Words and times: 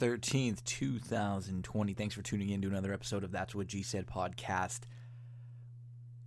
March 0.00 0.20
13th, 0.20 0.64
2020. 0.64 1.94
Thanks 1.94 2.14
for 2.14 2.22
tuning 2.22 2.50
in 2.50 2.62
to 2.62 2.68
another 2.68 2.92
episode 2.92 3.22
of 3.22 3.30
That's 3.32 3.54
What 3.54 3.66
G 3.66 3.82
Said 3.82 4.06
podcast. 4.06 4.80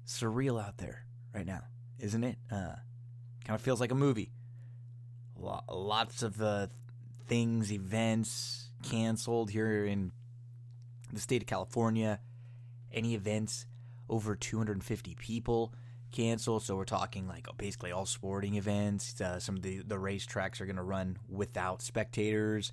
Surreal 0.06 0.62
out 0.62 0.78
there 0.78 1.06
right 1.34 1.46
now, 1.46 1.62
isn't 2.00 2.24
it? 2.24 2.38
Uh, 2.52 2.76
kind 3.46 3.56
of 3.56 3.62
feels 3.62 3.80
like 3.82 3.92
a 3.92 3.96
movie. 3.96 4.32
Lots 5.38 6.24
of 6.24 6.42
uh, 6.42 6.68
things, 7.28 7.72
events 7.72 8.70
canceled 8.84 9.50
here 9.52 9.86
in 9.86 10.12
the 11.12 11.20
state 11.20 11.42
of 11.42 11.48
California. 11.48 12.20
Any 12.92 13.16
events 13.16 13.66
over 14.10 14.36
250 14.36 15.16
people 15.16 15.74
canceled. 16.12 16.64
So 16.64 16.76
we're 16.76 16.86
talking 16.86 17.28
like 17.28 17.48
basically 17.58 17.92
all 17.92 18.06
sporting 18.06 18.56
events. 18.56 19.20
Uh, 19.20 19.40
some 19.40 19.58
of 19.58 19.62
the 19.62 19.80
the 19.80 19.96
racetracks 19.96 20.62
are 20.62 20.66
going 20.66 20.78
to 20.78 20.84
run 20.84 21.18
without 21.28 21.82
spectators. 21.82 22.72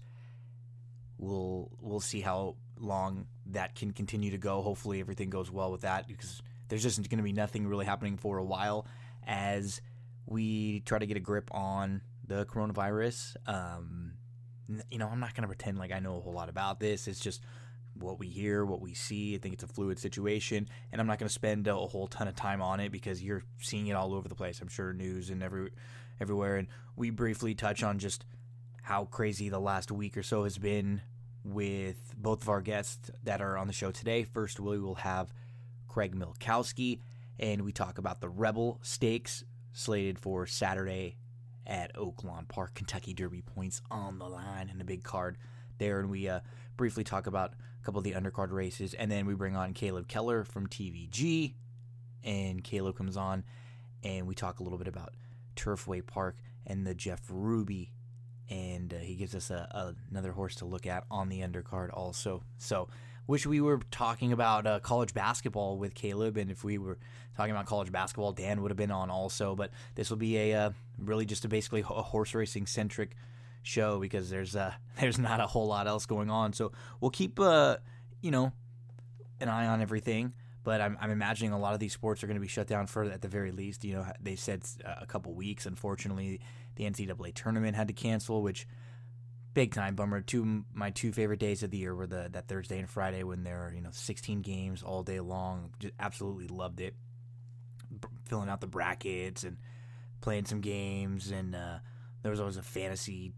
We'll 1.19 1.71
we'll 1.81 2.01
see 2.01 2.21
how 2.21 2.57
long 2.79 3.27
that 3.47 3.75
can 3.75 3.93
continue 3.93 4.31
to 4.33 4.39
go. 4.39 4.63
Hopefully 4.63 5.01
everything 5.01 5.31
goes 5.31 5.51
well 5.51 5.71
with 5.71 5.83
that 5.83 6.09
because 6.09 6.43
there's 6.69 6.83
just 6.83 6.97
going 7.09 7.19
to 7.19 7.25
be 7.25 7.33
nothing 7.33 7.67
really 7.67 7.85
happening 7.85 8.17
for 8.17 8.39
a 8.39 8.45
while 8.45 8.87
as 9.27 9.81
we 10.27 10.81
try 10.81 10.99
to 10.99 11.07
get 11.07 11.17
a 11.17 11.21
grip 11.21 11.51
on 11.53 12.03
the 12.27 12.47
coronavirus. 12.47 13.37
Um, 13.47 14.15
you 14.91 14.99
know, 14.99 15.09
I'm 15.09 15.21
not 15.21 15.35
going 15.35 15.43
to 15.43 15.49
pretend 15.49 15.79
like 15.79 15.93
I 15.93 16.01
know 16.01 16.17
a 16.17 16.21
whole 16.21 16.33
lot 16.33 16.49
about 16.49 16.81
this. 16.81 17.07
It's 17.07 17.21
just 17.21 17.43
what 17.95 18.19
we 18.19 18.27
hear, 18.29 18.65
what 18.65 18.81
we 18.81 18.95
see. 18.95 19.35
I 19.35 19.39
think 19.39 19.55
it's 19.55 19.63
a 19.63 19.69
fluid 19.69 19.99
situation, 19.99 20.69
and 20.91 21.01
I'm 21.01 21.07
not 21.07 21.19
going 21.19 21.29
to 21.29 21.33
spend 21.33 21.69
a 21.69 21.77
whole 21.77 22.07
ton 22.07 22.29
of 22.29 22.35
time 22.35 22.63
on 22.63 22.81
it 22.81 22.91
because 22.91 23.23
you're 23.23 23.43
seeing 23.61 23.87
it 23.87 23.93
all 23.93 24.15
over 24.15 24.29
the 24.29 24.35
place. 24.35 24.61
I'm 24.61 24.69
sure 24.69 24.93
news 24.93 25.31
and 25.31 25.43
every 25.43 25.71
everywhere. 26.21 26.57
And 26.57 26.69
we 26.97 27.11
briefly 27.11 27.55
touch 27.55 27.83
on 27.83 27.99
just 27.99 28.25
how 28.85 29.07
crazy 29.07 29.49
the 29.49 29.59
last 29.59 29.91
week 29.91 30.15
or 30.15 30.23
so 30.23 30.45
has 30.45 30.59
been 30.59 31.01
with 31.43 32.15
both 32.19 32.43
of 32.43 32.51
our 32.51 32.61
guests 32.61 33.11
that 33.23 33.41
are 33.41 33.57
on 33.57 33.67
the 33.67 33.73
show 33.73 33.91
today. 33.91 34.25
First, 34.25 34.61
we 34.61 34.79
will 34.79 34.97
have 34.97 35.33
Craig 35.89 36.15
Milkowski, 36.15 37.01
and 37.39 37.63
we 37.63 37.73
talk 37.73 37.97
about 37.97 38.21
the 38.21 38.29
Rebel 38.29 38.79
Stakes 38.83 39.43
slated 39.73 40.19
for 40.19 40.47
Saturday 40.47 41.17
at 41.67 41.97
Oaklawn 41.97 42.47
Park, 42.47 42.75
Kentucky 42.75 43.15
Derby 43.15 43.41
points 43.41 43.81
on 43.91 44.19
the 44.19 44.29
line 44.29 44.69
in 44.69 44.79
a 44.83 44.85
big 44.85 45.03
card 45.03 45.39
there, 45.79 45.99
and 45.99 46.11
we 46.11 46.29
uh, 46.29 46.41
briefly 46.77 47.05
talk 47.05 47.27
about 47.27 47.55
a 47.55 47.85
couple 47.87 48.01
of 48.01 48.05
the 48.05 48.13
undercard 48.13 48.53
races, 48.53 48.93
and 48.93 49.11
then 49.11 49.25
we 49.25 49.33
bring 49.35 49.57
on 49.57 49.73
Caleb 49.73 50.09
Keller 50.09 50.45
from 50.45 50.67
TVG, 50.67 51.55
and 52.23 52.63
Caleb 52.63 52.99
comes 52.99 53.17
on, 53.17 53.45
and 54.03 54.27
we 54.27 54.35
talk 54.35 54.61
a 54.61 54.63
little 54.63 54.77
bit 54.77 54.89
about 54.89 55.15
Turfway 55.57 56.07
Park 56.07 56.37
and 56.67 56.87
the 56.87 56.95
Jeff 56.95 57.23
Ruby, 57.31 57.91
and 58.51 58.93
uh, 58.93 58.99
he 58.99 59.15
gives 59.15 59.35
us 59.35 59.51
a, 59.51 59.69
a, 59.71 59.95
another 60.11 60.33
horse 60.33 60.57
to 60.57 60.65
look 60.65 60.87
at 60.87 61.05
on 61.11 61.29
the 61.29 61.41
undercard 61.41 61.91
also. 61.93 62.43
So, 62.59 62.89
wish 63.27 63.47
we 63.47 63.61
were 63.61 63.81
talking 63.91 64.33
about 64.33 64.67
uh, 64.67 64.81
college 64.81 65.15
basketball 65.15 65.79
with 65.79 65.95
Caleb, 65.95 66.37
and 66.37 66.51
if 66.51 66.63
we 66.63 66.79
were 66.79 66.99
talking 67.37 67.53
about 67.53 67.67
college 67.67 67.91
basketball, 67.91 68.33
Dan 68.33 68.63
would 68.63 68.71
have 68.71 68.77
been 68.77 68.91
on 68.91 69.11
also. 69.11 69.55
But 69.55 69.71
this 69.95 70.11
will 70.11 70.17
be 70.17 70.37
a 70.39 70.55
uh, 70.55 70.71
really 70.99 71.25
just 71.25 71.45
a 71.45 71.49
basically 71.49 71.81
a 71.81 71.85
horse 72.03 72.35
racing 72.35 72.67
centric 72.67 73.17
show 73.63 73.99
because 73.99 74.29
there's 74.29 74.55
uh 74.55 74.73
there's 75.01 75.19
not 75.19 75.41
a 75.41 75.47
whole 75.47 75.67
lot 75.67 75.87
else 75.87 76.07
going 76.07 76.31
on. 76.31 76.53
So 76.53 76.73
we'll 77.01 77.11
keep 77.11 77.41
uh 77.41 77.79
you 78.21 78.31
know 78.31 78.53
an 79.41 79.49
eye 79.49 79.67
on 79.67 79.81
everything. 79.81 80.33
But 80.63 80.81
I'm, 80.81 80.97
I'm 80.99 81.11
imagining 81.11 81.53
a 81.53 81.59
lot 81.59 81.75
of 81.75 81.81
these 81.81 81.93
sports 81.93 82.25
are 82.25 82.27
going 82.27 82.39
to 82.39 82.41
be 82.41 82.49
shut 82.49 82.67
down 82.67 82.87
for 82.87 83.05
at 83.05 83.21
the 83.21 83.29
very 83.29 83.53
least. 83.53 83.85
You 83.85 83.97
know, 83.97 84.07
they 84.19 84.35
said 84.35 84.63
uh, 84.83 84.95
a 84.99 85.05
couple 85.05 85.35
weeks. 85.35 85.67
Unfortunately, 85.67 86.41
the 86.77 86.85
NCAA 86.85 87.35
tournament 87.35 87.77
had 87.77 87.89
to 87.89 87.95
cancel, 87.95 88.43
which 88.43 88.67
big 89.55 89.73
time 89.73 89.95
bummer. 89.95 90.21
Two 90.21 90.65
my 90.73 90.91
two 90.91 91.13
favorite 91.13 91.41
days 91.41 91.63
of 91.63 91.71
the 91.71 91.79
year 91.79 91.95
were 91.95 92.07
the 92.07 92.29
that 92.33 92.49
Thursday 92.49 92.79
and 92.79 92.91
Friday 92.91 93.23
when 93.23 93.45
there 93.45 93.67
are 93.67 93.73
you 93.75 93.81
know 93.81 93.91
16 93.93 94.43
games 94.43 94.83
all 94.83 95.03
day 95.03 95.21
long. 95.21 95.71
Just 95.79 95.95
absolutely 95.99 96.49
loved 96.49 96.81
it. 96.81 96.95
B- 97.91 98.09
filling 98.25 98.49
out 98.49 98.61
the 98.61 98.67
brackets 98.67 99.45
and 99.45 99.59
playing 100.21 100.47
some 100.47 100.61
games, 100.61 101.31
and 101.31 101.55
uh, 101.55 101.79
there 102.23 102.31
was 102.31 102.41
always 102.41 102.57
a 102.57 102.63
fantasy 102.63 103.33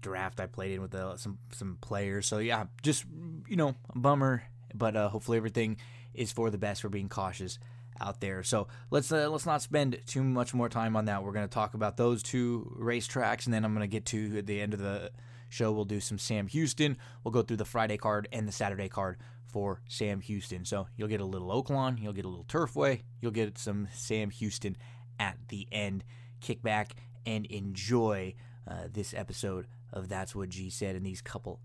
draft 0.00 0.40
I 0.40 0.46
played 0.46 0.72
in 0.72 0.82
with 0.82 0.94
uh, 0.94 1.16
some 1.16 1.38
some 1.52 1.78
players. 1.80 2.26
So 2.26 2.38
yeah, 2.38 2.64
just 2.82 3.04
you 3.48 3.56
know, 3.56 3.74
a 3.94 3.98
bummer, 3.98 4.42
but 4.74 4.96
uh, 4.96 5.08
hopefully 5.08 5.38
everything 5.38 5.78
is 6.14 6.32
for 6.32 6.50
the 6.50 6.58
best. 6.58 6.84
We're 6.84 6.90
being 6.90 7.08
cautious 7.08 7.58
out 8.02 8.20
there. 8.20 8.42
So 8.42 8.68
let's 8.90 9.12
uh, 9.12 9.30
let's 9.30 9.46
not 9.46 9.62
spend 9.62 10.00
too 10.06 10.22
much 10.22 10.54
more 10.54 10.68
time 10.68 10.96
on 10.96 11.06
that. 11.06 11.22
We're 11.22 11.32
going 11.32 11.48
to 11.48 11.54
talk 11.54 11.74
about 11.74 11.96
those 11.96 12.22
two 12.22 12.76
racetracks, 12.78 13.46
and 13.46 13.54
then 13.54 13.64
I'm 13.64 13.74
going 13.74 13.88
to 13.88 13.92
get 13.92 14.06
to 14.06 14.38
at 14.38 14.46
the 14.46 14.60
end 14.60 14.74
of 14.74 14.80
the 14.80 15.10
show. 15.48 15.72
We'll 15.72 15.84
do 15.84 16.00
some 16.00 16.18
Sam 16.18 16.48
Houston. 16.48 16.96
We'll 17.24 17.32
go 17.32 17.42
through 17.42 17.58
the 17.58 17.64
Friday 17.64 17.96
card 17.96 18.28
and 18.32 18.46
the 18.46 18.52
Saturday 18.52 18.88
card 18.88 19.18
for 19.46 19.82
Sam 19.86 20.20
Houston. 20.20 20.64
So 20.64 20.88
you'll 20.96 21.08
get 21.08 21.20
a 21.20 21.26
little 21.26 21.48
Oaklawn, 21.50 22.00
you'll 22.00 22.14
get 22.14 22.24
a 22.24 22.28
little 22.28 22.44
Turfway, 22.44 23.02
you'll 23.20 23.32
get 23.32 23.58
some 23.58 23.88
Sam 23.92 24.30
Houston 24.30 24.76
at 25.20 25.36
the 25.48 25.68
end. 25.70 26.04
Kick 26.40 26.62
back 26.62 26.96
and 27.26 27.46
enjoy 27.46 28.34
uh, 28.66 28.88
this 28.92 29.14
episode 29.14 29.66
of 29.92 30.08
That's 30.08 30.34
What 30.34 30.48
G 30.48 30.70
Said 30.70 30.96
in 30.96 31.02
these 31.02 31.20
couple 31.20 31.60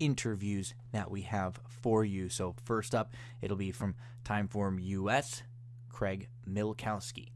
interviews 0.00 0.74
that 0.92 1.10
we 1.10 1.22
have 1.22 1.60
for 1.68 2.04
you. 2.04 2.28
So, 2.28 2.54
first 2.64 2.94
up, 2.94 3.14
it'll 3.40 3.56
be 3.56 3.72
from 3.72 3.94
Timeform 4.24 4.78
US, 4.82 5.42
Craig 5.98 6.28
Milkowski 6.46 7.32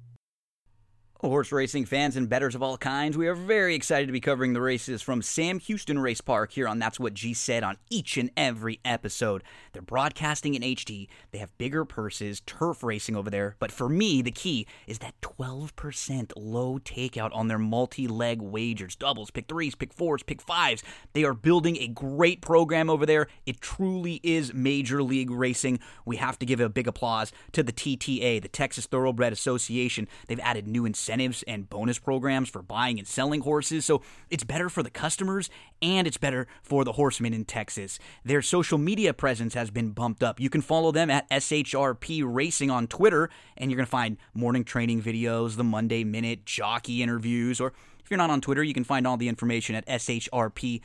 horse 1.28 1.53
racing 1.53 1.84
fans 1.84 2.16
and 2.16 2.28
bettors 2.28 2.56
of 2.56 2.65
all 2.65 2.77
kinds, 2.77 3.16
we 3.16 3.28
are 3.28 3.34
very 3.34 3.77
excited 3.77 4.06
to 4.06 4.12
be 4.12 4.21
covering 4.21 4.55
the 4.55 4.60
races 4.60 5.03
from 5.03 5.22
Sam 5.22 5.60
Houston 5.60 6.00
Race 6.00 6.21
Park 6.21 6.50
here 6.50 6.66
on 6.66 6.81
That's 6.81 6.99
What 6.99 7.15
G 7.15 7.33
Said 7.33 7.62
on 7.62 7.77
each 7.91 8.16
and 8.16 8.28
every 8.37 8.81
episode. 8.84 9.44
They're 9.72 9.83
broadcasting 9.83 10.55
in 10.55 10.62
HD, 10.62 11.06
they 11.31 11.38
have 11.38 11.56
bigger 11.59 11.84
purses, 11.84 12.41
turf 12.41 12.83
racing 12.83 13.15
over 13.15 13.31
there, 13.31 13.55
but 13.60 13.71
for 13.71 13.88
me, 13.88 14.21
the 14.21 14.33
key 14.33 14.66
is 14.88 14.99
that 14.99 15.15
12% 15.21 16.33
low 16.37 16.81
takeout 16.81 17.31
on 17.33 17.47
their 17.47 17.59
multi 17.59 18.09
leg 18.09 18.43
wagers 18.43 18.97
doubles, 18.97 19.31
pick 19.31 19.47
threes, 19.47 19.77
pick 19.77 19.93
fours, 19.93 20.25
pick 20.25 20.43
fives. 20.43 20.83
They 21.12 21.22
are 21.22 21.34
building 21.34 21.77
a 21.77 21.87
great 21.87 22.41
program 22.41 22.91
over 22.91 23.06
there. 23.06 23.28
It 23.47 23.60
truly 23.60 24.19
is 24.25 24.53
major 24.53 25.04
league 25.04 25.31
racing. 25.31 25.78
We 26.04 26.16
have 26.16 26.37
to 26.41 26.47
give 26.47 26.59
a 26.59 26.69
big 26.69 26.89
applause 26.89 27.31
to 27.53 27.62
the 27.62 27.72
TTA, 27.72 28.43
the 28.43 28.49
Texas 28.49 28.87
Thoroughbred 28.87 29.33
Association. 29.33 30.09
They've 30.27 30.41
added 30.41 30.66
new 30.66 30.84
incentives 30.84 31.11
incentives 31.12 31.42
and 31.44 31.68
bonus 31.68 31.98
programs 31.98 32.48
for 32.48 32.62
buying 32.62 32.98
and 32.98 33.06
selling 33.06 33.42
horses. 33.42 33.84
So 33.84 34.02
it's 34.30 34.44
better 34.44 34.68
for 34.68 34.82
the 34.82 34.90
customers 34.90 35.50
and 35.80 36.06
it's 36.06 36.16
better 36.16 36.46
for 36.62 36.84
the 36.84 36.92
horsemen 36.92 37.34
in 37.34 37.44
Texas. 37.44 37.98
Their 38.24 38.41
social 38.42 38.78
media 38.78 39.12
presence 39.12 39.54
has 39.54 39.70
been 39.70 39.91
bumped 39.91 40.22
up. 40.22 40.41
You 40.41 40.48
can 40.48 40.62
follow 40.62 40.92
them 40.92 41.10
at 41.10 41.28
SHRP 41.30 42.22
Racing 42.24 42.70
on 42.70 42.86
Twitter, 42.86 43.28
and 43.56 43.70
you're 43.70 43.76
going 43.76 43.86
to 43.86 43.91
find 43.91 44.16
morning 44.34 44.64
training 44.64 45.03
videos, 45.03 45.56
the 45.56 45.64
Monday 45.64 46.04
Minute, 46.04 46.47
jockey 46.47 47.03
interviews, 47.03 47.60
or 47.60 47.72
if 48.03 48.10
you're 48.10 48.18
not 48.18 48.30
on 48.30 48.41
Twitter, 48.41 48.62
you 48.62 48.74
can 48.74 48.84
find 48.84 49.06
all 49.06 49.16
the 49.16 49.28
information 49.28 49.74
at 49.74 49.86
shrp.com. 49.86 50.80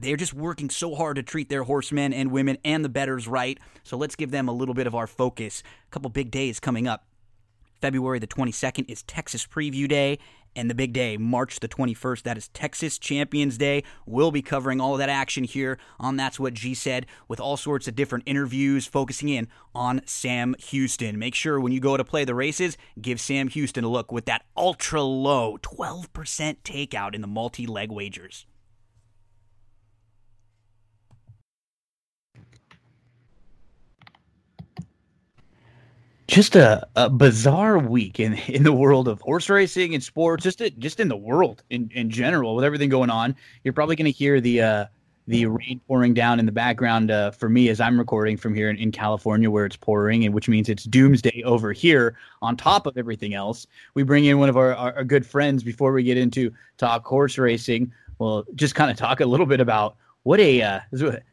They're 0.00 0.16
just 0.16 0.34
working 0.34 0.70
so 0.70 0.94
hard 0.94 1.16
to 1.16 1.22
treat 1.22 1.48
their 1.48 1.62
horsemen 1.62 2.12
and 2.12 2.32
women 2.32 2.58
and 2.64 2.84
the 2.84 2.88
bettors 2.88 3.28
right. 3.28 3.58
So 3.84 3.96
let's 3.96 4.16
give 4.16 4.30
them 4.30 4.48
a 4.48 4.52
little 4.52 4.74
bit 4.74 4.86
of 4.86 4.94
our 4.94 5.06
focus. 5.06 5.62
A 5.86 5.90
couple 5.90 6.10
big 6.10 6.30
days 6.30 6.58
coming 6.58 6.88
up. 6.88 7.04
February 7.82 8.20
the 8.20 8.28
22nd 8.28 8.88
is 8.88 9.02
Texas 9.02 9.44
Preview 9.44 9.88
Day. 9.88 10.20
And 10.54 10.70
the 10.70 10.74
big 10.74 10.92
day, 10.92 11.16
March 11.16 11.58
the 11.58 11.66
21st, 11.66 12.22
that 12.22 12.36
is 12.36 12.46
Texas 12.48 12.96
Champions 12.96 13.58
Day. 13.58 13.82
We'll 14.06 14.30
be 14.30 14.40
covering 14.40 14.80
all 14.80 14.92
of 14.92 14.98
that 14.98 15.08
action 15.08 15.42
here 15.42 15.78
on 15.98 16.16
That's 16.16 16.38
What 16.38 16.54
G 16.54 16.74
Said 16.74 17.06
with 17.26 17.40
all 17.40 17.56
sorts 17.56 17.88
of 17.88 17.96
different 17.96 18.24
interviews 18.24 18.86
focusing 18.86 19.30
in 19.30 19.48
on 19.74 20.00
Sam 20.06 20.54
Houston. 20.68 21.18
Make 21.18 21.34
sure 21.34 21.58
when 21.58 21.72
you 21.72 21.80
go 21.80 21.96
to 21.96 22.04
play 22.04 22.24
the 22.24 22.36
races, 22.36 22.76
give 23.00 23.20
Sam 23.20 23.48
Houston 23.48 23.82
a 23.82 23.88
look 23.88 24.12
with 24.12 24.26
that 24.26 24.44
ultra 24.56 25.02
low 25.02 25.58
12% 25.58 26.06
takeout 26.62 27.14
in 27.16 27.20
the 27.20 27.26
multi 27.26 27.66
leg 27.66 27.90
wagers. 27.90 28.46
Just 36.32 36.56
a, 36.56 36.86
a 36.96 37.10
bizarre 37.10 37.78
week 37.78 38.18
in 38.18 38.32
in 38.48 38.62
the 38.62 38.72
world 38.72 39.06
of 39.06 39.20
horse 39.20 39.48
racing 39.50 39.94
and 39.94 40.02
sports, 40.02 40.42
just 40.42 40.62
just 40.78 40.98
in 40.98 41.08
the 41.08 41.16
world 41.16 41.62
in, 41.70 41.90
in 41.94 42.08
general 42.10 42.56
with 42.56 42.64
everything 42.64 42.88
going 42.88 43.10
on. 43.10 43.36
You're 43.62 43.74
probably 43.74 43.96
going 43.96 44.10
to 44.10 44.18
hear 44.18 44.40
the 44.40 44.62
uh, 44.62 44.86
the 45.28 45.46
rain 45.46 45.80
pouring 45.86 46.14
down 46.14 46.40
in 46.40 46.46
the 46.46 46.52
background 46.52 47.10
uh, 47.10 47.30
for 47.30 47.48
me 47.48 47.68
as 47.68 47.80
I'm 47.80 47.98
recording 47.98 48.36
from 48.38 48.54
here 48.54 48.70
in, 48.70 48.76
in 48.76 48.90
California 48.90 49.50
where 49.50 49.66
it's 49.66 49.76
pouring, 49.76 50.24
and 50.24 50.34
which 50.34 50.48
means 50.48 50.70
it's 50.70 50.84
doomsday 50.84 51.42
over 51.44 51.70
here. 51.72 52.16
On 52.40 52.56
top 52.56 52.86
of 52.86 52.96
everything 52.96 53.34
else, 53.34 53.66
we 53.94 54.02
bring 54.02 54.24
in 54.24 54.38
one 54.38 54.48
of 54.48 54.56
our, 54.56 54.74
our, 54.74 54.94
our 54.96 55.04
good 55.04 55.26
friends 55.26 55.62
before 55.62 55.92
we 55.92 56.02
get 56.02 56.16
into 56.16 56.50
talk 56.78 57.04
horse 57.04 57.36
racing. 57.36 57.92
Well, 58.18 58.44
just 58.54 58.74
kind 58.74 58.90
of 58.90 58.96
talk 58.96 59.20
a 59.20 59.26
little 59.26 59.46
bit 59.46 59.60
about 59.60 59.96
what 60.24 60.40
a 60.40 60.62
uh, 60.62 60.80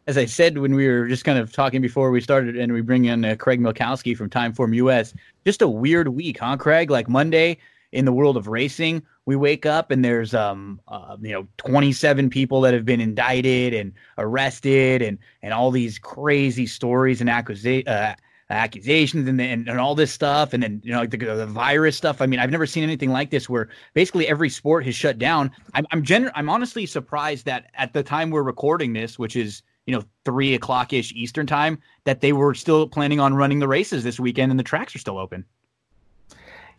as 0.07 0.17
I 0.17 0.25
said 0.25 0.57
when 0.57 0.73
we 0.75 0.87
were 0.87 1.07
just 1.07 1.23
kind 1.23 1.37
of 1.37 1.51
talking 1.51 1.81
before 1.81 2.11
we 2.11 2.21
started, 2.21 2.57
and 2.57 2.73
we 2.73 2.81
bring 2.81 3.05
in 3.05 3.23
uh, 3.23 3.35
Craig 3.35 3.59
Milkowski 3.59 4.15
from 4.15 4.29
Timeform 4.29 4.75
US. 4.75 5.13
Just 5.45 5.61
a 5.61 5.67
weird 5.67 6.07
week, 6.09 6.39
huh, 6.39 6.57
Craig? 6.57 6.89
Like 6.89 7.07
Monday, 7.07 7.57
in 7.91 8.05
the 8.05 8.13
world 8.13 8.37
of 8.37 8.47
racing, 8.47 9.03
we 9.25 9.35
wake 9.35 9.65
up 9.65 9.91
and 9.91 10.03
there's 10.03 10.33
um 10.33 10.81
uh, 10.87 11.17
you 11.21 11.31
know 11.31 11.47
27 11.57 12.29
people 12.29 12.61
that 12.61 12.73
have 12.73 12.85
been 12.85 13.01
indicted 13.01 13.73
and 13.73 13.93
arrested 14.17 15.01
and 15.01 15.19
and 15.43 15.53
all 15.53 15.71
these 15.71 15.99
crazy 15.99 16.65
stories 16.65 17.21
and 17.21 17.29
accusa- 17.29 17.87
uh, 17.87 18.15
accusations 18.49 19.27
and, 19.27 19.39
and 19.39 19.69
and 19.69 19.79
all 19.79 19.93
this 19.93 20.11
stuff 20.11 20.53
and 20.53 20.63
then 20.63 20.81
you 20.83 20.91
know 20.91 20.99
like 20.99 21.11
the, 21.11 21.17
the 21.17 21.45
virus 21.45 21.95
stuff. 21.95 22.21
I 22.21 22.25
mean, 22.25 22.39
I've 22.39 22.51
never 22.51 22.65
seen 22.65 22.83
anything 22.83 23.11
like 23.11 23.29
this 23.29 23.47
where 23.47 23.69
basically 23.93 24.27
every 24.27 24.49
sport 24.49 24.85
has 24.85 24.95
shut 24.95 25.19
down. 25.19 25.51
I'm 25.73 25.85
I'm 25.91 26.03
gen- 26.03 26.31
I'm 26.35 26.49
honestly 26.49 26.85
surprised 26.85 27.45
that 27.45 27.69
at 27.75 27.93
the 27.93 28.03
time 28.03 28.29
we're 28.29 28.43
recording 28.43 28.93
this, 28.93 29.19
which 29.19 29.35
is 29.35 29.61
you 29.85 29.95
know 29.95 30.03
three 30.25 30.55
o'clock 30.55 30.93
ish 30.93 31.13
Eastern 31.13 31.45
time, 31.45 31.79
that 32.05 32.21
they 32.21 32.33
were 32.33 32.53
still 32.53 32.87
planning 32.87 33.19
on 33.19 33.35
running 33.35 33.59
the 33.59 33.67
races 33.67 34.03
this 34.03 34.19
weekend 34.19 34.51
and 34.51 34.59
the 34.59 34.63
tracks 34.63 34.95
are 34.95 34.99
still 34.99 35.17
open. 35.17 35.45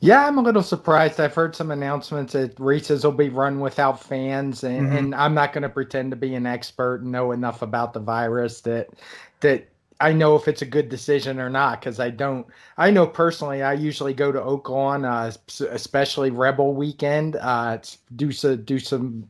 Yeah, 0.02 0.26
I'm 0.26 0.38
a 0.38 0.40
little 0.40 0.62
surprised. 0.62 1.20
I've 1.20 1.34
heard 1.34 1.54
some 1.54 1.70
announcements 1.70 2.32
that 2.32 2.58
races 2.58 3.04
will 3.04 3.12
be 3.12 3.28
run 3.28 3.60
without 3.60 4.02
fans, 4.02 4.64
and, 4.64 4.86
mm-hmm. 4.86 4.96
and 4.96 5.14
I'm 5.14 5.34
not 5.34 5.52
going 5.52 5.62
to 5.62 5.68
pretend 5.68 6.10
to 6.12 6.16
be 6.16 6.34
an 6.34 6.46
expert 6.46 7.02
and 7.02 7.12
know 7.12 7.32
enough 7.32 7.60
about 7.60 7.92
the 7.92 8.00
virus 8.00 8.62
that 8.62 8.88
that 9.40 9.68
I 10.00 10.12
know 10.12 10.34
if 10.36 10.48
it's 10.48 10.62
a 10.62 10.66
good 10.66 10.88
decision 10.88 11.38
or 11.38 11.50
not 11.50 11.80
because 11.80 12.00
I 12.00 12.10
don't. 12.10 12.46
I 12.78 12.90
know 12.90 13.06
personally, 13.06 13.62
I 13.62 13.74
usually 13.74 14.14
go 14.14 14.32
to 14.32 14.40
Oaklawn, 14.40 15.04
uh, 15.04 15.30
especially 15.70 16.30
Rebel 16.30 16.74
Weekend, 16.74 17.36
uh, 17.36 17.78
do 18.16 18.32
so, 18.32 18.56
do 18.56 18.78
some 18.78 19.28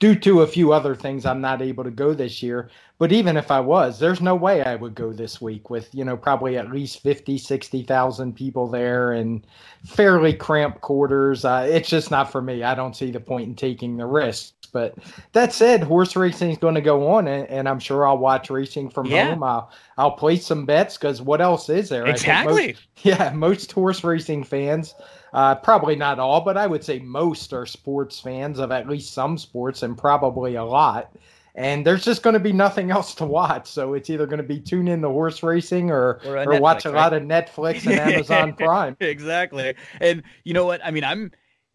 due 0.00 0.14
to 0.16 0.42
a 0.42 0.46
few 0.46 0.72
other 0.72 0.94
things. 0.94 1.24
I'm 1.24 1.40
not 1.40 1.62
able 1.62 1.84
to 1.84 1.90
go 1.90 2.12
this 2.12 2.42
year, 2.42 2.70
but 2.98 3.10
even 3.10 3.36
if 3.36 3.50
I 3.50 3.58
was, 3.58 3.98
there's 3.98 4.20
no 4.20 4.36
way 4.36 4.62
I 4.62 4.76
would 4.76 4.94
go 4.94 5.12
this 5.12 5.40
week 5.40 5.68
with, 5.68 5.92
you 5.92 6.04
know, 6.04 6.16
probably 6.16 6.56
at 6.56 6.70
least 6.70 7.02
50, 7.02 7.38
60,000 7.38 8.36
people 8.36 8.68
there 8.68 9.12
and 9.12 9.44
fairly 9.84 10.32
cramped 10.32 10.80
quarters. 10.80 11.44
Uh, 11.44 11.66
it's 11.68 11.88
just 11.88 12.12
not 12.12 12.30
for 12.30 12.40
me. 12.40 12.62
I 12.62 12.74
don't 12.76 12.94
see 12.94 13.10
the 13.10 13.18
point 13.18 13.48
in 13.48 13.56
taking 13.56 13.96
the 13.96 14.06
risk. 14.06 14.54
But 14.72 14.94
that 15.32 15.52
said, 15.52 15.82
horse 15.82 16.14
racing 16.14 16.50
is 16.50 16.58
going 16.58 16.74
to 16.74 16.80
go 16.80 17.08
on, 17.12 17.28
and, 17.28 17.48
and, 17.48 17.68
I'm 17.68 17.78
sure 17.78 18.06
I'll 18.06 18.18
watch 18.18 18.50
racing 18.50 18.90
from 18.90 19.06
yeah. 19.06 19.30
home. 19.30 19.44
I'll, 19.44 19.70
I'll 19.96 20.12
place 20.12 20.44
some 20.44 20.66
bets 20.66 20.96
because 20.98 21.22
what 21.22 21.40
else 21.40 21.68
is 21.68 21.88
there? 21.88 22.06
Exactly. 22.06 22.72
Most, 22.72 22.82
yeah, 23.04 23.30
most 23.32 23.70
horse 23.70 24.02
racing 24.02 24.42
fans, 24.42 24.96
uh, 25.32 25.54
probably 25.54 25.94
not 25.94 26.18
all, 26.18 26.40
but 26.40 26.56
I 26.56 26.66
would 26.66 26.82
say 26.82 26.98
most 26.98 27.52
are 27.52 27.66
sports 27.66 28.18
fans 28.18 28.58
of 28.58 28.72
at 28.72 28.88
least 28.88 29.14
some 29.14 29.38
sports 29.38 29.84
and 29.84 29.96
probably 29.96 30.56
a 30.56 30.64
lot 30.64 31.14
and 31.54 31.86
there's 31.86 32.04
just 32.04 32.22
going 32.22 32.34
to 32.34 32.40
be 32.40 32.52
nothing 32.52 32.90
else 32.90 33.14
to 33.16 33.24
watch. 33.24 33.68
So 33.68 33.94
it's 33.94 34.10
either 34.10 34.26
going 34.26 34.38
to 34.38 34.46
be 34.46 34.60
tune 34.60 34.88
in 34.88 35.02
to 35.02 35.08
horse 35.08 35.42
racing 35.42 35.90
or 35.90 36.20
or, 36.24 36.38
or 36.38 36.46
Netflix, 36.46 36.60
watch 36.60 36.84
a 36.84 36.90
right? 36.90 37.02
lot 37.02 37.12
of 37.12 37.22
Netflix 37.22 37.86
and 37.86 37.98
Amazon 38.12 38.54
Prime. 38.54 38.96
exactly. 39.00 39.74
And 40.00 40.22
you 40.44 40.54
know 40.54 40.66
what? 40.66 40.84
I 40.84 40.90
mean, 40.90 41.04
I'm 41.04 41.30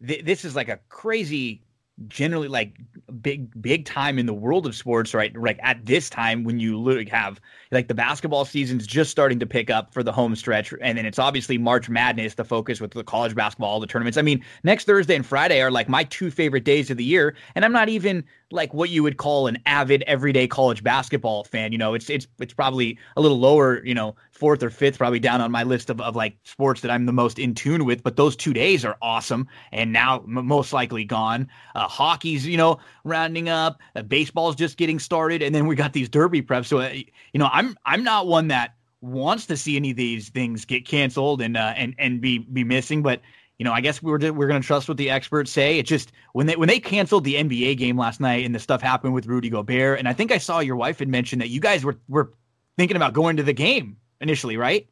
th- 0.06 0.24
this 0.24 0.44
is 0.44 0.54
like 0.54 0.68
a 0.68 0.78
crazy 0.88 1.62
generally 2.08 2.48
like 2.48 2.80
big 3.20 3.50
big 3.60 3.84
time 3.84 4.18
in 4.18 4.24
the 4.24 4.32
world 4.32 4.66
of 4.66 4.74
sports 4.74 5.12
right 5.12 5.36
like 5.36 5.58
at 5.62 5.84
this 5.84 6.08
time 6.08 6.44
when 6.44 6.58
you 6.58 6.78
literally 6.78 7.10
have 7.10 7.38
like 7.70 7.88
the 7.88 7.94
basketball 7.94 8.44
season's 8.44 8.86
just 8.86 9.10
starting 9.10 9.38
to 9.38 9.46
pick 9.46 9.70
up 9.70 9.92
for 9.92 10.02
the 10.02 10.12
home 10.12 10.34
stretch 10.34 10.74
and 10.80 10.98
then 10.98 11.06
it's 11.06 11.18
obviously 11.18 11.58
march 11.58 11.88
madness 11.88 12.34
the 12.34 12.44
focus 12.44 12.80
with 12.80 12.92
the 12.92 13.04
college 13.04 13.34
basketball 13.34 13.70
all 13.70 13.80
the 13.80 13.86
tournaments 13.86 14.18
i 14.18 14.22
mean 14.22 14.44
next 14.64 14.84
thursday 14.84 15.14
and 15.14 15.26
friday 15.26 15.60
are 15.60 15.70
like 15.70 15.88
my 15.88 16.04
two 16.04 16.30
favorite 16.30 16.64
days 16.64 16.90
of 16.90 16.96
the 16.96 17.04
year 17.04 17.34
and 17.54 17.64
i'm 17.64 17.72
not 17.72 17.88
even 17.88 18.24
like 18.52 18.74
what 18.74 18.90
you 18.90 19.02
would 19.02 19.16
call 19.16 19.46
an 19.46 19.58
avid 19.66 20.02
everyday 20.06 20.46
college 20.48 20.82
basketball 20.82 21.44
fan. 21.44 21.72
You 21.72 21.78
know, 21.78 21.94
it's 21.94 22.10
it's 22.10 22.26
it's 22.38 22.52
probably 22.52 22.98
a 23.16 23.20
little 23.20 23.38
lower, 23.38 23.84
you 23.84 23.94
know, 23.94 24.16
fourth 24.32 24.62
or 24.62 24.70
fifth, 24.70 24.98
probably 24.98 25.20
down 25.20 25.40
on 25.40 25.50
my 25.50 25.62
list 25.62 25.90
of, 25.90 26.00
of 26.00 26.16
like 26.16 26.36
sports 26.44 26.80
that 26.80 26.90
I'm 26.90 27.06
the 27.06 27.12
most 27.12 27.38
in 27.38 27.54
tune 27.54 27.84
with. 27.84 28.02
But 28.02 28.16
those 28.16 28.36
two 28.36 28.52
days 28.52 28.84
are 28.84 28.96
awesome, 29.00 29.46
and 29.72 29.92
now 29.92 30.18
m- 30.20 30.46
most 30.46 30.72
likely 30.72 31.04
gone. 31.04 31.48
Uh, 31.74 31.86
hockey's, 31.86 32.46
you 32.46 32.56
know, 32.56 32.78
rounding 33.04 33.48
up. 33.48 33.80
Uh, 33.94 34.02
baseball's 34.02 34.56
just 34.56 34.76
getting 34.76 34.98
started, 34.98 35.42
and 35.42 35.54
then 35.54 35.66
we 35.66 35.76
got 35.76 35.92
these 35.92 36.08
derby 36.08 36.42
preps. 36.42 36.66
So, 36.66 36.78
uh, 36.78 36.90
you 37.32 37.38
know, 37.38 37.50
I'm 37.60 37.76
I'm 37.84 38.02
not 38.02 38.26
one 38.26 38.48
that 38.48 38.74
wants 39.02 39.46
to 39.46 39.56
see 39.56 39.76
any 39.76 39.90
of 39.90 39.96
these 39.96 40.30
things 40.30 40.64
get 40.64 40.86
canceled 40.86 41.42
and 41.42 41.58
uh, 41.58 41.74
and 41.76 41.94
and 41.98 42.20
be 42.20 42.38
be 42.38 42.64
missing, 42.64 43.02
but 43.02 43.20
you 43.58 43.64
know, 43.64 43.72
I 43.72 43.82
guess 43.82 44.02
we 44.02 44.10
we're 44.10 44.32
we're 44.32 44.46
going 44.46 44.62
to 44.62 44.66
trust 44.66 44.88
what 44.88 44.96
the 44.96 45.10
experts 45.10 45.50
say. 45.50 45.78
It 45.78 45.84
just 45.84 46.10
when 46.32 46.46
they 46.46 46.56
when 46.56 46.68
they 46.68 46.80
canceled 46.80 47.24
the 47.24 47.34
NBA 47.34 47.76
game 47.76 47.98
last 47.98 48.18
night 48.18 48.46
and 48.46 48.54
the 48.54 48.58
stuff 48.58 48.80
happened 48.80 49.12
with 49.12 49.26
Rudy 49.26 49.50
Gobert, 49.50 49.98
and 49.98 50.08
I 50.08 50.14
think 50.14 50.32
I 50.32 50.38
saw 50.38 50.60
your 50.60 50.76
wife 50.76 51.00
had 51.00 51.08
mentioned 51.08 51.42
that 51.42 51.48
you 51.48 51.60
guys 51.60 51.84
were 51.84 51.98
were 52.08 52.32
thinking 52.78 52.96
about 52.96 53.12
going 53.12 53.36
to 53.36 53.42
the 53.42 53.52
game 53.52 53.98
initially, 54.22 54.56
right? 54.56 54.88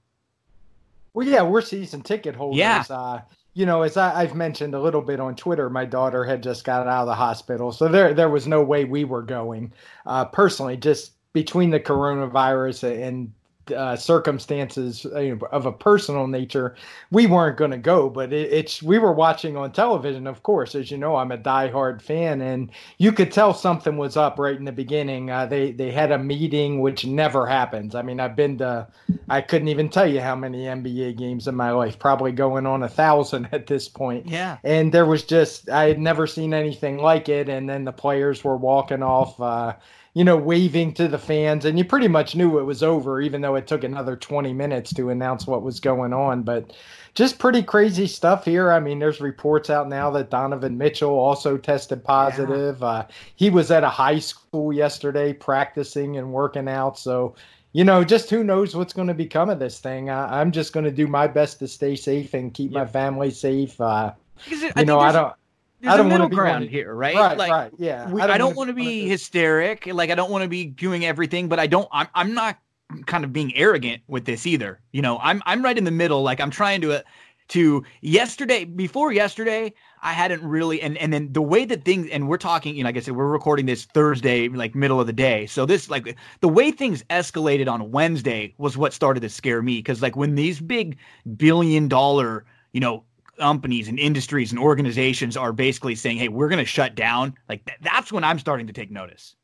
Well, 1.15 1.26
yeah, 1.26 1.41
we're 1.41 1.62
season 1.62 2.03
ticket 2.03 2.37
holders. 2.37 2.59
Yeah. 2.59 2.85
Uh, 2.91 3.20
you 3.55 3.65
know, 3.65 3.81
as 3.81 3.97
I, 3.97 4.20
have 4.20 4.35
mentioned 4.35 4.75
a 4.75 4.81
little 4.81 5.00
bit 5.00 5.19
on 5.19 5.35
Twitter, 5.35 5.69
my 5.70 5.85
daughter 5.85 6.23
had 6.23 6.43
just 6.43 6.65
gotten 6.65 6.87
out 6.87 7.00
of 7.00 7.06
the 7.06 7.15
hospital, 7.15 7.73
so 7.73 7.88
there 7.88 8.12
there 8.12 8.29
was 8.29 8.47
no 8.47 8.62
way 8.62 8.85
we 8.85 9.05
were 9.05 9.23
going. 9.23 9.73
Uh, 10.05 10.26
personally, 10.26 10.76
just 10.76 11.12
between 11.38 11.70
the 11.70 11.79
coronavirus 11.79 13.00
and 13.00 13.32
uh, 13.70 13.94
circumstances 13.94 15.05
of 15.06 15.67
a 15.67 15.73
personal 15.73 16.26
nature, 16.26 16.75
we 17.12 17.26
weren't 17.26 17.56
going 17.56 17.70
to 17.70 17.79
go. 17.79 18.11
But 18.11 18.32
it, 18.32 18.52
it's 18.52 18.82
we 18.82 18.99
were 18.99 19.12
watching 19.12 19.56
on 19.56 19.70
television, 19.70 20.26
of 20.26 20.43
course. 20.43 20.75
As 20.75 20.90
you 20.90 20.99
know, 20.99 21.14
I'm 21.14 21.31
a 21.31 21.38
diehard 21.38 22.02
fan, 22.02 22.40
and 22.40 22.70
you 22.99 23.12
could 23.12 23.31
tell 23.31 23.55
something 23.55 23.96
was 23.96 24.17
up 24.17 24.37
right 24.38 24.56
in 24.56 24.64
the 24.64 24.73
beginning. 24.73 25.31
Uh, 25.31 25.46
they 25.46 25.70
they 25.70 25.93
had 25.93 26.11
a 26.11 26.19
meeting, 26.19 26.81
which 26.81 27.06
never 27.06 27.46
happens. 27.46 27.94
I 27.94 28.03
mean, 28.03 28.19
I've 28.19 28.34
been 28.34 28.58
to, 28.58 28.89
I 29.29 29.41
couldn't 29.41 29.69
even 29.69 29.91
tell 29.91 30.06
you 30.06 30.20
how 30.20 30.34
many 30.34 30.65
NBA 30.65 31.17
games 31.17 31.46
in 31.46 31.55
my 31.55 31.70
life, 31.70 31.98
probably 32.01 32.32
going 32.32 32.67
on 32.67 32.82
a 32.82 32.89
thousand 32.89 33.48
at 33.53 33.69
this 33.69 33.89
point. 33.89 34.27
Yeah. 34.27 34.58
And 34.65 34.93
there 34.93 35.06
was 35.06 35.22
just 35.22 35.70
I 35.70 35.89
had 35.89 36.01
never 36.01 36.27
seen 36.27 36.53
anything 36.53 36.98
like 36.98 37.29
it. 37.29 37.48
And 37.48 37.69
then 37.69 37.84
the 37.84 37.93
players 37.93 38.43
were 38.43 38.56
walking 38.56 39.03
off. 39.03 39.41
Uh, 39.41 39.74
you 40.19 40.25
know, 40.25 40.37
waving 40.37 40.93
to 40.93 41.06
the 41.06 41.17
fans, 41.17 41.65
and 41.65 41.79
you 41.79 41.84
pretty 41.84 42.08
much 42.08 42.34
knew 42.34 42.58
it 42.58 42.65
was 42.65 42.82
over, 42.82 43.20
even 43.20 43.41
though 43.41 43.55
it 43.55 43.69
took 43.69 43.84
another 43.84 44.17
20 44.17 44.53
minutes 44.53 44.93
to 44.94 45.10
announce 45.10 45.46
what 45.46 45.63
was 45.63 45.79
going 45.79 46.13
on. 46.13 46.43
But 46.43 46.72
just 47.15 47.39
pretty 47.39 47.63
crazy 47.63 48.08
stuff 48.08 48.44
here. 48.44 48.72
I 48.72 48.81
mean, 48.81 48.98
there's 48.98 49.20
reports 49.20 49.70
out 49.70 49.89
now 49.89 50.10
that 50.10 50.29
Donovan 50.29 50.77
Mitchell 50.77 51.17
also 51.17 51.56
tested 51.56 52.03
positive. 52.03 52.81
Yeah. 52.81 52.87
Uh, 52.89 53.06
he 53.37 53.48
was 53.48 53.70
at 53.70 53.84
a 53.84 53.89
high 53.89 54.19
school 54.19 54.72
yesterday 54.72 55.32
practicing 55.32 56.17
and 56.17 56.32
working 56.32 56.67
out. 56.67 56.98
So, 56.98 57.37
you 57.70 57.84
know, 57.84 58.03
just 58.03 58.29
who 58.29 58.43
knows 58.43 58.75
what's 58.75 58.93
going 58.93 59.06
to 59.06 59.15
become 59.15 59.48
of 59.51 59.60
this 59.60 59.79
thing. 59.79 60.10
I, 60.10 60.41
am 60.41 60.51
just 60.51 60.72
going 60.72 60.82
to 60.82 60.91
do 60.91 61.06
my 61.06 61.29
best 61.29 61.60
to 61.60 61.69
stay 61.69 61.94
safe 61.94 62.34
and 62.34 62.53
keep 62.53 62.72
yeah. 62.72 62.81
my 62.81 62.87
family 62.87 63.31
safe. 63.31 63.81
Uh, 63.81 64.15
it, 64.48 64.77
you 64.79 64.84
know, 64.84 64.98
I 64.98 65.13
don't. 65.13 65.32
There's 65.81 65.94
I 65.94 65.97
don't 65.97 66.06
a 66.06 66.08
middle 66.08 66.29
ground 66.29 66.69
here, 66.69 66.93
right? 66.93 67.15
Right, 67.15 67.39
like, 67.39 67.51
right, 67.51 67.73
yeah. 67.79 68.11
We, 68.11 68.20
I 68.20 68.27
don't, 68.27 68.39
don't 68.39 68.56
want 68.56 68.69
to 68.69 68.75
be 68.75 69.08
hysteric, 69.08 69.87
like 69.87 70.11
I 70.11 70.15
don't 70.15 70.31
want 70.31 70.43
to 70.43 70.49
be 70.49 70.65
doing 70.65 71.05
everything, 71.05 71.49
but 71.49 71.58
I 71.58 71.67
don't. 71.67 71.89
I'm, 71.93 72.08
I'm 72.15 72.35
not 72.35 72.58
kind 73.06 73.23
of 73.23 73.32
being 73.32 73.55
arrogant 73.55 74.03
with 74.08 74.25
this 74.25 74.47
either. 74.47 74.81
You 74.93 75.03
know, 75.03 75.19
I'm, 75.19 75.43
I'm 75.47 75.63
right 75.63 75.77
in 75.77 75.85
the 75.85 75.91
middle. 75.91 76.23
Like 76.23 76.41
I'm 76.41 76.51
trying 76.51 76.81
to, 76.81 76.93
uh, 76.94 77.03
to 77.49 77.85
yesterday, 78.01 78.65
before 78.65 79.13
yesterday, 79.13 79.73
I 80.03 80.13
hadn't 80.13 80.43
really, 80.43 80.82
and 80.82 80.99
and 80.99 81.13
then 81.13 81.32
the 81.32 81.43
way 81.43 81.65
that 81.65 81.85
things, 81.85 82.08
and 82.11 82.29
we're 82.29 82.39
talking, 82.39 82.77
you 82.77 82.82
know, 82.82 82.89
like 82.89 82.97
I 82.97 83.01
said, 83.01 83.17
we're 83.17 83.27
recording 83.27 83.67
this 83.67 83.85
Thursday, 83.85 84.49
like 84.49 84.75
middle 84.75 85.01
of 85.01 85.06
the 85.06 85.13
day. 85.13 85.47
So 85.47 85.65
this, 85.65 85.89
like, 85.89 86.17
the 86.41 86.49
way 86.49 86.70
things 86.70 87.05
escalated 87.05 87.69
on 87.69 87.91
Wednesday 87.91 88.55
was 88.58 88.77
what 88.77 88.93
started 88.93 89.20
to 89.20 89.29
scare 89.29 89.63
me, 89.63 89.77
because 89.77 90.03
like 90.03 90.17
when 90.17 90.35
these 90.35 90.61
big 90.61 90.99
billion 91.37 91.89
dollar, 91.89 92.44
you 92.73 92.81
know, 92.81 93.05
companies 93.39 93.89
and 93.89 93.99
industries 93.99 94.51
and 94.51 94.59
organizations 94.59 95.37
are 95.37 95.53
basically 95.53 95.95
saying, 95.95 96.19
"Hey, 96.19 96.29
we're 96.29 96.49
going 96.49 96.59
to 96.59 96.65
shut 96.65 96.95
down," 96.95 97.35
like 97.49 97.65
th- 97.65 97.79
that's 97.81 98.13
when 98.13 98.25
I'm 98.25 98.39
starting 98.39 98.67
to 98.67 98.73
take 98.73 98.91
notice. 98.91 99.37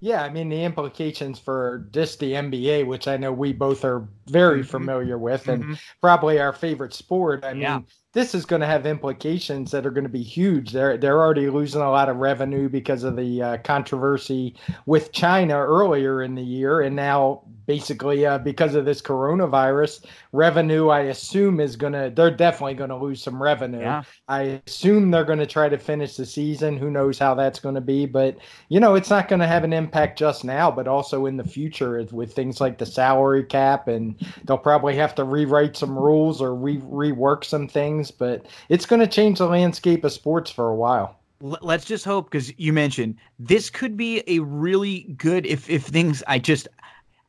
Yeah, 0.00 0.24
I 0.24 0.30
mean 0.30 0.48
the 0.48 0.64
implications 0.64 1.38
for 1.38 1.86
just 1.92 2.18
the 2.18 2.32
NBA, 2.32 2.86
which 2.86 3.06
I 3.06 3.16
know 3.16 3.32
we 3.32 3.52
both 3.52 3.84
are 3.84 4.08
very 4.26 4.60
mm-hmm. 4.60 4.68
familiar 4.68 5.16
with, 5.16 5.46
and 5.46 5.62
mm-hmm. 5.62 5.74
probably 6.00 6.40
our 6.40 6.52
favorite 6.52 6.92
sport. 6.92 7.44
I 7.44 7.52
yeah. 7.52 7.76
mean, 7.76 7.86
this 8.12 8.34
is 8.34 8.44
going 8.44 8.60
to 8.60 8.66
have 8.66 8.84
implications 8.84 9.70
that 9.70 9.86
are 9.86 9.90
going 9.90 10.04
to 10.04 10.10
be 10.10 10.22
huge. 10.22 10.72
They're 10.72 10.98
they're 10.98 11.20
already 11.20 11.48
losing 11.48 11.80
a 11.80 11.90
lot 11.90 12.08
of 12.08 12.18
revenue 12.18 12.68
because 12.68 13.04
of 13.04 13.16
the 13.16 13.42
uh, 13.42 13.56
controversy 13.58 14.54
with 14.84 15.12
China 15.12 15.56
earlier 15.56 16.22
in 16.22 16.34
the 16.34 16.42
year, 16.42 16.82
and 16.82 16.94
now 16.94 17.42
basically 17.66 18.26
uh, 18.26 18.38
because 18.38 18.74
of 18.74 18.84
this 18.84 19.00
coronavirus, 19.00 20.04
revenue 20.32 20.88
I 20.88 21.00
assume 21.02 21.58
is 21.58 21.74
going 21.74 21.94
to. 21.94 22.12
They're 22.14 22.30
definitely 22.30 22.74
going 22.74 22.90
to 22.90 22.96
lose 22.96 23.22
some 23.22 23.42
revenue. 23.42 23.80
Yeah. 23.80 24.02
I 24.28 24.60
assume 24.66 25.10
they're 25.10 25.24
going 25.24 25.38
to 25.38 25.46
try 25.46 25.70
to 25.70 25.78
finish 25.78 26.16
the 26.16 26.26
season. 26.26 26.76
Who 26.76 26.90
knows 26.90 27.18
how 27.18 27.34
that's 27.34 27.60
going 27.60 27.76
to 27.76 27.80
be? 27.80 28.04
But 28.04 28.36
you 28.68 28.78
know, 28.78 28.94
it's 28.94 29.10
not 29.10 29.28
going 29.28 29.40
to 29.40 29.46
have 29.46 29.64
an 29.64 29.72
impact 29.72 30.18
just 30.18 30.44
now, 30.44 30.70
but 30.70 30.86
also 30.86 31.24
in 31.26 31.38
the 31.38 31.44
future 31.44 32.06
with 32.12 32.34
things 32.34 32.60
like 32.60 32.76
the 32.76 32.86
salary 32.86 33.44
cap, 33.44 33.88
and 33.88 34.16
they'll 34.44 34.58
probably 34.58 34.96
have 34.96 35.14
to 35.14 35.24
rewrite 35.24 35.76
some 35.78 35.98
rules 35.98 36.42
or 36.42 36.54
re- 36.54 36.76
rework 36.78 37.44
some 37.44 37.68
things 37.68 38.01
things, 38.02 38.10
but 38.10 38.46
it's 38.68 38.86
going 38.86 39.00
to 39.00 39.06
change 39.06 39.38
the 39.38 39.46
landscape 39.46 40.04
of 40.04 40.12
sports 40.12 40.50
for 40.50 40.68
a 40.68 40.74
while. 40.74 41.18
Let's 41.40 41.84
just 41.84 42.04
hope 42.04 42.30
because 42.30 42.56
you 42.58 42.72
mentioned 42.72 43.16
this 43.38 43.68
could 43.68 43.96
be 43.96 44.22
a 44.28 44.38
really 44.38 45.14
good 45.16 45.44
if 45.44 45.68
if 45.68 45.82
things 45.82 46.22
I 46.28 46.38
just 46.38 46.68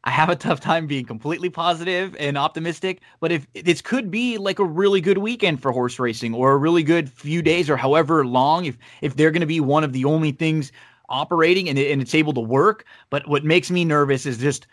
I 0.04 0.12
have 0.12 0.30
a 0.30 0.36
tough 0.36 0.60
time 0.60 0.86
being 0.86 1.06
completely 1.06 1.50
positive 1.50 2.16
and 2.20 2.38
optimistic. 2.38 3.02
But 3.20 3.32
if 3.32 3.48
this 3.54 3.82
could 3.82 4.12
be 4.12 4.38
like 4.38 4.60
a 4.60 4.66
really 4.66 5.02
good 5.02 5.18
weekend 5.18 5.64
for 5.64 5.72
horse 5.72 5.98
racing 5.98 6.36
or 6.36 6.52
a 6.52 6.58
really 6.58 6.84
good 6.84 7.10
few 7.10 7.42
days 7.42 7.72
or 7.72 7.78
however 7.78 8.24
long, 8.24 8.66
if 8.66 8.78
if 9.02 9.16
they're 9.16 9.32
going 9.32 9.42
to 9.42 9.48
be 9.48 9.60
one 9.60 9.84
of 9.84 9.94
the 9.94 10.06
only 10.06 10.32
things 10.32 10.72
operating 11.10 11.68
and, 11.68 11.80
and 11.80 12.00
it's 12.00 12.14
able 12.14 12.34
to 12.34 12.42
work. 12.42 12.86
But 13.10 13.28
what 13.28 13.44
makes 13.44 13.72
me 13.72 13.84
nervous 13.84 14.28
is 14.28 14.38
just 14.38 14.68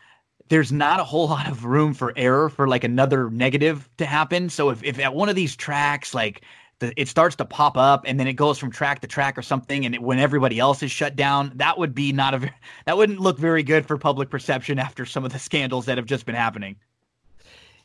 there's 0.50 0.70
not 0.70 1.00
a 1.00 1.04
whole 1.04 1.28
lot 1.36 1.48
of 1.48 1.64
room 1.64 1.94
for 1.94 2.12
error 2.16 2.50
for 2.50 2.68
like 2.68 2.84
another 2.84 3.30
negative 3.30 3.88
to 3.96 4.04
happen. 4.04 4.50
So 4.50 4.68
if, 4.68 4.84
if 4.84 4.98
at 4.98 5.14
one 5.14 5.30
of 5.30 5.36
these 5.36 5.56
tracks, 5.56 6.12
like 6.12 6.42
the, 6.80 6.92
it 7.00 7.08
starts 7.08 7.36
to 7.36 7.44
pop 7.46 7.76
up 7.78 8.04
and 8.06 8.20
then 8.20 8.26
it 8.26 8.34
goes 8.34 8.58
from 8.58 8.70
track 8.70 9.00
to 9.00 9.06
track 9.06 9.38
or 9.38 9.42
something, 9.42 9.86
and 9.86 9.94
it, 9.94 10.02
when 10.02 10.18
everybody 10.18 10.58
else 10.58 10.82
is 10.82 10.90
shut 10.90 11.16
down, 11.16 11.52
that 11.54 11.78
would 11.78 11.94
be 11.94 12.12
not 12.12 12.34
a 12.34 12.52
that 12.84 12.96
wouldn't 12.98 13.20
look 13.20 13.38
very 13.38 13.62
good 13.62 13.86
for 13.86 13.96
public 13.96 14.28
perception 14.28 14.78
after 14.78 15.06
some 15.06 15.24
of 15.24 15.32
the 15.32 15.38
scandals 15.38 15.86
that 15.86 15.96
have 15.96 16.06
just 16.06 16.26
been 16.26 16.34
happening. 16.34 16.76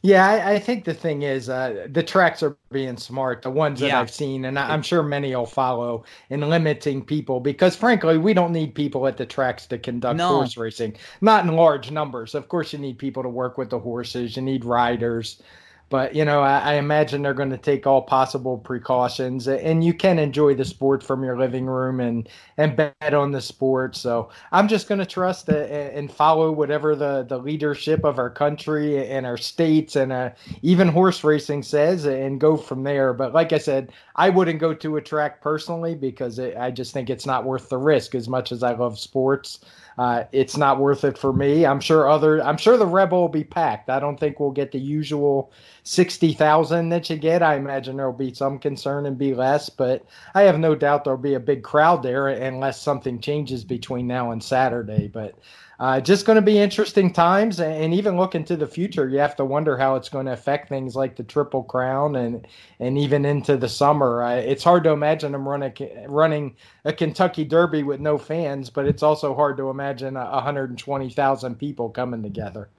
Yeah, 0.06 0.28
I, 0.28 0.52
I, 0.54 0.60
think 0.60 0.86
the 0.86 0.94
thing 0.94 1.24
is 1.24 1.50
uh, 1.50 1.88
the 1.90 2.04
tracks 2.04 2.44
are 2.44 2.56
being 2.72 2.96
smart, 2.96 3.42
the 3.42 3.50
ones 3.50 3.80
that 3.80 3.88
yeah. 3.88 4.00
I've 4.00 4.12
seen, 4.12 4.46
and 4.46 4.60
I, 4.60 4.72
am 4.72 4.84
sure 4.84 5.02
many 5.02 5.36
will 5.36 5.48
follow 5.48 6.04
in 6.30 6.42
limiting 6.42 7.04
people 7.04 7.40
because, 7.40 7.76
frankly, 7.76 8.20
we 8.20 8.36
don't 8.36 8.52
need 8.52 8.76
people 8.76 9.08
at 9.08 9.18
the 9.18 9.26
tracks 9.26 9.66
to 9.68 9.80
conduct 9.80 10.18
no. 10.18 10.28
horse 10.28 10.58
racing, 10.58 10.96
not 11.22 11.44
in 11.44 11.56
large 11.56 11.90
numbers. 11.90 12.36
Of 12.36 12.50
course, 12.50 12.72
you 12.72 12.78
need 12.78 13.00
people 13.00 13.24
to 13.24 13.30
work 13.30 13.58
with 13.58 13.72
the 13.72 13.80
horses, 13.80 14.36
you 14.36 14.44
need 14.44 14.64
riders. 14.64 15.42
But 15.90 16.16
you 16.16 16.26
know, 16.26 16.42
I, 16.42 16.60
I 16.60 16.74
imagine 16.74 17.22
they're 17.22 17.34
going 17.34 17.52
to 17.52 17.58
take 17.58 17.86
all 17.86 18.02
possible 18.02 18.58
precautions, 18.58 19.48
and 19.48 19.84
you 19.84 19.94
can 19.94 20.18
enjoy 20.18 20.56
the 20.56 20.66
sport 20.66 21.04
from 21.04 21.24
your 21.24 21.38
living 21.38 21.68
room 21.68 22.00
and 22.00 22.28
and 22.58 22.76
bet 22.76 23.14
on 23.14 23.32
the 23.32 23.42
sport. 23.42 23.96
So 23.96 24.30
I'm 24.52 24.68
just 24.68 24.88
going 24.88 25.00
to 25.00 25.06
trust 25.06 25.48
and 25.50 26.12
follow 26.12 26.52
whatever 26.52 26.96
the 26.96 27.24
the 27.30 27.38
leadership 27.38 28.04
of 28.04 28.18
our 28.18 28.32
country 28.32 29.08
and 29.08 29.26
our 29.26 29.38
states 29.38 29.96
and 29.96 30.12
uh, 30.12 30.32
even 30.64 30.88
horse 30.88 31.24
racing 31.24 31.62
says, 31.62 32.06
and 32.06 32.42
go 32.42 32.58
from 32.58 32.84
there. 32.84 33.14
But 33.14 33.34
like 33.34 33.54
I 33.54 33.60
said, 33.60 33.92
I 34.16 34.30
wouldn't 34.30 34.60
go 34.60 34.74
to 34.74 34.98
a 34.98 35.02
track 35.02 35.40
personally 35.42 35.94
because 35.94 36.40
it, 36.40 36.58
I 36.58 36.72
just 36.72 36.94
think 36.94 37.10
it's 37.12 37.28
not 37.28 37.46
worth 37.46 37.70
the 37.70 37.78
risk. 37.78 38.16
As 38.16 38.28
much 38.28 38.52
as 38.52 38.64
I 38.64 38.74
love 38.74 38.98
sports, 38.98 39.60
uh, 39.98 40.26
it's 40.32 40.58
not 40.58 40.80
worth 40.80 41.04
it 41.04 41.18
for 41.18 41.32
me. 41.32 41.66
I'm 41.66 41.80
sure 41.80 42.10
other. 42.10 42.44
I'm 42.44 42.58
sure 42.58 42.78
the 42.78 42.86
Rebel 42.86 43.22
will 43.22 43.30
be 43.30 43.44
packed. 43.44 43.90
I 43.90 44.00
don't 44.00 44.20
think 44.20 44.40
we'll 44.40 44.52
get 44.52 44.72
the 44.72 44.80
usual 44.80 45.52
sixty 45.84 46.34
thousand 46.34 46.90
that 46.90 47.10
you 47.10 47.16
get. 47.16 47.42
I 47.42 47.56
imagine 47.56 47.96
there'll 47.96 48.12
be 48.12 48.34
some 48.34 48.60
concern 48.60 49.06
and 49.06 49.18
be 49.18 49.34
less, 49.34 49.70
but 49.70 50.06
I 50.34 50.42
have 50.44 50.60
no 50.60 50.76
doubt 50.76 51.04
there'll 51.04 51.18
be 51.18 51.36
a 51.36 51.40
big 51.40 51.64
crowd 51.64 52.04
there 52.04 52.28
unless 52.28 52.82
something 52.82 53.20
changes 53.20 53.64
between 53.64 54.08
now 54.08 54.32
and 54.32 54.44
Saturday. 54.44 55.08
But 55.08 55.36
uh, 55.80 56.00
just 56.00 56.26
going 56.26 56.38
to 56.38 56.42
be 56.42 56.58
interesting 56.58 57.12
times, 57.12 57.60
and 57.60 57.94
even 57.94 58.18
look 58.18 58.34
into 58.34 58.56
the 58.56 58.68
future, 58.68 59.10
you 59.10 59.20
have 59.20 59.36
to 59.36 59.46
wonder 59.46 59.78
how 59.78 59.96
it's 59.96 60.08
going 60.08 60.26
to 60.26 60.32
affect 60.32 60.70
things 60.70 60.96
like 60.96 61.16
the 61.16 61.24
Triple 61.24 61.64
Crown 61.64 62.16
and 62.16 62.48
and 62.80 62.98
even 62.98 63.26
into 63.26 63.58
the 63.58 63.68
summer. 63.68 64.24
Uh, 64.24 64.36
it's 64.36 64.64
hard 64.64 64.84
to 64.86 64.92
imagine 64.92 65.34
them 65.34 65.48
running 65.48 65.74
running 66.08 66.56
a 66.86 66.94
Kentucky 66.94 67.44
Derby 67.44 67.84
with 67.84 68.00
no 68.00 68.18
fans, 68.18 68.70
but 68.70 68.86
it's 68.86 69.04
also 69.04 69.36
hard 69.36 69.58
to 69.58 69.70
imagine 69.70 70.14
120,000 70.14 71.56
people 71.60 71.90
coming 71.90 72.24
together. 72.24 72.70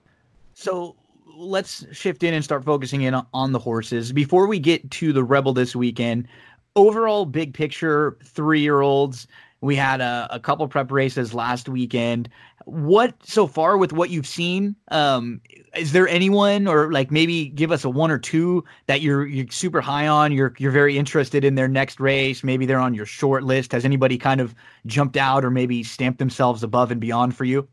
So 0.54 0.96
let's 1.36 1.84
shift 1.94 2.22
in 2.22 2.32
and 2.32 2.42
start 2.42 2.64
focusing 2.64 3.02
in 3.02 3.14
on 3.34 3.52
the 3.52 3.58
horses 3.58 4.10
before 4.10 4.46
we 4.46 4.58
get 4.58 4.90
to 4.92 5.12
the 5.12 5.22
Rebel 5.22 5.52
this 5.52 5.76
weekend. 5.76 6.28
Overall, 6.76 7.26
big 7.26 7.52
picture, 7.52 8.16
three 8.24 8.60
year 8.60 8.80
olds. 8.80 9.26
We 9.60 9.74
had 9.76 10.00
a, 10.00 10.28
a 10.30 10.40
couple 10.40 10.66
prep 10.68 10.90
races 10.92 11.34
last 11.34 11.68
weekend 11.68 12.28
what 12.66 13.14
so 13.22 13.46
far 13.46 13.78
with 13.78 13.92
what 13.92 14.10
you've 14.10 14.26
seen 14.26 14.74
um 14.90 15.40
is 15.76 15.92
there 15.92 16.08
anyone 16.08 16.66
or 16.66 16.90
like 16.90 17.12
maybe 17.12 17.46
give 17.46 17.70
us 17.70 17.84
a 17.84 17.88
one 17.88 18.10
or 18.10 18.18
two 18.18 18.64
that 18.86 19.00
you're 19.00 19.24
you're 19.24 19.46
super 19.50 19.80
high 19.80 20.08
on 20.08 20.32
you're 20.32 20.52
you're 20.58 20.72
very 20.72 20.98
interested 20.98 21.44
in 21.44 21.54
their 21.54 21.68
next 21.68 22.00
race 22.00 22.42
maybe 22.42 22.66
they're 22.66 22.80
on 22.80 22.92
your 22.92 23.06
short 23.06 23.44
list. 23.44 23.72
Has 23.72 23.84
anybody 23.84 24.18
kind 24.18 24.40
of 24.40 24.54
jumped 24.86 25.16
out 25.16 25.44
or 25.44 25.50
maybe 25.50 25.82
stamped 25.82 26.18
themselves 26.18 26.62
above 26.62 26.90
and 26.90 27.00
beyond 27.00 27.36
for 27.36 27.44
you? 27.44 27.68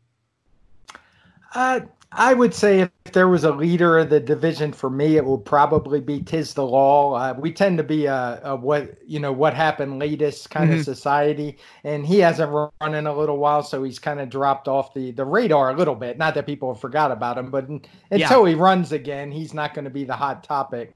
Uh 1.54 1.80
I 2.16 2.32
would 2.32 2.54
say 2.54 2.80
if 2.80 2.90
there 3.12 3.28
was 3.28 3.44
a 3.44 3.50
leader 3.52 3.98
of 3.98 4.08
the 4.08 4.20
division 4.20 4.72
for 4.72 4.88
me, 4.88 5.16
it 5.16 5.24
would 5.24 5.44
probably 5.44 6.00
be 6.00 6.22
Tiz 6.22 6.54
the 6.54 6.64
Law. 6.64 7.14
Uh, 7.14 7.34
we 7.38 7.52
tend 7.52 7.78
to 7.78 7.84
be 7.84 8.06
a, 8.06 8.40
a, 8.44 8.56
what 8.56 8.96
you 9.06 9.18
know 9.18 9.32
what 9.32 9.54
happened 9.54 9.98
latest 9.98 10.50
kind 10.50 10.70
mm-hmm. 10.70 10.78
of 10.78 10.84
society, 10.84 11.58
and 11.82 12.06
he 12.06 12.18
hasn't 12.18 12.50
run 12.52 12.94
in 12.94 13.06
a 13.06 13.16
little 13.16 13.38
while, 13.38 13.62
so 13.62 13.82
he's 13.82 13.98
kind 13.98 14.20
of 14.20 14.30
dropped 14.30 14.68
off 14.68 14.94
the 14.94 15.10
the 15.10 15.24
radar 15.24 15.70
a 15.70 15.76
little 15.76 15.96
bit. 15.96 16.16
Not 16.16 16.34
that 16.34 16.46
people 16.46 16.72
have 16.72 16.80
forgot 16.80 17.10
about 17.10 17.36
him, 17.36 17.50
but 17.50 17.68
until 17.68 18.46
yeah. 18.46 18.48
he 18.48 18.54
runs 18.54 18.92
again, 18.92 19.32
he's 19.32 19.52
not 19.52 19.74
going 19.74 19.84
to 19.84 19.90
be 19.90 20.04
the 20.04 20.16
hot 20.16 20.44
topic. 20.44 20.94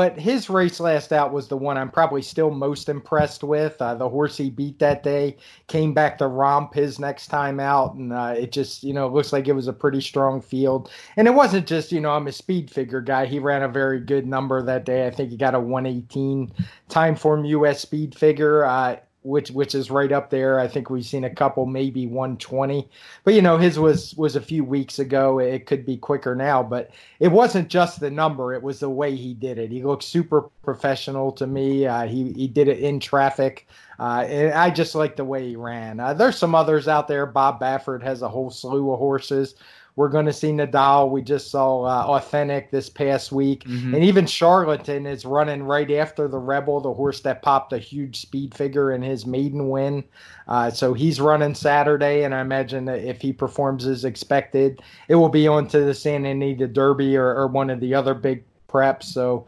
But 0.00 0.18
his 0.18 0.48
race 0.48 0.80
last 0.80 1.12
out 1.12 1.30
was 1.30 1.48
the 1.48 1.58
one 1.58 1.76
I'm 1.76 1.90
probably 1.90 2.22
still 2.22 2.50
most 2.50 2.88
impressed 2.88 3.44
with. 3.44 3.76
Uh, 3.82 3.94
the 3.94 4.08
horse 4.08 4.34
he 4.34 4.48
beat 4.48 4.78
that 4.78 5.02
day 5.02 5.36
came 5.66 5.92
back 5.92 6.16
to 6.16 6.26
romp 6.26 6.72
his 6.72 6.98
next 6.98 7.26
time 7.26 7.60
out, 7.60 7.96
and 7.96 8.10
uh, 8.10 8.32
it 8.34 8.50
just, 8.50 8.82
you 8.82 8.94
know, 8.94 9.08
looks 9.08 9.30
like 9.30 9.46
it 9.46 9.52
was 9.52 9.68
a 9.68 9.74
pretty 9.74 10.00
strong 10.00 10.40
field. 10.40 10.90
And 11.18 11.28
it 11.28 11.34
wasn't 11.34 11.66
just, 11.66 11.92
you 11.92 12.00
know, 12.00 12.12
I'm 12.12 12.28
a 12.28 12.32
speed 12.32 12.70
figure 12.70 13.02
guy. 13.02 13.26
He 13.26 13.40
ran 13.40 13.62
a 13.62 13.68
very 13.68 14.00
good 14.00 14.26
number 14.26 14.62
that 14.62 14.86
day. 14.86 15.06
I 15.06 15.10
think 15.10 15.32
he 15.32 15.36
got 15.36 15.54
a 15.54 15.60
118 15.60 16.50
Timeform 16.88 17.46
US 17.48 17.80
speed 17.80 18.14
figure. 18.14 18.64
Uh, 18.64 18.96
which 19.22 19.50
which 19.50 19.74
is 19.74 19.90
right 19.90 20.12
up 20.12 20.30
there. 20.30 20.58
I 20.58 20.68
think 20.68 20.90
we've 20.90 21.04
seen 21.04 21.24
a 21.24 21.34
couple, 21.34 21.66
maybe 21.66 22.06
120, 22.06 22.88
but 23.24 23.34
you 23.34 23.42
know 23.42 23.58
his 23.58 23.78
was 23.78 24.14
was 24.16 24.36
a 24.36 24.40
few 24.40 24.64
weeks 24.64 24.98
ago. 24.98 25.38
It 25.38 25.66
could 25.66 25.84
be 25.84 25.96
quicker 25.96 26.34
now, 26.34 26.62
but 26.62 26.90
it 27.18 27.28
wasn't 27.28 27.68
just 27.68 28.00
the 28.00 28.10
number; 28.10 28.54
it 28.54 28.62
was 28.62 28.80
the 28.80 28.90
way 28.90 29.14
he 29.14 29.34
did 29.34 29.58
it. 29.58 29.70
He 29.70 29.82
looked 29.82 30.04
super 30.04 30.42
professional 30.62 31.32
to 31.32 31.46
me. 31.46 31.86
Uh, 31.86 32.06
he 32.06 32.32
he 32.32 32.46
did 32.46 32.68
it 32.68 32.80
in 32.80 33.00
traffic. 33.00 33.66
Uh, 33.98 34.24
and 34.26 34.54
I 34.54 34.70
just 34.70 34.94
like 34.94 35.16
the 35.16 35.26
way 35.26 35.46
he 35.46 35.56
ran. 35.56 36.00
Uh, 36.00 36.14
there's 36.14 36.38
some 36.38 36.54
others 36.54 36.88
out 36.88 37.06
there. 37.06 37.26
Bob 37.26 37.60
Baffert 37.60 38.02
has 38.02 38.22
a 38.22 38.28
whole 38.30 38.50
slew 38.50 38.90
of 38.92 38.98
horses. 38.98 39.56
We're 40.00 40.08
going 40.08 40.24
to 40.24 40.32
see 40.32 40.50
Nadal. 40.50 41.10
We 41.10 41.20
just 41.20 41.50
saw 41.50 41.82
uh, 41.82 42.06
Authentic 42.06 42.70
this 42.70 42.88
past 42.88 43.32
week. 43.32 43.64
Mm-hmm. 43.64 43.94
And 43.94 44.02
even 44.02 44.24
Charlatan 44.24 45.04
is 45.04 45.26
running 45.26 45.62
right 45.62 45.90
after 45.90 46.26
the 46.26 46.38
Rebel, 46.38 46.80
the 46.80 46.94
horse 46.94 47.20
that 47.20 47.42
popped 47.42 47.74
a 47.74 47.78
huge 47.78 48.18
speed 48.18 48.54
figure 48.54 48.92
in 48.92 49.02
his 49.02 49.26
maiden 49.26 49.68
win. 49.68 50.02
Uh, 50.48 50.70
so 50.70 50.94
he's 50.94 51.20
running 51.20 51.54
Saturday, 51.54 52.22
and 52.22 52.34
I 52.34 52.40
imagine 52.40 52.86
that 52.86 53.00
if 53.00 53.20
he 53.20 53.30
performs 53.30 53.84
as 53.84 54.06
expected, 54.06 54.80
it 55.08 55.16
will 55.16 55.28
be 55.28 55.46
on 55.46 55.68
to 55.68 55.80
the 55.80 55.92
Santa 55.92 56.30
Anita 56.30 56.66
Derby 56.66 57.14
or, 57.14 57.34
or 57.34 57.48
one 57.48 57.68
of 57.68 57.80
the 57.80 57.94
other 57.94 58.14
big 58.14 58.42
preps. 58.70 59.02
So 59.02 59.44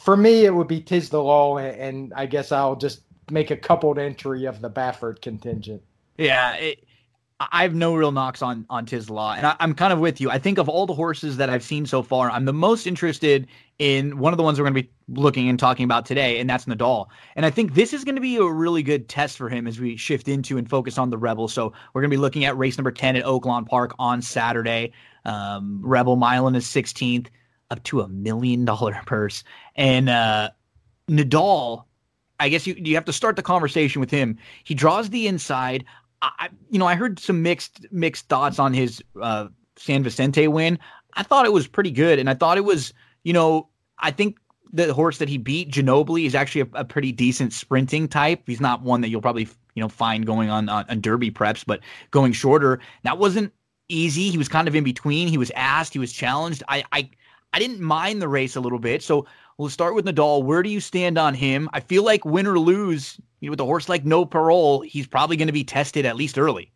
for 0.00 0.16
me, 0.16 0.44
it 0.44 0.54
would 0.54 0.68
be 0.68 0.80
Tiz 0.80 1.10
the 1.10 1.20
Law, 1.20 1.58
and 1.58 2.12
I 2.14 2.26
guess 2.26 2.52
I'll 2.52 2.76
just 2.76 3.00
make 3.32 3.50
a 3.50 3.56
coupled 3.56 3.98
entry 3.98 4.44
of 4.44 4.60
the 4.60 4.70
Baffert 4.70 5.22
contingent. 5.22 5.82
Yeah, 6.18 6.54
it, 6.54 6.84
I 7.40 7.62
have 7.62 7.72
no 7.72 7.94
real 7.94 8.10
knocks 8.10 8.42
on 8.42 8.66
on 8.68 8.84
Law, 9.08 9.34
and 9.34 9.46
I, 9.46 9.54
am 9.60 9.72
kind 9.72 9.92
of 9.92 10.00
with 10.00 10.20
you. 10.20 10.28
I 10.28 10.38
think 10.38 10.58
of 10.58 10.68
all 10.68 10.86
the 10.86 10.94
horses 10.94 11.36
that 11.36 11.48
I've 11.48 11.62
seen 11.62 11.86
so 11.86 12.02
far, 12.02 12.30
I'm 12.30 12.46
the 12.46 12.52
most 12.52 12.84
interested 12.84 13.46
in 13.78 14.18
one 14.18 14.32
of 14.32 14.38
the 14.38 14.42
ones 14.42 14.58
we're 14.58 14.64
going 14.64 14.74
to 14.74 14.82
be 14.82 14.90
looking 15.08 15.48
and 15.48 15.56
talking 15.56 15.84
about 15.84 16.04
today, 16.04 16.40
and 16.40 16.50
that's 16.50 16.64
Nadal. 16.64 17.06
And 17.36 17.46
I 17.46 17.50
think 17.50 17.74
this 17.74 17.92
is 17.92 18.02
going 18.02 18.16
to 18.16 18.20
be 18.20 18.36
a 18.38 18.44
really 18.44 18.82
good 18.82 19.08
test 19.08 19.36
for 19.36 19.48
him 19.48 19.68
as 19.68 19.78
we 19.78 19.96
shift 19.96 20.26
into 20.26 20.58
and 20.58 20.68
focus 20.68 20.98
on 20.98 21.10
the 21.10 21.18
Rebel. 21.18 21.46
So 21.46 21.72
we're 21.92 22.02
going 22.02 22.10
to 22.10 22.16
be 22.16 22.20
looking 22.20 22.44
at 22.44 22.58
race 22.58 22.76
number 22.76 22.90
10 22.90 23.14
at 23.14 23.24
Oaklawn 23.24 23.68
Park 23.68 23.94
on 24.00 24.20
Saturday. 24.20 24.92
Um, 25.24 25.80
Rebel 25.80 26.16
Milan 26.16 26.56
is 26.56 26.66
16th, 26.66 27.28
up 27.70 27.80
to 27.84 28.00
a 28.00 28.08
million 28.08 28.64
dollar 28.64 29.00
purse, 29.06 29.44
and 29.76 30.08
uh, 30.08 30.50
Nadal 31.08 31.84
I 32.40 32.48
guess 32.48 32.66
you 32.66 32.74
you 32.78 32.94
have 32.94 33.04
to 33.06 33.12
start 33.12 33.36
the 33.36 33.42
conversation 33.42 34.00
with 34.00 34.10
him. 34.10 34.38
He 34.62 34.74
draws 34.74 35.10
the 35.10 35.26
inside. 35.26 35.84
I, 36.22 36.48
you 36.70 36.78
know, 36.78 36.86
I 36.86 36.94
heard 36.94 37.18
some 37.18 37.42
mixed 37.42 37.86
mixed 37.92 38.28
thoughts 38.28 38.58
on 38.58 38.74
his 38.74 39.02
uh, 39.20 39.48
San 39.76 40.02
Vicente 40.02 40.48
win. 40.48 40.78
I 41.14 41.22
thought 41.22 41.46
it 41.46 41.52
was 41.52 41.66
pretty 41.66 41.90
good, 41.90 42.18
and 42.18 42.28
I 42.28 42.34
thought 42.34 42.58
it 42.58 42.64
was, 42.64 42.92
you 43.24 43.32
know, 43.32 43.68
I 43.98 44.10
think 44.10 44.38
the 44.72 44.92
horse 44.92 45.18
that 45.18 45.28
he 45.28 45.38
beat, 45.38 45.70
Ginobili, 45.70 46.26
is 46.26 46.34
actually 46.34 46.62
a, 46.62 46.80
a 46.80 46.84
pretty 46.84 47.12
decent 47.12 47.52
sprinting 47.52 48.08
type. 48.08 48.42
He's 48.46 48.60
not 48.60 48.82
one 48.82 49.00
that 49.00 49.08
you'll 49.08 49.22
probably 49.22 49.48
you 49.74 49.82
know 49.82 49.88
find 49.88 50.26
going 50.26 50.50
on, 50.50 50.68
on 50.68 50.84
on 50.88 51.00
Derby 51.00 51.30
preps, 51.30 51.64
but 51.66 51.80
going 52.10 52.32
shorter. 52.32 52.80
That 53.04 53.18
wasn't 53.18 53.52
easy. 53.88 54.30
He 54.30 54.38
was 54.38 54.48
kind 54.48 54.68
of 54.68 54.74
in 54.74 54.84
between. 54.84 55.28
He 55.28 55.38
was 55.38 55.52
asked. 55.54 55.92
He 55.92 55.98
was 55.98 56.12
challenged. 56.12 56.62
I 56.68 56.84
I 56.92 57.10
I 57.52 57.58
didn't 57.58 57.80
mind 57.80 58.20
the 58.20 58.28
race 58.28 58.56
a 58.56 58.60
little 58.60 58.78
bit. 58.78 59.02
So 59.02 59.26
we'll 59.56 59.70
start 59.70 59.94
with 59.94 60.04
Nadal. 60.06 60.42
Where 60.44 60.62
do 60.62 60.70
you 60.70 60.80
stand 60.80 61.16
on 61.16 61.34
him? 61.34 61.68
I 61.72 61.80
feel 61.80 62.04
like 62.04 62.24
win 62.24 62.46
or 62.46 62.58
lose, 62.58 63.20
with 63.40 63.60
a 63.60 63.64
horse 63.64 63.88
like 63.88 64.04
No 64.04 64.24
Parole, 64.24 64.80
he's 64.80 65.06
probably 65.06 65.36
going 65.36 65.46
to 65.46 65.52
be 65.52 65.64
tested 65.64 66.04
at 66.04 66.16
least 66.16 66.38
early. 66.38 66.72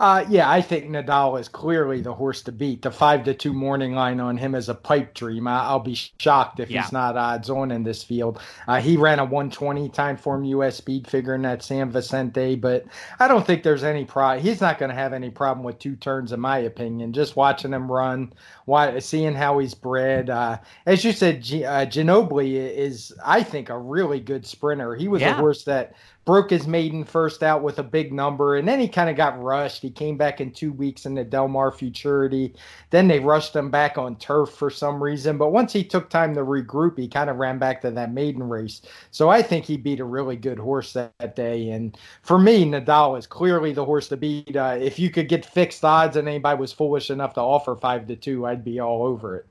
Uh, 0.00 0.24
yeah, 0.28 0.48
I 0.48 0.62
think 0.62 0.84
Nadal 0.84 1.40
is 1.40 1.48
clearly 1.48 2.00
the 2.00 2.14
horse 2.14 2.42
to 2.42 2.52
beat. 2.52 2.82
The 2.82 2.90
five 2.90 3.24
to 3.24 3.34
two 3.34 3.52
morning 3.52 3.94
line 3.94 4.20
on 4.20 4.36
him 4.36 4.54
is 4.54 4.68
a 4.68 4.74
pipe 4.74 5.12
dream. 5.12 5.48
I, 5.48 5.72
will 5.72 5.80
be 5.80 5.94
shocked 6.18 6.60
if 6.60 6.70
yeah. 6.70 6.82
he's 6.82 6.92
not 6.92 7.16
odds 7.16 7.50
on 7.50 7.72
in 7.72 7.82
this 7.82 8.04
field. 8.04 8.40
Uh, 8.68 8.80
he 8.80 8.96
ran 8.96 9.18
a 9.18 9.24
120 9.24 9.88
Timeform 9.88 10.46
US 10.48 10.76
speed 10.76 11.08
figure 11.08 11.34
in 11.34 11.42
that 11.42 11.64
San 11.64 11.90
Vicente, 11.90 12.54
but 12.54 12.86
I 13.18 13.26
don't 13.26 13.44
think 13.44 13.64
there's 13.64 13.82
any 13.82 14.04
problem. 14.04 14.44
He's 14.44 14.60
not 14.60 14.78
going 14.78 14.90
to 14.90 14.94
have 14.94 15.12
any 15.12 15.30
problem 15.30 15.64
with 15.64 15.80
two 15.80 15.96
turns, 15.96 16.32
in 16.32 16.38
my 16.38 16.58
opinion. 16.58 17.12
Just 17.12 17.34
watching 17.34 17.72
him 17.72 17.90
run, 17.90 18.32
why, 18.66 18.96
seeing 19.00 19.34
how 19.34 19.58
he's 19.58 19.74
bred. 19.74 20.30
Uh, 20.30 20.58
as 20.86 21.04
you 21.04 21.10
said, 21.10 21.42
G- 21.42 21.64
uh, 21.64 21.86
Ginobili 21.86 22.54
is, 22.54 23.12
I 23.24 23.42
think, 23.42 23.68
a 23.68 23.78
really 23.78 24.20
good 24.20 24.46
sprinter. 24.46 24.94
He 24.94 25.08
was 25.08 25.22
yeah. 25.22 25.32
a 25.32 25.34
horse 25.34 25.64
that 25.64 25.94
broke 26.28 26.50
his 26.50 26.66
maiden 26.66 27.04
first 27.04 27.42
out 27.42 27.62
with 27.62 27.78
a 27.78 27.82
big 27.82 28.12
number, 28.12 28.58
and 28.58 28.68
then 28.68 28.78
he 28.78 28.86
kind 28.86 29.08
of 29.08 29.16
got 29.16 29.42
rushed. 29.42 29.80
He 29.80 29.88
came 29.88 30.18
back 30.18 30.42
in 30.42 30.50
two 30.50 30.74
weeks 30.74 31.06
in 31.06 31.14
the 31.14 31.24
Del 31.24 31.48
Mar 31.48 31.72
Futurity. 31.72 32.54
Then 32.90 33.08
they 33.08 33.18
rushed 33.18 33.56
him 33.56 33.70
back 33.70 33.96
on 33.96 34.14
turf 34.16 34.50
for 34.50 34.68
some 34.68 35.02
reason. 35.02 35.38
But 35.38 35.52
once 35.52 35.72
he 35.72 35.82
took 35.82 36.10
time 36.10 36.34
to 36.34 36.42
regroup, 36.42 36.98
he 36.98 37.08
kind 37.08 37.30
of 37.30 37.38
ran 37.38 37.58
back 37.58 37.80
to 37.80 37.90
that 37.92 38.12
maiden 38.12 38.42
race. 38.42 38.82
So 39.10 39.30
I 39.30 39.40
think 39.40 39.64
he 39.64 39.78
beat 39.78 40.00
a 40.00 40.04
really 40.04 40.36
good 40.36 40.58
horse 40.58 40.92
that, 40.92 41.34
day. 41.34 41.70
And 41.70 41.96
for 42.20 42.38
me, 42.38 42.66
Nadal 42.66 43.18
is 43.18 43.26
clearly 43.26 43.72
the 43.72 43.86
horse 43.86 44.08
to 44.08 44.18
beat. 44.18 44.54
Uh, 44.54 44.76
if 44.78 44.98
you 44.98 45.08
could 45.08 45.30
get 45.30 45.46
fixed 45.46 45.82
odds 45.82 46.18
and 46.18 46.28
anybody 46.28 46.60
was 46.60 46.74
foolish 46.74 47.08
enough 47.08 47.32
to 47.34 47.40
offer 47.40 47.74
five 47.74 48.06
to 48.06 48.16
two, 48.16 48.44
I'd 48.44 48.62
be 48.62 48.80
all 48.80 49.02
over 49.02 49.34
it. 49.34 49.46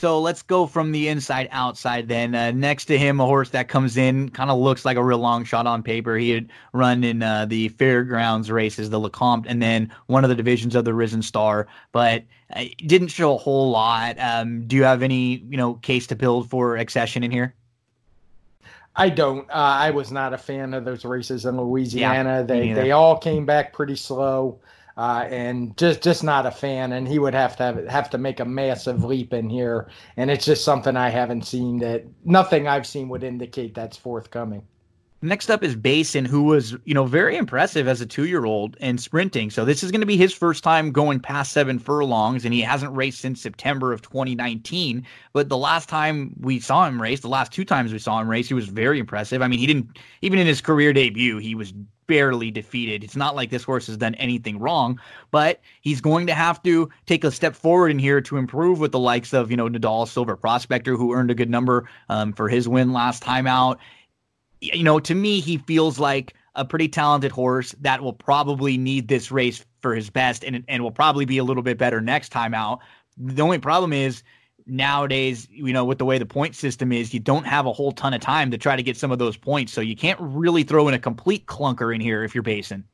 So 0.00 0.18
let's 0.18 0.40
go 0.40 0.66
from 0.66 0.92
the 0.92 1.08
inside 1.08 1.50
outside 1.52 2.08
then. 2.08 2.34
Uh, 2.34 2.52
next 2.52 2.86
to 2.86 2.96
him, 2.96 3.20
a 3.20 3.26
horse 3.26 3.50
that 3.50 3.68
comes 3.68 3.98
in, 3.98 4.30
kind 4.30 4.50
of 4.50 4.58
looks 4.58 4.86
like 4.86 4.96
a 4.96 5.04
real 5.04 5.18
long 5.18 5.44
shot 5.44 5.66
on 5.66 5.82
paper. 5.82 6.16
He 6.16 6.30
had 6.30 6.48
run 6.72 7.04
in 7.04 7.22
uh, 7.22 7.44
the 7.44 7.68
fairgrounds 7.68 8.50
races, 8.50 8.88
the 8.88 8.98
Lecomte, 8.98 9.44
and 9.46 9.60
then 9.60 9.92
one 10.06 10.24
of 10.24 10.30
the 10.30 10.34
divisions 10.36 10.74
of 10.74 10.86
the 10.86 10.94
Risen 10.94 11.20
Star, 11.20 11.66
but 11.92 12.24
uh, 12.56 12.64
didn't 12.78 13.08
show 13.08 13.34
a 13.34 13.36
whole 13.36 13.70
lot. 13.70 14.18
Um, 14.18 14.66
do 14.66 14.74
you 14.74 14.84
have 14.84 15.02
any, 15.02 15.44
you 15.50 15.58
know, 15.58 15.74
case 15.74 16.06
to 16.06 16.16
build 16.16 16.48
for 16.48 16.78
Excession 16.78 17.22
in 17.22 17.30
here? 17.30 17.54
I 18.96 19.10
don't. 19.10 19.50
Uh, 19.50 19.52
I 19.52 19.90
was 19.90 20.10
not 20.10 20.32
a 20.32 20.38
fan 20.38 20.72
of 20.72 20.86
those 20.86 21.04
races 21.04 21.44
in 21.44 21.60
Louisiana. 21.60 22.38
Yeah, 22.38 22.42
they 22.42 22.72
they 22.72 22.90
all 22.92 23.18
came 23.18 23.44
back 23.44 23.74
pretty 23.74 23.96
slow 23.96 24.60
uh, 24.96 25.26
and 25.28 25.76
just 25.76 26.02
just 26.02 26.24
not 26.24 26.46
a 26.46 26.50
fan. 26.50 26.92
And 26.92 27.06
he 27.08 27.18
would 27.18 27.34
have 27.34 27.56
to 27.56 27.62
have, 27.64 27.86
have 27.88 28.10
to 28.10 28.18
make 28.18 28.40
a 28.40 28.44
massive 28.44 29.04
leap 29.04 29.32
in 29.32 29.48
here, 29.50 29.88
and 30.16 30.30
it's 30.30 30.44
just 30.44 30.64
something 30.64 30.96
I 30.96 31.10
haven't 31.10 31.46
seen 31.46 31.78
that 31.80 32.04
nothing 32.24 32.68
I've 32.68 32.86
seen 32.86 33.08
would 33.08 33.24
indicate 33.24 33.74
that's 33.74 33.96
forthcoming. 33.96 34.66
Next 35.22 35.50
up 35.50 35.62
is 35.62 35.76
Basin, 35.76 36.24
who 36.24 36.44
was, 36.44 36.74
you 36.86 36.94
know, 36.94 37.04
very 37.04 37.36
impressive 37.36 37.86
as 37.86 38.00
a 38.00 38.06
two-year-old 38.06 38.76
in 38.78 38.96
sprinting. 38.96 39.50
So 39.50 39.66
this 39.66 39.82
is 39.82 39.90
going 39.90 40.00
to 40.00 40.06
be 40.06 40.16
his 40.16 40.32
first 40.32 40.64
time 40.64 40.92
going 40.92 41.20
past 41.20 41.52
seven 41.52 41.78
furlongs, 41.78 42.46
and 42.46 42.54
he 42.54 42.62
hasn't 42.62 42.96
raced 42.96 43.20
since 43.20 43.42
September 43.42 43.92
of 43.92 44.00
2019. 44.00 45.06
But 45.34 45.50
the 45.50 45.58
last 45.58 45.90
time 45.90 46.34
we 46.40 46.58
saw 46.58 46.86
him 46.86 47.02
race, 47.02 47.20
the 47.20 47.28
last 47.28 47.52
two 47.52 47.66
times 47.66 47.92
we 47.92 47.98
saw 47.98 48.18
him 48.18 48.30
race, 48.30 48.48
he 48.48 48.54
was 48.54 48.68
very 48.68 48.98
impressive. 48.98 49.42
I 49.42 49.48
mean, 49.48 49.58
he 49.58 49.66
didn't 49.66 49.98
even 50.22 50.38
in 50.38 50.46
his 50.46 50.62
career 50.62 50.94
debut, 50.94 51.36
he 51.36 51.54
was 51.54 51.74
barely 52.06 52.50
defeated. 52.50 53.04
It's 53.04 53.14
not 53.14 53.36
like 53.36 53.50
this 53.50 53.62
horse 53.62 53.86
has 53.86 53.98
done 53.98 54.14
anything 54.16 54.58
wrong, 54.58 54.98
but 55.30 55.60
he's 55.82 56.00
going 56.00 56.26
to 56.26 56.34
have 56.34 56.60
to 56.62 56.90
take 57.06 57.24
a 57.24 57.30
step 57.30 57.54
forward 57.54 57.90
in 57.90 58.00
here 58.00 58.20
to 58.22 58.36
improve 58.38 58.80
with 58.80 58.90
the 58.90 58.98
likes 58.98 59.32
of, 59.32 59.50
you 59.50 59.56
know, 59.56 59.68
Nadal 59.68 60.08
Silver 60.08 60.34
Prospector, 60.34 60.96
who 60.96 61.14
earned 61.14 61.30
a 61.30 61.36
good 61.36 61.50
number 61.50 61.88
um, 62.08 62.32
for 62.32 62.48
his 62.48 62.66
win 62.66 62.92
last 62.92 63.22
time 63.22 63.46
out 63.46 63.78
you 64.60 64.82
know, 64.82 65.00
to 65.00 65.14
me, 65.14 65.40
he 65.40 65.58
feels 65.58 65.98
like 65.98 66.34
a 66.54 66.64
pretty 66.64 66.88
talented 66.88 67.32
horse 67.32 67.74
that 67.80 68.02
will 68.02 68.12
probably 68.12 68.76
need 68.76 69.08
this 69.08 69.30
race 69.30 69.64
for 69.80 69.94
his 69.94 70.10
best 70.10 70.44
and, 70.44 70.64
and 70.68 70.82
will 70.82 70.90
probably 70.90 71.24
be 71.24 71.38
a 71.38 71.44
little 71.44 71.62
bit 71.62 71.78
better 71.78 72.00
next 72.00 72.30
time 72.30 72.54
out. 72.54 72.80
The 73.16 73.42
only 73.42 73.58
problem 73.58 73.92
is 73.92 74.22
nowadays, 74.66 75.48
you 75.50 75.72
know, 75.72 75.84
with 75.84 75.98
the 75.98 76.04
way 76.04 76.18
the 76.18 76.26
point 76.26 76.54
system 76.54 76.92
is, 76.92 77.14
you 77.14 77.20
don't 77.20 77.46
have 77.46 77.66
a 77.66 77.72
whole 77.72 77.92
ton 77.92 78.14
of 78.14 78.20
time 78.20 78.50
to 78.50 78.58
try 78.58 78.76
to 78.76 78.82
get 78.82 78.96
some 78.96 79.10
of 79.10 79.18
those 79.18 79.36
points. 79.36 79.72
So 79.72 79.80
you 79.80 79.96
can't 79.96 80.18
really 80.20 80.62
throw 80.62 80.88
in 80.88 80.94
a 80.94 80.98
complete 80.98 81.46
clunker 81.46 81.94
in 81.94 82.00
here 82.00 82.24
if 82.24 82.34
you're 82.34 82.42
basing. 82.42 82.84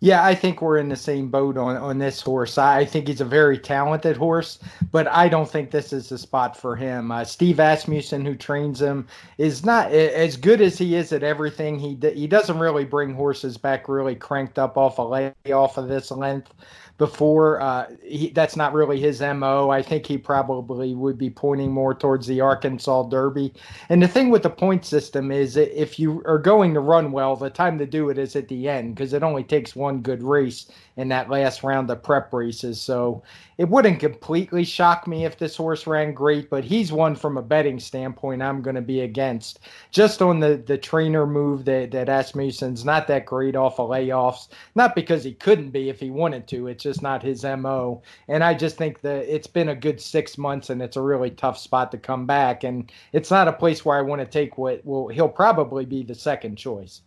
Yeah, 0.00 0.22
I 0.22 0.34
think 0.34 0.60
we're 0.60 0.76
in 0.76 0.90
the 0.90 0.96
same 0.96 1.30
boat 1.30 1.56
on, 1.56 1.74
on 1.76 1.98
this 1.98 2.20
horse. 2.20 2.58
I 2.58 2.84
think 2.84 3.08
he's 3.08 3.22
a 3.22 3.24
very 3.24 3.58
talented 3.58 4.14
horse, 4.16 4.58
but 4.92 5.08
I 5.08 5.26
don't 5.28 5.50
think 5.50 5.70
this 5.70 5.90
is 5.90 6.10
the 6.10 6.18
spot 6.18 6.54
for 6.54 6.76
him. 6.76 7.10
Uh, 7.10 7.24
Steve 7.24 7.58
Asmussen, 7.58 8.26
who 8.26 8.34
trains 8.34 8.80
him, 8.80 9.06
is 9.38 9.64
not 9.64 9.90
as 9.90 10.36
good 10.36 10.60
as 10.60 10.76
he 10.76 10.94
is 10.96 11.12
at 11.12 11.22
everything. 11.22 11.78
He 11.78 11.98
he 12.14 12.26
doesn't 12.26 12.58
really 12.58 12.84
bring 12.84 13.14
horses 13.14 13.56
back 13.56 13.88
really 13.88 14.14
cranked 14.14 14.58
up 14.58 14.76
off 14.76 14.98
a 14.98 15.02
lay 15.02 15.32
off 15.50 15.78
of 15.78 15.88
this 15.88 16.10
length 16.10 16.52
before. 16.98 17.60
Uh, 17.60 17.86
he, 18.02 18.30
that's 18.30 18.56
not 18.56 18.72
really 18.72 19.00
his 19.00 19.20
MO. 19.20 19.70
I 19.70 19.82
think 19.82 20.06
he 20.06 20.18
probably 20.18 20.94
would 20.94 21.18
be 21.18 21.30
pointing 21.30 21.70
more 21.70 21.94
towards 21.94 22.26
the 22.26 22.40
Arkansas 22.40 23.04
Derby. 23.04 23.52
And 23.88 24.02
the 24.02 24.08
thing 24.08 24.30
with 24.30 24.42
the 24.42 24.50
point 24.50 24.84
system 24.84 25.30
is 25.30 25.56
if 25.56 25.98
you 25.98 26.22
are 26.26 26.38
going 26.38 26.74
to 26.74 26.80
run 26.80 27.12
well, 27.12 27.36
the 27.36 27.50
time 27.50 27.78
to 27.78 27.86
do 27.86 28.08
it 28.10 28.18
is 28.18 28.36
at 28.36 28.48
the 28.48 28.68
end 28.68 28.94
because 28.94 29.12
it 29.12 29.22
only 29.22 29.44
takes 29.44 29.76
one 29.76 30.00
good 30.00 30.22
race 30.22 30.70
in 30.96 31.08
that 31.08 31.28
last 31.28 31.62
round 31.62 31.90
of 31.90 32.02
prep 32.02 32.32
races. 32.32 32.80
So 32.80 33.22
it 33.58 33.68
wouldn't 33.68 34.00
completely 34.00 34.64
shock 34.64 35.06
me 35.06 35.24
if 35.24 35.38
this 35.38 35.56
horse 35.56 35.86
ran 35.86 36.14
great, 36.14 36.48
but 36.48 36.64
he's 36.64 36.92
one 36.92 37.14
from 37.14 37.36
a 37.36 37.42
betting 37.42 37.78
standpoint 37.78 38.42
I'm 38.42 38.62
going 38.62 38.76
to 38.76 38.82
be 38.82 39.00
against. 39.00 39.60
Just 39.90 40.22
on 40.22 40.40
the, 40.40 40.62
the 40.66 40.78
trainer 40.78 41.26
move 41.26 41.64
that, 41.66 41.90
that 41.90 42.08
Asmussen's 42.08 42.84
not 42.84 43.06
that 43.08 43.26
great 43.26 43.56
off 43.56 43.78
of 43.78 43.90
layoffs, 43.90 44.48
not 44.74 44.94
because 44.94 45.24
he 45.24 45.34
couldn't 45.34 45.70
be 45.70 45.90
if 45.90 46.00
he 46.00 46.10
wanted 46.10 46.46
to, 46.48 46.68
it's 46.68 46.85
just 46.86 47.02
not 47.02 47.22
his 47.22 47.42
MO. 47.42 48.00
And 48.28 48.44
I 48.44 48.54
just 48.54 48.76
think 48.76 49.00
that 49.00 49.32
it's 49.32 49.48
been 49.48 49.70
a 49.70 49.74
good 49.74 50.00
six 50.00 50.38
months 50.38 50.70
and 50.70 50.80
it's 50.80 50.96
a 50.96 51.02
really 51.02 51.30
tough 51.30 51.58
spot 51.58 51.90
to 51.90 51.98
come 51.98 52.26
back. 52.26 52.62
And 52.62 52.92
it's 53.12 53.30
not 53.30 53.48
a 53.48 53.52
place 53.52 53.84
where 53.84 53.98
I 53.98 54.02
want 54.02 54.20
to 54.20 54.26
take 54.26 54.56
what 54.56 54.82
well, 54.84 55.08
he'll 55.08 55.28
probably 55.28 55.84
be 55.84 56.04
the 56.04 56.14
second 56.14 56.56
choice. 56.56 57.02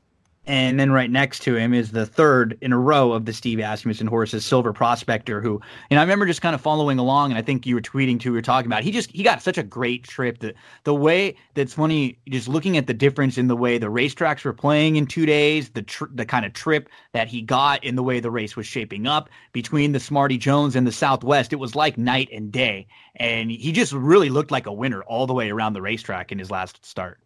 And 0.49 0.79
then 0.79 0.91
right 0.91 1.11
next 1.11 1.43
to 1.43 1.55
him 1.55 1.75
is 1.75 1.91
the 1.91 2.07
third 2.07 2.57
in 2.59 2.73
a 2.73 2.77
row 2.79 3.11
of 3.11 3.25
the 3.25 3.33
Steve 3.33 3.59
Asmussen 3.59 4.07
horses, 4.07 4.43
Silver 4.43 4.73
Prospector, 4.73 5.41
who, 5.41 5.61
and 5.91 5.99
I 5.99 6.01
remember 6.01 6.25
just 6.25 6.41
kind 6.41 6.55
of 6.55 6.59
following 6.59 6.97
along, 6.97 7.29
and 7.29 7.37
I 7.37 7.43
think 7.43 7.67
you 7.67 7.75
were 7.75 7.81
tweeting 7.81 8.19
too, 8.19 8.31
we 8.31 8.39
were 8.39 8.41
talking 8.41 8.65
about. 8.65 8.81
He 8.81 8.89
just 8.89 9.11
he 9.11 9.21
got 9.21 9.43
such 9.43 9.59
a 9.59 9.63
great 9.63 10.05
trip. 10.05 10.39
The 10.39 10.55
the 10.85 10.95
way 10.95 11.35
that's 11.53 11.75
funny, 11.75 12.17
just 12.27 12.47
looking 12.47 12.77
at 12.77 12.87
the 12.87 12.95
difference 12.95 13.37
in 13.37 13.47
the 13.47 13.55
way 13.55 13.77
the 13.77 13.91
racetracks 13.91 14.43
were 14.43 14.51
playing 14.51 14.95
in 14.95 15.05
two 15.05 15.27
days, 15.27 15.69
the 15.69 15.83
tr- 15.83 16.05
the 16.15 16.25
kind 16.25 16.47
of 16.47 16.53
trip 16.53 16.89
that 17.13 17.27
he 17.27 17.43
got 17.43 17.83
in 17.83 17.95
the 17.95 18.01
way 18.01 18.19
the 18.19 18.31
race 18.31 18.55
was 18.55 18.65
shaping 18.65 19.05
up 19.05 19.29
between 19.53 19.91
the 19.91 19.99
Smarty 19.99 20.39
Jones 20.39 20.75
and 20.75 20.87
the 20.87 20.91
Southwest, 20.91 21.53
it 21.53 21.57
was 21.57 21.75
like 21.75 21.95
night 21.95 22.29
and 22.33 22.51
day. 22.51 22.87
And 23.17 23.51
he 23.51 23.71
just 23.71 23.93
really 23.93 24.29
looked 24.29 24.49
like 24.49 24.65
a 24.65 24.73
winner 24.73 25.03
all 25.03 25.27
the 25.27 25.33
way 25.35 25.51
around 25.51 25.73
the 25.73 25.81
racetrack 25.83 26.31
in 26.31 26.39
his 26.39 26.49
last 26.49 26.83
start. 26.83 27.19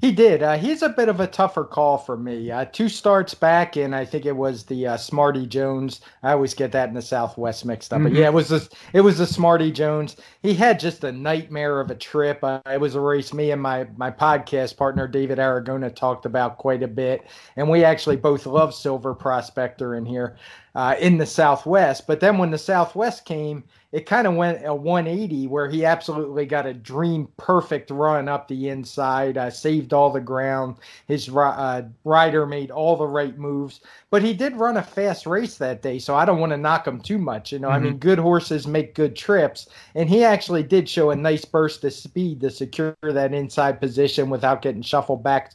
He 0.00 0.12
did. 0.12 0.42
Uh, 0.42 0.56
he's 0.56 0.80
a 0.80 0.88
bit 0.88 1.10
of 1.10 1.20
a 1.20 1.26
tougher 1.26 1.64
call 1.64 1.98
for 1.98 2.16
me. 2.16 2.50
Uh, 2.50 2.64
two 2.64 2.88
starts 2.88 3.34
back, 3.34 3.76
and 3.76 3.94
I 3.94 4.06
think 4.06 4.24
it 4.24 4.34
was 4.34 4.64
the 4.64 4.86
uh, 4.86 4.96
Smarty 4.96 5.46
Jones. 5.46 6.00
I 6.22 6.32
always 6.32 6.54
get 6.54 6.72
that 6.72 6.88
in 6.88 6.94
the 6.94 7.02
Southwest 7.02 7.66
mixed 7.66 7.92
up, 7.92 7.98
mm-hmm. 7.98 8.14
but 8.14 8.18
yeah, 8.18 8.26
it 8.26 8.32
was 8.32 8.48
the 8.48 8.66
it 8.94 9.02
was 9.02 9.18
the 9.18 9.26
Smarty 9.26 9.70
Jones. 9.70 10.16
He 10.42 10.54
had 10.54 10.80
just 10.80 11.04
a 11.04 11.12
nightmare 11.12 11.80
of 11.80 11.90
a 11.90 11.94
trip. 11.94 12.42
Uh, 12.42 12.60
it 12.64 12.80
was 12.80 12.94
a 12.94 13.00
race 13.00 13.34
me 13.34 13.50
and 13.50 13.60
my 13.60 13.86
my 13.96 14.10
podcast 14.10 14.78
partner 14.78 15.06
David 15.06 15.36
Aragona 15.36 15.94
talked 15.94 16.24
about 16.24 16.56
quite 16.56 16.82
a 16.82 16.88
bit, 16.88 17.26
and 17.56 17.68
we 17.68 17.84
actually 17.84 18.16
both 18.16 18.46
love 18.46 18.74
Silver 18.74 19.14
Prospector 19.14 19.94
in 19.96 20.06
here 20.06 20.38
uh, 20.74 20.96
in 21.00 21.18
the 21.18 21.26
Southwest. 21.26 22.06
But 22.06 22.20
then 22.20 22.38
when 22.38 22.50
the 22.50 22.58
Southwest 22.58 23.24
came 23.24 23.64
it 23.92 24.06
kind 24.06 24.26
of 24.26 24.34
went 24.34 24.64
a 24.64 24.72
180 24.72 25.48
where 25.48 25.68
he 25.68 25.84
absolutely 25.84 26.46
got 26.46 26.66
a 26.66 26.72
dream 26.72 27.28
perfect 27.36 27.90
run 27.90 28.28
up 28.28 28.46
the 28.46 28.68
inside, 28.68 29.36
uh, 29.36 29.50
saved 29.50 29.92
all 29.92 30.10
the 30.10 30.20
ground. 30.20 30.76
His 31.06 31.28
uh, 31.28 31.82
rider 32.04 32.46
made 32.46 32.70
all 32.70 32.96
the 32.96 33.06
right 33.06 33.36
moves, 33.36 33.80
but 34.10 34.22
he 34.22 34.32
did 34.32 34.54
run 34.56 34.76
a 34.76 34.82
fast 34.82 35.26
race 35.26 35.56
that 35.56 35.82
day, 35.82 35.98
so 35.98 36.14
I 36.14 36.24
don't 36.24 36.38
want 36.38 36.50
to 36.50 36.56
knock 36.56 36.86
him 36.86 37.00
too 37.00 37.18
much. 37.18 37.50
You 37.50 37.58
know, 37.58 37.68
mm-hmm. 37.68 37.86
I 37.86 37.90
mean, 37.90 37.98
good 37.98 38.20
horses 38.20 38.66
make 38.66 38.94
good 38.94 39.16
trips, 39.16 39.68
and 39.96 40.08
he 40.08 40.22
actually 40.22 40.62
did 40.62 40.88
show 40.88 41.10
a 41.10 41.16
nice 41.16 41.44
burst 41.44 41.82
of 41.82 41.92
speed 41.92 42.40
to 42.42 42.50
secure 42.50 42.96
that 43.02 43.34
inside 43.34 43.80
position 43.80 44.30
without 44.30 44.62
getting 44.62 44.82
shuffled 44.82 45.24
back 45.24 45.52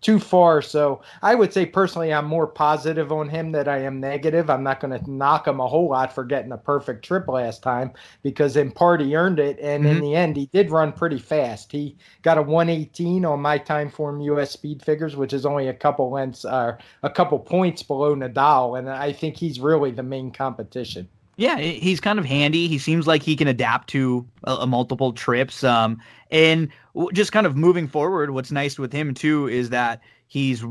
too 0.00 0.18
far. 0.18 0.60
So 0.60 1.02
I 1.22 1.34
would 1.34 1.52
say 1.52 1.66
personally, 1.66 2.12
I'm 2.12 2.26
more 2.26 2.46
positive 2.46 3.10
on 3.10 3.28
him 3.28 3.52
than 3.52 3.68
I 3.68 3.78
am 3.78 4.00
negative. 4.00 4.50
I'm 4.50 4.62
not 4.62 4.80
going 4.80 4.98
to 4.98 5.10
knock 5.10 5.48
him 5.48 5.60
a 5.60 5.66
whole 5.66 5.88
lot 5.88 6.12
for 6.12 6.24
getting 6.24 6.52
a 6.52 6.58
perfect 6.58 7.04
trip 7.04 7.28
last 7.28 7.62
time 7.62 7.92
because 8.22 8.56
in 8.56 8.70
part 8.70 9.00
he 9.00 9.16
earned 9.16 9.38
it, 9.38 9.58
and 9.60 9.84
mm-hmm. 9.84 9.96
in 9.96 10.02
the 10.02 10.14
end 10.14 10.36
he 10.36 10.46
did 10.46 10.70
run 10.70 10.92
pretty 10.92 11.18
fast. 11.18 11.72
He 11.72 11.96
got 12.22 12.38
a 12.38 12.42
118 12.42 13.24
on 13.24 13.40
my 13.40 13.58
Timeform 13.58 14.24
US 14.24 14.50
speed 14.50 14.82
figures, 14.82 15.16
which 15.16 15.32
is 15.32 15.46
only 15.46 15.68
a 15.68 15.74
couple 15.74 16.10
lengths, 16.10 16.44
uh, 16.44 16.76
a 17.02 17.10
couple 17.10 17.38
points 17.38 17.82
below 17.82 18.14
Nadal, 18.14 18.78
and 18.78 18.90
I 18.90 19.12
think 19.12 19.36
he's 19.36 19.60
really 19.60 19.90
the 19.90 20.02
main 20.02 20.30
competition. 20.30 21.08
Yeah, 21.36 21.58
he's 21.58 22.00
kind 22.00 22.18
of 22.18 22.24
handy. 22.24 22.68
He 22.68 22.78
seems 22.78 23.06
like 23.06 23.22
he 23.22 23.36
can 23.36 23.48
adapt 23.48 23.88
to 23.90 24.26
a, 24.44 24.52
a 24.52 24.66
multiple 24.66 25.12
trips. 25.12 25.64
Um, 25.64 26.00
and 26.30 26.68
just 27.12 27.32
kind 27.32 27.46
of 27.46 27.56
moving 27.56 27.88
forward, 27.88 28.30
what's 28.30 28.52
nice 28.52 28.78
with 28.78 28.92
him 28.92 29.14
too 29.14 29.48
is 29.48 29.70
that 29.70 30.00
he's 30.26 30.64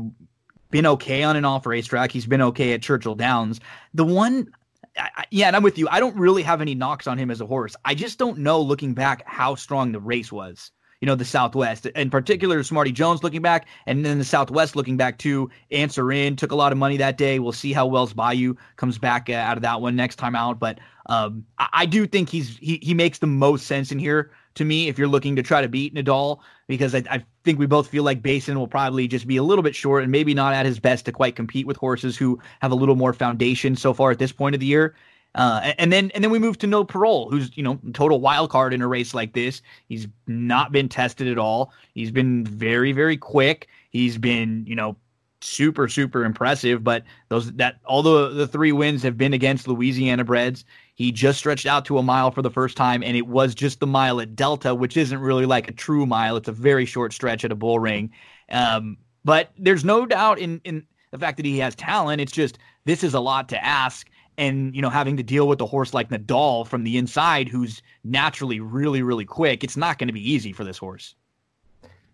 been 0.70 0.86
okay 0.86 1.22
on 1.22 1.36
an 1.36 1.44
off 1.44 1.66
racetrack. 1.66 2.12
He's 2.12 2.26
been 2.26 2.42
okay 2.42 2.72
at 2.72 2.82
Churchill 2.82 3.14
Downs. 3.14 3.60
The 3.92 4.04
one, 4.04 4.48
I, 4.96 5.24
yeah, 5.30 5.48
and 5.48 5.56
I'm 5.56 5.62
with 5.62 5.78
you. 5.78 5.86
I 5.90 6.00
don't 6.00 6.16
really 6.16 6.42
have 6.42 6.60
any 6.60 6.74
knocks 6.74 7.06
on 7.06 7.18
him 7.18 7.30
as 7.30 7.40
a 7.40 7.46
horse. 7.46 7.76
I 7.84 7.94
just 7.94 8.18
don't 8.18 8.38
know, 8.38 8.60
looking 8.60 8.94
back, 8.94 9.22
how 9.26 9.54
strong 9.54 9.92
the 9.92 10.00
race 10.00 10.32
was. 10.32 10.70
You 11.04 11.06
know, 11.06 11.16
the 11.16 11.24
Southwest, 11.26 11.84
in 11.84 12.08
particular, 12.08 12.62
Smarty 12.62 12.90
Jones 12.90 13.22
looking 13.22 13.42
back, 13.42 13.68
and 13.84 14.06
then 14.06 14.18
the 14.18 14.24
Southwest 14.24 14.74
looking 14.74 14.96
back 14.96 15.18
too. 15.18 15.50
Answer 15.70 16.10
in 16.10 16.34
took 16.34 16.50
a 16.50 16.54
lot 16.54 16.72
of 16.72 16.78
money 16.78 16.96
that 16.96 17.18
day. 17.18 17.38
We'll 17.40 17.52
see 17.52 17.74
how 17.74 17.84
Wells 17.84 18.14
Bayou 18.14 18.54
comes 18.76 18.96
back 18.96 19.28
uh, 19.28 19.34
out 19.34 19.58
of 19.58 19.62
that 19.64 19.82
one 19.82 19.96
next 19.96 20.16
time 20.16 20.34
out. 20.34 20.58
But 20.58 20.78
um, 21.04 21.44
I, 21.58 21.68
I 21.74 21.84
do 21.84 22.06
think 22.06 22.30
he's 22.30 22.56
he 22.56 22.78
he 22.80 22.94
makes 22.94 23.18
the 23.18 23.26
most 23.26 23.66
sense 23.66 23.92
in 23.92 23.98
here 23.98 24.30
to 24.54 24.64
me 24.64 24.88
if 24.88 24.98
you're 24.98 25.06
looking 25.06 25.36
to 25.36 25.42
try 25.42 25.60
to 25.60 25.68
beat 25.68 25.94
Nadal 25.94 26.38
because 26.68 26.94
I, 26.94 27.02
I, 27.10 27.22
think 27.44 27.58
we 27.58 27.66
both 27.66 27.88
feel 27.88 28.02
like 28.04 28.22
Basin 28.22 28.58
will 28.58 28.66
probably 28.66 29.06
just 29.06 29.26
be 29.26 29.36
a 29.36 29.42
little 29.42 29.62
bit 29.62 29.74
short 29.74 30.04
and 30.04 30.10
maybe 30.10 30.32
not 30.32 30.54
at 30.54 30.64
his 30.64 30.80
best 30.80 31.04
to 31.04 31.12
quite 31.12 31.36
compete 31.36 31.66
with 31.66 31.76
horses 31.76 32.16
who 32.16 32.40
have 32.60 32.72
a 32.72 32.74
little 32.74 32.96
more 32.96 33.12
foundation 33.12 33.76
so 33.76 33.92
far 33.92 34.10
at 34.10 34.18
this 34.18 34.32
point 34.32 34.54
of 34.54 34.60
the 34.60 34.66
year. 34.66 34.94
Uh, 35.34 35.72
and 35.78 35.92
then 35.92 36.10
and 36.14 36.22
then 36.22 36.30
we 36.30 36.38
move 36.38 36.58
to 36.58 36.66
No 36.66 36.84
Parole, 36.84 37.28
who's 37.30 37.56
you 37.56 37.62
know 37.62 37.78
total 37.92 38.20
wild 38.20 38.50
card 38.50 38.72
in 38.72 38.82
a 38.82 38.88
race 38.88 39.14
like 39.14 39.32
this. 39.32 39.62
He's 39.88 40.06
not 40.26 40.70
been 40.70 40.88
tested 40.88 41.26
at 41.26 41.38
all. 41.38 41.72
He's 41.94 42.10
been 42.10 42.44
very 42.44 42.92
very 42.92 43.16
quick. 43.16 43.68
He's 43.90 44.16
been 44.16 44.64
you 44.66 44.76
know 44.76 44.96
super 45.40 45.88
super 45.88 46.24
impressive. 46.24 46.84
But 46.84 47.02
those 47.30 47.52
that 47.54 47.80
all 47.84 48.02
the 48.02 48.28
the 48.28 48.46
three 48.46 48.70
wins 48.70 49.02
have 49.02 49.18
been 49.18 49.32
against 49.32 49.66
Louisiana 49.66 50.24
breds. 50.24 50.64
He 50.94 51.10
just 51.10 51.40
stretched 51.40 51.66
out 51.66 51.84
to 51.86 51.98
a 51.98 52.02
mile 52.02 52.30
for 52.30 52.42
the 52.42 52.50
first 52.50 52.76
time, 52.76 53.02
and 53.02 53.16
it 53.16 53.26
was 53.26 53.56
just 53.56 53.80
the 53.80 53.86
mile 53.88 54.20
at 54.20 54.36
Delta, 54.36 54.72
which 54.72 54.96
isn't 54.96 55.18
really 55.18 55.46
like 55.46 55.68
a 55.68 55.72
true 55.72 56.06
mile. 56.06 56.36
It's 56.36 56.48
a 56.48 56.52
very 56.52 56.86
short 56.86 57.12
stretch 57.12 57.44
at 57.44 57.50
a 57.50 57.56
bull 57.56 57.80
ring. 57.80 58.12
Um, 58.50 58.98
but 59.24 59.50
there's 59.58 59.84
no 59.84 60.06
doubt 60.06 60.38
in 60.38 60.60
in 60.64 60.86
the 61.10 61.18
fact 61.18 61.38
that 61.38 61.46
he 61.46 61.58
has 61.58 61.74
talent. 61.74 62.20
It's 62.20 62.32
just 62.32 62.58
this 62.84 63.02
is 63.02 63.14
a 63.14 63.20
lot 63.20 63.48
to 63.48 63.64
ask 63.64 64.08
and 64.38 64.74
you 64.74 64.82
know 64.82 64.90
having 64.90 65.16
to 65.16 65.22
deal 65.22 65.48
with 65.48 65.60
a 65.60 65.66
horse 65.66 65.94
like 65.94 66.10
Nadal 66.10 66.66
from 66.66 66.84
the 66.84 66.96
inside 66.96 67.48
who's 67.48 67.82
naturally 68.04 68.60
really 68.60 69.02
really 69.02 69.24
quick 69.24 69.64
it's 69.64 69.76
not 69.76 69.98
going 69.98 70.08
to 70.08 70.12
be 70.12 70.32
easy 70.32 70.52
for 70.52 70.64
this 70.64 70.78
horse. 70.78 71.14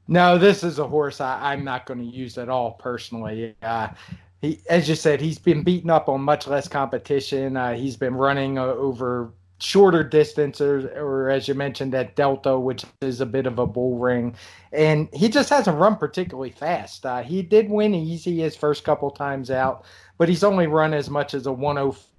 No 0.09 0.39
this 0.39 0.63
is 0.63 0.79
a 0.79 0.87
horse 0.87 1.21
I, 1.21 1.53
am 1.53 1.65
not 1.65 1.87
going 1.87 2.01
to 2.01 2.07
use 2.17 2.39
at 2.39 2.49
all 2.49 2.73
personally. 2.73 3.55
Uh, 3.63 3.89
he 4.41 4.61
as 4.69 4.89
you 4.89 4.95
said 4.95 5.21
he's 5.21 5.39
been 5.39 5.63
beaten 5.63 5.91
up 5.91 6.09
on 6.09 6.21
much 6.21 6.47
less 6.47 6.69
competition. 6.69 7.57
Uh, 7.57 7.75
he's 7.75 7.97
been 7.97 8.15
running 8.15 8.59
uh, 8.59 8.65
over 8.65 9.33
shorter 9.63 10.03
distances, 10.03 10.87
or, 10.97 11.27
or 11.27 11.31
as 11.31 11.47
you 11.47 11.55
mentioned 11.55 11.95
at 11.95 12.17
delta 12.17 12.59
which 12.59 12.85
is 13.03 13.21
a 13.21 13.27
bit 13.27 13.47
of 13.47 13.59
a 13.59 13.67
bull 13.67 13.99
ring. 13.99 14.35
And 14.73 15.09
he 15.13 15.29
just 15.29 15.51
hasn't 15.51 15.77
run 15.77 15.97
particularly 15.97 16.51
fast. 16.51 17.05
Uh, 17.05 17.23
he 17.23 17.43
did 17.43 17.69
win 17.69 17.95
easy 17.95 18.41
his 18.41 18.57
first 18.57 18.85
couple 18.85 19.11
times 19.11 19.51
out 19.51 19.85
but 20.21 20.29
he's 20.29 20.45
only 20.45 20.67
run 20.67 20.93
as 20.93 21.09
much 21.09 21.33
as 21.33 21.47
a 21.47 21.53
105 21.53 22.10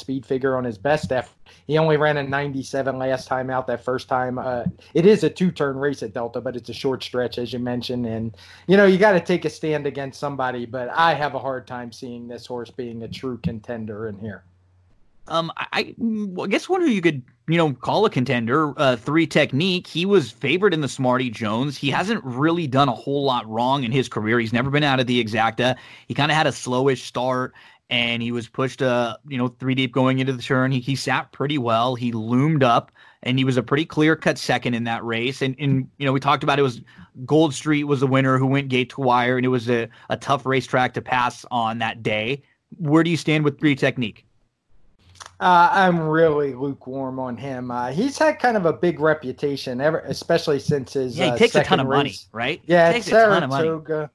speed 0.00 0.26
figure 0.26 0.56
on 0.56 0.64
his 0.64 0.78
best 0.78 1.12
effort. 1.12 1.34
He 1.66 1.78
only 1.78 1.96
ran 1.96 2.16
a 2.16 2.22
97 2.22 2.98
last 2.98 3.26
time 3.26 3.50
out. 3.50 3.66
That 3.66 3.84
first 3.84 4.08
time, 4.08 4.38
uh, 4.38 4.64
it 4.92 5.06
is 5.06 5.24
a 5.24 5.30
two-turn 5.30 5.76
race 5.76 6.02
at 6.02 6.12
Delta, 6.12 6.40
but 6.40 6.56
it's 6.56 6.68
a 6.68 6.74
short 6.74 7.02
stretch, 7.02 7.38
as 7.38 7.52
you 7.52 7.58
mentioned. 7.58 8.06
And 8.06 8.36
you 8.66 8.76
know, 8.76 8.86
you 8.86 8.98
got 8.98 9.12
to 9.12 9.20
take 9.20 9.44
a 9.44 9.50
stand 9.50 9.86
against 9.86 10.20
somebody. 10.20 10.66
But 10.66 10.88
I 10.90 11.14
have 11.14 11.34
a 11.34 11.38
hard 11.38 11.66
time 11.66 11.92
seeing 11.92 12.28
this 12.28 12.46
horse 12.46 12.70
being 12.70 13.02
a 13.02 13.08
true 13.08 13.38
contender 13.38 14.08
in 14.08 14.18
here. 14.18 14.44
Um, 15.26 15.50
I, 15.56 15.94
I 16.38 16.46
guess 16.48 16.68
one 16.68 16.82
who 16.82 16.88
you 16.88 17.00
could, 17.00 17.22
you 17.48 17.56
know, 17.56 17.72
call 17.72 18.04
a 18.04 18.10
contender, 18.10 18.78
uh, 18.78 18.96
three 18.96 19.26
technique. 19.26 19.86
He 19.86 20.04
was 20.04 20.30
favored 20.30 20.74
in 20.74 20.82
the 20.82 20.88
Smarty 20.88 21.30
Jones. 21.30 21.78
He 21.78 21.90
hasn't 21.90 22.22
really 22.24 22.66
done 22.66 22.88
a 22.88 22.94
whole 22.94 23.24
lot 23.24 23.48
wrong 23.48 23.84
in 23.84 23.92
his 23.92 24.08
career. 24.08 24.38
He's 24.38 24.52
never 24.52 24.70
been 24.70 24.82
out 24.82 25.00
of 25.00 25.06
the 25.06 25.22
exacta. 25.22 25.76
He 26.08 26.14
kind 26.14 26.30
of 26.30 26.36
had 26.36 26.46
a 26.46 26.50
slowish 26.50 27.04
start 27.04 27.54
and 27.90 28.22
he 28.22 28.32
was 28.32 28.48
pushed 28.48 28.82
uh 28.82 29.16
you 29.28 29.36
know 29.36 29.48
three 29.48 29.74
deep 29.74 29.92
going 29.92 30.18
into 30.18 30.32
the 30.32 30.42
turn 30.42 30.72
he, 30.72 30.80
he 30.80 30.96
sat 30.96 31.30
pretty 31.32 31.58
well 31.58 31.94
he 31.94 32.12
loomed 32.12 32.62
up 32.62 32.90
and 33.22 33.38
he 33.38 33.44
was 33.44 33.56
a 33.56 33.62
pretty 33.62 33.84
clear 33.84 34.16
cut 34.16 34.38
second 34.38 34.74
in 34.74 34.84
that 34.84 35.04
race 35.04 35.42
and 35.42 35.54
and 35.58 35.88
you 35.98 36.06
know 36.06 36.12
we 36.12 36.20
talked 36.20 36.42
about 36.42 36.58
it 36.58 36.62
was 36.62 36.80
gold 37.24 37.52
street 37.54 37.84
was 37.84 38.00
the 38.00 38.06
winner 38.06 38.38
who 38.38 38.46
went 38.46 38.68
gate 38.68 38.90
to 38.90 39.00
wire 39.00 39.36
and 39.36 39.44
it 39.44 39.50
was 39.50 39.68
a, 39.68 39.88
a 40.08 40.16
tough 40.16 40.46
racetrack 40.46 40.94
to 40.94 41.02
pass 41.02 41.44
on 41.50 41.78
that 41.78 42.02
day 42.02 42.42
where 42.78 43.02
do 43.04 43.10
you 43.10 43.16
stand 43.16 43.44
with 43.44 43.58
three 43.58 43.74
technique 43.74 44.24
uh, 45.40 45.68
I'm 45.72 45.98
really 45.98 46.54
lukewarm 46.54 47.18
on 47.18 47.36
him. 47.36 47.70
Uh, 47.70 47.90
he's 47.90 48.16
had 48.16 48.38
kind 48.38 48.56
of 48.56 48.66
a 48.66 48.72
big 48.72 49.00
reputation, 49.00 49.80
ever, 49.80 49.98
especially 50.00 50.60
since 50.60 50.92
his. 50.92 51.18
Yeah, 51.18 51.26
he 51.26 51.30
uh, 51.32 51.36
takes 51.36 51.54
a 51.56 51.64
ton 51.64 51.80
of 51.80 51.86
race. 51.86 51.98
money, 51.98 52.14
right? 52.32 52.62
Yeah, 52.66 52.88
he 52.88 52.94
takes 52.94 53.06
Saratoga. 53.06 54.10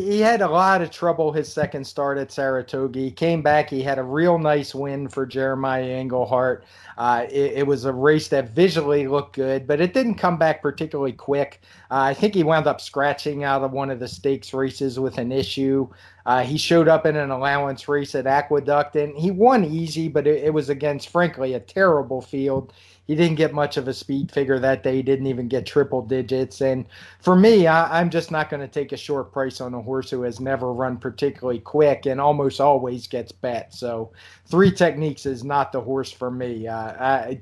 He, 0.00 0.20
had 0.20 0.40
a 0.40 0.48
lot 0.48 0.80
of 0.80 0.90
trouble 0.90 1.32
his 1.32 1.52
second 1.52 1.86
start 1.86 2.16
at 2.16 2.32
Saratoga. 2.32 2.98
He 2.98 3.10
came 3.10 3.42
back. 3.42 3.68
He 3.68 3.82
had 3.82 3.98
a 3.98 4.02
real 4.02 4.38
nice 4.38 4.74
win 4.74 5.08
for 5.08 5.26
Jeremiah 5.26 5.84
Englehart. 5.84 6.64
Uh, 6.96 7.26
it, 7.30 7.52
it, 7.58 7.66
was 7.66 7.84
a 7.84 7.92
race 7.92 8.28
that 8.28 8.50
visually 8.50 9.06
looked 9.06 9.34
good, 9.34 9.66
but 9.66 9.80
it 9.80 9.92
didn't 9.92 10.14
come 10.14 10.38
back 10.38 10.62
particularly 10.62 11.12
quick. 11.12 11.60
Uh, 11.90 12.00
I 12.00 12.14
think 12.14 12.34
he 12.34 12.42
wound 12.42 12.66
up 12.66 12.80
scratching 12.80 13.44
out 13.44 13.62
of 13.62 13.72
one 13.72 13.90
of 13.90 13.98
the 13.98 14.08
stakes 14.08 14.54
races 14.54 14.98
with 14.98 15.18
an 15.18 15.30
issue. 15.30 15.88
Uh, 16.24 16.42
he 16.42 16.56
showed 16.56 16.88
up 16.88 17.04
in 17.04 17.16
an 17.16 17.30
allowance 17.30 17.88
race 17.88 18.14
at 18.14 18.26
Aqueduct 18.26 18.96
and 18.96 19.16
he 19.18 19.30
won 19.30 19.64
easy, 19.64 20.08
but 20.08 20.26
it, 20.26 20.44
it 20.44 20.54
was 20.54 20.68
against, 20.68 21.08
frankly, 21.08 21.54
a 21.54 21.60
terrible 21.60 22.22
field 22.22 22.72
he 23.12 23.16
didn't 23.16 23.36
get 23.36 23.52
much 23.52 23.76
of 23.76 23.88
a 23.88 23.92
speed 23.92 24.32
figure 24.32 24.58
that 24.58 24.82
day. 24.82 24.96
He 24.96 25.02
didn't 25.02 25.26
even 25.26 25.46
get 25.46 25.66
triple 25.66 26.00
digits. 26.00 26.62
And 26.62 26.86
for 27.20 27.36
me, 27.36 27.66
I, 27.66 28.00
am 28.00 28.08
just 28.08 28.30
not 28.30 28.48
going 28.48 28.62
to 28.62 28.68
take 28.68 28.92
a 28.92 28.96
short 28.96 29.34
price 29.34 29.60
on 29.60 29.74
a 29.74 29.82
horse 29.82 30.08
who 30.08 30.22
has 30.22 30.40
never 30.40 30.72
run 30.72 30.96
particularly 30.96 31.58
quick 31.58 32.06
and 32.06 32.18
almost 32.18 32.58
always 32.58 33.06
gets 33.06 33.30
bet. 33.30 33.74
So 33.74 34.12
three 34.46 34.72
techniques 34.72 35.26
is 35.26 35.44
not 35.44 35.72
the 35.72 35.80
horse 35.82 36.10
for 36.10 36.30
me. 36.30 36.66
Uh, 36.66 36.74
I 36.74 37.40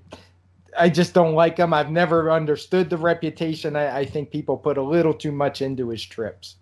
I 0.76 0.88
just 0.88 1.14
don't 1.14 1.36
like 1.36 1.56
him. 1.56 1.72
I've 1.72 1.92
never 1.92 2.32
understood 2.32 2.90
the 2.90 2.96
reputation. 2.98 3.76
I, 3.76 3.98
I 3.98 4.04
think 4.04 4.32
people 4.32 4.56
put 4.56 4.76
a 4.76 4.82
little 4.82 5.14
too 5.14 5.30
much 5.30 5.62
into 5.62 5.88
his 5.88 6.04
trips. 6.04 6.56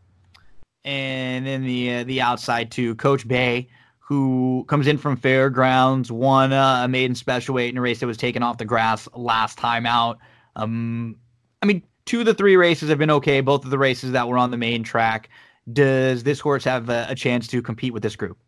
And 0.85 1.47
then 1.47 1.64
the 1.64 1.94
uh, 1.94 2.05
the 2.05 2.21
outside 2.21 2.71
too, 2.71 2.94
Coach 2.97 3.27
Bay 3.27 3.71
who 4.09 4.64
comes 4.68 4.87
in 4.87 4.97
from 4.97 5.18
Fairgrounds, 5.18 6.11
won 6.11 6.51
uh, 6.51 6.81
a 6.85 6.88
maiden 6.88 7.14
special 7.14 7.55
weight 7.55 7.68
in 7.68 7.77
a 7.77 7.81
race 7.83 8.01
that 8.01 8.07
was 8.07 8.16
taken 8.16 8.42
off 8.42 8.57
the 8.57 8.64
grass 8.64 9.07
last 9.14 9.59
time 9.59 9.85
out. 9.85 10.18
Um, 10.57 11.14
I 11.61 11.66
mean, 11.66 11.83
two 12.07 12.21
of 12.21 12.25
the 12.25 12.33
three 12.33 12.57
races 12.57 12.88
have 12.88 12.97
been 12.97 13.11
okay. 13.11 13.42
Both 13.42 13.66
of 13.66 13.71
the 13.71 13.77
races 13.77 14.12
that 14.12 14.27
were 14.27 14.38
on 14.38 14.51
the 14.51 14.57
main 14.57 14.83
track. 14.83 15.29
Does 15.71 16.23
this 16.23 16.40
horse 16.40 16.64
have 16.64 16.88
a, 16.88 17.05
a 17.11 17.14
chance 17.14 17.47
to 17.49 17.61
compete 17.61 17.92
with 17.92 18.03
this 18.03 18.16
group? 18.16 18.38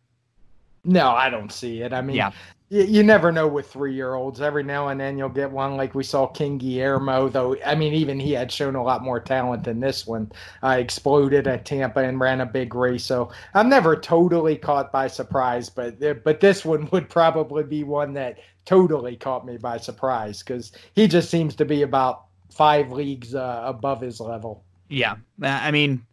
No, 0.83 1.11
I 1.11 1.29
don't 1.29 1.51
see 1.51 1.83
it. 1.83 1.93
I 1.93 2.01
mean, 2.01 2.15
yeah 2.15 2.31
you, 2.71 2.83
you 2.83 3.03
never 3.03 3.31
know 3.31 3.47
with 3.47 3.69
three 3.69 3.93
year 3.93 4.15
olds. 4.15 4.39
Every 4.41 4.63
now 4.63 4.87
and 4.87 4.99
then 4.99 5.17
you'll 5.17 5.29
get 5.29 5.51
one 5.51 5.75
like 5.75 5.93
we 5.93 6.03
saw 6.03 6.25
King 6.25 6.57
Guillermo, 6.57 7.27
though. 7.27 7.57
I 7.65 7.75
mean, 7.75 7.93
even 7.93 8.19
he 8.19 8.31
had 8.31 8.51
shown 8.51 8.75
a 8.75 8.83
lot 8.83 9.03
more 9.03 9.19
talent 9.19 9.65
than 9.65 9.81
this 9.81 10.07
one. 10.07 10.31
Uh, 10.63 10.77
exploded 10.79 11.47
at 11.47 11.65
Tampa 11.65 11.99
and 11.99 12.19
ran 12.19 12.41
a 12.41 12.45
big 12.45 12.73
race. 12.73 13.03
So 13.03 13.29
I'm 13.53 13.69
never 13.69 13.95
totally 13.95 14.55
caught 14.55 14.91
by 14.91 15.07
surprise, 15.07 15.69
but 15.69 15.99
but 16.23 16.39
this 16.39 16.63
one 16.63 16.87
would 16.91 17.09
probably 17.09 17.63
be 17.63 17.83
one 17.83 18.13
that 18.13 18.39
totally 18.65 19.17
caught 19.17 19.45
me 19.45 19.57
by 19.57 19.77
surprise 19.77 20.41
because 20.41 20.71
he 20.95 21.07
just 21.07 21.29
seems 21.29 21.55
to 21.57 21.65
be 21.65 21.81
about 21.81 22.25
five 22.49 22.91
leagues 22.91 23.35
uh, 23.35 23.61
above 23.65 24.01
his 24.01 24.19
level. 24.19 24.63
Yeah, 24.87 25.15
I 25.41 25.71
mean, 25.71 26.05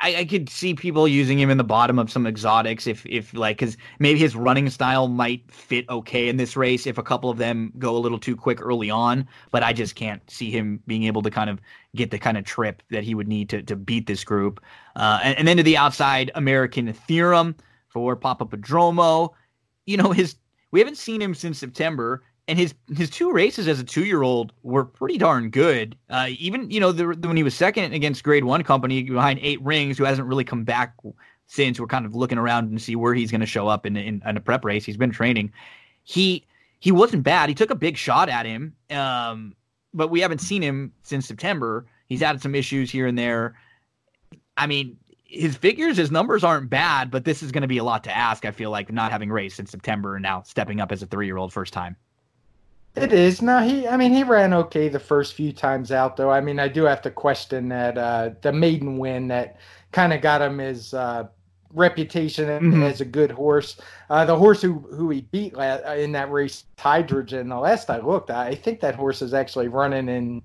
I, 0.00 0.16
I, 0.16 0.24
could 0.24 0.48
see 0.48 0.74
people 0.74 1.06
using 1.06 1.38
him 1.38 1.50
in 1.50 1.58
the 1.58 1.64
bottom 1.64 1.98
of 1.98 2.10
some 2.10 2.26
exotics 2.26 2.86
if 2.86 3.04
if 3.06 3.34
like 3.34 3.58
because 3.58 3.76
maybe 3.98 4.18
his 4.18 4.34
running 4.34 4.70
style 4.70 5.08
might 5.08 5.50
fit 5.50 5.88
okay 5.88 6.28
in 6.28 6.36
this 6.36 6.56
race 6.56 6.86
if 6.86 6.96
a 6.96 7.02
couple 7.02 7.28
of 7.28 7.38
them 7.38 7.72
go 7.78 7.96
a 7.96 7.98
little 7.98 8.18
too 8.18 8.34
quick 8.34 8.60
early 8.62 8.90
on. 8.90 9.28
But 9.50 9.62
I 9.62 9.72
just 9.72 9.94
can't 9.94 10.22
see 10.30 10.50
him 10.50 10.82
being 10.86 11.04
able 11.04 11.22
to 11.22 11.30
kind 11.30 11.50
of 11.50 11.60
get 11.94 12.10
the 12.10 12.18
kind 12.18 12.38
of 12.38 12.44
trip 12.44 12.82
that 12.90 13.04
he 13.04 13.14
would 13.14 13.28
need 13.28 13.50
to 13.50 13.62
to 13.62 13.76
beat 13.76 14.06
this 14.06 14.24
group. 14.24 14.62
Uh, 14.96 15.20
and, 15.22 15.38
and 15.38 15.48
then 15.48 15.58
to 15.58 15.62
the 15.62 15.76
outside, 15.76 16.30
American 16.34 16.92
Theorem 16.92 17.54
for 17.88 18.16
Papaprodromou. 18.16 19.30
You 19.86 19.96
know 19.98 20.12
his 20.12 20.36
we 20.70 20.80
haven't 20.80 20.98
seen 20.98 21.20
him 21.20 21.34
since 21.34 21.58
September 21.58 22.22
and 22.50 22.58
his 22.58 22.74
his 22.96 23.08
two 23.08 23.32
races 23.32 23.68
as 23.68 23.78
a 23.78 23.84
two 23.84 24.04
year 24.04 24.22
old 24.22 24.52
were 24.64 24.84
pretty 24.84 25.16
darn 25.16 25.50
good. 25.50 25.96
Uh, 26.10 26.30
even 26.36 26.68
you 26.68 26.80
know 26.80 26.90
the, 26.90 27.14
the, 27.16 27.28
when 27.28 27.36
he 27.36 27.44
was 27.44 27.54
second 27.54 27.92
against 27.92 28.24
Grade 28.24 28.42
One 28.42 28.64
Company 28.64 29.04
behind 29.04 29.38
Eight 29.40 29.62
Rings, 29.62 29.96
who 29.96 30.04
hasn't 30.04 30.26
really 30.26 30.42
come 30.42 30.64
back 30.64 30.94
since. 31.46 31.78
We're 31.78 31.86
kind 31.86 32.04
of 32.04 32.16
looking 32.16 32.38
around 32.38 32.68
and 32.68 32.82
see 32.82 32.96
where 32.96 33.14
he's 33.14 33.30
going 33.30 33.40
to 33.40 33.46
show 33.46 33.68
up 33.68 33.86
in, 33.86 33.96
in, 33.96 34.20
in 34.26 34.36
a 34.36 34.40
prep 34.40 34.64
race. 34.64 34.84
He's 34.84 34.96
been 34.96 35.12
training. 35.12 35.52
He 36.02 36.44
he 36.80 36.90
wasn't 36.90 37.22
bad. 37.22 37.48
He 37.48 37.54
took 37.54 37.70
a 37.70 37.76
big 37.76 37.96
shot 37.96 38.28
at 38.28 38.46
him, 38.46 38.74
um, 38.90 39.54
but 39.94 40.08
we 40.08 40.20
haven't 40.20 40.40
seen 40.40 40.60
him 40.60 40.92
since 41.04 41.28
September. 41.28 41.86
He's 42.08 42.20
had 42.20 42.42
some 42.42 42.56
issues 42.56 42.90
here 42.90 43.06
and 43.06 43.16
there. 43.16 43.54
I 44.56 44.66
mean, 44.66 44.96
his 45.24 45.56
figures, 45.56 45.96
his 45.96 46.10
numbers 46.10 46.42
aren't 46.42 46.68
bad, 46.68 47.12
but 47.12 47.24
this 47.24 47.44
is 47.44 47.52
going 47.52 47.62
to 47.62 47.68
be 47.68 47.78
a 47.78 47.84
lot 47.84 48.02
to 48.04 48.16
ask. 48.16 48.44
I 48.44 48.50
feel 48.50 48.72
like 48.72 48.92
not 48.92 49.12
having 49.12 49.30
raced 49.30 49.54
since 49.54 49.70
September 49.70 50.16
and 50.16 50.22
now 50.24 50.42
stepping 50.42 50.80
up 50.80 50.90
as 50.90 51.00
a 51.00 51.06
three 51.06 51.26
year 51.26 51.36
old 51.36 51.52
first 51.52 51.72
time. 51.72 51.96
It 52.96 53.12
is 53.12 53.40
now. 53.40 53.62
He, 53.62 53.86
I 53.86 53.96
mean, 53.96 54.12
he 54.12 54.24
ran 54.24 54.52
okay 54.52 54.88
the 54.88 54.98
first 54.98 55.34
few 55.34 55.52
times 55.52 55.92
out, 55.92 56.16
though. 56.16 56.30
I 56.30 56.40
mean, 56.40 56.58
I 56.58 56.68
do 56.68 56.84
have 56.84 57.02
to 57.02 57.10
question 57.10 57.68
that 57.68 57.96
uh, 57.96 58.30
the 58.42 58.52
maiden 58.52 58.98
win 58.98 59.28
that 59.28 59.58
kind 59.92 60.12
of 60.12 60.20
got 60.20 60.42
him 60.42 60.58
his 60.58 60.92
uh, 60.92 61.28
reputation 61.72 62.48
mm-hmm. 62.48 62.82
as 62.82 63.00
a 63.00 63.04
good 63.04 63.30
horse. 63.30 63.80
Uh, 64.08 64.24
the 64.24 64.36
horse 64.36 64.60
who 64.60 64.74
who 64.92 65.08
he 65.10 65.20
beat 65.20 65.54
in 65.54 66.12
that 66.12 66.30
race, 66.32 66.64
Hydrogen. 66.78 67.48
The 67.48 67.58
last 67.58 67.90
I 67.90 68.00
looked, 68.00 68.30
I 68.30 68.56
think 68.56 68.80
that 68.80 68.96
horse 68.96 69.22
is 69.22 69.34
actually 69.34 69.68
running 69.68 70.08
in 70.08 70.42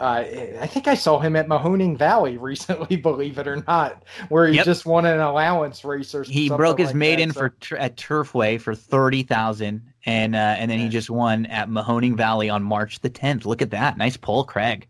uh, 0.00 0.24
I 0.60 0.66
think 0.66 0.88
I 0.88 0.94
saw 0.94 1.18
him 1.18 1.36
at 1.36 1.48
Mahoning 1.48 1.98
Valley 1.98 2.36
recently, 2.38 2.96
believe 2.96 3.38
it 3.38 3.46
or 3.46 3.62
not, 3.66 4.04
where 4.28 4.46
he 4.46 4.56
yep. 4.56 4.64
just 4.64 4.86
won 4.86 5.04
an 5.04 5.20
allowance 5.20 5.84
race 5.84 6.14
or 6.14 6.22
He 6.22 6.48
broke 6.48 6.78
his 6.78 6.88
like 6.88 6.96
maiden 6.96 7.30
so. 7.30 7.50
for 7.68 7.76
at 7.76 7.96
Turfway 7.96 8.60
for 8.60 8.74
thirty 8.74 9.22
thousand, 9.22 9.82
and 10.04 10.34
uh, 10.34 10.56
and 10.58 10.70
then 10.70 10.78
he 10.78 10.88
just 10.88 11.10
won 11.10 11.46
at 11.46 11.68
Mahoning 11.68 12.16
Valley 12.16 12.50
on 12.50 12.62
March 12.62 13.00
the 13.00 13.10
tenth. 13.10 13.46
Look 13.46 13.62
at 13.62 13.70
that, 13.70 13.96
nice 13.96 14.16
pull, 14.16 14.44
Craig. 14.44 14.86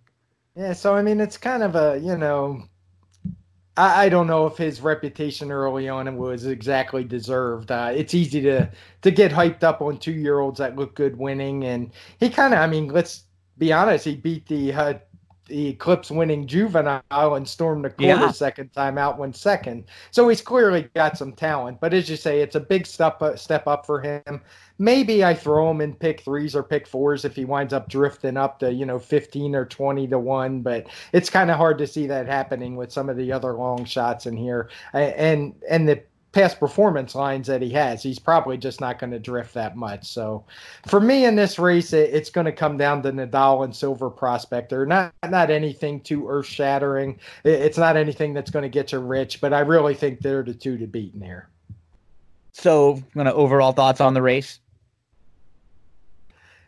Yeah, 0.56 0.72
so 0.72 0.94
I 0.94 1.02
mean, 1.02 1.20
it's 1.20 1.38
kind 1.38 1.62
of 1.62 1.74
a 1.74 1.98
you 2.02 2.16
know, 2.16 2.62
I, 3.76 4.04
I 4.04 4.08
don't 4.08 4.26
know 4.26 4.46
if 4.46 4.56
his 4.56 4.80
reputation 4.80 5.50
early 5.50 5.88
on 5.88 6.16
was 6.16 6.46
exactly 6.46 7.04
deserved. 7.04 7.70
Uh, 7.70 7.92
it's 7.94 8.14
easy 8.14 8.40
to 8.42 8.70
to 9.02 9.10
get 9.10 9.32
hyped 9.32 9.62
up 9.62 9.80
on 9.80 9.98
two 9.98 10.12
year 10.12 10.38
olds 10.40 10.58
that 10.58 10.76
look 10.76 10.94
good 10.94 11.16
winning, 11.16 11.64
and 11.64 11.92
he 12.18 12.30
kind 12.30 12.54
of, 12.54 12.60
I 12.60 12.66
mean, 12.66 12.88
let's 12.88 13.24
be 13.58 13.72
honest, 13.72 14.04
he 14.04 14.16
beat 14.16 14.46
the 14.46 14.72
uh, 14.72 14.94
the 15.52 15.68
Eclipse 15.68 16.10
winning 16.10 16.46
juvenile 16.46 17.02
and 17.10 17.46
Storm 17.46 17.82
the 17.82 17.90
Court 17.90 18.00
yeah. 18.00 18.30
second 18.30 18.72
time 18.72 18.96
out, 18.96 19.18
went 19.18 19.36
second. 19.36 19.84
So 20.10 20.26
he's 20.30 20.40
clearly 20.40 20.88
got 20.94 21.18
some 21.18 21.34
talent. 21.34 21.78
But 21.78 21.92
as 21.92 22.08
you 22.08 22.16
say, 22.16 22.40
it's 22.40 22.56
a 22.56 22.60
big 22.60 22.86
step 22.86 23.20
uh, 23.20 23.36
step 23.36 23.66
up 23.66 23.84
for 23.84 24.00
him. 24.00 24.40
Maybe 24.78 25.22
I 25.22 25.34
throw 25.34 25.70
him 25.70 25.82
in 25.82 25.94
pick 25.94 26.22
threes 26.22 26.56
or 26.56 26.62
pick 26.62 26.86
fours 26.86 27.26
if 27.26 27.36
he 27.36 27.44
winds 27.44 27.74
up 27.74 27.90
drifting 27.90 28.38
up 28.38 28.60
to 28.60 28.72
you 28.72 28.86
know 28.86 28.98
fifteen 28.98 29.54
or 29.54 29.66
twenty 29.66 30.08
to 30.08 30.18
one. 30.18 30.62
But 30.62 30.86
it's 31.12 31.28
kind 31.28 31.50
of 31.50 31.58
hard 31.58 31.76
to 31.78 31.86
see 31.86 32.06
that 32.06 32.26
happening 32.26 32.74
with 32.76 32.90
some 32.90 33.10
of 33.10 33.18
the 33.18 33.30
other 33.30 33.52
long 33.52 33.84
shots 33.84 34.24
in 34.24 34.38
here. 34.38 34.70
And 34.94 35.54
and 35.68 35.86
the 35.86 36.02
past 36.32 36.58
performance 36.58 37.14
lines 37.14 37.46
that 37.46 37.62
he 37.62 37.70
has. 37.70 38.02
He's 38.02 38.18
probably 38.18 38.56
just 38.56 38.80
not 38.80 38.98
going 38.98 39.10
to 39.12 39.18
drift 39.18 39.54
that 39.54 39.76
much. 39.76 40.06
So 40.06 40.44
for 40.86 41.00
me 41.00 41.26
in 41.26 41.36
this 41.36 41.58
race, 41.58 41.92
it, 41.92 42.10
it's 42.12 42.30
going 42.30 42.46
to 42.46 42.52
come 42.52 42.76
down 42.76 43.02
to 43.02 43.12
Nadal 43.12 43.64
and 43.64 43.74
Silver 43.74 44.10
Prospector. 44.10 44.86
Not 44.86 45.14
not 45.28 45.50
anything 45.50 46.00
too 46.00 46.28
earth 46.28 46.46
shattering. 46.46 47.18
It, 47.44 47.60
it's 47.60 47.78
not 47.78 47.96
anything 47.96 48.32
that's 48.32 48.50
going 48.50 48.64
to 48.64 48.68
get 48.68 48.92
you 48.92 48.98
rich, 48.98 49.40
but 49.40 49.52
I 49.52 49.60
really 49.60 49.94
think 49.94 50.20
they're 50.20 50.42
the 50.42 50.54
two 50.54 50.78
to 50.78 50.86
beat 50.86 51.14
in 51.14 51.20
here. 51.20 51.48
So, 52.52 53.02
kind 53.14 53.28
of 53.28 53.34
overall 53.34 53.72
thoughts 53.72 54.00
on 54.00 54.14
the 54.14 54.22
race? 54.22 54.58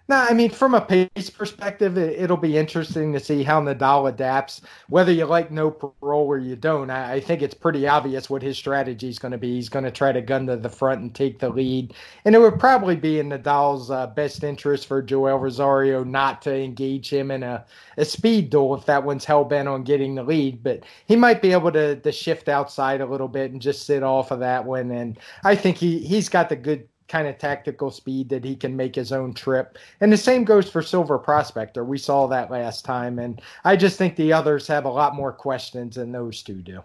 No, 0.06 0.16
I 0.16 0.34
mean, 0.34 0.50
from 0.50 0.74
a 0.74 0.82
pace 0.82 1.30
perspective, 1.30 1.96
it, 1.96 2.28
will 2.28 2.36
be 2.36 2.58
interesting 2.58 3.14
to 3.14 3.20
see 3.20 3.42
how 3.42 3.62
Nadal 3.62 4.06
adapts. 4.06 4.60
Whether 4.90 5.12
you 5.12 5.24
like 5.24 5.50
no 5.50 5.70
parole 5.70 6.26
or 6.26 6.36
you 6.36 6.56
don't, 6.56 6.90
I, 6.90 7.14
I 7.14 7.20
think 7.20 7.40
it's 7.40 7.54
pretty 7.54 7.88
obvious 7.88 8.28
what 8.28 8.42
his 8.42 8.58
strategy 8.58 9.08
is 9.08 9.18
going 9.18 9.32
to 9.32 9.38
be. 9.38 9.54
He's 9.54 9.70
going 9.70 9.86
to 9.86 9.90
try 9.90 10.12
to 10.12 10.20
gun 10.20 10.46
to 10.48 10.58
the 10.58 10.68
front 10.68 11.00
and 11.00 11.14
take 11.14 11.38
the 11.38 11.48
lead. 11.48 11.94
And 12.26 12.34
it 12.34 12.38
would 12.38 12.60
probably 12.60 12.96
be 12.96 13.18
in 13.18 13.30
Nadal's 13.30 13.90
uh, 13.90 14.08
best 14.08 14.44
interest 14.44 14.86
for 14.88 15.00
Joel 15.00 15.38
Rosario 15.38 16.04
not 16.04 16.42
to 16.42 16.54
engage 16.54 17.10
him 17.10 17.30
in 17.30 17.42
a, 17.42 17.64
a 17.96 18.04
speed 18.04 18.50
duel 18.50 18.74
if 18.74 18.84
that 18.84 19.04
one's 19.04 19.24
hell 19.24 19.44
bent 19.44 19.68
on 19.68 19.84
getting 19.84 20.16
the 20.16 20.22
lead. 20.22 20.62
But 20.62 20.84
he 21.06 21.16
might 21.16 21.40
be 21.40 21.52
able 21.52 21.72
to, 21.72 21.96
to 21.96 22.12
shift 22.12 22.50
outside 22.50 23.00
a 23.00 23.06
little 23.06 23.28
bit 23.28 23.52
and 23.52 23.62
just 23.62 23.86
sit 23.86 24.02
off 24.02 24.32
of 24.32 24.40
that 24.40 24.66
one. 24.66 24.90
And 24.90 25.18
I 25.44 25.56
think 25.56 25.78
he, 25.78 26.00
he's 26.00 26.28
got 26.28 26.50
the 26.50 26.56
good 26.56 26.86
kind 27.14 27.28
of 27.28 27.38
tactical 27.38 27.92
speed 27.92 28.28
that 28.28 28.44
he 28.44 28.56
can 28.56 28.74
make 28.74 28.96
his 28.96 29.12
own 29.12 29.32
trip. 29.32 29.78
And 30.00 30.12
the 30.12 30.16
same 30.16 30.42
goes 30.42 30.68
for 30.68 30.82
Silver 30.82 31.16
Prospector. 31.16 31.84
We 31.84 31.96
saw 31.96 32.26
that 32.26 32.50
last 32.50 32.84
time. 32.84 33.20
And 33.20 33.40
I 33.62 33.76
just 33.76 33.96
think 33.96 34.16
the 34.16 34.32
others 34.32 34.66
have 34.66 34.84
a 34.84 34.90
lot 34.90 35.14
more 35.14 35.32
questions 35.32 35.94
than 35.94 36.10
those 36.10 36.42
two 36.42 36.54
do. 36.60 36.82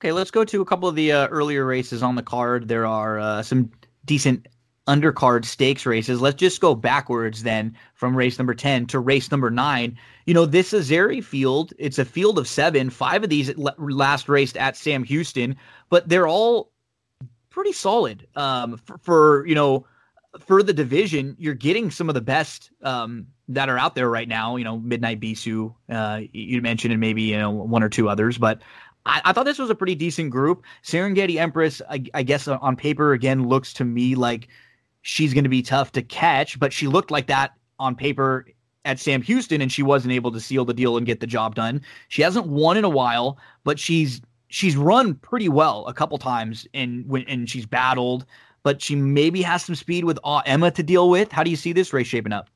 Okay, 0.00 0.10
let's 0.10 0.32
go 0.32 0.44
to 0.44 0.60
a 0.60 0.64
couple 0.64 0.88
of 0.88 0.96
the 0.96 1.12
uh, 1.12 1.28
earlier 1.28 1.64
races 1.64 2.02
on 2.02 2.16
the 2.16 2.24
card. 2.24 2.66
There 2.66 2.86
are 2.86 3.20
uh, 3.20 3.42
some 3.44 3.70
decent 4.04 4.48
undercard 4.88 5.44
stakes 5.44 5.86
races. 5.86 6.20
Let's 6.20 6.34
just 6.34 6.60
go 6.60 6.74
backwards 6.74 7.44
then 7.44 7.76
from 7.94 8.16
race 8.16 8.36
number 8.36 8.54
10 8.54 8.86
to 8.86 8.98
race 8.98 9.30
number 9.30 9.48
9. 9.48 9.96
You 10.26 10.34
know, 10.34 10.44
this 10.44 10.72
Azeri 10.72 11.22
field, 11.22 11.72
it's 11.78 12.00
a 12.00 12.04
field 12.04 12.36
of 12.36 12.48
7. 12.48 12.90
5 12.90 13.22
of 13.22 13.30
these 13.30 13.56
last 13.56 14.28
raced 14.28 14.56
at 14.56 14.76
Sam 14.76 15.04
Houston, 15.04 15.54
but 15.88 16.08
they're 16.08 16.26
all 16.26 16.69
pretty 17.50 17.72
solid 17.72 18.26
um, 18.36 18.76
for, 18.78 18.98
for, 18.98 19.46
you 19.46 19.54
know 19.54 19.86
for 20.38 20.62
the 20.62 20.72
division. 20.72 21.36
You're 21.38 21.54
getting 21.54 21.90
some 21.90 22.08
of 22.08 22.14
the 22.14 22.20
best 22.20 22.70
um, 22.82 23.26
that 23.48 23.68
are 23.68 23.78
out 23.78 23.94
there 23.94 24.08
right 24.08 24.28
now. 24.28 24.56
You 24.56 24.64
know, 24.64 24.78
Midnight 24.78 25.20
Bisou, 25.20 25.74
uh, 25.88 26.20
you 26.32 26.62
mentioned, 26.62 26.92
and 26.92 27.00
maybe 27.00 27.22
you 27.22 27.38
know 27.38 27.50
one 27.50 27.82
or 27.82 27.88
two 27.88 28.08
others, 28.08 28.38
but. 28.38 28.62
I, 29.06 29.22
I 29.24 29.32
thought 29.32 29.46
this 29.46 29.58
was 29.58 29.70
a 29.70 29.74
pretty 29.74 29.94
decent 29.94 30.30
group. 30.30 30.62
Serengeti 30.84 31.36
Empress, 31.36 31.80
I, 31.88 32.04
I 32.12 32.22
guess 32.22 32.46
on 32.46 32.76
paper, 32.76 33.14
again, 33.14 33.48
looks 33.48 33.72
to 33.74 33.84
me 33.86 34.14
like 34.14 34.48
she's 35.00 35.32
going 35.32 35.44
to 35.44 35.50
be 35.50 35.62
tough 35.62 35.92
to 35.92 36.02
catch, 36.02 36.60
but 36.60 36.70
she 36.70 36.86
looked 36.86 37.10
like 37.10 37.26
that 37.28 37.54
on 37.78 37.94
paper 37.94 38.44
at 38.84 38.98
Sam 38.98 39.22
Houston, 39.22 39.62
and 39.62 39.72
she 39.72 39.82
wasn't 39.82 40.12
able 40.12 40.30
to 40.32 40.38
seal 40.38 40.66
the 40.66 40.74
deal 40.74 40.98
and 40.98 41.06
get 41.06 41.20
the 41.20 41.26
job 41.26 41.54
done. 41.54 41.80
She 42.08 42.20
hasn't 42.20 42.48
won 42.48 42.76
in 42.76 42.84
a 42.84 42.90
while, 42.90 43.38
but 43.64 43.78
she's 43.78 44.20
she's 44.50 44.76
run 44.76 45.14
pretty 45.14 45.48
well 45.48 45.86
a 45.86 45.94
couple 45.94 46.18
times 46.18 46.66
and 46.74 47.08
when 47.08 47.24
and 47.26 47.48
she's 47.48 47.64
battled, 47.64 48.26
but 48.62 48.82
she 48.82 48.94
maybe 48.94 49.40
has 49.40 49.64
some 49.64 49.74
speed 49.74 50.04
with 50.04 50.18
uh, 50.22 50.42
Emma 50.44 50.70
to 50.72 50.82
deal 50.82 51.08
with. 51.08 51.32
How 51.32 51.42
do 51.42 51.50
you 51.50 51.56
see 51.56 51.72
this 51.72 51.92
race 51.94 52.06
shaping 52.06 52.32
up? 52.32 52.50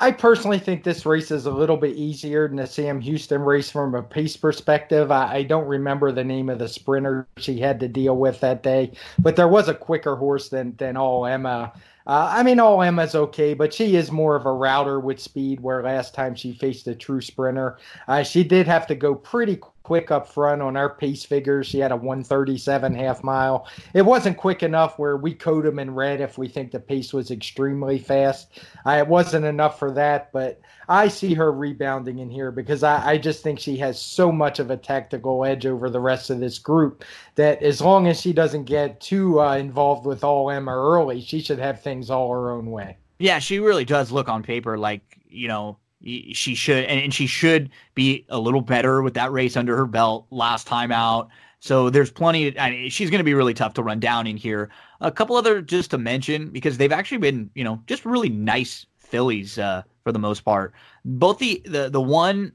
I 0.00 0.12
personally 0.12 0.60
think 0.60 0.84
this 0.84 1.04
race 1.04 1.32
is 1.32 1.46
a 1.46 1.50
little 1.50 1.76
bit 1.76 1.96
easier 1.96 2.46
than 2.46 2.58
the 2.58 2.68
Sam 2.68 3.00
Houston 3.00 3.40
race 3.40 3.68
from 3.68 3.96
a 3.96 4.02
pace 4.02 4.36
perspective. 4.36 5.10
I, 5.10 5.34
I, 5.34 5.42
don't 5.42 5.66
remember 5.66 6.12
the 6.12 6.22
name 6.22 6.48
of 6.48 6.60
the 6.60 6.68
sprinter 6.68 7.26
she 7.36 7.58
had 7.58 7.80
to 7.80 7.88
deal 7.88 8.16
with 8.16 8.38
that 8.38 8.62
day, 8.62 8.92
but 9.18 9.34
there 9.34 9.48
was 9.48 9.68
a 9.68 9.74
quicker 9.74 10.14
horse 10.14 10.50
than 10.50 10.76
than 10.76 10.96
all 10.96 11.26
Emma. 11.26 11.72
Uh, 12.06 12.30
I 12.32 12.44
mean, 12.44 12.60
all 12.60 12.80
Emma's 12.80 13.16
okay, 13.16 13.54
but 13.54 13.74
she 13.74 13.96
is 13.96 14.12
more 14.12 14.36
of 14.36 14.46
a 14.46 14.52
router 14.52 15.00
with 15.00 15.18
speed. 15.18 15.60
Where 15.60 15.82
last 15.82 16.14
time 16.14 16.36
she 16.36 16.52
faced 16.52 16.86
a 16.86 16.94
true 16.94 17.20
sprinter, 17.20 17.78
uh, 18.06 18.22
she 18.22 18.44
did 18.44 18.68
have 18.68 18.86
to 18.86 18.94
go 18.94 19.16
pretty 19.16 19.58
quick 19.88 20.10
up 20.10 20.28
front 20.28 20.60
on 20.60 20.76
our 20.76 20.90
pace 20.90 21.24
figures. 21.24 21.66
She 21.66 21.78
had 21.78 21.92
a 21.92 21.96
137 21.96 22.94
half 22.94 23.24
mile. 23.24 23.66
It 23.94 24.02
wasn't 24.02 24.36
quick 24.36 24.62
enough 24.62 24.98
where 24.98 25.16
we 25.16 25.32
code 25.32 25.64
them 25.64 25.78
in 25.78 25.94
red 25.94 26.20
if 26.20 26.36
we 26.36 26.46
think 26.46 26.72
the 26.72 26.78
pace 26.78 27.14
was 27.14 27.30
extremely 27.30 27.98
fast. 27.98 28.60
Uh, 28.84 28.98
it 28.98 29.08
wasn't 29.08 29.46
enough 29.46 29.78
for 29.78 29.90
that, 29.92 30.30
but 30.30 30.60
I 30.90 31.08
see 31.08 31.32
her 31.32 31.50
rebounding 31.50 32.18
in 32.18 32.28
here 32.28 32.52
because 32.52 32.82
I, 32.82 33.12
I 33.12 33.16
just 33.16 33.42
think 33.42 33.58
she 33.58 33.78
has 33.78 33.98
so 33.98 34.30
much 34.30 34.58
of 34.58 34.70
a 34.70 34.76
tactical 34.76 35.42
edge 35.42 35.64
over 35.64 35.88
the 35.88 36.00
rest 36.00 36.28
of 36.28 36.38
this 36.38 36.58
group 36.58 37.02
that 37.36 37.62
as 37.62 37.80
long 37.80 38.08
as 38.08 38.20
she 38.20 38.34
doesn't 38.34 38.64
get 38.64 39.00
too 39.00 39.40
uh, 39.40 39.56
involved 39.56 40.04
with 40.04 40.22
all 40.22 40.50
Emma 40.50 40.76
early, 40.76 41.22
she 41.22 41.40
should 41.40 41.58
have 41.58 41.80
things 41.80 42.10
all 42.10 42.30
her 42.30 42.50
own 42.50 42.70
way. 42.70 42.98
Yeah, 43.18 43.38
she 43.38 43.58
really 43.58 43.86
does 43.86 44.12
look 44.12 44.28
on 44.28 44.42
paper 44.42 44.76
like, 44.76 45.18
you 45.30 45.48
know, 45.48 45.78
she 46.02 46.54
should 46.54 46.84
and, 46.84 47.12
she 47.12 47.26
should 47.26 47.70
be 47.94 48.24
a 48.28 48.38
little 48.38 48.60
better 48.60 49.02
with 49.02 49.14
that 49.14 49.32
race 49.32 49.56
under 49.56 49.76
her 49.76 49.86
belt 49.86 50.26
last 50.30 50.66
time 50.66 50.92
out. 50.92 51.28
So 51.60 51.90
there's 51.90 52.10
plenty. 52.10 52.56
I 52.58 52.70
mean, 52.70 52.90
she's 52.90 53.10
going 53.10 53.18
to 53.18 53.24
be 53.24 53.34
really 53.34 53.54
tough 53.54 53.74
to 53.74 53.82
run 53.82 53.98
down 53.98 54.26
in 54.26 54.36
here. 54.36 54.70
A 55.00 55.10
couple 55.10 55.36
other 55.36 55.60
just 55.60 55.90
to 55.90 55.98
mention 55.98 56.50
because 56.50 56.78
they've 56.78 56.92
actually 56.92 57.18
been, 57.18 57.50
you 57.54 57.64
know, 57.64 57.82
just 57.86 58.04
really 58.04 58.28
nice 58.28 58.86
fillies 58.98 59.58
uh, 59.58 59.82
for 60.04 60.12
the 60.12 60.18
most 60.18 60.44
part. 60.44 60.72
Both 61.04 61.38
the 61.38 61.60
the 61.64 61.88
the 61.88 62.00
one 62.00 62.52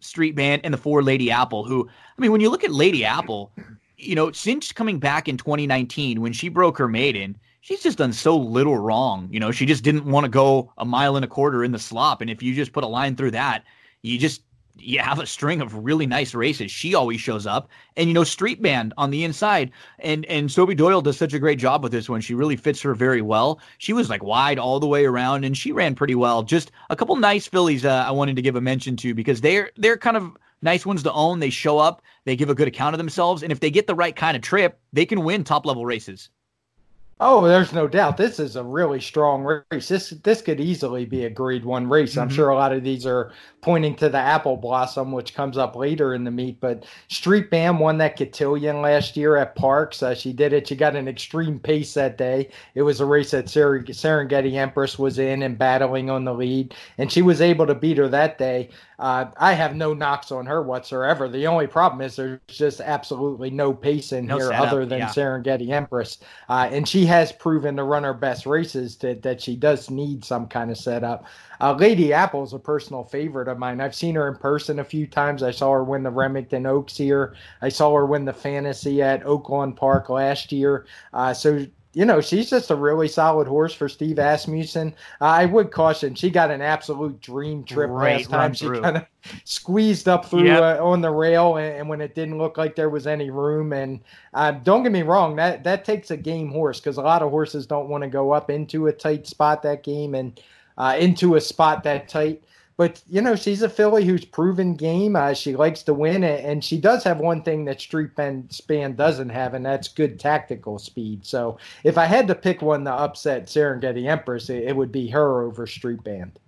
street 0.00 0.34
band 0.34 0.62
and 0.64 0.72
the 0.72 0.78
four 0.78 1.02
Lady 1.02 1.30
Apple. 1.30 1.64
Who 1.64 1.88
I 2.16 2.20
mean, 2.20 2.32
when 2.32 2.40
you 2.40 2.48
look 2.48 2.64
at 2.64 2.70
Lady 2.70 3.04
Apple, 3.04 3.52
you 3.98 4.14
know, 4.14 4.32
since 4.32 4.72
coming 4.72 4.98
back 4.98 5.28
in 5.28 5.36
2019 5.36 6.20
when 6.20 6.32
she 6.32 6.48
broke 6.48 6.78
her 6.78 6.88
maiden, 6.88 7.36
she's 7.66 7.82
just 7.82 7.98
done 7.98 8.12
so 8.12 8.36
little 8.36 8.78
wrong. 8.78 9.28
You 9.32 9.40
know, 9.40 9.50
she 9.50 9.66
just 9.66 9.82
didn't 9.82 10.04
want 10.04 10.22
to 10.22 10.30
go 10.30 10.72
a 10.78 10.84
mile 10.84 11.16
and 11.16 11.24
a 11.24 11.28
quarter 11.28 11.64
in 11.64 11.72
the 11.72 11.80
slop. 11.80 12.20
And 12.20 12.30
if 12.30 12.40
you 12.40 12.54
just 12.54 12.72
put 12.72 12.84
a 12.84 12.86
line 12.86 13.16
through 13.16 13.32
that, 13.32 13.64
you 14.02 14.18
just 14.18 14.42
you 14.78 15.00
have 15.00 15.18
a 15.18 15.26
string 15.26 15.60
of 15.60 15.74
really 15.84 16.06
nice 16.06 16.32
races. 16.32 16.70
She 16.70 16.94
always 16.94 17.20
shows 17.20 17.44
up, 17.44 17.68
and 17.96 18.06
you 18.08 18.14
know, 18.14 18.22
Street 18.22 18.62
Band 18.62 18.94
on 18.96 19.10
the 19.10 19.24
inside, 19.24 19.72
and 19.98 20.24
and 20.26 20.48
Sophie 20.48 20.76
Doyle 20.76 21.02
does 21.02 21.16
such 21.16 21.34
a 21.34 21.40
great 21.40 21.58
job 21.58 21.82
with 21.82 21.90
this 21.90 22.08
one. 22.08 22.20
She 22.20 22.34
really 22.34 22.54
fits 22.54 22.80
her 22.82 22.94
very 22.94 23.22
well. 23.22 23.58
She 23.78 23.92
was 23.92 24.08
like 24.08 24.22
wide 24.22 24.60
all 24.60 24.78
the 24.78 24.86
way 24.86 25.04
around, 25.04 25.44
and 25.44 25.56
she 25.56 25.72
ran 25.72 25.96
pretty 25.96 26.14
well. 26.14 26.44
Just 26.44 26.70
a 26.90 26.94
couple 26.94 27.16
nice 27.16 27.48
fillies 27.48 27.84
uh, 27.84 28.04
I 28.06 28.12
wanted 28.12 28.36
to 28.36 28.42
give 28.42 28.54
a 28.54 28.60
mention 28.60 28.94
to 28.98 29.12
because 29.12 29.40
they're 29.40 29.72
they're 29.76 29.96
kind 29.96 30.16
of 30.16 30.36
nice 30.62 30.86
ones 30.86 31.02
to 31.02 31.12
own. 31.12 31.40
They 31.40 31.50
show 31.50 31.78
up, 31.78 32.00
they 32.26 32.36
give 32.36 32.50
a 32.50 32.54
good 32.54 32.68
account 32.68 32.94
of 32.94 32.98
themselves, 32.98 33.42
and 33.42 33.50
if 33.50 33.58
they 33.58 33.70
get 33.72 33.88
the 33.88 33.94
right 33.96 34.14
kind 34.14 34.36
of 34.36 34.42
trip, 34.42 34.78
they 34.92 35.04
can 35.04 35.24
win 35.24 35.42
top 35.42 35.66
level 35.66 35.84
races. 35.84 36.30
Oh, 37.18 37.48
there's 37.48 37.72
no 37.72 37.88
doubt. 37.88 38.18
This 38.18 38.38
is 38.38 38.56
a 38.56 38.62
really 38.62 39.00
strong 39.00 39.42
race. 39.42 39.88
This 39.88 40.10
this 40.22 40.42
could 40.42 40.60
easily 40.60 41.06
be 41.06 41.24
a 41.24 41.30
grade 41.30 41.64
one 41.64 41.88
race. 41.88 42.10
Mm-hmm. 42.10 42.20
I'm 42.20 42.28
sure 42.28 42.50
a 42.50 42.54
lot 42.54 42.74
of 42.74 42.84
these 42.84 43.06
are 43.06 43.32
pointing 43.62 43.96
to 43.96 44.10
the 44.10 44.18
apple 44.18 44.58
blossom, 44.58 45.12
which 45.12 45.32
comes 45.34 45.56
up 45.56 45.76
later 45.76 46.12
in 46.12 46.24
the 46.24 46.30
meet. 46.30 46.60
But 46.60 46.84
Street 47.08 47.50
Band 47.50 47.80
won 47.80 47.96
that 47.98 48.18
cotillion 48.18 48.82
last 48.82 49.16
year 49.16 49.36
at 49.36 49.56
Parx. 49.56 50.02
Uh, 50.02 50.14
she 50.14 50.34
did 50.34 50.52
it. 50.52 50.68
She 50.68 50.76
got 50.76 50.94
an 50.94 51.08
extreme 51.08 51.58
pace 51.58 51.94
that 51.94 52.18
day. 52.18 52.50
It 52.74 52.82
was 52.82 53.00
a 53.00 53.06
race 53.06 53.30
that 53.30 53.48
Ser- 53.48 53.84
Serengeti 53.84 54.52
Empress 54.52 54.98
was 54.98 55.18
in 55.18 55.42
and 55.42 55.56
battling 55.56 56.10
on 56.10 56.24
the 56.24 56.34
lead, 56.34 56.74
and 56.98 57.10
she 57.10 57.22
was 57.22 57.40
able 57.40 57.66
to 57.66 57.74
beat 57.74 57.96
her 57.96 58.08
that 58.08 58.36
day. 58.36 58.68
Uh, 58.98 59.26
I 59.36 59.52
have 59.52 59.76
no 59.76 59.92
knocks 59.92 60.32
on 60.32 60.46
her 60.46 60.62
whatsoever. 60.62 61.28
The 61.28 61.46
only 61.46 61.66
problem 61.66 62.00
is 62.00 62.16
there's 62.16 62.40
just 62.48 62.80
absolutely 62.80 63.50
no 63.50 63.74
pace 63.74 64.12
in 64.12 64.26
no 64.26 64.38
here 64.38 64.48
setup, 64.48 64.68
other 64.68 64.86
than 64.86 65.00
yeah. 65.00 65.08
Serengeti 65.08 65.70
Empress, 65.70 66.18
uh, 66.48 66.68
and 66.70 66.88
she 66.88 67.04
has 67.06 67.30
proven 67.32 67.76
to 67.76 67.84
run 67.84 68.04
her 68.04 68.14
best 68.14 68.46
races 68.46 68.96
to, 68.96 69.14
that 69.16 69.40
she 69.40 69.56
does 69.56 69.90
need 69.90 70.24
some 70.24 70.46
kind 70.46 70.70
of 70.70 70.78
setup. 70.78 71.26
Uh, 71.60 71.74
Lady 71.74 72.12
Apple 72.12 72.42
is 72.42 72.52
a 72.52 72.58
personal 72.58 73.04
favorite 73.04 73.48
of 73.48 73.58
mine. 73.58 73.80
I've 73.80 73.94
seen 73.94 74.14
her 74.14 74.28
in 74.28 74.36
person 74.36 74.78
a 74.78 74.84
few 74.84 75.06
times. 75.06 75.42
I 75.42 75.50
saw 75.50 75.72
her 75.72 75.84
win 75.84 76.02
the 76.02 76.10
Remington 76.10 76.66
Oaks 76.66 76.96
here. 76.96 77.34
I 77.62 77.68
saw 77.68 77.94
her 77.94 78.06
win 78.06 78.24
the 78.24 78.32
Fantasy 78.32 79.02
at 79.02 79.24
Oaklawn 79.24 79.76
Park 79.76 80.08
last 80.08 80.52
year. 80.52 80.86
Uh, 81.12 81.34
so 81.34 81.66
you 81.96 82.04
know, 82.04 82.20
she's 82.20 82.50
just 82.50 82.70
a 82.70 82.74
really 82.74 83.08
solid 83.08 83.48
horse 83.48 83.72
for 83.72 83.88
Steve 83.88 84.18
Asmussen. 84.18 84.94
Uh, 85.18 85.24
I 85.24 85.46
would 85.46 85.70
caution, 85.70 86.14
she 86.14 86.28
got 86.28 86.50
an 86.50 86.60
absolute 86.60 87.22
dream 87.22 87.64
trip 87.64 87.88
right, 87.88 88.18
last 88.18 88.28
time. 88.28 88.52
She 88.52 88.68
kind 88.68 88.98
of 88.98 89.06
squeezed 89.44 90.06
up 90.06 90.26
through 90.26 90.44
yep. 90.44 90.62
uh, 90.62 90.86
on 90.86 91.00
the 91.00 91.10
rail, 91.10 91.56
and, 91.56 91.74
and, 91.74 91.88
when 91.88 92.02
it 92.02 92.14
didn't 92.14 92.36
look 92.36 92.58
like 92.58 92.76
there 92.76 92.90
was 92.90 93.06
any 93.06 93.30
room. 93.30 93.72
And 93.72 94.00
uh, 94.34 94.50
don't 94.50 94.82
get 94.82 94.92
me 94.92 95.00
wrong, 95.00 95.36
that 95.36 95.64
that 95.64 95.86
takes 95.86 96.10
a 96.10 96.18
game 96.18 96.50
horse 96.50 96.80
because 96.80 96.98
a 96.98 97.02
lot 97.02 97.22
of 97.22 97.30
horses 97.30 97.66
don't 97.66 97.88
want 97.88 98.04
to 98.04 98.10
go 98.10 98.30
up 98.30 98.50
into 98.50 98.88
a 98.88 98.92
tight 98.92 99.26
spot 99.26 99.62
that 99.62 99.82
game 99.82 100.14
and 100.14 100.38
uh, 100.76 100.96
into 100.98 101.36
a 101.36 101.40
spot 101.40 101.82
that 101.84 102.10
tight. 102.10 102.44
But 102.76 103.02
you 103.08 103.22
know, 103.22 103.36
she's 103.36 103.62
a 103.62 103.70
filly 103.70 104.04
who's 104.04 104.24
proven 104.24 104.74
game. 104.74 105.16
Uh, 105.16 105.32
she 105.32 105.56
likes 105.56 105.82
to 105.84 105.94
win, 105.94 106.22
and 106.22 106.62
she 106.62 106.78
does 106.78 107.02
have 107.04 107.18
one 107.18 107.42
thing 107.42 107.64
that 107.64 107.80
Street 107.80 108.14
Band 108.14 108.52
Span 108.52 108.94
doesn't 108.94 109.30
have, 109.30 109.54
and 109.54 109.64
that's 109.64 109.88
good 109.88 110.20
tactical 110.20 110.78
speed. 110.78 111.24
So 111.24 111.56
if 111.84 111.96
I 111.96 112.04
had 112.04 112.28
to 112.28 112.34
pick 112.34 112.60
one 112.60 112.84
to 112.84 112.92
upset 112.92 113.46
Serengeti 113.46 114.06
Empress, 114.06 114.50
it, 114.50 114.64
it 114.64 114.76
would 114.76 114.92
be 114.92 115.08
her 115.08 115.42
over 115.42 115.66
Street 115.66 116.04
Band. 116.04 116.38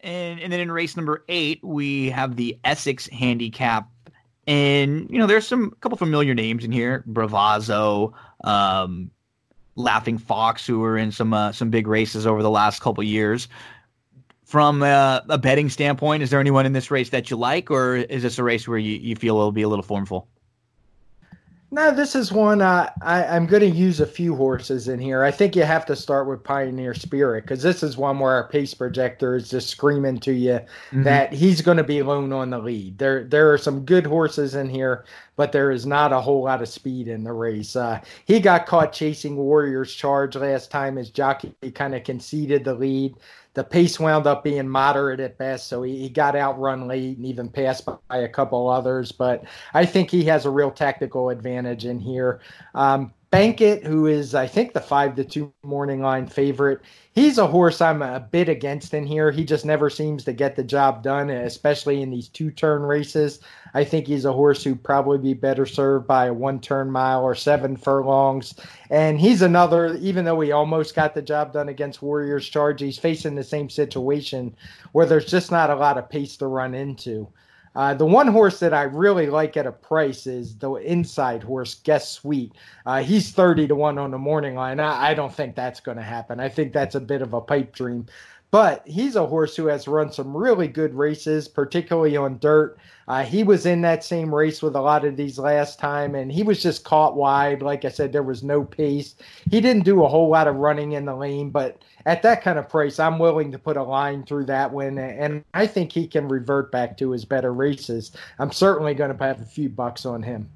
And 0.00 0.40
and 0.40 0.50
then 0.50 0.60
in 0.60 0.72
race 0.72 0.96
number 0.96 1.24
eight, 1.28 1.62
we 1.62 2.08
have 2.08 2.36
the 2.36 2.58
Essex 2.64 3.06
Handicap, 3.08 3.86
and 4.46 5.10
you 5.10 5.18
know 5.18 5.26
there's 5.26 5.46
some 5.46 5.72
a 5.72 5.76
couple 5.76 5.98
familiar 5.98 6.32
names 6.32 6.64
in 6.64 6.72
here: 6.72 7.04
Bravazzo, 7.06 8.14
um, 8.44 9.10
Laughing 9.76 10.16
Fox, 10.16 10.66
who 10.66 10.78
were 10.80 10.96
in 10.96 11.12
some 11.12 11.34
uh, 11.34 11.52
some 11.52 11.68
big 11.68 11.86
races 11.86 12.26
over 12.26 12.42
the 12.42 12.50
last 12.50 12.80
couple 12.80 13.04
years 13.04 13.46
from 14.44 14.82
a, 14.82 15.24
a, 15.28 15.38
betting 15.38 15.70
standpoint, 15.70 16.22
is 16.22 16.30
there 16.30 16.40
anyone 16.40 16.66
in 16.66 16.72
this 16.72 16.90
race 16.90 17.10
that 17.10 17.30
you 17.30 17.36
like, 17.36 17.70
or 17.70 17.96
is 17.96 18.22
this 18.22 18.38
a 18.38 18.44
race 18.44 18.68
where 18.68 18.78
you, 18.78 18.98
you 18.98 19.16
feel 19.16 19.36
it'll 19.36 19.52
be 19.52 19.62
a 19.62 19.68
little 19.68 19.82
formful? 19.82 20.28
No, 21.74 21.90
this 21.90 22.14
is 22.14 22.30
one 22.30 22.62
uh, 22.62 22.88
I, 23.02 23.24
I'm 23.24 23.46
going 23.46 23.62
to 23.62 23.68
use 23.68 23.98
a 23.98 24.06
few 24.06 24.36
horses 24.36 24.86
in 24.86 25.00
here. 25.00 25.24
I 25.24 25.32
think 25.32 25.56
you 25.56 25.64
have 25.64 25.84
to 25.86 25.96
start 25.96 26.28
with 26.28 26.44
Pioneer 26.44 26.94
Spirit 26.94 27.42
because 27.42 27.64
this 27.64 27.82
is 27.82 27.96
one 27.96 28.20
where 28.20 28.30
our 28.30 28.46
pace 28.46 28.72
projector 28.72 29.34
is 29.34 29.50
just 29.50 29.70
screaming 29.70 30.20
to 30.20 30.32
you 30.32 30.52
mm-hmm. 30.52 31.02
that 31.02 31.32
he's 31.32 31.62
going 31.62 31.78
to 31.78 31.82
be 31.82 31.98
alone 31.98 32.32
on 32.32 32.50
the 32.50 32.60
lead. 32.60 32.98
There, 32.98 33.24
there 33.24 33.52
are 33.52 33.58
some 33.58 33.84
good 33.84 34.06
horses 34.06 34.54
in 34.54 34.68
here, 34.68 35.04
but 35.34 35.50
there 35.50 35.72
is 35.72 35.84
not 35.84 36.12
a 36.12 36.20
whole 36.20 36.44
lot 36.44 36.62
of 36.62 36.68
speed 36.68 37.08
in 37.08 37.24
the 37.24 37.32
race. 37.32 37.74
Uh, 37.74 38.00
he 38.24 38.38
got 38.38 38.66
caught 38.66 38.92
chasing 38.92 39.34
Warriors 39.34 39.92
Charge 39.92 40.36
last 40.36 40.70
time. 40.70 40.94
His 40.94 41.10
jockey 41.10 41.56
kind 41.74 41.96
of 41.96 42.04
conceded 42.04 42.62
the 42.62 42.74
lead 42.74 43.16
the 43.54 43.64
pace 43.64 43.98
wound 43.98 44.26
up 44.26 44.44
being 44.44 44.68
moderate 44.68 45.20
at 45.20 45.38
best, 45.38 45.68
so 45.68 45.82
he, 45.82 45.96
he 45.96 46.08
got 46.08 46.36
outrun 46.36 46.86
late 46.86 47.16
and 47.16 47.24
even 47.24 47.48
passed 47.48 47.86
by 47.86 48.18
a 48.18 48.28
couple 48.28 48.68
others. 48.68 49.12
But 49.12 49.44
I 49.72 49.86
think 49.86 50.10
he 50.10 50.24
has 50.24 50.44
a 50.44 50.50
real 50.50 50.70
tactical 50.70 51.30
advantage 51.30 51.86
in 51.86 51.98
here. 52.00 52.40
Um, 52.74 53.12
Bankit, 53.34 53.84
who 53.84 54.06
is 54.06 54.32
I 54.32 54.46
think 54.46 54.74
the 54.74 54.80
five 54.80 55.16
to 55.16 55.24
two 55.24 55.52
morning 55.64 56.00
line 56.00 56.28
favorite, 56.28 56.82
he's 57.16 57.36
a 57.36 57.48
horse 57.48 57.80
I'm 57.80 58.00
a 58.00 58.20
bit 58.20 58.48
against 58.48 58.94
in 58.94 59.04
here. 59.04 59.32
He 59.32 59.44
just 59.44 59.64
never 59.64 59.90
seems 59.90 60.22
to 60.24 60.32
get 60.32 60.54
the 60.54 60.62
job 60.62 61.02
done, 61.02 61.30
especially 61.30 62.00
in 62.00 62.10
these 62.10 62.28
two 62.28 62.52
turn 62.52 62.82
races. 62.82 63.40
I 63.74 63.82
think 63.82 64.06
he's 64.06 64.24
a 64.24 64.32
horse 64.32 64.62
who'd 64.62 64.84
probably 64.84 65.18
be 65.18 65.34
better 65.34 65.66
served 65.66 66.06
by 66.06 66.26
a 66.26 66.32
one 66.32 66.60
turn 66.60 66.92
mile 66.92 67.24
or 67.24 67.34
seven 67.34 67.76
furlongs. 67.76 68.54
And 68.88 69.18
he's 69.18 69.42
another, 69.42 69.96
even 69.96 70.24
though 70.24 70.38
he 70.38 70.52
almost 70.52 70.94
got 70.94 71.12
the 71.12 71.20
job 71.20 71.52
done 71.52 71.68
against 71.68 72.02
Warriors 72.02 72.48
Charge, 72.48 72.82
he's 72.82 72.98
facing 72.98 73.34
the 73.34 73.42
same 73.42 73.68
situation 73.68 74.54
where 74.92 75.06
there's 75.06 75.26
just 75.26 75.50
not 75.50 75.70
a 75.70 75.74
lot 75.74 75.98
of 75.98 76.08
pace 76.08 76.36
to 76.36 76.46
run 76.46 76.72
into. 76.72 77.26
Uh, 77.74 77.94
the 77.94 78.06
one 78.06 78.28
horse 78.28 78.60
that 78.60 78.72
I 78.72 78.82
really 78.82 79.26
like 79.26 79.56
at 79.56 79.66
a 79.66 79.72
price 79.72 80.26
is 80.26 80.56
the 80.56 80.74
inside 80.74 81.42
horse, 81.42 81.74
Guess 81.76 82.10
Sweet. 82.10 82.52
Uh, 82.86 83.02
he's 83.02 83.32
30 83.32 83.68
to 83.68 83.74
1 83.74 83.98
on 83.98 84.10
the 84.10 84.18
morning 84.18 84.54
line. 84.54 84.78
I, 84.78 85.10
I 85.10 85.14
don't 85.14 85.34
think 85.34 85.54
that's 85.54 85.80
going 85.80 85.96
to 85.96 86.02
happen. 86.02 86.38
I 86.38 86.48
think 86.48 86.72
that's 86.72 86.94
a 86.94 87.00
bit 87.00 87.22
of 87.22 87.34
a 87.34 87.40
pipe 87.40 87.74
dream. 87.74 88.06
But 88.54 88.86
he's 88.86 89.16
a 89.16 89.26
horse 89.26 89.56
who 89.56 89.66
has 89.66 89.88
run 89.88 90.12
some 90.12 90.36
really 90.36 90.68
good 90.68 90.94
races, 90.94 91.48
particularly 91.48 92.16
on 92.16 92.38
dirt. 92.38 92.78
Uh, 93.08 93.24
he 93.24 93.42
was 93.42 93.66
in 93.66 93.80
that 93.80 94.04
same 94.04 94.32
race 94.32 94.62
with 94.62 94.76
a 94.76 94.80
lot 94.80 95.04
of 95.04 95.16
these 95.16 95.40
last 95.40 95.80
time, 95.80 96.14
and 96.14 96.30
he 96.30 96.44
was 96.44 96.62
just 96.62 96.84
caught 96.84 97.16
wide. 97.16 97.62
Like 97.62 97.84
I 97.84 97.88
said, 97.88 98.12
there 98.12 98.22
was 98.22 98.44
no 98.44 98.62
pace. 98.62 99.16
He 99.50 99.60
didn't 99.60 99.84
do 99.84 100.04
a 100.04 100.08
whole 100.08 100.28
lot 100.28 100.46
of 100.46 100.54
running 100.54 100.92
in 100.92 101.04
the 101.04 101.16
lane, 101.16 101.50
but 101.50 101.82
at 102.06 102.22
that 102.22 102.42
kind 102.42 102.58
of 102.58 102.68
price, 102.68 102.98
I'm 102.98 103.18
willing 103.18 103.52
to 103.52 103.58
put 103.58 103.76
a 103.76 103.82
line 103.82 104.24
through 104.24 104.46
that 104.46 104.72
one, 104.72 104.98
and 104.98 105.44
I 105.54 105.66
think 105.66 105.92
he 105.92 106.06
can 106.06 106.28
revert 106.28 106.70
back 106.70 106.96
to 106.98 107.10
his 107.10 107.24
better 107.24 107.52
races. 107.52 108.12
I'm 108.38 108.52
certainly 108.52 108.94
going 108.94 109.16
to 109.16 109.24
have 109.24 109.40
a 109.40 109.46
few 109.46 109.68
bucks 109.68 110.04
on 110.04 110.22
him. 110.22 110.48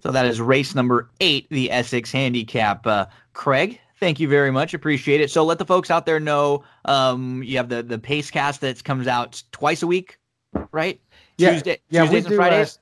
So 0.00 0.10
that 0.10 0.26
is 0.26 0.40
race 0.40 0.74
number 0.74 1.08
eight, 1.20 1.46
the 1.50 1.70
Essex 1.70 2.10
Handicap. 2.10 2.86
Uh, 2.86 3.06
Craig, 3.34 3.78
Thank 4.02 4.18
you 4.18 4.26
very 4.26 4.50
much. 4.50 4.74
Appreciate 4.74 5.20
it. 5.20 5.30
So 5.30 5.44
let 5.44 5.58
the 5.58 5.64
folks 5.64 5.88
out 5.88 6.06
there 6.06 6.18
know 6.18 6.64
um, 6.86 7.40
you 7.44 7.56
have 7.56 7.68
the 7.68 7.84
the 7.84 8.00
pace 8.00 8.32
cast 8.32 8.60
that 8.62 8.82
comes 8.82 9.06
out 9.06 9.40
twice 9.52 9.80
a 9.84 9.86
week, 9.86 10.18
right? 10.72 11.00
Yeah, 11.38 11.52
Tuesday, 11.52 11.78
yeah, 11.88 12.00
Tuesdays 12.00 12.26
and 12.26 12.34
Fridays. 12.34 12.80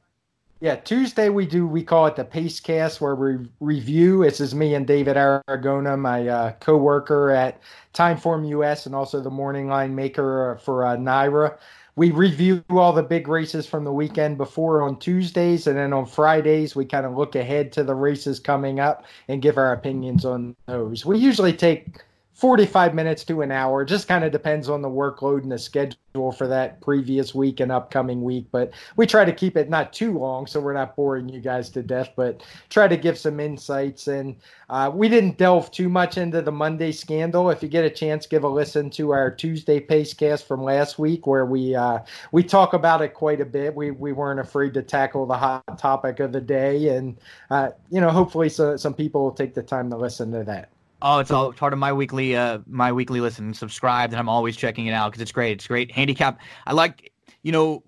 Yeah, 0.60 0.76
Tuesday 0.76 1.28
we 1.28 1.46
do 1.46 1.66
we 1.66 1.82
call 1.82 2.06
it 2.06 2.16
the 2.16 2.24
pace 2.24 2.60
cast 2.60 3.00
where 3.00 3.14
we 3.14 3.48
review. 3.60 4.24
This 4.24 4.40
is 4.40 4.54
me 4.54 4.74
and 4.74 4.86
David 4.86 5.16
Aragona, 5.16 5.98
my 5.98 6.28
uh, 6.28 6.52
co-worker 6.60 7.30
at 7.30 7.60
Timeform 7.94 8.48
US, 8.48 8.86
and 8.86 8.94
also 8.94 9.20
the 9.20 9.30
morning 9.30 9.68
line 9.68 9.94
maker 9.94 10.58
for 10.62 10.84
uh, 10.84 10.96
NYRA 10.96 11.56
we 11.96 12.10
review 12.12 12.64
all 12.70 12.94
the 12.94 13.02
big 13.02 13.28
races 13.28 13.66
from 13.66 13.84
the 13.84 13.92
weekend 13.92 14.38
before 14.38 14.80
on 14.80 14.98
Tuesdays, 14.98 15.66
and 15.66 15.76
then 15.76 15.92
on 15.92 16.06
Fridays 16.06 16.74
we 16.74 16.84
kind 16.84 17.04
of 17.04 17.14
look 17.14 17.34
ahead 17.34 17.72
to 17.72 17.84
the 17.84 17.94
races 17.94 18.40
coming 18.40 18.80
up 18.80 19.04
and 19.28 19.42
give 19.42 19.58
our 19.58 19.74
opinions 19.74 20.24
on 20.24 20.56
those. 20.64 21.04
We 21.04 21.18
usually 21.18 21.52
take 21.52 21.98
45 22.40 22.94
minutes 22.94 23.22
to 23.24 23.42
an 23.42 23.52
hour. 23.52 23.84
Just 23.84 24.08
kind 24.08 24.24
of 24.24 24.32
depends 24.32 24.70
on 24.70 24.80
the 24.80 24.88
workload 24.88 25.42
and 25.42 25.52
the 25.52 25.58
schedule 25.58 26.32
for 26.32 26.48
that 26.48 26.80
previous 26.80 27.34
week 27.34 27.60
and 27.60 27.70
upcoming 27.70 28.22
week. 28.22 28.46
But 28.50 28.72
we 28.96 29.06
try 29.06 29.26
to 29.26 29.32
keep 29.32 29.58
it 29.58 29.68
not 29.68 29.92
too 29.92 30.18
long 30.18 30.46
so 30.46 30.58
we're 30.58 30.72
not 30.72 30.96
boring 30.96 31.28
you 31.28 31.40
guys 31.40 31.68
to 31.70 31.82
death, 31.82 32.08
but 32.16 32.42
try 32.70 32.88
to 32.88 32.96
give 32.96 33.18
some 33.18 33.40
insights. 33.40 34.08
And 34.08 34.36
uh, 34.70 34.90
we 34.92 35.10
didn't 35.10 35.36
delve 35.36 35.70
too 35.70 35.90
much 35.90 36.16
into 36.16 36.40
the 36.40 36.50
Monday 36.50 36.92
scandal. 36.92 37.50
If 37.50 37.62
you 37.62 37.68
get 37.68 37.84
a 37.84 37.90
chance, 37.90 38.26
give 38.26 38.44
a 38.44 38.48
listen 38.48 38.88
to 38.90 39.10
our 39.10 39.30
Tuesday 39.30 39.78
Pacecast 39.78 40.44
from 40.44 40.64
last 40.64 40.98
week 40.98 41.26
where 41.26 41.44
we 41.44 41.74
uh, 41.74 41.98
we 42.32 42.42
talk 42.42 42.72
about 42.72 43.02
it 43.02 43.12
quite 43.12 43.42
a 43.42 43.44
bit. 43.44 43.74
We, 43.74 43.90
we 43.90 44.12
weren't 44.12 44.40
afraid 44.40 44.72
to 44.74 44.82
tackle 44.82 45.26
the 45.26 45.36
hot 45.36 45.78
topic 45.78 46.20
of 46.20 46.32
the 46.32 46.40
day. 46.40 46.96
And, 46.96 47.18
uh, 47.50 47.72
you 47.90 48.00
know, 48.00 48.08
hopefully 48.08 48.48
so, 48.48 48.78
some 48.78 48.94
people 48.94 49.24
will 49.24 49.32
take 49.32 49.52
the 49.52 49.62
time 49.62 49.90
to 49.90 49.98
listen 49.98 50.32
to 50.32 50.42
that. 50.44 50.70
Oh, 51.02 51.18
it's 51.18 51.30
all 51.30 51.52
part 51.52 51.72
of 51.72 51.78
my 51.78 51.92
weekly 51.92 52.36
uh 52.36 52.58
my 52.66 52.92
weekly 52.92 53.20
listen. 53.20 53.54
Subscribe, 53.54 54.10
and 54.10 54.18
I'm 54.18 54.28
always 54.28 54.56
checking 54.56 54.86
it 54.86 54.92
out 54.92 55.10
because 55.10 55.22
it's 55.22 55.32
great. 55.32 55.52
It's 55.52 55.66
great 55.66 55.90
handicap. 55.90 56.40
I 56.66 56.72
like 56.72 57.12
you 57.42 57.52
know 57.52 57.82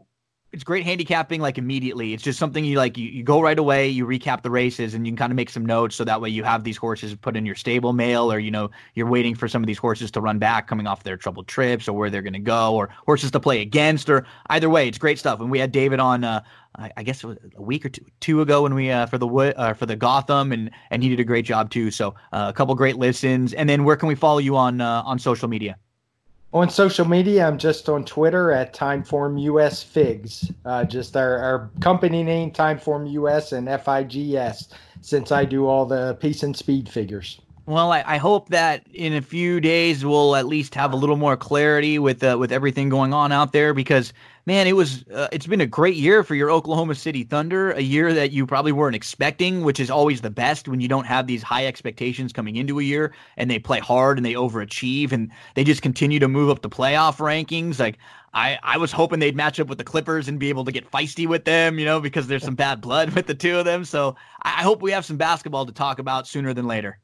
it's 0.52 0.64
great 0.64 0.84
handicapping 0.84 1.40
like 1.40 1.56
immediately. 1.56 2.12
It's 2.12 2.22
just 2.22 2.38
something 2.38 2.62
you 2.64 2.76
like 2.76 2.98
you, 2.98 3.08
you 3.08 3.22
go 3.22 3.40
right 3.40 3.58
away, 3.58 3.88
you 3.88 4.06
recap 4.06 4.42
the 4.42 4.50
races 4.50 4.92
and 4.92 5.06
you 5.06 5.12
can 5.12 5.16
kind 5.16 5.32
of 5.32 5.36
make 5.36 5.48
some 5.48 5.64
notes 5.64 5.96
so 5.96 6.04
that 6.04 6.20
way 6.20 6.28
you 6.28 6.44
have 6.44 6.62
these 6.62 6.76
horses 6.76 7.14
put 7.14 7.36
in 7.36 7.46
your 7.46 7.54
stable 7.54 7.94
mail 7.94 8.30
or 8.30 8.38
you 8.38 8.50
know 8.50 8.70
you're 8.94 9.06
waiting 9.06 9.34
for 9.34 9.48
some 9.48 9.62
of 9.62 9.66
these 9.66 9.78
horses 9.78 10.10
to 10.10 10.20
run 10.20 10.38
back 10.38 10.66
coming 10.66 10.86
off 10.86 11.04
their 11.04 11.16
troubled 11.16 11.48
trips 11.48 11.88
or 11.88 11.94
where 11.94 12.10
they're 12.10 12.22
going 12.22 12.34
to 12.34 12.38
go 12.38 12.74
or 12.74 12.90
horses 13.06 13.30
to 13.30 13.40
play 13.40 13.62
against 13.62 14.10
or 14.10 14.26
either 14.50 14.68
way 14.68 14.86
it's 14.86 14.98
great 14.98 15.18
stuff. 15.18 15.40
And 15.40 15.50
we 15.50 15.58
had 15.58 15.72
David 15.72 16.00
on 16.00 16.22
uh, 16.22 16.42
I 16.96 17.02
guess 17.02 17.22
it 17.22 17.26
was 17.26 17.38
a 17.56 17.62
week 17.62 17.84
or 17.84 17.90
two, 17.90 18.04
two 18.20 18.40
ago 18.40 18.62
when 18.62 18.74
we 18.74 18.90
uh, 18.90 19.06
for 19.06 19.18
the 19.18 19.28
uh, 19.28 19.74
for 19.74 19.86
the 19.86 19.96
Gotham 19.96 20.52
and 20.52 20.70
and 20.90 21.02
he 21.02 21.08
did 21.08 21.20
a 21.20 21.24
great 21.24 21.44
job 21.44 21.70
too. 21.70 21.90
So 21.90 22.14
uh, 22.32 22.46
a 22.48 22.52
couple 22.52 22.74
great 22.74 22.96
listens. 22.96 23.52
And 23.54 23.68
then 23.68 23.84
where 23.84 23.96
can 23.96 24.08
we 24.08 24.14
follow 24.14 24.38
you 24.38 24.56
on 24.56 24.80
uh, 24.80 25.02
on 25.04 25.18
social 25.18 25.48
media? 25.48 25.76
On 26.54 26.68
social 26.68 27.06
media, 27.06 27.48
I'm 27.48 27.56
just 27.56 27.88
on 27.88 28.04
Twitter 28.04 28.52
at 28.52 28.74
Timeform 28.74 29.40
US 29.40 29.82
Figs. 29.82 30.52
Uh, 30.66 30.84
just 30.84 31.16
our, 31.16 31.38
our 31.38 31.70
company 31.80 32.22
name, 32.22 32.50
Timeform 32.50 33.10
US 33.12 33.52
and 33.52 33.66
FIGS, 33.68 34.68
since 35.00 35.32
I 35.32 35.46
do 35.46 35.66
all 35.66 35.86
the 35.86 36.14
pace 36.20 36.42
and 36.42 36.54
speed 36.54 36.90
figures. 36.90 37.40
Well, 37.64 37.90
I, 37.90 38.04
I, 38.06 38.16
hope 38.18 38.48
that 38.48 38.84
in 38.92 39.14
a 39.14 39.22
few 39.22 39.60
days 39.60 40.04
we'll 40.04 40.34
at 40.34 40.46
least 40.46 40.74
have 40.74 40.92
a 40.92 40.96
little 40.96 41.16
more 41.16 41.36
clarity 41.36 41.98
with 41.98 42.22
uh, 42.24 42.36
with 42.38 42.50
everything 42.50 42.88
going 42.88 43.14
on 43.14 43.30
out 43.30 43.52
there 43.52 43.72
because 43.72 44.12
man, 44.46 44.66
it 44.66 44.74
was 44.74 45.04
uh, 45.08 45.28
it's 45.32 45.46
been 45.46 45.60
a 45.60 45.66
great 45.66 45.96
year 45.96 46.24
for 46.24 46.34
your 46.34 46.50
Oklahoma 46.50 46.94
City 46.94 47.24
Thunder, 47.24 47.72
a 47.72 47.80
year 47.80 48.12
that 48.12 48.32
you 48.32 48.46
probably 48.46 48.72
weren't 48.72 48.96
expecting, 48.96 49.62
which 49.62 49.78
is 49.78 49.90
always 49.90 50.20
the 50.20 50.30
best 50.30 50.68
when 50.68 50.80
you 50.80 50.88
don't 50.88 51.06
have 51.06 51.26
these 51.26 51.42
high 51.42 51.66
expectations 51.66 52.32
coming 52.32 52.56
into 52.56 52.80
a 52.80 52.82
year 52.82 53.12
and 53.36 53.50
they 53.50 53.58
play 53.58 53.78
hard 53.78 54.18
and 54.18 54.26
they 54.26 54.34
overachieve 54.34 55.12
and 55.12 55.30
they 55.54 55.64
just 55.64 55.82
continue 55.82 56.18
to 56.18 56.28
move 56.28 56.50
up 56.50 56.62
the 56.62 56.70
playoff 56.70 57.18
rankings. 57.18 57.78
Like 57.78 57.98
I, 58.34 58.58
I 58.62 58.78
was 58.78 58.90
hoping 58.90 59.20
they'd 59.20 59.36
match 59.36 59.60
up 59.60 59.68
with 59.68 59.78
the 59.78 59.84
Clippers 59.84 60.28
and 60.28 60.38
be 60.38 60.48
able 60.48 60.64
to 60.64 60.72
get 60.72 60.90
feisty 60.90 61.26
with 61.26 61.44
them, 61.44 61.78
you 61.78 61.84
know, 61.84 62.00
because 62.00 62.26
there's 62.26 62.44
some 62.44 62.56
bad 62.56 62.80
blood 62.80 63.10
with 63.14 63.26
the 63.26 63.34
two 63.34 63.58
of 63.58 63.64
them. 63.64 63.84
So 63.84 64.16
I 64.42 64.62
hope 64.62 64.82
we 64.82 64.92
have 64.92 65.04
some 65.04 65.16
basketball 65.16 65.66
to 65.66 65.72
talk 65.72 65.98
about 65.98 66.26
sooner 66.26 66.52
than 66.54 66.66
later. 66.66 66.98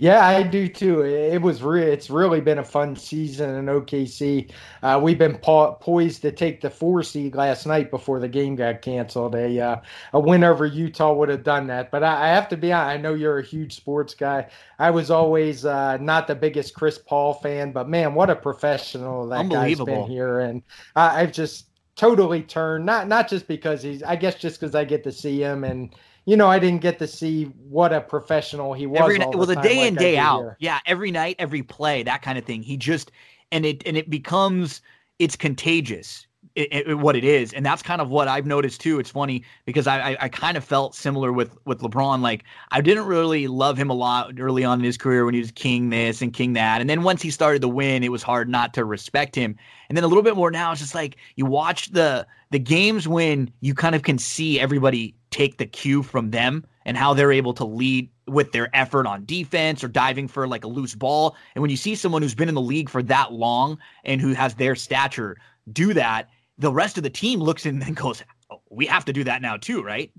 Yeah, 0.00 0.24
I 0.24 0.44
do 0.44 0.68
too. 0.68 1.02
It 1.04 1.42
was 1.42 1.60
re- 1.60 1.82
it's 1.82 2.08
really 2.08 2.40
been 2.40 2.58
a 2.58 2.64
fun 2.64 2.94
season 2.94 3.56
in 3.56 3.66
OKC. 3.66 4.48
Uh, 4.80 5.00
we've 5.02 5.18
been 5.18 5.36
po- 5.38 5.72
poised 5.80 6.22
to 6.22 6.30
take 6.30 6.60
the 6.60 6.70
four 6.70 7.02
seed 7.02 7.34
last 7.34 7.66
night 7.66 7.90
before 7.90 8.20
the 8.20 8.28
game 8.28 8.54
got 8.54 8.80
canceled. 8.80 9.34
A 9.34 9.60
uh, 9.60 9.80
a 10.12 10.20
win 10.20 10.44
over 10.44 10.66
Utah 10.66 11.12
would 11.12 11.28
have 11.28 11.42
done 11.42 11.66
that. 11.66 11.90
But 11.90 12.04
I, 12.04 12.26
I, 12.26 12.28
have 12.28 12.48
to 12.50 12.56
be 12.56 12.72
honest. 12.72 12.94
I 12.94 12.96
know 12.96 13.14
you're 13.14 13.40
a 13.40 13.44
huge 13.44 13.74
sports 13.74 14.14
guy. 14.14 14.46
I 14.78 14.90
was 14.90 15.10
always 15.10 15.64
uh, 15.64 15.96
not 15.96 16.28
the 16.28 16.36
biggest 16.36 16.74
Chris 16.74 16.98
Paul 16.98 17.34
fan, 17.34 17.72
but 17.72 17.88
man, 17.88 18.14
what 18.14 18.30
a 18.30 18.36
professional 18.36 19.26
that 19.26 19.48
guy's 19.48 19.80
been 19.80 20.08
here, 20.08 20.38
and 20.38 20.62
I, 20.94 21.22
I've 21.22 21.32
just 21.32 21.66
totally 21.96 22.42
turned. 22.42 22.86
Not 22.86 23.08
not 23.08 23.28
just 23.28 23.48
because 23.48 23.82
he's. 23.82 24.04
I 24.04 24.14
guess 24.14 24.36
just 24.36 24.60
because 24.60 24.76
I 24.76 24.84
get 24.84 25.02
to 25.02 25.10
see 25.10 25.42
him 25.42 25.64
and 25.64 25.92
you 26.28 26.36
know, 26.36 26.48
I 26.48 26.58
didn't 26.58 26.82
get 26.82 26.98
to 26.98 27.06
see 27.06 27.44
what 27.44 27.90
a 27.90 28.02
professional 28.02 28.74
he 28.74 28.86
was. 28.86 29.00
Every, 29.00 29.18
well, 29.18 29.46
the, 29.46 29.54
the 29.54 29.62
day 29.62 29.78
like 29.78 29.88
in 29.88 29.94
day 29.94 30.18
out, 30.18 30.40
year. 30.40 30.56
yeah, 30.60 30.80
every 30.84 31.10
night, 31.10 31.36
every 31.38 31.62
play, 31.62 32.02
that 32.02 32.20
kind 32.20 32.36
of 32.36 32.44
thing. 32.44 32.62
He 32.62 32.76
just 32.76 33.10
and 33.50 33.64
it 33.64 33.82
and 33.86 33.96
it 33.96 34.10
becomes 34.10 34.82
it's 35.18 35.36
contagious. 35.36 36.26
It, 36.58 36.88
it, 36.88 36.94
what 36.98 37.14
it 37.14 37.22
is, 37.22 37.52
and 37.52 37.64
that's 37.64 37.82
kind 37.82 38.00
of 38.00 38.10
what 38.10 38.26
I've 38.26 38.44
noticed 38.44 38.80
too. 38.80 38.98
It's 38.98 39.10
funny 39.10 39.44
because 39.64 39.86
I, 39.86 40.00
I, 40.00 40.16
I 40.22 40.28
kind 40.28 40.56
of 40.56 40.64
felt 40.64 40.92
similar 40.92 41.32
with 41.32 41.56
with 41.66 41.78
LeBron. 41.82 42.20
Like 42.20 42.42
I 42.72 42.80
didn't 42.80 43.06
really 43.06 43.46
love 43.46 43.78
him 43.78 43.90
a 43.90 43.94
lot 43.94 44.32
early 44.40 44.64
on 44.64 44.80
in 44.80 44.84
his 44.84 44.98
career 44.98 45.24
when 45.24 45.34
he 45.34 45.40
was 45.40 45.52
king 45.52 45.90
this 45.90 46.20
and 46.20 46.32
king 46.32 46.54
that, 46.54 46.80
and 46.80 46.90
then 46.90 47.04
once 47.04 47.22
he 47.22 47.30
started 47.30 47.62
to 47.62 47.68
win, 47.68 48.02
it 48.02 48.10
was 48.10 48.24
hard 48.24 48.48
not 48.48 48.74
to 48.74 48.84
respect 48.84 49.36
him. 49.36 49.54
And 49.88 49.96
then 49.96 50.02
a 50.02 50.08
little 50.08 50.24
bit 50.24 50.34
more 50.34 50.50
now, 50.50 50.72
it's 50.72 50.80
just 50.80 50.96
like 50.96 51.16
you 51.36 51.46
watch 51.46 51.92
the 51.92 52.26
the 52.50 52.58
games 52.58 53.06
when 53.06 53.52
you 53.60 53.72
kind 53.72 53.94
of 53.94 54.02
can 54.02 54.18
see 54.18 54.58
everybody 54.58 55.14
take 55.30 55.58
the 55.58 55.66
cue 55.66 56.02
from 56.02 56.32
them 56.32 56.66
and 56.84 56.96
how 56.96 57.14
they're 57.14 57.30
able 57.30 57.54
to 57.54 57.64
lead 57.64 58.10
with 58.26 58.50
their 58.50 58.68
effort 58.74 59.06
on 59.06 59.24
defense 59.26 59.84
or 59.84 59.88
diving 59.88 60.26
for 60.26 60.48
like 60.48 60.64
a 60.64 60.68
loose 60.68 60.96
ball. 60.96 61.36
And 61.54 61.62
when 61.62 61.70
you 61.70 61.76
see 61.76 61.94
someone 61.94 62.20
who's 62.20 62.34
been 62.34 62.48
in 62.48 62.56
the 62.56 62.60
league 62.60 62.88
for 62.88 63.02
that 63.04 63.32
long 63.32 63.78
and 64.04 64.20
who 64.20 64.32
has 64.32 64.54
their 64.54 64.74
stature 64.74 65.36
do 65.72 65.94
that, 65.94 66.28
the 66.58 66.72
rest 66.72 66.96
of 66.96 67.02
the 67.02 67.10
team 67.10 67.40
looks 67.40 67.66
in 67.66 67.82
and 67.82 67.96
goes, 67.96 68.22
oh, 68.50 68.60
"We 68.70 68.86
have 68.86 69.04
to 69.06 69.12
do 69.12 69.24
that 69.24 69.42
now 69.42 69.56
too, 69.56 69.82
right?" 69.82 70.12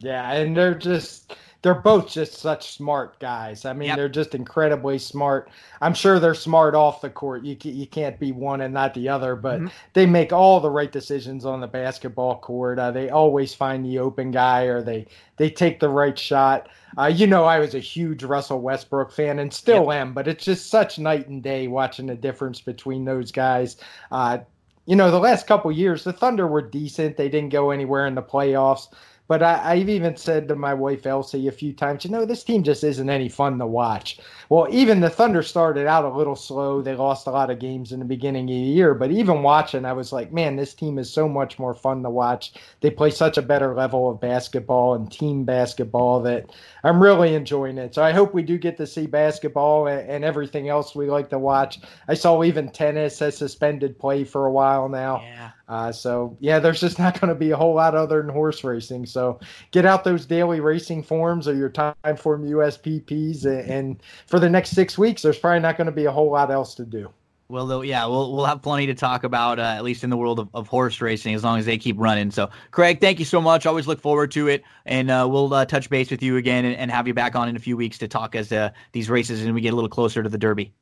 Yeah, 0.00 0.32
and 0.32 0.56
they're 0.56 0.74
just 0.74 1.36
they're 1.62 1.74
both 1.74 2.08
just 2.08 2.34
such 2.34 2.72
smart 2.72 3.20
guys. 3.20 3.66
I 3.66 3.74
mean, 3.74 3.88
yep. 3.88 3.96
they're 3.96 4.08
just 4.08 4.34
incredibly 4.34 4.98
smart. 4.98 5.50
I'm 5.82 5.92
sure 5.92 6.18
they're 6.18 6.34
smart 6.34 6.74
off 6.74 7.02
the 7.02 7.10
court. 7.10 7.44
You 7.44 7.56
you 7.62 7.86
can't 7.86 8.18
be 8.18 8.32
one 8.32 8.62
and 8.62 8.72
not 8.72 8.94
the 8.94 9.10
other, 9.10 9.36
but 9.36 9.58
mm-hmm. 9.58 9.68
they 9.92 10.06
make 10.06 10.32
all 10.32 10.60
the 10.60 10.70
right 10.70 10.90
decisions 10.90 11.44
on 11.44 11.60
the 11.60 11.66
basketball 11.66 12.38
court. 12.38 12.78
Uh, 12.78 12.90
they 12.90 13.10
always 13.10 13.52
find 13.52 13.84
the 13.84 13.98
open 13.98 14.30
guy, 14.30 14.62
or 14.64 14.82
they 14.82 15.06
they 15.36 15.50
take 15.50 15.80
the 15.80 15.88
right 15.88 16.18
shot. 16.18 16.68
Uh, 16.96 17.06
you 17.06 17.26
know, 17.26 17.44
I 17.44 17.58
was 17.58 17.74
a 17.74 17.78
huge 17.78 18.24
Russell 18.24 18.60
Westbrook 18.60 19.12
fan 19.12 19.38
and 19.38 19.52
still 19.52 19.86
yep. 19.86 20.00
am, 20.00 20.14
but 20.14 20.26
it's 20.26 20.44
just 20.44 20.70
such 20.70 20.98
night 20.98 21.28
and 21.28 21.42
day 21.42 21.68
watching 21.68 22.06
the 22.06 22.14
difference 22.14 22.60
between 22.60 23.04
those 23.04 23.30
guys. 23.30 23.76
Uh, 24.10 24.38
you 24.90 24.96
know, 24.96 25.12
the 25.12 25.20
last 25.20 25.46
couple 25.46 25.70
years, 25.70 26.02
the 26.02 26.12
Thunder 26.12 26.48
were 26.48 26.60
decent. 26.60 27.16
They 27.16 27.28
didn't 27.28 27.50
go 27.50 27.70
anywhere 27.70 28.08
in 28.08 28.16
the 28.16 28.24
playoffs. 28.24 28.88
But 29.30 29.44
I, 29.44 29.76
have 29.76 29.88
even 29.88 30.16
said 30.16 30.48
to 30.48 30.56
my 30.56 30.74
wife 30.74 31.06
Elsie 31.06 31.46
a 31.46 31.52
few 31.52 31.72
times, 31.72 32.04
you 32.04 32.10
know, 32.10 32.24
this 32.24 32.42
team 32.42 32.64
just 32.64 32.82
isn't 32.82 33.08
any 33.08 33.28
fun 33.28 33.60
to 33.60 33.66
watch. 33.66 34.18
Well, 34.48 34.66
even 34.72 34.98
the 34.98 35.08
Thunder 35.08 35.44
started 35.44 35.86
out 35.86 36.04
a 36.04 36.08
little 36.08 36.34
slow. 36.34 36.82
They 36.82 36.96
lost 36.96 37.28
a 37.28 37.30
lot 37.30 37.48
of 37.48 37.60
games 37.60 37.92
in 37.92 38.00
the 38.00 38.04
beginning 38.04 38.46
of 38.46 38.48
the 38.48 38.54
year. 38.54 38.92
But 38.92 39.12
even 39.12 39.44
watching, 39.44 39.84
I 39.84 39.92
was 39.92 40.12
like, 40.12 40.32
man, 40.32 40.56
this 40.56 40.74
team 40.74 40.98
is 40.98 41.08
so 41.12 41.28
much 41.28 41.60
more 41.60 41.74
fun 41.74 42.02
to 42.02 42.10
watch. 42.10 42.54
They 42.80 42.90
play 42.90 43.10
such 43.12 43.38
a 43.38 43.42
better 43.42 43.72
level 43.72 44.10
of 44.10 44.20
basketball 44.20 44.94
and 44.94 45.12
team 45.12 45.44
basketball 45.44 46.20
that 46.22 46.50
I'm 46.82 47.00
really 47.00 47.36
enjoying 47.36 47.78
it. 47.78 47.94
So 47.94 48.02
I 48.02 48.10
hope 48.10 48.34
we 48.34 48.42
do 48.42 48.58
get 48.58 48.76
to 48.78 48.86
see 48.88 49.06
basketball 49.06 49.86
and, 49.86 50.10
and 50.10 50.24
everything 50.24 50.68
else 50.68 50.96
we 50.96 51.08
like 51.08 51.30
to 51.30 51.38
watch. 51.38 51.78
I 52.08 52.14
saw 52.14 52.42
even 52.42 52.68
tennis 52.68 53.20
has 53.20 53.36
suspended 53.36 53.96
play 53.96 54.24
for 54.24 54.46
a 54.46 54.50
while 54.50 54.88
now. 54.88 55.20
Yeah. 55.22 55.50
Uh, 55.70 55.92
so 55.92 56.36
yeah, 56.40 56.58
there's 56.58 56.80
just 56.80 56.98
not 56.98 57.18
going 57.20 57.28
to 57.28 57.34
be 57.34 57.52
a 57.52 57.56
whole 57.56 57.74
lot 57.74 57.94
other 57.94 58.20
than 58.20 58.28
horse 58.28 58.64
racing. 58.64 59.06
So 59.06 59.38
get 59.70 59.86
out 59.86 60.02
those 60.02 60.26
daily 60.26 60.58
racing 60.58 61.04
forms 61.04 61.46
or 61.46 61.54
your 61.54 61.70
Timeform 61.70 62.48
US 62.48 62.76
PPs, 62.76 63.44
and, 63.44 63.70
and 63.70 64.02
for 64.26 64.40
the 64.40 64.50
next 64.50 64.70
six 64.70 64.98
weeks, 64.98 65.22
there's 65.22 65.38
probably 65.38 65.60
not 65.60 65.76
going 65.76 65.86
to 65.86 65.92
be 65.92 66.06
a 66.06 66.10
whole 66.10 66.32
lot 66.32 66.50
else 66.50 66.74
to 66.74 66.84
do. 66.84 67.08
Well, 67.48 67.66
though, 67.66 67.82
yeah, 67.82 68.04
we'll 68.06 68.34
we'll 68.34 68.46
have 68.46 68.62
plenty 68.62 68.86
to 68.88 68.94
talk 68.94 69.22
about, 69.22 69.60
uh, 69.60 69.62
at 69.62 69.84
least 69.84 70.02
in 70.02 70.10
the 70.10 70.16
world 70.16 70.40
of, 70.40 70.48
of 70.54 70.66
horse 70.66 71.00
racing, 71.00 71.34
as 71.34 71.44
long 71.44 71.58
as 71.60 71.66
they 71.66 71.78
keep 71.78 71.96
running. 71.98 72.32
So, 72.32 72.50
Craig, 72.72 73.00
thank 73.00 73.20
you 73.20 73.24
so 73.24 73.40
much. 73.40 73.64
Always 73.64 73.86
look 73.86 74.00
forward 74.00 74.32
to 74.32 74.48
it, 74.48 74.64
and 74.86 75.08
uh, 75.08 75.26
we'll 75.30 75.54
uh, 75.54 75.64
touch 75.66 75.88
base 75.88 76.10
with 76.10 76.22
you 76.22 76.36
again 76.36 76.64
and, 76.64 76.76
and, 76.76 76.90
have 76.90 77.06
you 77.06 77.14
back 77.14 77.36
on 77.36 77.48
in 77.48 77.54
a 77.54 77.60
few 77.60 77.76
weeks 77.76 77.98
to 77.98 78.08
talk 78.08 78.34
as 78.34 78.50
uh, 78.50 78.70
these 78.92 79.08
races 79.08 79.44
and 79.44 79.54
we 79.54 79.60
get 79.60 79.72
a 79.72 79.76
little 79.76 79.88
closer 79.88 80.22
to 80.22 80.28
the 80.28 80.38
Derby. 80.38 80.72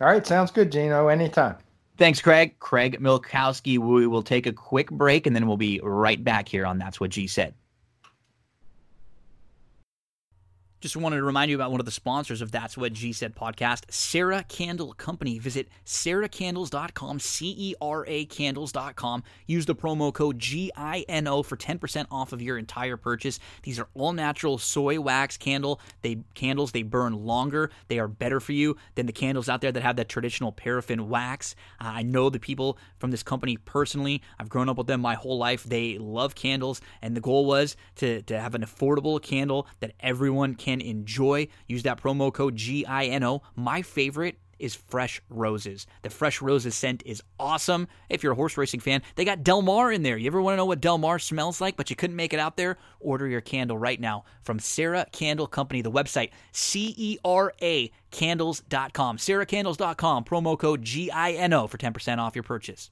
All 0.00 0.06
right, 0.06 0.26
sounds 0.26 0.50
good, 0.50 0.70
Gino. 0.70 1.08
Anytime. 1.08 1.56
Thanks, 2.00 2.22
Craig. 2.22 2.58
Craig 2.60 2.98
Milkowski. 2.98 3.76
We 3.76 4.06
will 4.06 4.22
take 4.22 4.46
a 4.46 4.54
quick 4.54 4.90
break 4.90 5.26
and 5.26 5.36
then 5.36 5.46
we'll 5.46 5.58
be 5.58 5.80
right 5.82 6.24
back 6.24 6.48
here 6.48 6.64
on 6.64 6.78
That's 6.78 6.98
What 6.98 7.10
G 7.10 7.26
Said. 7.26 7.52
Just 10.80 10.96
wanted 10.96 11.16
to 11.16 11.24
remind 11.24 11.50
you 11.50 11.56
about 11.58 11.70
one 11.70 11.80
of 11.80 11.84
the 11.84 11.92
sponsors 11.92 12.40
of 12.40 12.52
That's 12.52 12.74
What 12.74 12.94
G 12.94 13.12
Said 13.12 13.36
podcast, 13.36 13.92
Cera 13.92 14.46
Candle 14.48 14.94
Company. 14.94 15.38
Visit 15.38 15.68
ceracandles.com, 15.84 17.20
C 17.20 17.54
E 17.58 17.74
R 17.82 18.06
A 18.08 18.24
candles.com. 18.24 19.22
Use 19.46 19.66
the 19.66 19.74
promo 19.74 20.10
code 20.10 20.38
GINO 20.38 21.42
for 21.42 21.58
10% 21.58 22.06
off 22.10 22.32
of 22.32 22.40
your 22.40 22.56
entire 22.56 22.96
purchase. 22.96 23.38
These 23.62 23.78
are 23.78 23.88
all 23.92 24.14
natural 24.14 24.56
soy 24.56 24.98
wax 24.98 25.36
candle. 25.36 25.82
They 26.00 26.20
candles, 26.32 26.72
they 26.72 26.82
burn 26.82 27.26
longer. 27.26 27.70
They 27.88 27.98
are 27.98 28.08
better 28.08 28.40
for 28.40 28.52
you 28.52 28.78
than 28.94 29.04
the 29.04 29.12
candles 29.12 29.50
out 29.50 29.60
there 29.60 29.72
that 29.72 29.82
have 29.82 29.96
that 29.96 30.08
traditional 30.08 30.50
paraffin 30.50 31.10
wax. 31.10 31.54
Uh, 31.78 31.88
I 31.88 32.02
know 32.04 32.30
the 32.30 32.40
people 32.40 32.78
from 32.96 33.10
this 33.10 33.22
company 33.22 33.58
personally. 33.58 34.22
I've 34.38 34.48
grown 34.48 34.70
up 34.70 34.78
with 34.78 34.86
them 34.86 35.02
my 35.02 35.14
whole 35.14 35.36
life. 35.36 35.62
They 35.62 35.98
love 35.98 36.34
candles, 36.34 36.80
and 37.02 37.14
the 37.14 37.20
goal 37.20 37.44
was 37.44 37.76
to, 37.96 38.22
to 38.22 38.40
have 38.40 38.54
an 38.54 38.62
affordable 38.62 39.20
candle 39.20 39.66
that 39.80 39.92
everyone 40.00 40.54
can 40.54 40.69
can 40.70 40.80
enjoy. 40.80 41.48
Use 41.66 41.82
that 41.82 42.00
promo 42.00 42.32
code 42.32 42.56
GINO. 42.56 43.42
My 43.56 43.82
favorite 43.82 44.38
is 44.58 44.74
Fresh 44.74 45.22
Roses. 45.30 45.86
The 46.02 46.10
Fresh 46.10 46.42
Roses 46.42 46.74
scent 46.74 47.02
is 47.06 47.22
awesome. 47.38 47.88
If 48.10 48.22
you're 48.22 48.32
a 48.32 48.36
horse 48.36 48.58
racing 48.58 48.80
fan, 48.80 49.00
they 49.16 49.24
got 49.24 49.42
Del 49.42 49.62
Mar 49.62 49.90
in 49.90 50.02
there. 50.02 50.18
You 50.18 50.26
ever 50.26 50.42
want 50.42 50.52
to 50.52 50.58
know 50.58 50.66
what 50.66 50.82
Del 50.82 50.98
Mar 50.98 51.18
smells 51.18 51.60
like, 51.62 51.76
but 51.76 51.88
you 51.88 51.96
couldn't 51.96 52.16
make 52.16 52.34
it 52.34 52.38
out 52.38 52.58
there? 52.58 52.76
Order 53.00 53.26
your 53.26 53.40
candle 53.40 53.78
right 53.78 53.98
now 53.98 54.24
from 54.42 54.58
Cera 54.58 55.06
Candle 55.12 55.46
Company. 55.46 55.80
The 55.80 55.90
website, 55.90 56.30
C 56.52 56.94
E 56.96 57.18
R 57.24 57.54
A 57.62 57.90
candles.com. 58.10 59.16
CeraCandles.com, 59.16 60.24
promo 60.24 60.58
code 60.58 60.82
GINO 60.82 61.66
for 61.66 61.78
10% 61.78 62.18
off 62.18 62.36
your 62.36 62.42
purchase. 62.42 62.90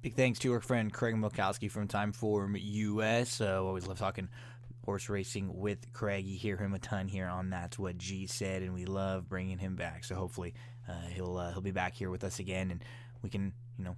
Big 0.00 0.14
thanks 0.14 0.38
to 0.38 0.52
our 0.52 0.60
friend 0.60 0.92
Craig 0.92 1.16
Milkowski 1.16 1.68
from 1.68 1.88
Timeform 1.88 2.56
US. 2.56 3.40
Uh, 3.40 3.60
always 3.60 3.88
love 3.88 3.98
talking 3.98 4.28
horse 4.84 5.08
racing 5.08 5.58
with 5.58 5.92
Craig. 5.92 6.24
You 6.24 6.38
hear 6.38 6.56
him 6.56 6.72
a 6.72 6.78
ton 6.78 7.08
here 7.08 7.26
on 7.26 7.50
That's 7.50 7.80
What 7.80 7.98
G 7.98 8.28
Said, 8.28 8.62
and 8.62 8.72
we 8.72 8.84
love 8.84 9.28
bringing 9.28 9.58
him 9.58 9.74
back. 9.74 10.04
So 10.04 10.14
hopefully 10.14 10.54
uh, 10.88 11.08
he'll 11.12 11.36
uh, 11.36 11.50
he'll 11.50 11.62
be 11.62 11.72
back 11.72 11.96
here 11.96 12.10
with 12.10 12.22
us 12.22 12.38
again, 12.38 12.70
and 12.70 12.84
we 13.22 13.28
can 13.28 13.52
you 13.76 13.86
know 13.86 13.96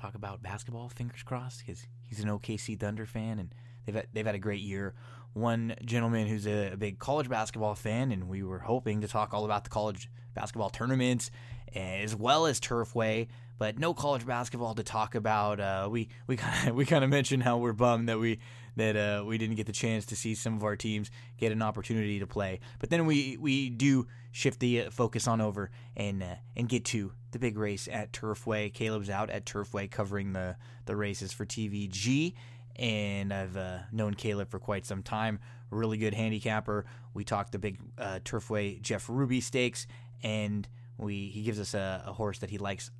talk 0.00 0.14
about 0.14 0.42
basketball. 0.42 0.88
Fingers 0.88 1.22
crossed, 1.22 1.66
because 1.66 1.86
he's 2.08 2.20
an 2.20 2.30
OKC 2.30 2.80
Thunder 2.80 3.04
fan, 3.04 3.38
and 3.38 3.54
they've 3.84 3.96
had, 3.96 4.06
they've 4.14 4.24
had 4.24 4.34
a 4.34 4.38
great 4.38 4.62
year. 4.62 4.94
One 5.34 5.74
gentleman 5.84 6.28
who's 6.28 6.46
a, 6.46 6.72
a 6.72 6.76
big 6.78 6.98
college 6.98 7.28
basketball 7.28 7.74
fan, 7.74 8.10
and 8.10 8.26
we 8.26 8.42
were 8.42 8.60
hoping 8.60 9.02
to 9.02 9.06
talk 9.08 9.34
all 9.34 9.44
about 9.44 9.64
the 9.64 9.70
college 9.70 10.08
basketball 10.32 10.70
tournaments 10.70 11.30
as 11.74 12.16
well 12.16 12.46
as 12.46 12.58
Turfway 12.58 13.28
but 13.60 13.78
no 13.78 13.92
college 13.92 14.26
basketball 14.26 14.74
to 14.74 14.82
talk 14.82 15.14
about. 15.14 15.60
Uh, 15.60 15.86
we 15.88 16.08
we 16.26 16.36
kind 16.36 16.70
of 16.70 16.74
we 16.74 16.86
kind 16.86 17.04
of 17.04 17.10
mentioned 17.10 17.42
how 17.42 17.58
we're 17.58 17.74
bummed 17.74 18.08
that 18.08 18.18
we 18.18 18.40
that 18.76 18.96
uh, 18.96 19.22
we 19.24 19.36
didn't 19.36 19.56
get 19.56 19.66
the 19.66 19.72
chance 19.72 20.06
to 20.06 20.16
see 20.16 20.34
some 20.34 20.56
of 20.56 20.64
our 20.64 20.76
teams 20.76 21.10
get 21.36 21.52
an 21.52 21.60
opportunity 21.60 22.18
to 22.18 22.26
play. 22.26 22.58
But 22.78 22.88
then 22.88 23.04
we 23.04 23.36
we 23.36 23.68
do 23.68 24.08
shift 24.32 24.60
the 24.60 24.86
uh, 24.86 24.90
focus 24.90 25.28
on 25.28 25.42
over 25.42 25.70
and 25.94 26.22
uh, 26.22 26.36
and 26.56 26.70
get 26.70 26.86
to 26.86 27.12
the 27.32 27.38
big 27.38 27.58
race 27.58 27.86
at 27.92 28.12
Turfway. 28.12 28.72
Caleb's 28.72 29.10
out 29.10 29.28
at 29.28 29.44
Turfway 29.44 29.90
covering 29.90 30.32
the 30.32 30.56
the 30.86 30.96
races 30.96 31.30
for 31.30 31.44
TVG, 31.44 32.32
and 32.76 33.30
I've 33.30 33.58
uh, 33.58 33.80
known 33.92 34.14
Caleb 34.14 34.50
for 34.50 34.58
quite 34.58 34.86
some 34.86 35.02
time. 35.02 35.38
Really 35.68 35.98
good 35.98 36.14
handicapper. 36.14 36.86
We 37.12 37.24
talked 37.24 37.52
the 37.52 37.58
big 37.58 37.78
uh, 37.98 38.20
Turfway 38.24 38.80
Jeff 38.80 39.06
Ruby 39.10 39.42
Stakes, 39.42 39.86
and 40.22 40.66
we 40.96 41.28
he 41.28 41.42
gives 41.42 41.60
us 41.60 41.74
a, 41.74 42.04
a 42.06 42.14
horse 42.14 42.38
that 42.38 42.48
he 42.48 42.56
likes 42.56 42.90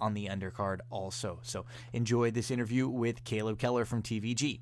on 0.00 0.14
the 0.14 0.26
undercard 0.26 0.80
also. 0.90 1.38
So 1.42 1.64
enjoy 1.92 2.30
this 2.30 2.50
interview 2.50 2.88
with 2.88 3.24
Caleb 3.24 3.58
Keller 3.58 3.84
from 3.84 4.02
TVG. 4.02 4.60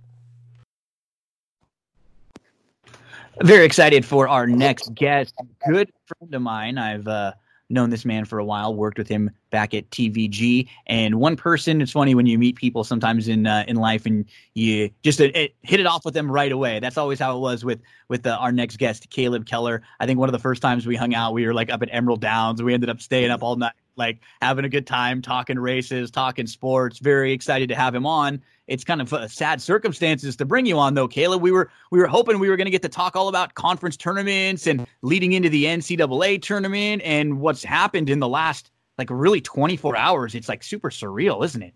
Very 3.40 3.64
excited 3.64 4.04
for 4.04 4.28
our 4.28 4.46
next 4.46 4.94
guest. 4.94 5.34
Good 5.66 5.90
friend 6.06 6.34
of 6.34 6.42
mine. 6.42 6.76
I've 6.76 7.08
uh, 7.08 7.32
known 7.72 7.90
this 7.90 8.04
man 8.04 8.24
for 8.24 8.38
a 8.38 8.44
while. 8.44 8.74
Worked 8.74 8.98
with 8.98 9.08
him 9.08 9.30
back 9.50 9.74
at 9.74 9.90
TVG. 9.90 10.68
And 10.86 11.16
one 11.16 11.36
person. 11.36 11.80
It's 11.80 11.92
funny 11.92 12.14
when 12.14 12.26
you 12.26 12.38
meet 12.38 12.56
people 12.56 12.84
sometimes 12.84 13.28
in 13.28 13.46
uh, 13.46 13.64
in 13.66 13.76
life, 13.76 14.06
and 14.06 14.24
you 14.54 14.90
just 15.02 15.20
uh, 15.20 15.24
it, 15.34 15.54
hit 15.62 15.80
it 15.80 15.86
off 15.86 16.04
with 16.04 16.14
them 16.14 16.30
right 16.30 16.52
away. 16.52 16.80
That's 16.80 16.98
always 16.98 17.18
how 17.18 17.36
it 17.36 17.40
was 17.40 17.64
with 17.64 17.80
with 18.08 18.26
uh, 18.26 18.36
our 18.40 18.52
next 18.52 18.78
guest, 18.78 19.10
Caleb 19.10 19.46
Keller. 19.46 19.82
I 20.00 20.06
think 20.06 20.18
one 20.18 20.28
of 20.28 20.32
the 20.32 20.38
first 20.38 20.62
times 20.62 20.86
we 20.86 20.96
hung 20.96 21.14
out, 21.14 21.32
we 21.32 21.46
were 21.46 21.54
like 21.54 21.70
up 21.70 21.82
at 21.82 21.88
Emerald 21.92 22.20
Downs. 22.20 22.62
We 22.62 22.74
ended 22.74 22.90
up 22.90 23.00
staying 23.00 23.30
up 23.30 23.42
all 23.42 23.56
night 23.56 23.72
like 23.96 24.20
having 24.40 24.64
a 24.64 24.68
good 24.68 24.86
time 24.86 25.22
talking 25.22 25.58
races, 25.58 26.10
talking 26.10 26.46
sports. 26.46 26.98
Very 26.98 27.32
excited 27.32 27.68
to 27.68 27.74
have 27.74 27.94
him 27.94 28.06
on. 28.06 28.42
It's 28.68 28.84
kind 28.84 29.00
of 29.00 29.12
uh, 29.12 29.26
sad 29.26 29.60
circumstances 29.60 30.36
to 30.36 30.44
bring 30.44 30.66
you 30.66 30.78
on 30.78 30.94
though, 30.94 31.08
Caleb. 31.08 31.42
We 31.42 31.50
were 31.50 31.70
we 31.90 31.98
were 31.98 32.06
hoping 32.06 32.38
we 32.38 32.48
were 32.48 32.56
going 32.56 32.66
to 32.66 32.70
get 32.70 32.82
to 32.82 32.88
talk 32.88 33.16
all 33.16 33.28
about 33.28 33.54
conference 33.54 33.96
tournaments 33.96 34.66
and 34.66 34.86
leading 35.02 35.32
into 35.32 35.48
the 35.48 35.64
NCAA 35.64 36.40
tournament 36.40 37.02
and 37.04 37.40
what's 37.40 37.64
happened 37.64 38.08
in 38.08 38.20
the 38.20 38.28
last 38.28 38.70
like 38.98 39.08
really 39.10 39.40
24 39.40 39.96
hours. 39.96 40.34
It's 40.34 40.48
like 40.48 40.62
super 40.62 40.90
surreal, 40.90 41.44
isn't 41.44 41.62
it? 41.62 41.74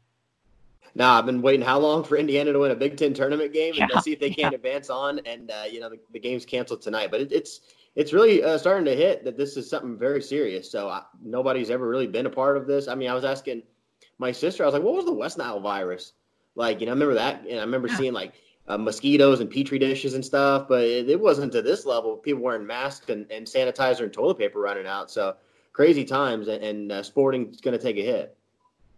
Nah, 0.95 1.19
I've 1.19 1.27
been 1.27 1.43
waiting 1.43 1.65
how 1.65 1.79
long 1.79 2.05
for 2.05 2.17
Indiana 2.17 2.53
to 2.55 2.59
win 2.59 2.71
a 2.71 2.75
Big 2.75 2.97
Ten 2.97 3.13
tournament 3.13 3.53
game 3.53 3.75
and 3.79 3.91
yeah, 3.93 4.01
see 4.01 4.13
if 4.13 4.21
they 4.21 4.31
can 4.31 4.53
yeah. 4.53 4.57
advance 4.57 4.89
on. 4.89 5.19
And 5.27 5.51
uh, 5.51 5.65
you 5.71 5.81
know 5.81 5.91
the, 5.91 5.99
the 6.13 6.21
game's 6.21 6.47
canceled 6.47 6.81
tonight, 6.81 7.11
but 7.11 7.21
it, 7.21 7.33
it's 7.33 7.61
it's 7.97 8.13
really 8.13 8.43
uh, 8.43 8.57
starting 8.57 8.85
to 8.87 8.95
hit 8.97 9.25
that 9.25 9.37
this 9.37 9.57
is 9.57 9.69
something 9.69 9.99
very 9.99 10.23
serious. 10.23 10.71
So 10.71 10.89
I, 10.89 11.03
nobody's 11.23 11.69
ever 11.69 11.87
really 11.87 12.07
been 12.07 12.27
a 12.27 12.31
part 12.31 12.57
of 12.57 12.67
this. 12.67 12.89
I 12.89 12.95
mean, 12.95 13.11
I 13.11 13.15
was 13.15 13.25
asking 13.25 13.63
my 14.19 14.33
sister, 14.33 14.63
I 14.63 14.67
was 14.67 14.73
like, 14.73 14.83
"What 14.83 14.95
was 14.95 15.05
the 15.05 15.13
West 15.13 15.37
Nile 15.37 15.61
virus?" 15.61 16.13
Like, 16.57 16.81
you 16.81 16.87
know, 16.87 16.93
I 16.93 16.95
remember 16.95 17.15
that, 17.15 17.47
and 17.49 17.61
I 17.61 17.63
remember 17.63 17.89
yeah. 17.89 17.97
seeing 17.97 18.13
like 18.13 18.33
uh, 18.67 18.79
mosquitoes 18.79 19.41
and 19.41 19.51
petri 19.51 19.79
dishes 19.79 20.15
and 20.15 20.25
stuff, 20.25 20.67
but 20.69 20.83
it, 20.83 21.09
it, 21.09 21.21
wasn't 21.21 21.53
to 21.53 21.63
this 21.63 21.87
level. 21.87 22.17
People 22.17 22.43
wearing 22.43 22.67
masks 22.67 23.09
and, 23.09 23.31
and 23.31 23.47
sanitizer 23.47 24.01
and 24.01 24.13
toilet 24.13 24.39
paper 24.39 24.59
running 24.59 24.87
out. 24.87 25.11
So 25.11 25.37
crazy 25.73 26.05
times, 26.05 26.49
and, 26.49 26.65
and 26.65 26.93
uh, 26.93 27.03
sporting's 27.03 27.61
going 27.61 27.79
to 27.79 27.83
take 27.83 27.97
a 27.97 28.03
hit. 28.03 28.37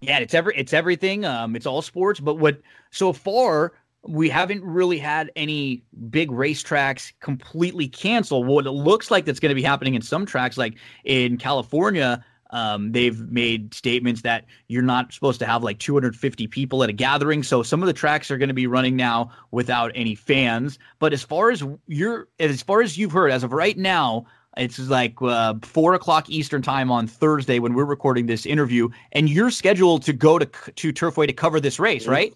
Yeah, 0.01 0.21
it's 0.21 0.33
every 0.33 0.57
it's 0.57 0.73
everything. 0.73 1.25
Um, 1.25 1.57
it's 1.57 1.67
all 1.67 1.83
sports, 1.83 2.21
but 2.21 2.37
what 2.37 2.61
so 2.93 3.13
far 3.13 3.73
we 4.07 4.29
haven't 4.29 4.63
really 4.63 4.99
had 4.99 5.31
any 5.35 5.83
big 6.09 6.31
racetracks 6.31 7.13
completely 7.21 7.89
cancel. 7.89 8.45
What 8.45 8.67
it 8.67 8.71
looks 8.71 9.11
like 9.11 9.25
that's 9.25 9.41
going 9.41 9.51
to 9.51 9.57
be 9.57 9.63
happening 9.63 9.95
in 9.95 10.03
some 10.03 10.25
tracks, 10.25 10.57
like 10.57 10.77
in 11.05 11.37
California, 11.37 12.25
um, 12.51 12.93
they've 12.93 13.21
made 13.31 13.75
statements 13.75 14.23
that 14.23 14.45
you're 14.69 14.83
not 14.83 15.13
supposed 15.13 15.39
to 15.41 15.47
have 15.47 15.63
like 15.63 15.79
250 15.79 16.47
people 16.47 16.83
at 16.83 16.91
a 16.91 16.93
gathering. 16.93 17.43
So 17.43 17.63
some 17.63 17.83
of 17.83 17.87
the 17.87 17.93
tracks 17.93 18.31
are 18.31 18.39
going 18.39 18.49
to 18.49 18.55
be 18.55 18.67
running 18.67 18.97
now 18.97 19.31
without 19.51 19.93
any 19.95 20.15
fans. 20.15 20.79
But 20.99 21.13
as 21.13 21.23
far 21.23 21.51
as 21.51 21.63
you're, 21.87 22.29
as 22.39 22.63
far 22.63 22.81
as 22.81 22.97
you've 22.97 23.13
heard, 23.13 23.31
as 23.31 23.43
of 23.43 23.53
right 23.53 23.77
now, 23.77 24.27
it's 24.57 24.79
like 24.79 25.15
uh, 25.23 25.55
four 25.63 25.95
o'clock 25.95 26.29
Eastern 26.29 26.63
time 26.63 26.91
on 26.91 27.07
Thursday 27.07 27.59
when 27.59 27.75
we're 27.75 27.85
recording 27.85 28.27
this 28.27 28.45
interview, 28.45 28.89
and 29.13 29.29
you're 29.29 29.51
scheduled 29.51 30.03
to 30.03 30.13
go 30.13 30.39
to 30.39 30.47
to 30.47 30.93
Turfway 30.93 31.27
to 31.27 31.33
cover 31.33 31.61
this 31.61 31.79
race, 31.79 32.05
mm-hmm. 32.05 32.13
right? 32.13 32.35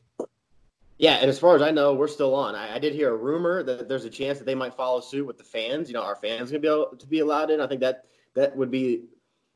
Yeah, 0.99 1.15
and 1.15 1.29
as 1.29 1.39
far 1.39 1.57
as 1.57 1.63
I 1.63 1.73
know, 1.73 1.95
we're 1.95 2.07
still 2.07 2.33
on. 2.35 2.55
I, 2.55 2.77
I, 2.77 2.79
did 2.79 2.95
hear 2.95 3.13
a 3.13 3.17
rumor 3.17 3.65
that 3.65 3.89
there's 3.89 4.05
a 4.05 4.11
chance 4.11 4.39
that 4.39 4.45
they 4.45 4.55
might 4.55 4.73
follow 4.73 5.01
suit 5.01 5.27
with 5.27 5.37
the 5.37 5.43
fans. 5.43 5.89
You 5.89 5.95
know, 5.95 6.03
our 6.03 6.15
fans 6.15 6.51
gonna 6.51 6.61
be 6.61 6.69
able 6.69 6.95
to 6.97 7.07
be 7.09 7.19
allowed 7.19 7.51
in. 7.51 7.61
I 7.61 7.67
think 7.67 7.81
that 7.81 8.05
that 8.35 8.57
would 8.57 8.71
be 8.71 9.07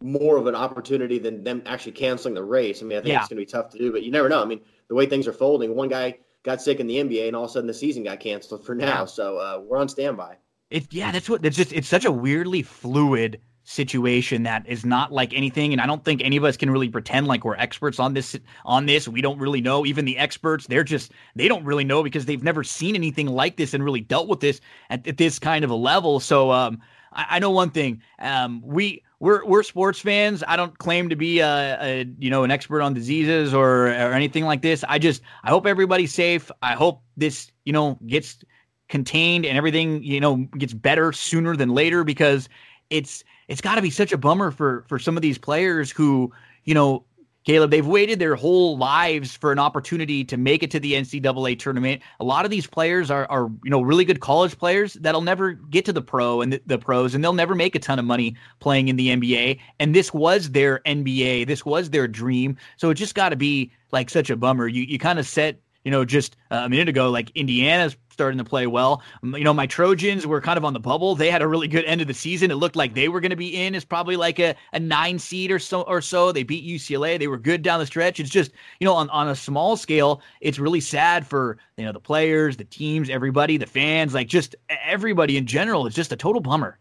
more 0.02 0.36
of 0.36 0.46
an 0.46 0.54
opportunity 0.54 1.18
than 1.18 1.42
them 1.42 1.62
actually 1.66 1.92
canceling 1.92 2.34
the 2.34 2.44
race. 2.44 2.82
I 2.82 2.86
mean, 2.86 2.98
I 2.98 3.00
think 3.00 3.12
yeah. 3.12 3.20
it's 3.20 3.28
gonna 3.28 3.40
be 3.40 3.46
tough 3.46 3.70
to 3.70 3.78
do, 3.78 3.92
but 3.92 4.02
you 4.02 4.10
never 4.10 4.28
know. 4.28 4.42
I 4.42 4.44
mean, 4.44 4.60
the 4.88 4.94
way 4.94 5.06
things 5.06 5.26
are 5.26 5.32
folding, 5.32 5.74
one 5.74 5.88
guy 5.88 6.18
got 6.42 6.62
sick 6.62 6.80
in 6.80 6.86
the 6.86 6.96
NBA, 6.96 7.26
and 7.26 7.36
all 7.36 7.44
of 7.44 7.50
a 7.50 7.52
sudden 7.52 7.66
the 7.66 7.74
season 7.74 8.04
got 8.04 8.20
canceled 8.20 8.64
for 8.64 8.74
now. 8.74 9.04
So 9.04 9.38
uh, 9.38 9.60
we're 9.64 9.78
on 9.78 9.88
standby. 9.88 10.36
It, 10.70 10.92
yeah, 10.92 11.12
that's 11.12 11.28
what. 11.28 11.44
It's 11.44 11.56
just 11.56 11.72
it's 11.72 11.88
such 11.88 12.04
a 12.04 12.12
weirdly 12.12 12.62
fluid 12.62 13.40
situation 13.68 14.44
that 14.44 14.64
is 14.68 14.84
not 14.84 15.10
like 15.10 15.34
anything 15.34 15.72
and 15.72 15.82
i 15.82 15.86
don't 15.86 16.04
think 16.04 16.22
any 16.22 16.36
of 16.36 16.44
us 16.44 16.56
can 16.56 16.70
really 16.70 16.88
pretend 16.88 17.26
like 17.26 17.44
we're 17.44 17.56
experts 17.56 17.98
on 17.98 18.14
this 18.14 18.38
on 18.64 18.86
this 18.86 19.08
we 19.08 19.20
don't 19.20 19.40
really 19.40 19.60
know 19.60 19.84
even 19.84 20.04
the 20.04 20.16
experts 20.18 20.68
they're 20.68 20.84
just 20.84 21.10
they 21.34 21.48
don't 21.48 21.64
really 21.64 21.82
know 21.82 22.00
because 22.00 22.26
they've 22.26 22.44
never 22.44 22.62
seen 22.62 22.94
anything 22.94 23.26
like 23.26 23.56
this 23.56 23.74
and 23.74 23.82
really 23.82 24.00
dealt 24.00 24.28
with 24.28 24.38
this 24.38 24.60
at, 24.88 25.04
at 25.08 25.16
this 25.16 25.40
kind 25.40 25.64
of 25.64 25.70
a 25.70 25.74
level 25.74 26.20
so 26.20 26.52
um 26.52 26.80
I, 27.12 27.26
I 27.30 27.38
know 27.40 27.50
one 27.50 27.70
thing 27.70 28.02
um 28.20 28.62
we 28.64 29.02
we're 29.18 29.44
we're 29.46 29.62
sports 29.62 29.98
fans. 29.98 30.44
I 30.46 30.56
don't 30.56 30.76
claim 30.78 31.08
to 31.08 31.16
be 31.16 31.40
a, 31.40 31.78
a, 31.80 32.06
you 32.18 32.30
know 32.30 32.44
an 32.44 32.50
expert 32.50 32.82
on 32.82 32.92
diseases 32.92 33.54
or 33.54 33.86
or 33.86 34.12
anything 34.12 34.44
like 34.44 34.62
this. 34.62 34.84
I 34.88 34.98
just 34.98 35.22
I 35.42 35.50
hope 35.50 35.66
everybody's 35.66 36.12
safe. 36.12 36.50
I 36.62 36.74
hope 36.74 37.02
this 37.16 37.50
you 37.64 37.72
know 37.72 37.98
gets 38.06 38.44
contained 38.88 39.46
and 39.46 39.56
everything 39.56 40.02
you 40.02 40.20
know 40.20 40.36
gets 40.58 40.74
better 40.74 41.12
sooner 41.12 41.56
than 41.56 41.70
later 41.70 42.04
because 42.04 42.48
it's 42.90 43.24
it's 43.48 43.60
got 43.60 43.76
to 43.76 43.82
be 43.82 43.90
such 43.90 44.12
a 44.12 44.18
bummer 44.18 44.50
for 44.50 44.84
for 44.88 44.98
some 44.98 45.16
of 45.16 45.22
these 45.22 45.38
players 45.38 45.90
who, 45.90 46.30
you 46.64 46.74
know, 46.74 47.05
Caleb, 47.46 47.70
they've 47.70 47.86
waited 47.86 48.18
their 48.18 48.34
whole 48.34 48.76
lives 48.76 49.36
for 49.36 49.52
an 49.52 49.60
opportunity 49.60 50.24
to 50.24 50.36
make 50.36 50.64
it 50.64 50.72
to 50.72 50.80
the 50.80 50.94
NCAA 50.94 51.56
tournament. 51.56 52.02
A 52.18 52.24
lot 52.24 52.44
of 52.44 52.50
these 52.50 52.66
players 52.66 53.08
are, 53.08 53.24
are 53.30 53.48
you 53.62 53.70
know, 53.70 53.80
really 53.80 54.04
good 54.04 54.18
college 54.18 54.58
players 54.58 54.94
that'll 54.94 55.20
never 55.20 55.52
get 55.52 55.84
to 55.84 55.92
the 55.92 56.02
pro 56.02 56.40
and 56.40 56.54
the, 56.54 56.62
the, 56.66 56.76
pros, 56.76 57.14
and 57.14 57.22
they'll 57.22 57.32
never 57.32 57.54
make 57.54 57.76
a 57.76 57.78
ton 57.78 58.00
of 58.00 58.04
money 58.04 58.34
playing 58.58 58.88
in 58.88 58.96
the 58.96 59.10
NBA. 59.10 59.60
And 59.78 59.94
this 59.94 60.12
was 60.12 60.50
their 60.50 60.80
NBA. 60.80 61.46
This 61.46 61.64
was 61.64 61.90
their 61.90 62.08
dream. 62.08 62.56
So 62.78 62.90
it 62.90 62.94
just 62.94 63.14
got 63.14 63.28
to 63.28 63.36
be 63.36 63.70
like 63.92 64.10
such 64.10 64.28
a 64.28 64.36
bummer. 64.36 64.66
You 64.66 64.82
you 64.82 64.98
kind 64.98 65.20
of 65.20 65.26
set 65.26 65.60
you 65.86 65.92
know, 65.92 66.04
just 66.04 66.34
uh, 66.50 66.62
a 66.64 66.68
minute 66.68 66.88
ago, 66.88 67.10
like 67.10 67.30
Indiana's 67.36 67.96
starting 68.16 68.38
to 68.38 68.44
play 68.44 68.66
well. 68.66 69.02
You 69.22 69.44
know, 69.44 69.52
my 69.52 69.66
Trojans 69.66 70.26
were 70.26 70.40
kind 70.40 70.56
of 70.56 70.64
on 70.64 70.72
the 70.72 70.80
bubble. 70.80 71.14
They 71.14 71.30
had 71.30 71.42
a 71.42 71.46
really 71.46 71.68
good 71.68 71.84
end 71.84 72.00
of 72.00 72.06
the 72.06 72.14
season. 72.14 72.50
It 72.50 72.54
looked 72.54 72.74
like 72.74 72.94
they 72.94 73.10
were 73.10 73.20
going 73.20 73.30
to 73.30 73.36
be 73.36 73.54
in 73.54 73.74
as 73.74 73.84
probably 73.84 74.16
like 74.16 74.38
a, 74.38 74.54
a 74.72 74.80
nine 74.80 75.18
seed 75.18 75.50
or 75.50 75.58
so 75.58 75.82
or 75.82 76.00
so. 76.00 76.32
They 76.32 76.42
beat 76.42 76.64
UCLA. 76.64 77.18
They 77.18 77.28
were 77.28 77.36
good 77.36 77.60
down 77.60 77.78
the 77.78 77.84
stretch. 77.84 78.18
It's 78.18 78.30
just, 78.30 78.52
you 78.80 78.86
know, 78.86 78.94
on, 78.94 79.10
on 79.10 79.28
a 79.28 79.36
small 79.36 79.76
scale, 79.76 80.22
it's 80.40 80.58
really 80.58 80.80
sad 80.80 81.26
for, 81.26 81.58
you 81.76 81.84
know, 81.84 81.92
the 81.92 82.00
players, 82.00 82.56
the 82.56 82.64
teams, 82.64 83.10
everybody, 83.10 83.58
the 83.58 83.66
fans, 83.66 84.14
like 84.14 84.28
just 84.28 84.56
everybody 84.70 85.36
in 85.36 85.46
general. 85.46 85.86
It's 85.86 85.94
just 85.94 86.10
a 86.10 86.16
total 86.16 86.40
bummer. 86.40 86.78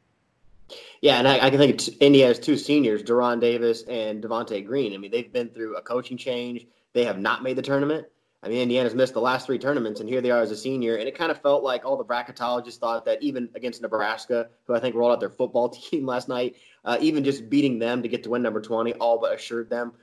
Yeah, 1.02 1.20
and 1.20 1.28
I, 1.28 1.48
I 1.48 1.50
can 1.50 1.60
think 1.60 1.82
India 2.00 2.28
has 2.28 2.40
two 2.40 2.56
seniors, 2.58 3.04
De'Ron 3.04 3.42
Davis 3.42 3.84
and 3.84 4.24
Devonte 4.24 4.66
Green. 4.66 4.94
I 4.94 4.98
mean, 4.98 5.12
they've 5.12 5.32
been 5.32 5.50
through 5.50 5.76
a 5.76 5.82
coaching 5.82 6.18
change. 6.18 6.66
They 6.94 7.04
have 7.04 7.20
not 7.20 7.44
made 7.44 7.58
the 7.58 7.62
tournament. 7.62 8.08
I 8.44 8.48
mean, 8.48 8.60
Indiana's 8.60 8.94
missed 8.94 9.14
the 9.14 9.22
last 9.22 9.48
three 9.48 9.58
tournaments, 9.58 10.00
and 10.00 10.08
here 10.08 10.22
they 10.22 10.30
are 10.30 10.42
as 10.42 10.52
a 10.52 10.56
senior. 10.56 10.98
And 10.98 11.08
it 11.08 11.18
kind 11.18 11.32
of 11.32 11.42
felt 11.42 11.64
like 11.64 11.84
all 11.84 11.98
the 11.98 12.06
bracketologists 12.06 12.78
thought 12.78 13.04
that 13.06 13.22
even 13.24 13.50
against 13.56 13.82
Nebraska, 13.82 14.50
who 14.66 14.76
I 14.76 14.80
think 14.80 14.96
rolled 14.96 15.12
out 15.12 15.20
their 15.20 15.30
football 15.30 15.70
team 15.90 16.06
last 16.06 16.30
night, 16.30 16.56
uh, 16.84 16.98
even 17.02 17.24
just 17.24 17.50
beating 17.50 17.80
them 17.80 18.04
to 18.04 18.08
get 18.08 18.24
to 18.24 18.30
win 18.30 18.44
number 18.44 18.62
20, 18.62 18.94
all 18.94 19.20
but 19.20 19.34
assured 19.34 19.70
them 19.70 19.94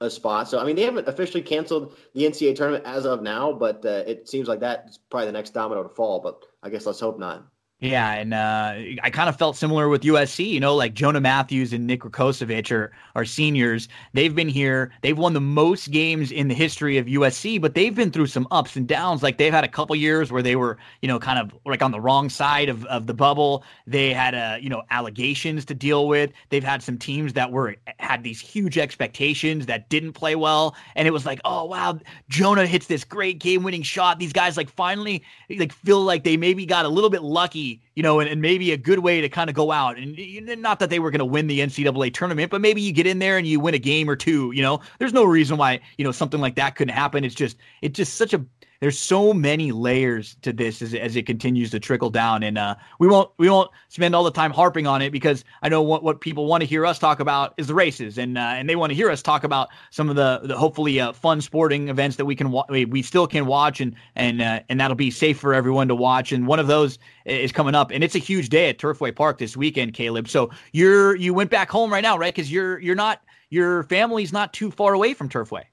a 0.00 0.10
spot. 0.10 0.48
So, 0.48 0.58
I 0.58 0.64
mean, 0.64 0.76
they 0.76 0.82
haven't 0.82 1.06
officially 1.08 1.42
canceled 1.42 1.94
the 2.14 2.22
NCAA 2.22 2.56
tournament 2.56 2.84
as 2.86 3.04
of 3.04 3.22
now, 3.22 3.52
but 3.52 3.84
uh, 3.84 4.04
it 4.06 4.28
seems 4.28 4.48
like 4.48 4.60
that's 4.60 4.98
probably 5.10 5.26
the 5.26 5.32
next 5.32 5.50
domino 5.50 5.82
to 5.82 5.88
fall. 5.88 6.20
But 6.20 6.44
I 6.62 6.70
guess 6.70 6.86
let's 6.86 7.00
hope 7.00 7.18
not. 7.18 7.46
Yeah, 7.80 8.12
and 8.12 8.34
uh, 8.34 8.74
I 9.02 9.08
kind 9.08 9.30
of 9.30 9.38
felt 9.38 9.56
similar 9.56 9.88
with 9.88 10.02
USC. 10.02 10.46
You 10.46 10.60
know, 10.60 10.76
like 10.76 10.92
Jonah 10.92 11.20
Mathews 11.20 11.72
and 11.72 11.86
Nick 11.86 12.00
Rakocevic 12.02 12.70
are, 12.70 12.92
are 13.14 13.24
seniors. 13.24 13.88
They've 14.12 14.34
been 14.34 14.50
here. 14.50 14.92
They've 15.00 15.16
won 15.16 15.32
the 15.32 15.40
most 15.40 15.90
games 15.90 16.30
in 16.30 16.48
the 16.48 16.54
history 16.54 16.98
of 16.98 17.06
USC, 17.06 17.58
but 17.58 17.74
they've 17.74 17.94
been 17.94 18.10
through 18.10 18.26
some 18.26 18.46
ups 18.50 18.76
and 18.76 18.86
downs. 18.86 19.22
Like 19.22 19.38
they've 19.38 19.52
had 19.52 19.64
a 19.64 19.68
couple 19.68 19.96
years 19.96 20.30
where 20.30 20.42
they 20.42 20.56
were, 20.56 20.76
you 21.00 21.08
know, 21.08 21.18
kind 21.18 21.38
of 21.38 21.58
like 21.64 21.80
on 21.80 21.90
the 21.90 22.00
wrong 22.00 22.28
side 22.28 22.68
of, 22.68 22.84
of 22.84 23.06
the 23.06 23.14
bubble. 23.14 23.64
They 23.86 24.12
had, 24.12 24.34
uh, 24.34 24.58
you 24.60 24.68
know, 24.68 24.82
allegations 24.90 25.64
to 25.64 25.74
deal 25.74 26.06
with. 26.06 26.32
They've 26.50 26.62
had 26.62 26.82
some 26.82 26.98
teams 26.98 27.32
that 27.32 27.50
were 27.50 27.76
had 27.98 28.22
these 28.22 28.42
huge 28.42 28.76
expectations 28.76 29.64
that 29.66 29.88
didn't 29.88 30.12
play 30.12 30.36
well, 30.36 30.76
and 30.96 31.08
it 31.08 31.12
was 31.12 31.24
like, 31.24 31.40
oh 31.46 31.64
wow, 31.64 31.98
Jonah 32.28 32.66
hits 32.66 32.88
this 32.88 33.04
great 33.04 33.38
game 33.38 33.62
winning 33.62 33.82
shot. 33.82 34.18
These 34.18 34.34
guys 34.34 34.58
like 34.58 34.68
finally 34.68 35.22
like 35.48 35.72
feel 35.72 36.02
like 36.02 36.24
they 36.24 36.36
maybe 36.36 36.66
got 36.66 36.84
a 36.84 36.88
little 36.90 37.08
bit 37.08 37.22
lucky 37.22 37.69
you 37.94 38.02
know, 38.02 38.20
and, 38.20 38.28
and 38.28 38.40
maybe 38.40 38.72
a 38.72 38.76
good 38.76 39.00
way 39.00 39.20
to 39.20 39.28
kind 39.28 39.50
of 39.50 39.56
go 39.56 39.70
out. 39.70 39.98
And 39.98 40.16
not 40.62 40.78
that 40.78 40.90
they 40.90 40.98
were 40.98 41.10
going 41.10 41.20
to 41.20 41.24
win 41.24 41.46
the 41.46 41.60
NCAA 41.60 42.14
tournament, 42.14 42.50
but 42.50 42.60
maybe 42.60 42.80
you 42.80 42.92
get 42.92 43.06
in 43.06 43.18
there 43.18 43.36
and 43.36 43.46
you 43.46 43.60
win 43.60 43.74
a 43.74 43.78
game 43.78 44.08
or 44.08 44.16
two. 44.16 44.52
You 44.52 44.62
know, 44.62 44.80
there's 44.98 45.12
no 45.12 45.24
reason 45.24 45.56
why 45.56 45.80
you 45.98 46.04
know 46.04 46.12
something 46.12 46.40
like 46.40 46.56
that 46.56 46.76
couldn't 46.76 46.94
happen. 46.94 47.24
It's 47.24 47.34
just 47.34 47.56
it's 47.82 47.96
just 47.96 48.14
such 48.14 48.32
a 48.32 48.44
there's 48.80 48.98
so 48.98 49.34
many 49.34 49.72
layers 49.72 50.36
to 50.40 50.52
this 50.52 50.80
as, 50.80 50.94
as 50.94 51.14
it 51.14 51.26
continues 51.26 51.70
to 51.70 51.78
trickle 51.78 52.08
down, 52.08 52.42
and 52.42 52.56
uh, 52.56 52.74
we 52.98 53.06
won't 53.06 53.30
we 53.36 53.50
won't 53.50 53.70
spend 53.88 54.14
all 54.14 54.24
the 54.24 54.30
time 54.30 54.50
harping 54.50 54.86
on 54.86 55.02
it 55.02 55.10
because 55.10 55.44
I 55.62 55.68
know 55.68 55.82
what, 55.82 56.02
what 56.02 56.20
people 56.22 56.46
want 56.46 56.62
to 56.62 56.66
hear 56.66 56.86
us 56.86 56.98
talk 56.98 57.20
about 57.20 57.52
is 57.58 57.66
the 57.66 57.74
races, 57.74 58.16
and 58.16 58.38
uh, 58.38 58.40
and 58.40 58.68
they 58.68 58.76
want 58.76 58.90
to 58.90 58.94
hear 58.94 59.10
us 59.10 59.20
talk 59.20 59.44
about 59.44 59.68
some 59.90 60.08
of 60.08 60.16
the, 60.16 60.40
the 60.44 60.56
hopefully 60.56 60.98
uh, 60.98 61.12
fun 61.12 61.42
sporting 61.42 61.90
events 61.90 62.16
that 62.16 62.24
we 62.24 62.34
can 62.34 62.50
wa- 62.50 62.66
we 62.68 63.02
still 63.02 63.26
can 63.26 63.44
watch, 63.44 63.80
and 63.80 63.94
and 64.16 64.40
uh, 64.40 64.60
and 64.70 64.80
that'll 64.80 64.96
be 64.96 65.10
safe 65.10 65.38
for 65.38 65.52
everyone 65.52 65.88
to 65.88 65.94
watch. 65.94 66.32
And 66.32 66.46
one 66.46 66.58
of 66.58 66.66
those 66.66 66.98
is 67.26 67.52
coming 67.52 67.74
up, 67.74 67.90
and 67.90 68.02
it's 68.02 68.14
a 68.14 68.18
huge 68.18 68.48
day 68.48 68.70
at 68.70 68.78
Turfway 68.78 69.14
Park 69.14 69.38
this 69.38 69.56
weekend, 69.56 69.92
Caleb. 69.92 70.26
So 70.26 70.50
you're 70.72 71.14
you 71.16 71.34
went 71.34 71.50
back 71.50 71.70
home 71.70 71.92
right 71.92 72.02
now, 72.02 72.16
right? 72.16 72.34
Because 72.34 72.50
you're 72.50 72.78
you're 72.78 72.94
not 72.96 73.22
your 73.50 73.82
family's 73.84 74.32
not 74.32 74.54
too 74.54 74.70
far 74.70 74.94
away 74.94 75.12
from 75.12 75.28
Turfway. 75.28 75.64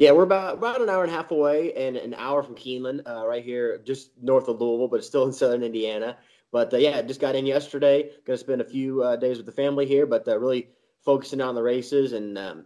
Yeah, 0.00 0.12
we're 0.12 0.22
about 0.22 0.54
about 0.54 0.80
an 0.80 0.88
hour 0.88 1.04
and 1.04 1.12
a 1.12 1.14
half 1.14 1.30
away, 1.30 1.74
and 1.74 1.94
an 1.94 2.14
hour 2.14 2.42
from 2.42 2.54
Keeneland, 2.54 3.02
uh, 3.06 3.26
right 3.26 3.44
here, 3.44 3.82
just 3.84 4.12
north 4.22 4.48
of 4.48 4.58
Louisville, 4.58 4.88
but 4.88 4.96
it's 4.96 5.06
still 5.06 5.26
in 5.26 5.32
southern 5.32 5.62
Indiana. 5.62 6.16
But 6.50 6.72
uh, 6.72 6.78
yeah, 6.78 7.02
just 7.02 7.20
got 7.20 7.34
in 7.34 7.44
yesterday. 7.44 8.04
Going 8.24 8.38
to 8.38 8.38
spend 8.38 8.62
a 8.62 8.64
few 8.64 9.02
uh, 9.02 9.16
days 9.16 9.36
with 9.36 9.44
the 9.44 9.52
family 9.52 9.84
here, 9.84 10.06
but 10.06 10.26
uh, 10.26 10.38
really 10.38 10.70
focusing 11.04 11.42
on 11.42 11.54
the 11.54 11.62
races, 11.62 12.14
and 12.14 12.38
um, 12.38 12.64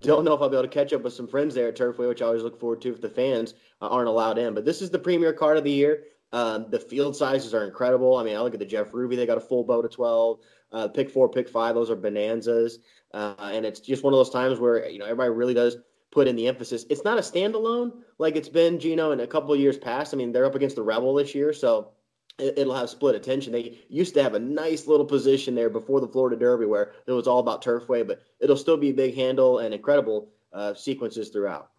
don't 0.00 0.24
know 0.24 0.32
if 0.32 0.40
I'll 0.40 0.48
be 0.48 0.56
able 0.56 0.68
to 0.68 0.72
catch 0.72 0.94
up 0.94 1.02
with 1.02 1.12
some 1.12 1.28
friends 1.28 1.54
there 1.54 1.68
at 1.68 1.76
Turfway, 1.76 2.08
which 2.08 2.22
I 2.22 2.24
always 2.24 2.42
look 2.42 2.58
forward 2.58 2.80
to 2.80 2.92
if 2.92 3.02
the 3.02 3.10
fans 3.10 3.52
uh, 3.82 3.88
aren't 3.88 4.08
allowed 4.08 4.38
in. 4.38 4.54
But 4.54 4.64
this 4.64 4.80
is 4.80 4.88
the 4.88 4.98
premier 4.98 5.34
card 5.34 5.58
of 5.58 5.64
the 5.64 5.70
year. 5.70 6.04
Um, 6.32 6.64
the 6.70 6.80
field 6.80 7.14
sizes 7.14 7.52
are 7.52 7.66
incredible. 7.66 8.16
I 8.16 8.24
mean, 8.24 8.36
I 8.36 8.40
look 8.40 8.54
at 8.54 8.58
the 8.58 8.64
Jeff 8.64 8.94
Ruby; 8.94 9.16
they 9.16 9.26
got 9.26 9.36
a 9.36 9.42
full 9.42 9.64
boat 9.64 9.84
of 9.84 9.90
twelve. 9.90 10.38
Uh, 10.72 10.88
pick 10.88 11.10
four, 11.10 11.28
pick 11.28 11.46
five; 11.46 11.74
those 11.74 11.90
are 11.90 11.96
bonanzas, 11.96 12.78
and 13.12 13.66
it's 13.66 13.80
just 13.80 14.02
one 14.02 14.14
of 14.14 14.18
those 14.18 14.30
times 14.30 14.58
where 14.58 14.88
you 14.88 14.98
know 14.98 15.04
everybody 15.04 15.28
really 15.28 15.52
does 15.52 15.76
put 16.10 16.26
in 16.26 16.36
the 16.36 16.48
emphasis. 16.48 16.86
It's 16.90 17.04
not 17.04 17.18
a 17.18 17.22
standalone 17.22 17.92
like 18.18 18.36
it's 18.36 18.48
been, 18.48 18.78
Gino, 18.78 19.12
in 19.12 19.20
a 19.20 19.26
couple 19.26 19.52
of 19.52 19.60
years 19.60 19.78
past. 19.78 20.12
I 20.12 20.16
mean, 20.16 20.32
they're 20.32 20.46
up 20.46 20.54
against 20.54 20.76
the 20.76 20.82
Rebel 20.82 21.14
this 21.14 21.34
year, 21.34 21.52
so 21.52 21.90
it, 22.38 22.66
will 22.66 22.74
have 22.74 22.90
split 22.90 23.14
attention. 23.14 23.52
They 23.52 23.78
used 23.88 24.14
to 24.14 24.22
have 24.22 24.34
a 24.34 24.38
nice 24.38 24.86
little 24.86 25.06
position 25.06 25.54
there 25.54 25.70
before 25.70 26.00
the 26.00 26.08
Florida 26.08 26.36
Derby 26.36 26.66
where 26.66 26.92
it 27.06 27.12
was 27.12 27.26
all 27.26 27.38
about 27.38 27.62
Turfway, 27.62 28.06
but 28.06 28.22
it'll 28.40 28.56
still 28.56 28.76
be 28.76 28.90
a 28.90 28.94
big 28.94 29.14
handle 29.14 29.58
and 29.58 29.72
incredible 29.74 30.28
uh, 30.52 30.74
sequences 30.74 31.28
throughout. 31.28 31.70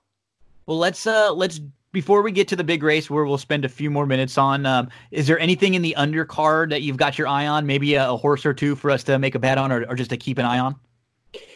Well, 0.65 0.77
let's 0.77 1.05
uh, 1.07 1.33
let's 1.33 1.59
before 1.91 2.21
we 2.21 2.31
get 2.31 2.47
to 2.49 2.55
the 2.55 2.63
big 2.63 2.83
race 2.83 3.09
where 3.09 3.25
we'll 3.25 3.37
spend 3.37 3.65
a 3.65 3.69
few 3.69 3.91
more 3.91 4.05
minutes 4.05 4.37
on. 4.37 4.65
Um, 4.65 4.89
is 5.09 5.27
there 5.27 5.39
anything 5.39 5.73
in 5.73 5.81
the 5.81 5.95
undercard 5.97 6.69
that 6.69 6.81
you've 6.83 6.97
got 6.97 7.17
your 7.17 7.27
eye 7.27 7.47
on? 7.47 7.65
Maybe 7.65 7.95
a, 7.95 8.09
a 8.09 8.15
horse 8.15 8.45
or 8.45 8.53
two 8.53 8.75
for 8.75 8.91
us 8.91 9.03
to 9.05 9.19
make 9.19 9.35
a 9.35 9.39
bet 9.39 9.57
on, 9.57 9.71
or, 9.71 9.85
or 9.89 9.95
just 9.95 10.11
to 10.11 10.17
keep 10.17 10.37
an 10.37 10.45
eye 10.45 10.59
on? 10.59 10.75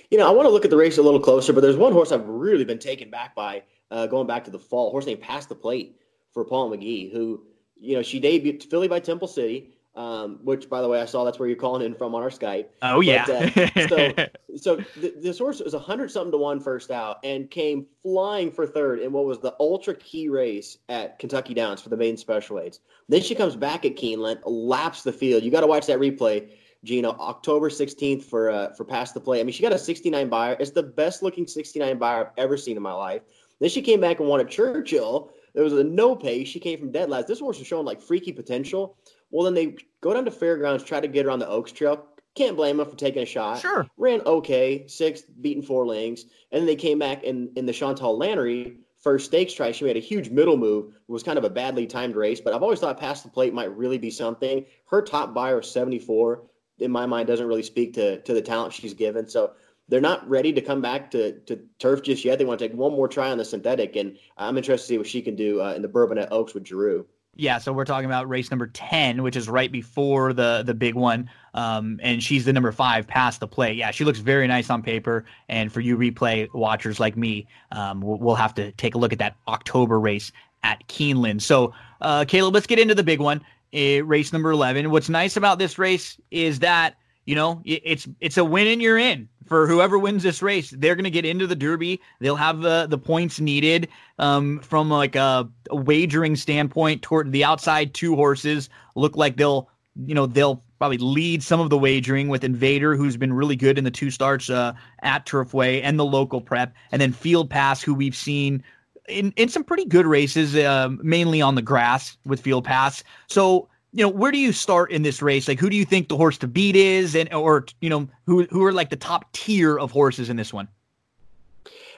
You 0.10 0.18
know, 0.18 0.28
I 0.28 0.32
want 0.32 0.46
to 0.46 0.52
look 0.52 0.66
at 0.66 0.72
the 0.72 0.78
race 0.78 0.98
a 0.98 1.02
little 1.02 1.20
closer, 1.20 1.54
but 1.54 1.62
there's 1.62 1.78
one 1.78 1.94
horse 1.94 2.12
I've 2.12 2.28
really 2.28 2.66
been 2.66 2.80
taken 2.80 3.10
back 3.10 3.36
by 3.36 3.64
uh, 3.92 4.08
going 4.08 4.28
back 4.28 4.44
to 4.46 4.52
the 4.52 4.60
fall. 4.60 4.92
Horse 4.92 5.06
named 5.06 5.22
Past 5.22 5.50
the 5.50 5.56
Plate 5.56 6.00
for 6.34 6.46
Paul 6.46 6.72
McGee, 6.72 7.12
who, 7.12 7.44
you 7.80 7.96
know, 7.96 8.02
she 8.02 8.22
debuted 8.22 8.64
Filly 8.70 8.88
by 8.88 9.00
Temple 9.00 9.28
City, 9.28 9.72
um, 9.96 10.40
which, 10.44 10.70
by 10.70 10.82
the 10.82 10.88
way, 10.88 11.02
I 11.02 11.06
saw 11.06 11.24
that's 11.24 11.40
where 11.40 11.48
you're 11.48 11.58
calling 11.58 11.86
in 11.86 11.96
from 11.96 12.14
on 12.14 12.22
our 12.22 12.30
Skype. 12.30 12.68
Oh, 12.82 13.00
yeah. 13.00 13.26
But, 13.26 13.58
uh, 13.78 13.88
so 13.88 14.28
so 14.56 14.76
th- 14.78 15.16
this 15.22 15.40
horse 15.40 15.62
was 15.62 15.74
100 15.74 16.12
something 16.12 16.32
to 16.32 16.38
one 16.38 16.60
first 16.60 16.92
out 16.92 17.18
and 17.24 17.50
came 17.50 17.86
flying 18.04 18.52
for 18.52 18.66
third 18.66 19.00
in 19.00 19.12
what 19.12 19.26
was 19.26 19.40
the 19.40 19.56
ultra 19.60 19.96
key 19.96 20.30
race 20.30 20.78
at 20.90 21.20
Kentucky 21.20 21.54
Downs 21.54 21.82
for 21.82 21.90
the 21.90 21.98
maiden 21.98 22.18
special 22.18 22.58
weights. 22.58 22.80
Then 23.08 23.22
she 23.22 23.36
comes 23.36 23.56
back 23.56 23.86
at 23.86 23.96
Keeneland, 23.96 24.40
laps 24.46 25.04
the 25.04 25.14
field. 25.14 25.44
You 25.44 25.52
got 25.52 25.62
to 25.62 25.68
watch 25.68 25.88
that 25.88 26.00
replay 26.00 26.50
Gino, 26.86 27.10
October 27.20 27.70
16th 27.70 28.24
for 28.24 28.50
uh, 28.50 28.74
for 28.74 28.86
Past 28.86 29.14
the 29.14 29.20
Plate. 29.20 29.42
I 29.42 29.44
mean, 29.44 29.54
she 29.54 29.64
got 29.64 29.74
a 29.74 29.78
69 29.78 30.30
Beyer. 30.30 30.56
It's 30.60 30.72
the 30.72 30.84
best 30.84 31.24
looking 31.24 31.48
69 31.48 31.98
Beyer 31.98 32.28
I've 32.28 32.32
ever 32.38 32.56
seen 32.56 32.78
in 32.78 32.84
my 32.84 32.94
life. 32.94 33.24
Then 33.60 33.70
she 33.70 33.82
came 33.82 34.00
back 34.00 34.20
and 34.20 34.30
won 34.30 34.40
at 34.40 34.50
Churchill. 34.50 35.32
There 35.54 35.64
was 35.64 35.74
a 35.74 35.84
no 35.84 36.16
pay. 36.16 36.44
She 36.44 36.60
came 36.60 36.80
from 36.80 36.92
dead 36.92 37.10
last. 37.10 37.28
This 37.28 37.40
horse 37.40 37.58
was 37.58 37.68
showing 37.68 37.86
like 37.86 38.02
freaky 38.02 38.32
potential. 38.32 38.98
Well, 39.32 39.46
then 39.46 39.54
they 39.54 39.76
go 40.02 40.14
down 40.14 40.26
to 40.26 40.32
fairgrounds, 40.32 40.84
try 40.84 41.00
to 41.00 41.08
get 41.08 41.26
her 41.26 41.32
on 41.32 41.40
the 41.40 41.48
Oaks 41.48 41.72
Trail. 41.72 42.06
Can't 42.36 42.58
blame 42.58 42.78
them 42.78 42.90
for 42.90 42.98
taking 42.98 43.24
a 43.24 43.26
shot. 43.26 43.62
Sure. 43.62 43.88
Ran 43.98 44.22
okay, 44.22 44.86
sixth, 44.88 45.26
beaten 45.42 45.64
four 45.64 45.88
lengths. 45.88 46.26
And 46.52 46.60
then 46.60 46.66
they 46.66 46.76
came 46.76 47.00
back 47.00 47.24
in, 47.24 47.50
in 47.56 47.66
the 47.66 47.74
Chantal 47.74 48.20
Lannery 48.20 48.78
first 49.06 49.28
stakes 49.28 49.54
try. 49.54 49.72
She 49.72 49.86
made 49.86 49.98
a 49.98 50.02
huge 50.02 50.30
middle 50.32 50.58
move. 50.58 50.88
It 50.88 51.12
was 51.12 51.22
kind 51.22 51.38
of 51.38 51.44
a 51.44 51.50
badly 51.50 51.86
timed 51.86 52.16
race, 52.16 52.42
but 52.42 52.54
I've 52.54 52.64
always 52.64 52.80
thought 52.80 53.00
past 53.00 53.24
the 53.24 53.30
plate 53.30 53.54
might 53.54 53.76
really 53.78 54.00
be 54.00 54.10
something. 54.10 54.66
Her 54.88 55.02
top 55.02 55.34
Beyer 55.34 55.62
74 55.62 56.42
in 56.80 56.92
my 56.92 57.06
mind 57.06 57.28
doesn't 57.28 57.48
really 57.48 57.64
speak 57.64 57.94
to 57.96 58.22
to 58.22 58.34
the 58.34 58.42
talent 58.42 58.74
she's 58.74 58.94
given. 58.94 59.28
So 59.28 59.54
they're 59.88 60.02
not 60.02 60.28
ready 60.28 60.52
to 60.54 60.62
come 60.62 60.82
back 60.82 61.12
to, 61.12 61.40
to 61.42 61.60
turf 61.80 62.02
just 62.02 62.26
yet. 62.26 62.40
They 62.40 62.46
want 62.46 62.60
to 62.60 62.68
take 62.68 62.76
one 62.76 62.92
more 62.92 63.08
try 63.08 63.30
on 63.30 63.38
the 63.38 63.46
synthetic, 63.46 63.96
and 63.96 64.18
I'm 64.38 64.58
interested 64.58 64.88
to 64.88 64.94
see 64.94 64.98
what 64.98 65.08
she 65.08 65.22
can 65.22 65.36
do 65.36 65.62
uh, 65.62 65.74
in 65.74 65.82
the 65.82 65.88
Bourbonette 65.88 66.30
Oaks 66.32 66.54
with 66.54 66.66
Giroux. 66.66 67.06
Yeah, 67.38 67.58
so 67.58 67.74
we're 67.74 67.86
talking 67.86 68.06
about 68.06 68.30
race 68.30 68.50
number 68.50 68.68
ten, 68.68 69.22
which 69.22 69.36
is 69.36 69.50
right 69.50 69.72
before 69.72 70.32
the 70.32 70.64
the 70.66 70.74
big 70.74 70.96
one, 70.96 71.30
um, 71.54 72.00
and 72.02 72.24
she's 72.24 72.46
the 72.46 72.54
number 72.54 72.72
five 72.72 73.06
Past 73.06 73.42
the 73.42 73.48
Plate. 73.48 73.76
Yeah, 73.76 73.92
she 73.92 74.06
looks 74.06 74.20
very 74.20 74.48
nice 74.48 74.70
on 74.70 74.82
paper, 74.82 75.26
and 75.50 75.72
for 75.72 75.82
you 75.82 75.98
replay 75.98 76.52
watchers 76.54 77.00
like 77.00 77.18
me, 77.18 77.46
um, 77.74 78.00
we'll, 78.00 78.18
we'll, 78.20 78.36
have 78.36 78.54
to 78.56 78.72
take 78.74 78.96
a 78.96 78.98
look 78.98 79.12
at 79.12 79.20
that 79.20 79.36
October 79.50 80.00
race 80.00 80.32
at 80.64 80.88
Keeneland. 80.88 81.42
So, 81.42 81.74
uh, 82.00 82.24
Caleb, 82.26 82.54
let's 82.54 82.68
get 82.68 82.80
into 82.80 82.96
the 82.96 83.04
big 83.04 83.20
one 83.20 83.42
race 83.74 84.34
number 84.34 84.52
11. 84.52 84.90
What's 84.92 85.10
nice 85.10 85.38
about 85.38 85.60
this 85.60 85.78
race 85.78 86.20
is 86.32 86.60
that, 86.60 86.96
you 87.26 87.36
know, 87.36 87.62
it's 87.66 88.08
it's 88.20 88.38
a 88.38 88.46
win 88.46 88.68
and 88.68 88.82
you're 88.82 88.98
in. 88.98 89.30
For 89.46 89.68
whoever 89.68 90.00
wins 90.00 90.24
this 90.24 90.42
race, 90.42 90.72
they're 90.72 90.96
going 90.96 91.04
to 91.04 91.12
get 91.12 91.26
into 91.26 91.46
the 91.46 91.56
Derby. 91.56 92.02
They'll 92.20 92.36
have 92.36 92.62
the 92.62 92.88
the 92.90 92.98
points 92.98 93.40
needed 93.40 93.90
um, 94.18 94.60
from 94.60 94.90
like 94.90 95.16
a, 95.16 95.48
a 95.70 95.76
wagering 95.76 96.36
standpoint 96.36 97.04
toward 97.04 97.32
the 97.32 97.44
outside 97.44 97.94
two 97.94 98.16
horses 98.16 98.70
look 98.96 99.16
like 99.16 99.38
they'll, 99.38 99.70
you 100.06 100.16
know, 100.16 100.26
they'll 100.26 100.64
probably 100.78 100.98
lead 100.98 101.42
some 101.42 101.60
of 101.60 101.70
the 101.70 101.78
wagering 101.78 102.28
with 102.28 102.44
Invader, 102.44 102.96
who's 102.96 103.18
been 103.18 103.34
really 103.34 103.56
good 103.56 103.78
in 103.78 103.84
the 103.84 103.92
two 103.92 104.12
starts 104.12 104.50
uh, 104.50 104.74
at 105.02 105.26
Turfway 105.26 105.82
and 105.84 105.98
the 105.98 106.06
local 106.06 106.42
prep, 106.42 106.74
and 106.92 107.02
then 107.02 107.12
Field 107.12 107.50
Pass, 107.50 107.82
who 107.82 107.94
we've 107.94 108.16
seen 108.16 108.64
in, 109.08 109.34
in 109.36 109.50
some 109.50 109.64
pretty 109.64 109.86
good 109.86 110.06
races, 110.06 110.56
uh, 110.56 110.90
mainly 111.02 111.42
on 111.42 111.56
the 111.56 111.62
grass 111.62 112.18
with 112.26 112.42
Field 112.42 112.66
Pass. 112.66 113.04
So, 113.28 113.68
you 113.94 114.04
know, 114.04 114.10
where 114.10 114.32
do 114.32 114.38
you 114.38 114.52
start 114.52 114.92
in 114.92 115.04
this 115.04 115.22
race? 115.22 115.48
Like, 115.48 115.60
who 115.60 115.70
do 115.70 115.78
you 115.78 115.86
think 115.86 116.10
the 116.10 116.18
horse 116.18 116.38
to 116.40 116.48
beat 116.48 116.76
is, 116.76 117.16
and 117.16 117.34
or 117.34 117.66
you 117.82 117.90
know, 117.90 118.08
who 118.26 118.44
who 118.46 118.64
are 118.66 118.74
like 118.74 118.90
the 118.90 118.96
top 118.98 119.32
tier 119.32 119.78
of 119.80 119.92
horses 119.92 120.30
in 120.30 120.36
this 120.36 120.52
one? 120.52 120.68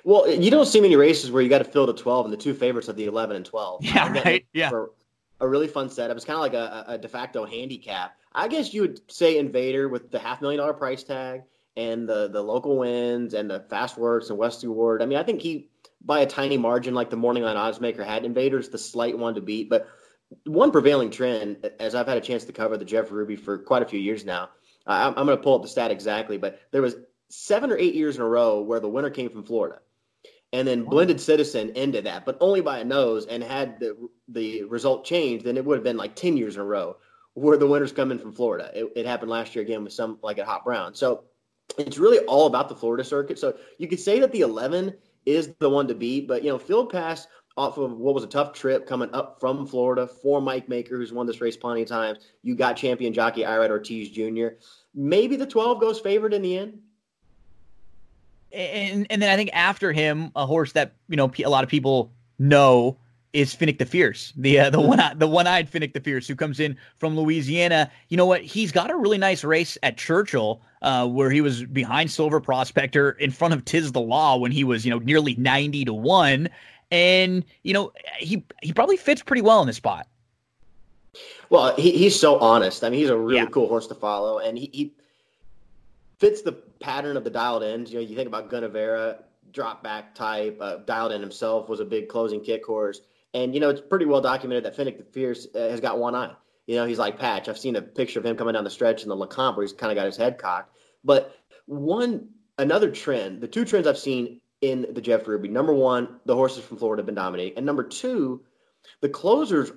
Well, 0.03 0.29
you 0.29 0.51
don't 0.51 0.67
see 0.67 0.79
many 0.79 0.95
races 0.95 1.31
where 1.31 1.41
you 1.41 1.49
got 1.49 1.57
to 1.57 1.65
fill 1.65 1.85
the 1.85 1.93
twelve, 1.93 2.25
and 2.25 2.33
the 2.33 2.37
two 2.37 2.53
favorites 2.53 2.87
are 2.87 2.93
the 2.93 3.05
eleven 3.05 3.35
and 3.35 3.45
twelve. 3.45 3.83
Yeah, 3.83 4.11
right. 4.11 4.45
Yeah, 4.53 4.71
a 5.39 5.47
really 5.47 5.67
fun 5.67 5.89
setup. 5.89 6.15
It's 6.17 6.25
kind 6.25 6.37
of 6.37 6.41
like 6.41 6.53
a, 6.53 6.85
a 6.87 6.97
de 6.97 7.07
facto 7.07 7.45
handicap. 7.45 8.15
I 8.33 8.47
guess 8.47 8.73
you 8.73 8.81
would 8.81 9.01
say 9.11 9.37
Invader 9.37 9.89
with 9.89 10.11
the 10.11 10.19
half 10.19 10.41
million 10.41 10.59
dollar 10.59 10.73
price 10.73 11.03
tag 11.03 11.43
and 11.75 12.07
the 12.07 12.27
the 12.27 12.41
local 12.41 12.77
wins 12.77 13.33
and 13.33 13.49
the 13.49 13.61
fast 13.61 13.97
works 13.97 14.29
and 14.29 14.37
West 14.37 14.65
Ward. 14.65 15.01
I 15.01 15.05
mean, 15.05 15.17
I 15.17 15.23
think 15.23 15.41
he 15.41 15.67
by 16.07 16.21
a 16.21 16.25
tiny 16.25 16.57
margin, 16.57 16.95
like 16.95 17.09
the 17.09 17.17
morning 17.17 17.43
line 17.43 17.57
odds 17.57 17.81
maker 17.81 18.03
had. 18.03 18.25
Invaders 18.25 18.69
the 18.69 18.77
slight 18.77 19.17
one 19.17 19.35
to 19.35 19.41
beat, 19.41 19.69
but 19.69 19.87
one 20.45 20.71
prevailing 20.71 21.11
trend, 21.11 21.69
as 21.79 21.93
I've 21.93 22.07
had 22.07 22.17
a 22.17 22.21
chance 22.21 22.45
to 22.45 22.53
cover 22.53 22.77
the 22.77 22.85
Jeff 22.85 23.11
Ruby 23.11 23.35
for 23.35 23.57
quite 23.59 23.83
a 23.83 23.85
few 23.85 23.99
years 23.99 24.25
now. 24.25 24.49
I'm, 24.87 25.13
I'm 25.17 25.25
going 25.25 25.37
to 25.37 25.43
pull 25.43 25.55
up 25.55 25.61
the 25.61 25.67
stat 25.67 25.91
exactly, 25.91 26.37
but 26.37 26.61
there 26.71 26.81
was 26.81 26.95
seven 27.29 27.71
or 27.71 27.77
eight 27.77 27.93
years 27.93 28.15
in 28.15 28.21
a 28.21 28.27
row 28.27 28.61
where 28.61 28.79
the 28.79 28.89
winner 28.89 29.09
came 29.09 29.29
from 29.29 29.43
Florida, 29.43 29.79
and 30.53 30.65
then 30.65 30.85
Blended 30.85 31.19
Citizen 31.19 31.71
ended 31.75 32.05
that, 32.05 32.25
but 32.25 32.37
only 32.39 32.61
by 32.61 32.79
a 32.79 32.85
nose. 32.85 33.25
And 33.25 33.43
had 33.43 33.79
the 33.79 34.09
the 34.29 34.63
result 34.63 35.03
changed, 35.03 35.43
then 35.43 35.57
it 35.57 35.65
would 35.65 35.75
have 35.75 35.83
been 35.83 35.97
like 35.97 36.15
ten 36.15 36.37
years 36.37 36.55
in 36.55 36.61
a 36.61 36.65
row 36.65 36.95
where 37.33 37.57
the 37.57 37.67
winners 37.67 37.91
come 37.91 38.11
in 38.11 38.17
from 38.17 38.31
Florida. 38.31 38.71
It, 38.73 38.91
it 38.95 39.05
happened 39.05 39.29
last 39.29 39.53
year 39.53 39.63
again 39.63 39.83
with 39.83 39.93
Somelikeithotbrown. 39.93 40.95
So 40.95 41.25
it's 41.77 41.97
really 41.97 42.19
all 42.19 42.47
about 42.47 42.69
the 42.69 42.75
Florida 42.75 43.03
circuit. 43.03 43.37
So 43.37 43.55
you 43.77 43.87
could 43.87 43.99
say 43.99 44.19
that 44.19 44.31
the 44.31 44.41
11 44.41 44.95
is 45.28 45.53
the 45.59 45.69
one 45.69 45.88
to 45.89 45.93
beat. 45.93 46.28
But 46.28 46.43
you 46.43 46.49
know, 46.49 46.57
Field 46.57 46.89
Pass 46.89 47.28
off 47.57 47.78
of 47.78 47.91
what 47.97 48.13
was 48.13 48.23
a 48.23 48.28
tough 48.28 48.53
trip 48.53 48.88
coming 48.88 49.09
up 49.13 49.39
from 49.39 49.65
Florida 49.67 50.07
for 50.07 50.39
Mike 50.41 50.69
Maker, 50.69 50.95
who's 50.95 51.11
won 51.11 51.25
this 51.25 51.41
race 51.41 51.57
plenty 51.57 51.82
of 51.82 51.88
times. 51.88 52.19
You 52.43 52.55
got 52.55 52.78
champion 52.78 53.13
jockey 53.13 53.41
Irad 53.41 53.69
Ortiz 53.69 54.09
Jr. 54.09 54.49
Maybe 54.93 55.36
the 55.36 55.45
12 55.45 55.82
goes 55.82 55.99
favored 55.99 56.34
in 56.34 56.41
the 56.41 56.57
end. 56.57 56.80
And 58.53 59.05
and 59.09 59.21
then 59.21 59.30
I 59.30 59.36
think 59.36 59.49
after 59.53 59.91
him, 59.91 60.32
a 60.36 60.45
horse 60.45 60.71
that 60.71 60.93
you 61.09 61.17
know 61.17 61.32
a 61.43 61.49
lot 61.49 61.63
of 61.65 61.69
people 61.69 62.11
know 62.39 62.97
is 63.34 63.55
Finnick 63.55 63.78
the 63.78 63.86
Fierce, 63.86 64.34
the 64.36 64.59
uh, 64.59 64.69
the 64.69 64.80
one 64.80 64.99
the 65.17 65.28
one 65.28 65.47
eyed 65.47 65.69
Finnick 65.69 65.93
the 65.93 65.99
Fierce, 65.99 66.28
who 66.28 66.36
comes 66.36 66.59
in 66.59 66.78
from 66.95 67.15
Louisiana. 67.15 67.91
You 68.09 68.17
know 68.17 68.25
what? 68.25 68.41
He's 68.41 68.71
got 68.71 68.89
a 68.89 68.95
really 68.95 69.17
nice 69.17 69.43
race 69.43 69.78
at 69.84 69.97
Churchill, 69.97 70.61
uh, 70.82 71.07
where 71.07 71.30
he 71.30 71.41
was 71.41 71.63
behind 71.65 72.09
Silver 72.09 72.39
Prospector 72.39 73.11
in 73.11 73.32
front 73.32 73.53
of 73.53 73.65
Tiz 73.65 73.91
the 73.91 74.01
Law 74.01 74.38
when 74.38 74.51
he 74.51 74.63
was 74.63 74.86
you 74.86 74.91
know 74.91 74.99
nearly 74.99 75.36
ninety 75.36 75.86
to 75.86 75.93
one, 75.93 76.49
and 76.89 77.43
you 77.63 77.73
know 77.73 77.91
he 78.17 78.43
he 78.61 78.73
probably 78.73 78.97
fits 78.97 79.21
pretty 79.21 79.41
well 79.41 79.61
in 79.61 79.67
this 79.67 79.78
spot. 79.78 80.07
Well, 81.49 81.75
he, 81.75 81.91
he's 81.91 82.19
so 82.19 82.38
honest. 82.39 82.84
I 82.84 82.89
mean, 82.89 82.99
he's 82.99 83.09
a 83.09 83.17
really 83.17 83.38
yeah. 83.38 83.45
cool 83.47 83.67
horse 83.67 83.88
to 83.88 83.95
follow, 83.95 84.39
and 84.39 84.57
he, 84.57 84.69
he 84.73 84.93
fits 86.19 86.41
the 86.41 86.51
pattern 86.51 87.17
of 87.17 87.23
the 87.23 87.30
Dialed 87.30 87.63
Ins. 87.63 87.91
You 87.91 87.99
know, 87.99 88.05
you 88.05 88.15
think 88.15 88.28
about 88.28 88.51
Gunnevera, 88.51 89.23
drop 89.51 89.82
back 89.82 90.13
type, 90.13 90.57
uh, 90.59 90.78
Dialed 90.78 91.13
In 91.13 91.21
himself 91.21 91.69
was 91.69 91.80
a 91.80 91.86
big 91.86 92.09
closing 92.09 92.41
kick 92.41 92.65
horse 92.65 93.01
And 93.38 93.53
you 93.53 93.59
know, 93.59 93.69
it's 93.69 93.81
pretty 93.81 94.05
well 94.05 94.19
documented 94.19 94.65
that 94.65 94.75
Finnick 94.75 94.97
the 94.97 95.03
Fierce 95.03 95.45
uh, 95.53 95.59
has 95.69 95.79
got 95.79 95.99
one 95.99 96.15
eye. 96.15 96.33
You 96.65 96.75
know, 96.75 96.85
he's 96.88 96.97
like 96.97 97.19
Patch. 97.19 97.47
I've 97.47 97.57
seen 97.57 97.75
a 97.75 97.81
picture 97.81 98.19
of 98.19 98.25
him 98.25 98.35
coming 98.35 98.55
down 98.55 98.63
the 98.63 98.69
stretch 98.69 99.03
in 99.03 99.09
the 99.09 99.15
Lecomte 99.15 99.55
where 99.55 99.63
he's 99.63 99.73
kind 99.73 99.91
of 99.91 99.95
got 99.95 100.07
his 100.07 100.17
head 100.17 100.39
cocked. 100.39 100.75
But 101.03 101.35
one 101.67 102.29
another 102.57 102.89
trend, 102.89 103.39
the 103.39 103.47
two 103.47 103.63
trends 103.63 103.85
I've 103.85 103.97
seen 103.99 104.41
in 104.61 104.88
the 104.91 105.01
Jeff 105.01 105.27
Ruby. 105.27 105.49
Number 105.49 105.73
one, 105.73 106.19
the 106.25 106.33
horses 106.33 106.63
from 106.63 106.77
Florida 106.77 107.01
have 107.01 107.05
been 107.05 107.13
dominating, 107.13 107.57
and 107.57 107.65
number 107.65 107.83
two, 107.83 108.43
the 109.01 109.09
closers 109.09 109.71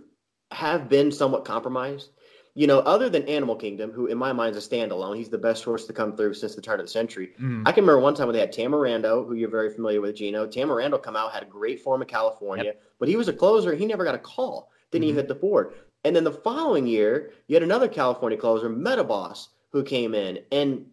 have 0.50 0.88
been 0.88 1.12
somewhat 1.12 1.44
compromised. 1.44 2.08
You 2.55 2.66
know, 2.66 2.80
other 2.80 3.09
than 3.09 3.22
Animal 3.28 3.55
Kingdom, 3.55 3.92
who 3.92 4.07
in 4.07 4.18
my 4.18 4.32
mind 4.32 4.57
is 4.57 4.66
a 4.66 4.68
standalone, 4.68 5.16
he's 5.16 5.28
the 5.28 5.38
best 5.38 5.62
horse 5.62 5.86
to 5.86 5.92
come 5.92 6.16
through 6.16 6.34
since 6.34 6.55
the 6.55 6.61
turn 6.61 6.80
of 6.80 6.86
the 6.86 6.90
century. 6.90 7.32
Mm. 7.40 7.62
I 7.66 7.72
can 7.72 7.84
remember 7.84 8.01
one 8.01 8.14
time 8.14 8.26
when 8.26 8.34
they 8.34 8.40
had 8.40 8.53
Tamarando, 8.53 9.26
who 9.26 9.34
you're 9.34 9.48
very 9.51 9.70
familiar 9.72 10.01
with, 10.01 10.16
Gino. 10.16 10.46
Tamarando 10.46 11.01
come 11.01 11.14
out, 11.16 11.32
had 11.32 11.44
a 11.44 11.46
great 11.46 11.80
form 11.80 12.03
in 12.03 12.09
California, 12.09 12.64
Yep. 12.64 12.82
but 12.98 13.09
he 13.09 13.16
was 13.16 13.28
a 13.28 13.32
closer. 13.32 13.74
He 13.74 13.86
never 13.86 14.05
got 14.05 14.14
a 14.16 14.18
call. 14.18 14.70
Didn't 14.90 15.05
Mhm. 15.05 15.09
even 15.11 15.16
hit 15.16 15.28
the 15.28 15.34
board. 15.36 15.74
And 16.05 16.16
then 16.16 16.24
the 16.24 16.32
following 16.32 16.86
year, 16.86 17.30
you 17.46 17.55
had 17.55 17.62
another 17.62 17.86
California 17.86 18.36
closer, 18.38 18.68
Metaboss, 18.68 19.48
who 19.70 19.84
came 19.84 20.14
in, 20.14 20.40
and 20.51 20.86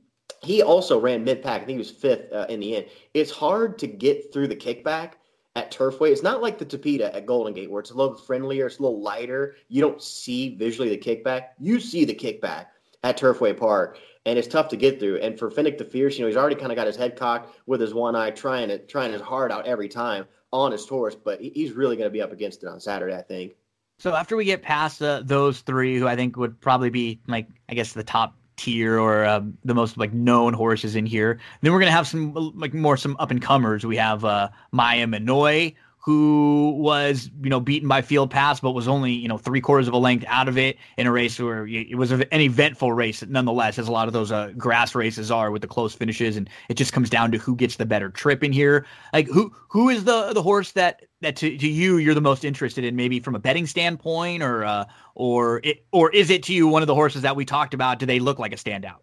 he 0.43 0.61
also 0.61 0.99
ran 0.99 1.23
mid 1.23 1.41
pack. 1.41 1.63
I 1.63 1.65
think 1.65 1.77
he 1.77 1.79
was 1.79 1.89
fifth 1.89 2.31
uh, 2.31 2.45
in 2.49 2.59
the 2.59 2.75
end. 2.75 2.85
It's 3.15 3.31
hard 3.31 3.79
to 3.79 3.87
get 3.87 4.31
through 4.31 4.49
the 4.49 4.55
kickback 4.55 5.13
at 5.57 5.71
Turfway. 5.71 6.11
It's 6.11 6.21
not 6.21 6.43
like 6.43 6.59
the 6.59 6.65
Tapeta 6.65 7.13
at 7.15 7.25
Golden 7.25 7.51
Gate, 7.51 7.71
where 7.71 7.81
it's 7.81 7.89
a 7.89 7.95
little 7.95 8.13
friendlier, 8.13 8.67
it's 8.67 8.77
a 8.77 8.83
little 8.83 9.01
lighter. 9.01 9.55
You 9.69 9.81
don't 9.81 9.99
see 10.01 10.55
visually 10.55 10.89
the 10.89 10.97
kickback. 10.97 11.47
You 11.59 11.79
see 11.79 12.05
the 12.05 12.13
kickback 12.13 12.67
at 13.03 13.17
Turfway 13.17 13.57
Park, 13.57 13.97
and 14.27 14.37
it's 14.37 14.47
tough 14.47 14.67
to 14.69 14.77
get 14.77 14.99
through. 14.99 15.17
And 15.17 15.37
for 15.37 15.49
Finnick 15.49 15.79
the 15.79 15.83
Fierce, 15.83 16.15
you 16.15 16.21
know, 16.21 16.27
he's 16.27 16.37
already 16.37 16.55
kind 16.55 16.71
of 16.71 16.75
got 16.75 16.85
his 16.85 16.95
head 16.95 17.17
cocked 17.17 17.57
with 17.65 17.81
his 17.81 17.95
one 17.95 18.15
eye, 18.15 18.29
trying 18.29 18.67
to 18.67 18.77
trying 18.77 19.11
his 19.11 19.21
heart 19.21 19.51
out 19.51 19.65
every 19.65 19.89
time 19.89 20.27
on 20.53 20.71
his 20.71 20.87
horse. 20.87 21.15
But 21.15 21.41
he's 21.41 21.71
really 21.71 21.95
going 21.95 22.07
to 22.07 22.13
be 22.13 22.21
up 22.21 22.31
against 22.31 22.61
it 22.61 22.67
on 22.67 22.79
Saturday, 22.79 23.15
I 23.15 23.23
think. 23.23 23.55
So 23.97 24.13
after 24.13 24.37
we 24.37 24.45
get 24.45 24.61
past 24.61 25.01
uh, 25.01 25.23
those 25.25 25.61
three, 25.61 25.97
who 25.97 26.07
I 26.07 26.15
think 26.15 26.37
would 26.37 26.61
probably 26.61 26.91
be 26.91 27.19
like, 27.25 27.47
I 27.67 27.73
guess 27.73 27.93
the 27.93 28.03
top 28.03 28.35
tier 28.57 28.99
or 28.99 29.23
uh, 29.23 29.41
the 29.63 29.73
most 29.73 29.97
like 29.97 30.13
known 30.13 30.53
horses 30.53 30.95
in 30.95 31.05
here, 31.05 31.39
then 31.61 31.71
we're 31.71 31.79
gonna 31.79 31.91
have 31.91 32.07
some 32.07 32.33
like 32.55 32.73
more 32.73 32.97
some 32.97 33.15
up 33.19 33.31
and 33.31 33.41
comers. 33.41 33.85
We 33.85 33.95
have 33.97 34.25
uh, 34.25 34.49
Maya 34.71 35.07
Minoy, 35.07 35.75
who 36.07 36.73
was 36.77 37.29
you 37.43 37.49
know 37.49 37.59
beaten 37.59 37.89
by 37.89 38.01
Field 38.01 38.31
Pass, 38.31 38.61
but 38.61 38.71
was 38.71 38.87
only 38.87 39.11
you 39.11 39.27
know 39.27 39.37
three 39.37 39.59
quarters 39.59 39.89
of 39.89 39.93
a 39.93 39.97
length 39.97 40.23
out 40.29 40.47
of 40.47 40.57
it 40.57 40.77
in 40.97 41.05
a 41.05 41.11
race 41.11 41.37
where 41.37 41.67
it 41.67 41.97
was 41.97 42.11
an 42.11 42.23
eventful 42.31 42.93
race 42.93 43.23
nonetheless, 43.27 43.77
as 43.77 43.89
a 43.89 43.91
lot 43.91 44.07
of 44.07 44.13
those 44.13 44.31
uh, 44.31 44.53
grass 44.57 44.95
races 44.95 45.29
are 45.31 45.51
with 45.51 45.61
the 45.61 45.67
close 45.67 45.93
finishes, 45.93 46.37
and 46.37 46.49
it 46.69 46.75
just 46.75 46.93
comes 46.93 47.09
down 47.09 47.31
to 47.33 47.37
who 47.37 47.57
gets 47.57 47.75
the 47.75 47.85
better 47.85 48.09
trip 48.09 48.43
in 48.43 48.53
here. 48.53 48.85
Like 49.11 49.27
who 49.27 49.53
who 49.67 49.89
is 49.89 50.05
the 50.05 50.31
the 50.31 50.41
horse 50.41 50.71
that 50.71 51.06
that 51.21 51.35
to, 51.37 51.57
to 51.57 51.67
you 51.67 51.97
you're 51.97 52.13
the 52.13 52.21
most 52.21 52.45
interested 52.45 52.83
in, 52.83 52.95
maybe 52.95 53.19
from 53.19 53.35
a 53.35 53.39
betting 53.39 53.65
standpoint, 53.65 54.43
or 54.43 54.63
uh, 54.65 54.85
or 55.15 55.61
it 55.63 55.85
or 55.91 56.11
is 56.11 56.29
it 56.29 56.43
to 56.43 56.53
you 56.53 56.67
one 56.67 56.83
of 56.83 56.87
the 56.87 56.95
horses 56.95 57.21
that 57.23 57.35
we 57.35 57.45
talked 57.45 57.73
about? 57.73 57.99
Do 57.99 58.05
they 58.05 58.19
look 58.19 58.39
like 58.39 58.53
a 58.53 58.57
standout? 58.57 58.99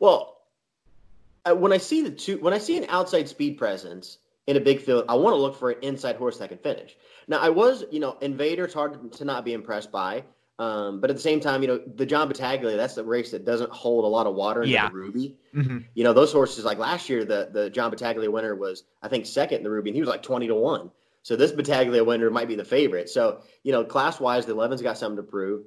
Well, 0.00 0.42
when 1.46 1.72
I 1.72 1.78
see 1.78 2.02
the 2.02 2.10
two, 2.10 2.38
when 2.38 2.52
I 2.52 2.58
see 2.58 2.76
an 2.76 2.86
outside 2.88 3.28
speed 3.28 3.58
presence 3.58 4.18
in 4.46 4.56
a 4.56 4.60
big 4.60 4.80
field, 4.80 5.04
I 5.08 5.14
want 5.14 5.34
to 5.34 5.38
look 5.38 5.58
for 5.58 5.70
an 5.70 5.78
inside 5.82 6.16
horse 6.16 6.38
that 6.38 6.48
can 6.48 6.58
finish. 6.58 6.96
Now, 7.26 7.38
I 7.38 7.50
was, 7.50 7.84
you 7.90 8.00
know, 8.00 8.16
Invader's 8.22 8.72
hard 8.72 9.12
to 9.12 9.24
not 9.24 9.44
be 9.44 9.52
impressed 9.52 9.92
by, 9.92 10.24
um, 10.58 11.00
but 11.00 11.10
at 11.10 11.16
the 11.16 11.22
same 11.22 11.40
time, 11.40 11.60
you 11.62 11.68
know, 11.68 11.80
the 11.96 12.06
John 12.06 12.28
Battaglia, 12.28 12.76
that's 12.76 12.94
the 12.94 13.04
race 13.04 13.30
that 13.32 13.44
doesn't 13.44 13.70
hold 13.70 14.04
a 14.04 14.08
lot 14.08 14.26
of 14.26 14.34
water 14.34 14.62
in 14.62 14.70
Yeah. 14.70 14.88
the 14.88 14.94
Ruby. 14.94 15.36
Mm-hmm. 15.54 15.78
You 15.94 16.04
know, 16.04 16.12
those 16.14 16.32
horses 16.32 16.64
like 16.64 16.78
last 16.78 17.08
year, 17.08 17.24
the 17.24 17.50
the 17.52 17.68
John 17.70 17.90
Battaglia 17.90 18.30
winner 18.30 18.54
was, 18.54 18.84
I 19.02 19.08
think, 19.08 19.26
second 19.26 19.58
in 19.58 19.64
the 19.64 19.70
Ruby, 19.70 19.90
and 19.90 19.94
he 19.94 20.00
was 20.00 20.08
like 20.08 20.22
twenty 20.22 20.46
to 20.46 20.54
one. 20.54 20.90
So 21.28 21.36
this 21.36 21.52
Battaglia 21.52 22.02
winner 22.02 22.30
might 22.30 22.48
be 22.48 22.54
the 22.54 22.64
favorite. 22.64 23.10
So 23.10 23.42
you 23.62 23.70
know, 23.70 23.84
class 23.84 24.18
wise, 24.18 24.46
the 24.46 24.56
11's 24.56 24.80
got 24.80 24.96
something 24.96 25.18
to 25.18 25.22
prove. 25.22 25.66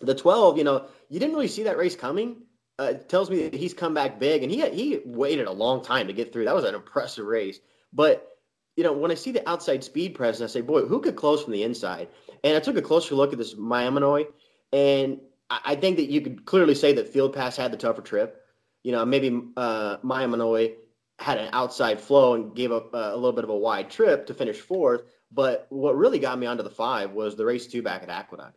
The 0.00 0.16
12, 0.16 0.58
you 0.58 0.64
know, 0.64 0.86
you 1.08 1.20
didn't 1.20 1.36
really 1.36 1.46
see 1.46 1.62
that 1.62 1.78
race 1.78 1.94
coming. 1.94 2.38
Uh, 2.80 2.86
it 2.90 3.08
tells 3.08 3.30
me 3.30 3.44
that 3.44 3.54
he's 3.54 3.72
come 3.72 3.94
back 3.94 4.18
big, 4.18 4.42
and 4.42 4.50
he 4.50 4.68
he 4.70 5.02
waited 5.04 5.46
a 5.46 5.52
long 5.52 5.84
time 5.84 6.08
to 6.08 6.12
get 6.12 6.32
through. 6.32 6.46
That 6.46 6.56
was 6.56 6.64
an 6.64 6.74
impressive 6.74 7.24
race. 7.24 7.60
But 7.92 8.36
you 8.76 8.82
know, 8.82 8.92
when 8.92 9.12
I 9.12 9.14
see 9.14 9.30
the 9.30 9.48
outside 9.48 9.84
speed 9.84 10.16
presence, 10.16 10.50
I 10.50 10.52
say, 10.52 10.60
boy, 10.60 10.82
who 10.86 10.98
could 10.98 11.14
close 11.14 11.44
from 11.44 11.52
the 11.52 11.62
inside? 11.62 12.08
And 12.42 12.56
I 12.56 12.58
took 12.58 12.76
a 12.76 12.82
closer 12.82 13.14
look 13.14 13.30
at 13.30 13.38
this 13.38 13.54
Miaminoy, 13.54 14.26
and 14.72 15.20
I, 15.50 15.60
I 15.66 15.76
think 15.76 15.98
that 15.98 16.10
you 16.10 16.20
could 16.20 16.46
clearly 16.46 16.74
say 16.74 16.92
that 16.94 17.12
Field 17.12 17.32
Pass 17.32 17.56
had 17.56 17.70
the 17.70 17.76
tougher 17.76 18.02
trip. 18.02 18.42
You 18.82 18.90
know, 18.90 19.04
maybe 19.04 19.40
uh, 19.56 19.98
Miaminoy 19.98 20.74
had 21.18 21.38
an 21.38 21.48
outside 21.52 22.00
flow 22.00 22.34
and 22.34 22.54
gave 22.54 22.72
up 22.72 22.94
uh, 22.94 23.10
a 23.12 23.16
little 23.16 23.32
bit 23.32 23.44
of 23.44 23.50
a 23.50 23.56
wide 23.56 23.90
trip 23.90 24.26
to 24.26 24.34
finish 24.34 24.60
fourth. 24.60 25.02
But 25.32 25.66
what 25.70 25.96
really 25.96 26.18
got 26.18 26.38
me 26.38 26.46
onto 26.46 26.62
the 26.62 26.70
five 26.70 27.12
was 27.12 27.36
the 27.36 27.44
race 27.44 27.66
two 27.66 27.82
back 27.82 28.02
at 28.02 28.10
Aqueduct. 28.10 28.56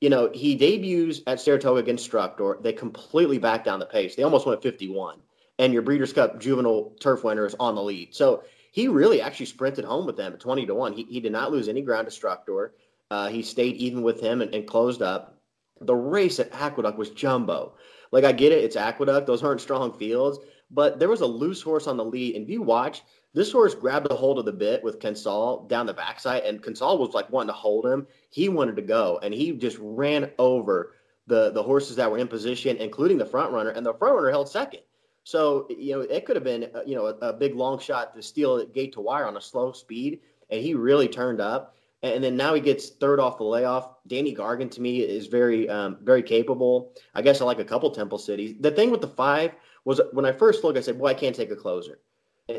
You 0.00 0.10
know, 0.10 0.30
he 0.32 0.56
debuts 0.56 1.20
at 1.26 1.40
Saratoga 1.40 1.80
against 1.80 2.10
Structor. 2.10 2.62
They 2.62 2.72
completely 2.72 3.38
backed 3.38 3.64
down 3.64 3.78
the 3.78 3.86
pace. 3.86 4.14
They 4.14 4.22
almost 4.22 4.46
went 4.46 4.62
51. 4.62 5.18
And 5.58 5.72
your 5.72 5.82
Breeders' 5.82 6.12
Cup 6.12 6.40
juvenile 6.40 6.94
turf 7.00 7.24
winner 7.24 7.46
is 7.46 7.56
on 7.58 7.74
the 7.74 7.82
lead. 7.82 8.14
So 8.14 8.44
he 8.70 8.88
really 8.88 9.20
actually 9.20 9.46
sprinted 9.46 9.84
home 9.84 10.06
with 10.06 10.16
them 10.16 10.32
at 10.32 10.40
20 10.40 10.66
to 10.66 10.74
1. 10.74 10.92
He, 10.92 11.04
he 11.04 11.20
did 11.20 11.32
not 11.32 11.50
lose 11.50 11.68
any 11.68 11.82
ground 11.82 12.08
to 12.08 12.16
Structor. 12.16 12.70
Uh, 13.10 13.28
he 13.28 13.42
stayed 13.42 13.76
even 13.76 14.02
with 14.02 14.20
him 14.20 14.40
and, 14.40 14.54
and 14.54 14.66
closed 14.66 15.02
up. 15.02 15.40
The 15.80 15.94
race 15.94 16.38
at 16.40 16.52
Aqueduct 16.52 16.98
was 16.98 17.10
jumbo. 17.10 17.74
Like, 18.10 18.24
I 18.24 18.32
get 18.32 18.52
it, 18.52 18.64
it's 18.64 18.76
Aqueduct. 18.76 19.26
Those 19.26 19.42
aren't 19.42 19.60
strong 19.60 19.92
fields. 19.98 20.38
But 20.70 20.98
there 20.98 21.08
was 21.08 21.22
a 21.22 21.26
loose 21.26 21.62
horse 21.62 21.86
on 21.86 21.96
the 21.96 22.04
lead. 22.04 22.34
And 22.34 22.44
if 22.44 22.50
you 22.50 22.62
watch, 22.62 23.02
this 23.34 23.52
horse 23.52 23.74
grabbed 23.74 24.10
a 24.10 24.14
hold 24.14 24.38
of 24.38 24.44
the 24.44 24.52
bit 24.52 24.82
with 24.82 24.98
Consol 24.98 25.68
down 25.68 25.86
the 25.86 25.94
backside, 25.94 26.44
and 26.44 26.62
Consol 26.62 26.98
was 26.98 27.14
like 27.14 27.30
wanting 27.30 27.48
to 27.48 27.52
hold 27.52 27.86
him. 27.86 28.06
He 28.30 28.48
wanted 28.48 28.76
to 28.76 28.82
go, 28.82 29.18
and 29.22 29.32
he 29.32 29.52
just 29.52 29.78
ran 29.80 30.30
over 30.38 30.94
the 31.26 31.50
the 31.50 31.62
horses 31.62 31.96
that 31.96 32.10
were 32.10 32.18
in 32.18 32.26
position, 32.26 32.76
including 32.78 33.18
the 33.18 33.26
front 33.26 33.52
runner, 33.52 33.70
and 33.70 33.84
the 33.84 33.94
front 33.94 34.16
runner 34.16 34.30
held 34.30 34.48
second. 34.48 34.80
So 35.24 35.66
you 35.68 35.94
know 35.94 36.00
it 36.00 36.24
could 36.24 36.36
have 36.36 36.44
been 36.44 36.70
uh, 36.74 36.80
you 36.86 36.96
know 36.96 37.06
a, 37.06 37.28
a 37.28 37.32
big 37.32 37.54
long 37.54 37.78
shot 37.78 38.14
to 38.16 38.22
steal 38.22 38.64
gate 38.66 38.94
to 38.94 39.00
wire 39.00 39.26
on 39.26 39.36
a 39.36 39.40
slow 39.40 39.72
speed, 39.72 40.20
and 40.50 40.60
he 40.62 40.74
really 40.74 41.08
turned 41.08 41.40
up. 41.40 41.74
And 42.02 42.22
then 42.22 42.36
now 42.36 42.54
he 42.54 42.60
gets 42.60 42.90
third 42.90 43.18
off 43.18 43.38
the 43.38 43.44
layoff. 43.44 43.90
Danny 44.06 44.34
Gargan 44.34 44.70
to 44.70 44.80
me 44.80 45.00
is 45.00 45.26
very 45.26 45.68
um, 45.68 45.98
very 46.02 46.22
capable. 46.22 46.92
I 47.14 47.22
guess 47.22 47.40
I 47.40 47.44
like 47.44 47.58
a 47.58 47.64
couple 47.64 47.90
Temple 47.90 48.18
cities. 48.18 48.54
The 48.60 48.70
thing 48.70 48.90
with 48.90 49.00
the 49.00 49.08
five 49.08 49.52
was 49.88 50.00
when 50.12 50.26
I 50.26 50.32
first 50.32 50.62
looked, 50.62 50.76
I 50.76 50.82
said, 50.82 50.98
well, 50.98 51.10
I 51.10 51.14
can't 51.14 51.34
take 51.34 51.50
a 51.50 51.56
closer." 51.56 51.98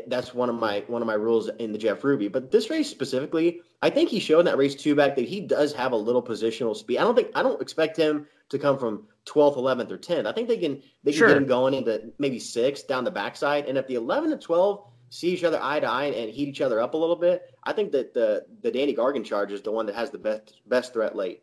That's 0.06 0.34
one 0.34 0.48
of 0.48 0.54
my 0.54 0.84
one 0.86 1.02
of 1.02 1.06
my 1.06 1.14
rules 1.14 1.48
in 1.58 1.72
the 1.72 1.78
Jeff 1.78 2.04
Ruby. 2.04 2.28
But 2.28 2.50
this 2.50 2.70
race 2.70 2.88
specifically, 2.88 3.60
I 3.82 3.90
think 3.90 4.08
he 4.08 4.20
showed 4.20 4.40
in 4.40 4.44
that 4.46 4.56
race 4.58 4.74
two 4.74 4.94
back 4.94 5.16
that 5.16 5.26
he 5.26 5.40
does 5.40 5.72
have 5.72 5.92
a 5.92 5.96
little 5.96 6.22
positional 6.22 6.76
speed. 6.76 6.98
I 6.98 7.02
don't 7.02 7.16
think 7.16 7.28
I 7.34 7.42
don't 7.42 7.60
expect 7.60 7.96
him 7.96 8.26
to 8.50 8.58
come 8.58 8.78
from 8.78 9.06
12th, 9.26 9.56
11th, 9.56 9.90
or 9.90 9.98
10th. 9.98 10.26
I 10.26 10.32
think 10.32 10.48
they 10.48 10.58
can 10.58 10.82
they 11.02 11.10
can 11.12 11.18
Sure. 11.18 11.28
get 11.28 11.36
him 11.36 11.46
going 11.46 11.74
into 11.74 12.12
maybe 12.18 12.38
six 12.38 12.82
down 12.82 13.02
the 13.04 13.10
backside. 13.10 13.66
And 13.66 13.76
if 13.78 13.86
the 13.86 13.94
11 13.96 14.32
and 14.32 14.40
12 14.40 14.84
see 15.08 15.30
each 15.30 15.42
other 15.42 15.58
eye 15.60 15.80
to 15.80 15.88
eye 15.88 16.04
and 16.04 16.30
heat 16.30 16.48
each 16.48 16.60
other 16.60 16.80
up 16.80 16.94
a 16.94 16.96
little 16.96 17.16
bit, 17.16 17.52
I 17.64 17.72
think 17.72 17.90
that 17.92 18.14
the 18.14 18.44
the 18.62 18.70
Danny 18.70 18.94
Gargan 18.94 19.24
charge 19.24 19.50
is 19.50 19.60
the 19.62 19.72
one 19.72 19.86
that 19.86 19.94
has 19.96 20.10
the 20.10 20.18
best 20.18 20.60
best 20.66 20.92
threat 20.92 21.16
late. 21.16 21.42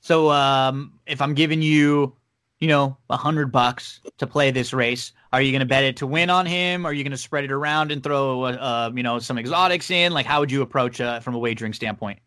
So 0.00 0.30
um, 0.30 0.98
if 1.06 1.20
I'm 1.20 1.34
giving 1.34 1.60
you, 1.60 2.16
you 2.60 2.68
know, 2.68 2.96
a 3.10 3.16
hundred 3.16 3.52
bucks 3.52 4.00
to 4.18 4.26
play 4.26 4.50
this 4.50 4.72
race, 4.72 5.12
are 5.32 5.42
you 5.42 5.52
going 5.52 5.60
to 5.60 5.66
bet 5.66 5.84
it 5.84 5.96
to 5.98 6.06
win 6.06 6.30
on 6.30 6.46
him? 6.46 6.86
Are 6.86 6.92
you 6.92 7.04
going 7.04 7.10
to 7.10 7.18
spread 7.18 7.44
it 7.44 7.52
around 7.52 7.92
and 7.92 8.02
throw, 8.02 8.44
uh, 8.44 8.52
uh, 8.52 8.92
you 8.94 9.02
know, 9.02 9.18
some 9.18 9.38
exotics 9.38 9.90
in? 9.90 10.12
Like, 10.12 10.26
how 10.26 10.40
would 10.40 10.50
you 10.50 10.62
approach 10.62 11.00
uh, 11.00 11.20
from 11.20 11.34
a 11.34 11.38
wagering 11.38 11.72
standpoint? 11.72 12.18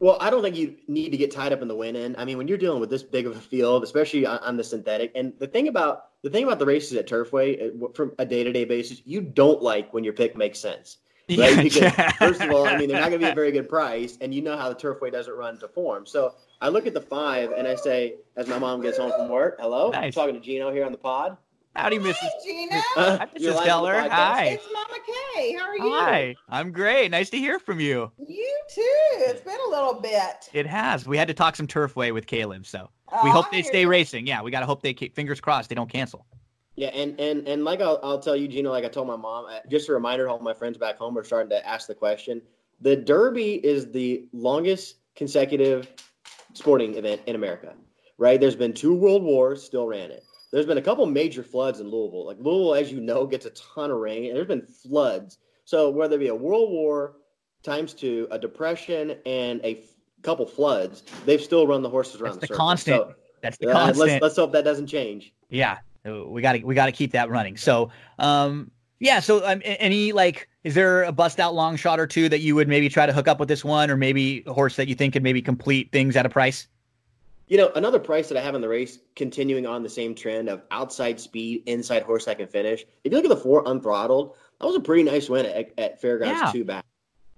Well, 0.00 0.18
I 0.20 0.30
don't 0.30 0.42
think 0.42 0.56
you 0.56 0.76
need 0.86 1.10
to 1.10 1.16
get 1.16 1.32
tied 1.32 1.52
up 1.52 1.60
in 1.60 1.66
the 1.66 1.74
win 1.74 1.96
in. 1.96 2.14
I 2.16 2.24
mean, 2.24 2.38
when 2.38 2.46
you're 2.46 2.58
dealing 2.58 2.80
with 2.80 2.90
this 2.90 3.02
big 3.02 3.26
of 3.26 3.36
a 3.36 3.40
field, 3.40 3.82
especially 3.82 4.26
on, 4.26 4.38
on 4.40 4.56
the 4.56 4.62
synthetic, 4.62 5.10
and 5.14 5.32
the 5.38 5.46
thing 5.46 5.66
about 5.66 6.22
the 6.22 6.30
thing 6.30 6.44
about 6.44 6.58
the 6.58 6.66
races 6.66 6.96
at 6.96 7.08
Turfway, 7.08 7.82
uh, 7.82 7.88
from 7.94 8.12
a 8.18 8.24
day 8.24 8.44
to 8.44 8.52
day 8.52 8.64
basis, 8.64 9.02
you 9.04 9.20
don't 9.20 9.62
like 9.62 9.92
when 9.92 10.04
your 10.04 10.12
pick 10.12 10.36
makes 10.36 10.58
sense. 10.58 10.98
Right? 11.28 11.62
Because 11.62 11.92
first 12.16 12.40
of 12.40 12.50
all, 12.50 12.66
I 12.66 12.76
mean, 12.78 12.88
they're 12.88 13.00
not 13.00 13.10
going 13.10 13.20
to 13.20 13.26
be 13.26 13.30
a 13.30 13.34
very 13.34 13.52
good 13.52 13.68
price, 13.76 14.16
and 14.20 14.34
you 14.34 14.40
know 14.42 14.56
how 14.56 14.68
the 14.68 14.74
Turfway 14.74 15.12
doesn't 15.12 15.34
run 15.34 15.58
to 15.58 15.68
form. 15.68 16.06
So 16.06 16.34
I 16.60 16.68
look 16.68 16.86
at 16.86 16.94
the 16.94 17.00
five 17.00 17.52
and 17.52 17.66
I 17.68 17.74
say, 17.74 18.14
as 18.36 18.48
my 18.48 18.58
mom 18.58 18.80
gets 18.80 18.98
home 18.98 19.12
from 19.16 19.28
work, 19.28 19.56
hello, 19.60 19.92
I'm 19.92 20.10
talking 20.12 20.34
to 20.34 20.40
Gino 20.40 20.72
here 20.72 20.84
on 20.86 20.92
the 20.92 20.98
pod. 20.98 21.36
Howdy, 21.76 21.98
Mrs. 21.98 22.14
Hi, 22.20 22.28
Gina. 22.44 22.82
Uh, 22.96 23.18
Hi, 23.18 23.28
you're 23.36 23.52
Mrs. 23.52 23.56
live 23.56 23.66
Keller. 23.66 24.08
Hi. 24.08 24.44
It's 24.46 24.66
Mama 24.72 24.96
Kay. 25.36 25.52
How 25.52 25.68
are 25.68 25.76
you? 25.76 25.92
Hi. 25.92 26.36
I'm 26.48 26.72
great. 26.72 27.10
Nice 27.10 27.30
to 27.30 27.36
hear 27.36 27.60
from 27.60 27.78
you. 27.78 28.10
You 28.18 28.58
too. 28.68 28.82
It's 29.18 29.42
been 29.42 29.58
a 29.66 29.70
little 29.70 29.94
bit. 30.00 30.48
It 30.54 30.66
has. 30.66 31.06
We 31.06 31.16
had 31.16 31.28
to 31.28 31.34
talk 31.34 31.54
some 31.54 31.68
turfway 31.68 32.12
with 32.12 32.26
Caleb, 32.26 32.66
so 32.66 32.88
we 33.22 33.28
Oh, 33.28 33.30
hope 33.30 33.46
I 33.52 33.56
they 33.58 33.62
stay 33.62 33.82
you. 33.82 33.88
racing. 33.88 34.26
Yeah, 34.26 34.42
we 34.42 34.50
got 34.50 34.60
to 34.60 34.66
hope 34.66 34.82
they 34.82 34.92
keep 34.94 35.14
fingers 35.14 35.40
crossed 35.40 35.68
they 35.68 35.76
don't 35.76 35.90
cancel. 35.90 36.26
Yeah, 36.78 36.90
and 36.90 37.18
and 37.18 37.48
and 37.48 37.64
like 37.64 37.80
I'll, 37.80 37.98
I'll 38.04 38.20
tell 38.20 38.36
you, 38.36 38.46
Gino, 38.46 38.70
like 38.70 38.84
I 38.84 38.88
told 38.88 39.08
my 39.08 39.16
mom, 39.16 39.46
uh, 39.46 39.58
just 39.68 39.88
a 39.88 39.92
reminder, 39.92 40.28
all 40.28 40.38
my 40.38 40.54
friends 40.54 40.78
back 40.78 40.96
home 40.96 41.18
are 41.18 41.24
starting 41.24 41.50
to 41.50 41.66
ask 41.66 41.88
the 41.88 41.94
question. 41.94 42.40
The 42.80 42.94
Derby 42.94 43.54
is 43.66 43.90
the 43.90 44.28
longest 44.32 44.98
consecutive 45.16 45.88
sporting 46.52 46.94
event 46.94 47.20
in 47.26 47.34
America, 47.34 47.74
right? 48.16 48.40
There's 48.40 48.54
been 48.54 48.72
two 48.72 48.94
world 48.94 49.24
wars, 49.24 49.60
still 49.60 49.88
ran 49.88 50.12
it. 50.12 50.22
There's 50.52 50.66
been 50.66 50.78
a 50.78 50.82
couple 50.82 51.04
major 51.06 51.42
floods 51.42 51.80
in 51.80 51.88
Louisville. 51.90 52.24
Like 52.24 52.36
Louisville, 52.38 52.76
as 52.76 52.92
you 52.92 53.00
know, 53.00 53.26
gets 53.26 53.44
a 53.44 53.50
ton 53.50 53.90
of 53.90 53.96
rain, 53.96 54.26
and 54.26 54.36
there's 54.36 54.46
been 54.46 54.62
floods. 54.62 55.38
So 55.64 55.90
whether 55.90 56.14
it 56.14 56.20
be 56.20 56.28
a 56.28 56.34
world 56.34 56.70
war 56.70 57.16
times 57.64 57.92
two, 57.92 58.28
a 58.30 58.38
depression, 58.38 59.16
and 59.26 59.60
a 59.64 59.82
couple 60.22 60.46
floods, 60.46 61.02
they've 61.26 61.42
still 61.42 61.66
run 61.66 61.82
the 61.82 61.90
horses 61.90 62.20
around 62.20 62.34
That's 62.34 62.42
the, 62.42 62.46
circle. 62.46 62.66
constant. 62.66 63.02
So, 63.02 63.14
That's 63.42 63.58
the 63.58 63.70
uh, 63.70 63.72
constant. 63.72 64.08
let's 64.08 64.22
let's 64.22 64.36
hope 64.36 64.52
that 64.52 64.64
doesn't 64.64 64.86
change. 64.86 65.34
Yeah, 65.50 65.78
we 66.04 66.42
got 66.42 66.52
to 66.52 66.62
we 66.62 66.74
got 66.74 66.86
to 66.86 66.92
keep 66.92 67.12
that 67.12 67.30
running. 67.30 67.56
So, 67.56 67.90
um, 68.18 68.70
yeah. 69.00 69.20
So, 69.20 69.46
um, 69.46 69.60
any 69.64 70.12
like, 70.12 70.48
is 70.64 70.74
there 70.74 71.04
a 71.04 71.12
bust 71.12 71.38
out 71.40 71.54
long 71.54 71.76
shot 71.76 72.00
or 72.00 72.06
two 72.06 72.28
that 72.28 72.40
you 72.40 72.54
would 72.54 72.68
maybe 72.68 72.88
try 72.88 73.06
to 73.06 73.12
hook 73.12 73.28
up 73.28 73.38
with 73.38 73.48
this 73.48 73.64
one, 73.64 73.90
or 73.90 73.96
maybe 73.96 74.42
a 74.46 74.52
horse 74.52 74.76
that 74.76 74.88
you 74.88 74.94
think 74.94 75.12
could 75.12 75.22
maybe 75.22 75.42
complete 75.42 75.92
things 75.92 76.16
at 76.16 76.26
a 76.26 76.28
price? 76.28 76.66
You 77.48 77.56
know, 77.56 77.72
another 77.76 77.98
price 77.98 78.28
that 78.28 78.36
I 78.36 78.42
have 78.42 78.54
in 78.54 78.60
the 78.60 78.68
race, 78.68 78.98
continuing 79.16 79.66
on 79.66 79.82
the 79.82 79.88
same 79.88 80.14
trend 80.14 80.50
of 80.50 80.62
outside 80.70 81.18
speed, 81.18 81.62
inside 81.64 82.02
horse 82.02 82.26
that 82.26 82.36
can 82.36 82.46
finish. 82.46 82.82
If 83.04 83.10
you 83.10 83.16
look 83.16 83.24
at 83.24 83.30
the 83.30 83.36
four 83.36 83.64
unthrottled, 83.64 84.34
that 84.60 84.66
was 84.66 84.76
a 84.76 84.80
pretty 84.80 85.02
nice 85.02 85.30
win 85.30 85.46
at, 85.46 85.72
at 85.78 86.00
Fairgrounds 86.00 86.40
Yeah. 86.42 86.52
two 86.52 86.64
back. 86.64 86.84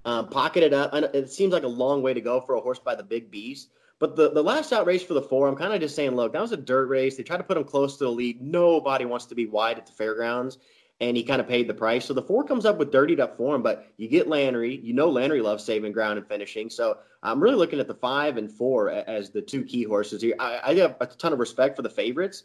Um, 0.05 0.29
pocketed 0.29 0.73
up, 0.73 0.95
and 0.95 1.05
it 1.15 1.31
seems 1.31 1.53
like 1.53 1.63
a 1.63 1.69
long 1.69 2.03
way 2.03 2.15
to 2.15 2.21
go 2.21 2.41
for 2.41 2.55
a 2.55 2.61
horse 2.61 2.79
by 2.79 2.95
the 2.95 3.03
big 3.03 3.31
beast. 3.31 3.71
But 4.01 4.17
the, 4.17 4.31
the 4.31 4.43
last 4.43 4.73
out 4.73 4.87
race 4.87 5.03
for 5.03 5.13
the 5.13 5.23
four, 5.23 5.47
I'm 5.47 5.55
kind 5.55 5.75
of 5.75 5.81
just 5.81 5.95
saying, 5.95 6.13
look, 6.13 6.33
that 6.33 6.41
was 6.41 6.53
a 6.53 6.57
dirt 6.57 6.87
race. 6.87 7.17
They 7.17 7.23
tried 7.23 7.37
to 7.37 7.45
put 7.45 7.59
him 7.59 7.65
close 7.65 7.99
to 7.99 8.05
the 8.05 8.11
lead. 8.11 8.41
Nobody 8.41 9.05
wants 9.05 9.27
to 9.27 9.35
be 9.35 9.45
wide 9.45 9.77
at 9.77 9.87
the 9.87 9.93
fairgrounds, 9.93 10.57
and 11.03 11.19
he 11.19 11.23
kind 11.23 11.39
of 11.39 11.47
paid 11.47 11.69
the 11.69 11.75
price. 11.75 12.07
So 12.07 12.15
the 12.15 12.23
four 12.23 12.43
comes 12.43 12.65
up 12.65 12.79
with 12.79 12.91
dirtied 12.91 13.21
up 13.21 13.37
form, 13.37 13.63
but 13.63 13.93
you 13.99 14.09
get 14.09 14.27
Landry. 14.27 14.81
You 14.83 14.95
know 14.95 15.11
Landry 15.11 15.43
loves 15.43 15.63
saving 15.63 15.93
ground 15.93 16.19
and 16.19 16.27
finishing. 16.27 16.71
So 16.71 16.97
I'm 17.23 17.43
really 17.43 17.57
looking 17.57 17.79
at 17.79 17.89
the 17.89 17.95
five 17.95 18.39
and 18.39 18.51
four 18.51 18.89
as 18.89 19.31
the 19.31 19.43
two 19.43 19.65
key 19.65 19.85
horses 19.85 20.23
here. 20.23 20.35
I, 20.41 20.61
I 20.65 20.75
have 20.77 20.97
a 21.01 21.07
ton 21.07 21.35
of 21.35 21.39
respect 21.39 21.77
for 21.77 21.83
the 21.83 21.91
favorites, 21.91 22.45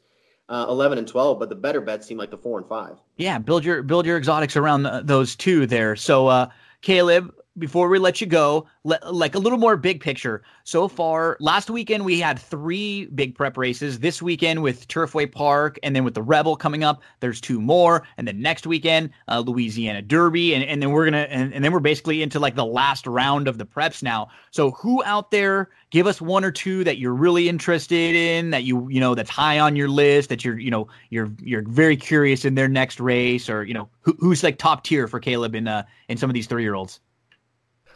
uh, 0.50 0.66
11 0.68 0.98
and 0.98 1.08
12, 1.08 1.40
but 1.40 1.48
the 1.48 1.56
better 1.56 1.80
bets 1.80 2.06
seem 2.06 2.18
like 2.18 2.32
the 2.32 2.38
four 2.38 2.60
and 2.60 2.68
five. 2.68 2.98
Yeah, 3.16 3.38
build 3.38 3.64
your 3.64 3.82
build 3.82 4.06
your 4.06 4.18
exotics 4.18 4.58
around 4.58 4.84
th- 4.84 5.06
those 5.06 5.38
two 5.38 5.68
there. 5.68 5.96
So, 5.96 6.28
uh, 6.28 6.50
Caleb, 6.82 7.34
before 7.58 7.90
we 7.90 8.00
let 8.00 8.20
you 8.20 8.28
go, 8.28 8.68
le- 8.84 9.00
like 9.12 9.36
a 9.36 9.40
little 9.40 9.58
more 9.58 9.78
big 9.78 10.02
picture. 10.02 10.42
So 10.64 10.88
far, 10.88 11.38
last 11.40 11.70
weekend 11.70 12.04
we 12.06 12.20
had 12.20 12.38
three 12.40 13.06
big 13.08 13.36
prep 13.36 13.58
races. 13.58 14.00
This 14.00 14.22
weekend 14.22 14.62
with 14.62 14.88
Turfway 14.88 15.32
Park, 15.32 15.80
and 15.84 15.96
then 15.96 16.04
with 16.04 16.16
the 16.16 16.22
Rebel 16.22 16.56
coming 16.56 16.84
up, 16.84 17.02
there's 17.20 17.40
two 17.40 17.62
more. 17.62 18.06
And 18.18 18.28
then 18.28 18.42
next 18.42 18.68
weekend, 18.68 19.12
uh, 19.28 19.40
Louisiana 19.40 20.02
Derby, 20.02 20.54
and, 20.54 20.64
and 20.64 20.82
then 20.82 20.92
we're 20.92 21.06
gonna 21.06 21.28
and, 21.30 21.54
and 21.54 21.64
then 21.64 21.72
we're 21.72 21.80
basically 21.80 22.22
into 22.22 22.40
like 22.40 22.56
the 22.56 22.66
last 22.66 23.08
round 23.08 23.48
of 23.48 23.58
the 23.58 23.66
preps 23.66 24.04
now. 24.04 24.28
So 24.52 24.72
who 24.72 25.04
out 25.04 25.32
there? 25.32 25.70
Give 25.92 26.08
us 26.08 26.20
one 26.20 26.44
or 26.44 26.52
two 26.52 26.84
that 26.84 26.98
you're 26.98 27.14
really 27.14 27.48
interested 27.48 28.16
in, 28.16 28.50
that 28.50 28.64
you 28.64 28.90
you 28.90 29.00
know 29.00 29.16
that's 29.16 29.30
high 29.30 29.60
on 29.60 29.76
your 29.76 29.88
list, 29.88 30.30
that 30.30 30.44
you're 30.44 30.60
you 30.60 30.72
know 30.72 30.88
you're 31.10 31.32
you're 31.42 31.64
very 31.64 31.96
curious 31.96 32.44
in 32.44 32.56
their 32.56 32.68
next 32.68 33.00
race, 33.00 33.50
or 33.50 33.64
you 33.64 33.74
know 33.74 33.88
who, 34.02 34.16
who's 34.20 34.44
like 34.44 34.58
top 34.58 34.84
tier 34.84 35.08
for 35.08 35.20
Caleb 35.20 35.56
in 35.56 35.68
uh 35.68 35.84
in 36.10 36.18
some 36.18 36.30
of 36.30 36.34
these 36.34 36.48
three 36.48 36.64
year 36.64 36.76
olds. 36.76 37.00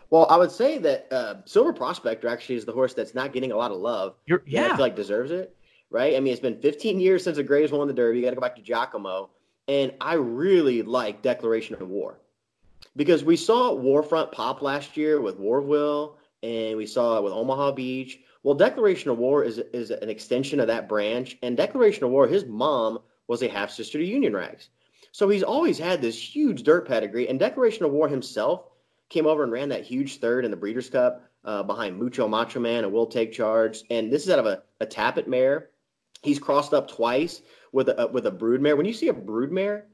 Well, 0.09 0.25
I 0.29 0.37
would 0.37 0.51
say 0.51 0.77
that 0.79 1.07
uh, 1.11 1.35
Silver 1.45 1.71
Prospector 1.71 2.27
actually 2.27 2.55
is 2.55 2.65
the 2.65 2.71
horse 2.71 2.93
that's 2.93 3.13
not 3.13 3.31
getting 3.31 3.51
a 3.51 3.57
lot 3.57 3.71
of 3.71 3.77
love. 3.77 4.15
You're 4.25 4.43
that 4.51 4.71
I 4.71 4.75
feel 4.75 4.85
like 4.85 4.95
deserves 4.95 5.31
it, 5.31 5.55
right? 5.91 6.15
I 6.15 6.19
mean, 6.19 6.33
it's 6.33 6.41
been 6.41 6.59
15 6.59 6.99
years 6.99 7.23
since 7.23 7.37
the 7.37 7.43
Grays 7.43 7.71
won 7.71 7.87
the 7.87 7.93
Derby. 7.93 8.19
You 8.19 8.23
got 8.23 8.31
to 8.31 8.35
go 8.35 8.41
back 8.41 8.55
to 8.55 8.61
Giacomo, 8.61 9.29
and 9.67 9.93
I 10.01 10.15
really 10.15 10.81
like 10.81 11.21
Declaration 11.21 11.75
of 11.75 11.87
War 11.87 12.19
because 12.95 13.23
we 13.23 13.35
saw 13.35 13.73
War 13.73 14.01
Front 14.01 14.31
pop 14.31 14.61
last 14.61 14.97
year 14.97 15.21
with 15.21 15.37
War 15.37 15.59
of 15.59 15.65
Will, 15.65 16.17
and 16.41 16.75
we 16.75 16.87
saw 16.87 17.17
it 17.17 17.23
with 17.23 17.33
Omaha 17.33 17.73
Beach. 17.73 18.19
Well, 18.41 18.55
Declaration 18.55 19.11
of 19.11 19.19
War 19.19 19.43
is 19.43 19.59
is 19.73 19.91
an 19.91 20.09
extension 20.09 20.59
of 20.59 20.67
that 20.67 20.89
branch, 20.89 21.37
and 21.43 21.55
Declaration 21.55 22.03
of 22.03 22.09
War, 22.09 22.27
his 22.27 22.45
mom 22.45 22.99
was 23.27 23.43
a 23.43 23.47
half 23.47 23.69
sister 23.69 23.99
to 23.99 24.05
Union 24.05 24.35
Rags, 24.35 24.69
so 25.11 25.29
he's 25.29 25.43
always 25.43 25.77
had 25.77 26.01
this 26.01 26.17
huge 26.19 26.63
dirt 26.63 26.87
pedigree. 26.87 27.29
And 27.29 27.39
Declaration 27.39 27.85
of 27.85 27.91
War 27.91 28.07
himself 28.07 28.68
came 29.09 29.27
over 29.27 29.43
and 29.43 29.51
ran 29.51 29.69
that 29.69 29.83
huge 29.83 30.19
third 30.19 30.45
in 30.45 30.51
the 30.51 30.57
Breeders' 30.57 30.89
Cup 30.89 31.23
uh, 31.45 31.63
behind 31.63 31.97
Mucho 31.97 32.27
Macho 32.27 32.59
Man 32.59 32.83
and 32.83 32.93
Will 32.93 33.07
Take 33.07 33.31
Charge. 33.31 33.83
And 33.89 34.11
this 34.11 34.23
is 34.23 34.29
out 34.29 34.39
of 34.39 34.45
a, 34.45 34.63
a 34.79 34.85
Tapit 34.85 35.27
mare. 35.27 35.69
He's 36.21 36.39
crossed 36.39 36.73
up 36.73 36.89
twice 36.91 37.41
with 37.71 37.89
a 37.89 38.07
with 38.11 38.25
a 38.27 38.31
broodmare. 38.31 38.75
When 38.77 38.85
you 38.85 38.93
see 38.93 39.07
a 39.07 39.13
brood 39.13 39.51
mare 39.51 39.87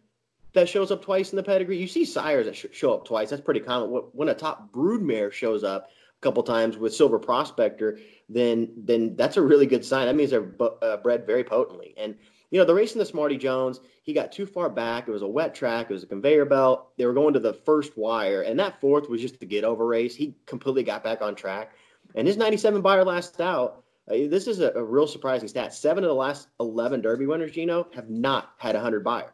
that 0.54 0.68
shows 0.70 0.90
up 0.92 1.04
twice 1.04 1.32
in 1.32 1.36
the 1.38 1.44
pedigree, 1.44 1.78
you 1.78 1.88
see 1.88 2.06
sires 2.06 2.46
that 2.46 2.56
sh- 2.56 2.66
show 2.72 2.94
up 2.94 3.06
twice. 3.06 3.30
That's 3.30 3.42
pretty 3.42 3.60
common. 3.60 3.92
When- 3.92 4.04
When 4.14 4.30
a 4.30 4.34
top 4.34 4.72
brood 4.72 5.02
mare 5.02 5.32
shows 5.32 5.64
up 5.64 5.88
a 5.88 6.22
couple 6.22 6.42
times 6.44 6.78
with 6.78 6.96
Silver 6.96 7.20
Prospector, 7.20 8.00
then 8.30 8.72
then 8.76 9.16
that's 9.16 9.38
a 9.38 9.42
really 9.42 9.68
good 9.68 9.86
sign. 9.86 10.08
That 10.08 10.16
means 10.16 10.32
they're 10.32 10.42
bu- 10.42 10.80
uh, 10.82 10.98
bred 10.98 11.28
very 11.28 11.44
potently. 11.44 11.94
And 11.98 12.16
you 12.56 12.62
know 12.62 12.66
the 12.66 12.74
race 12.74 12.94
in 12.94 13.00
the 13.00 13.06
Smarty 13.06 13.36
Jones, 13.36 13.82
he 14.02 14.14
got 14.14 14.32
too 14.32 14.46
far 14.46 14.70
back. 14.70 15.10
It 15.10 15.12
was 15.12 15.24
a 15.24 15.28
wet 15.28 15.54
track. 15.54 15.88
It 15.90 15.94
was 15.94 16.04
a 16.04 16.08
conveyor 16.08 16.46
belt. 16.46 16.88
They 16.98 17.06
were 17.06 17.12
going 17.12 17.34
to 17.34 17.40
the 17.42 17.52
first 17.52 17.98
wire, 17.98 18.44
and 18.44 18.58
that 18.62 18.80
fourth 18.80 19.10
was 19.10 19.20
just 19.20 19.42
the 19.42 19.46
get 19.46 19.66
over 19.66 19.86
race. 19.86 20.16
He 20.16 20.38
completely 20.46 20.84
got 20.84 21.04
back 21.04 21.22
on 21.22 21.36
track, 21.36 21.74
and 22.16 22.26
his 22.26 22.38
97 22.38 22.82
Beyer 22.82 23.04
last 23.04 23.42
out. 23.42 23.84
Uh, 24.10 24.30
this 24.30 24.48
is 24.48 24.62
a, 24.62 24.72
a 24.72 24.82
real 24.82 25.06
surprising 25.06 25.50
stat. 25.50 25.74
Seven 25.74 26.06
of 26.06 26.08
the 26.08 26.16
last 26.16 26.48
11 26.62 27.02
Derby 27.02 27.26
winners, 27.26 27.52
Gino, 27.52 27.88
have 27.94 28.10
not 28.10 28.54
had 28.58 28.76
a 28.76 28.78
100 28.78 29.04
Beyer. 29.04 29.34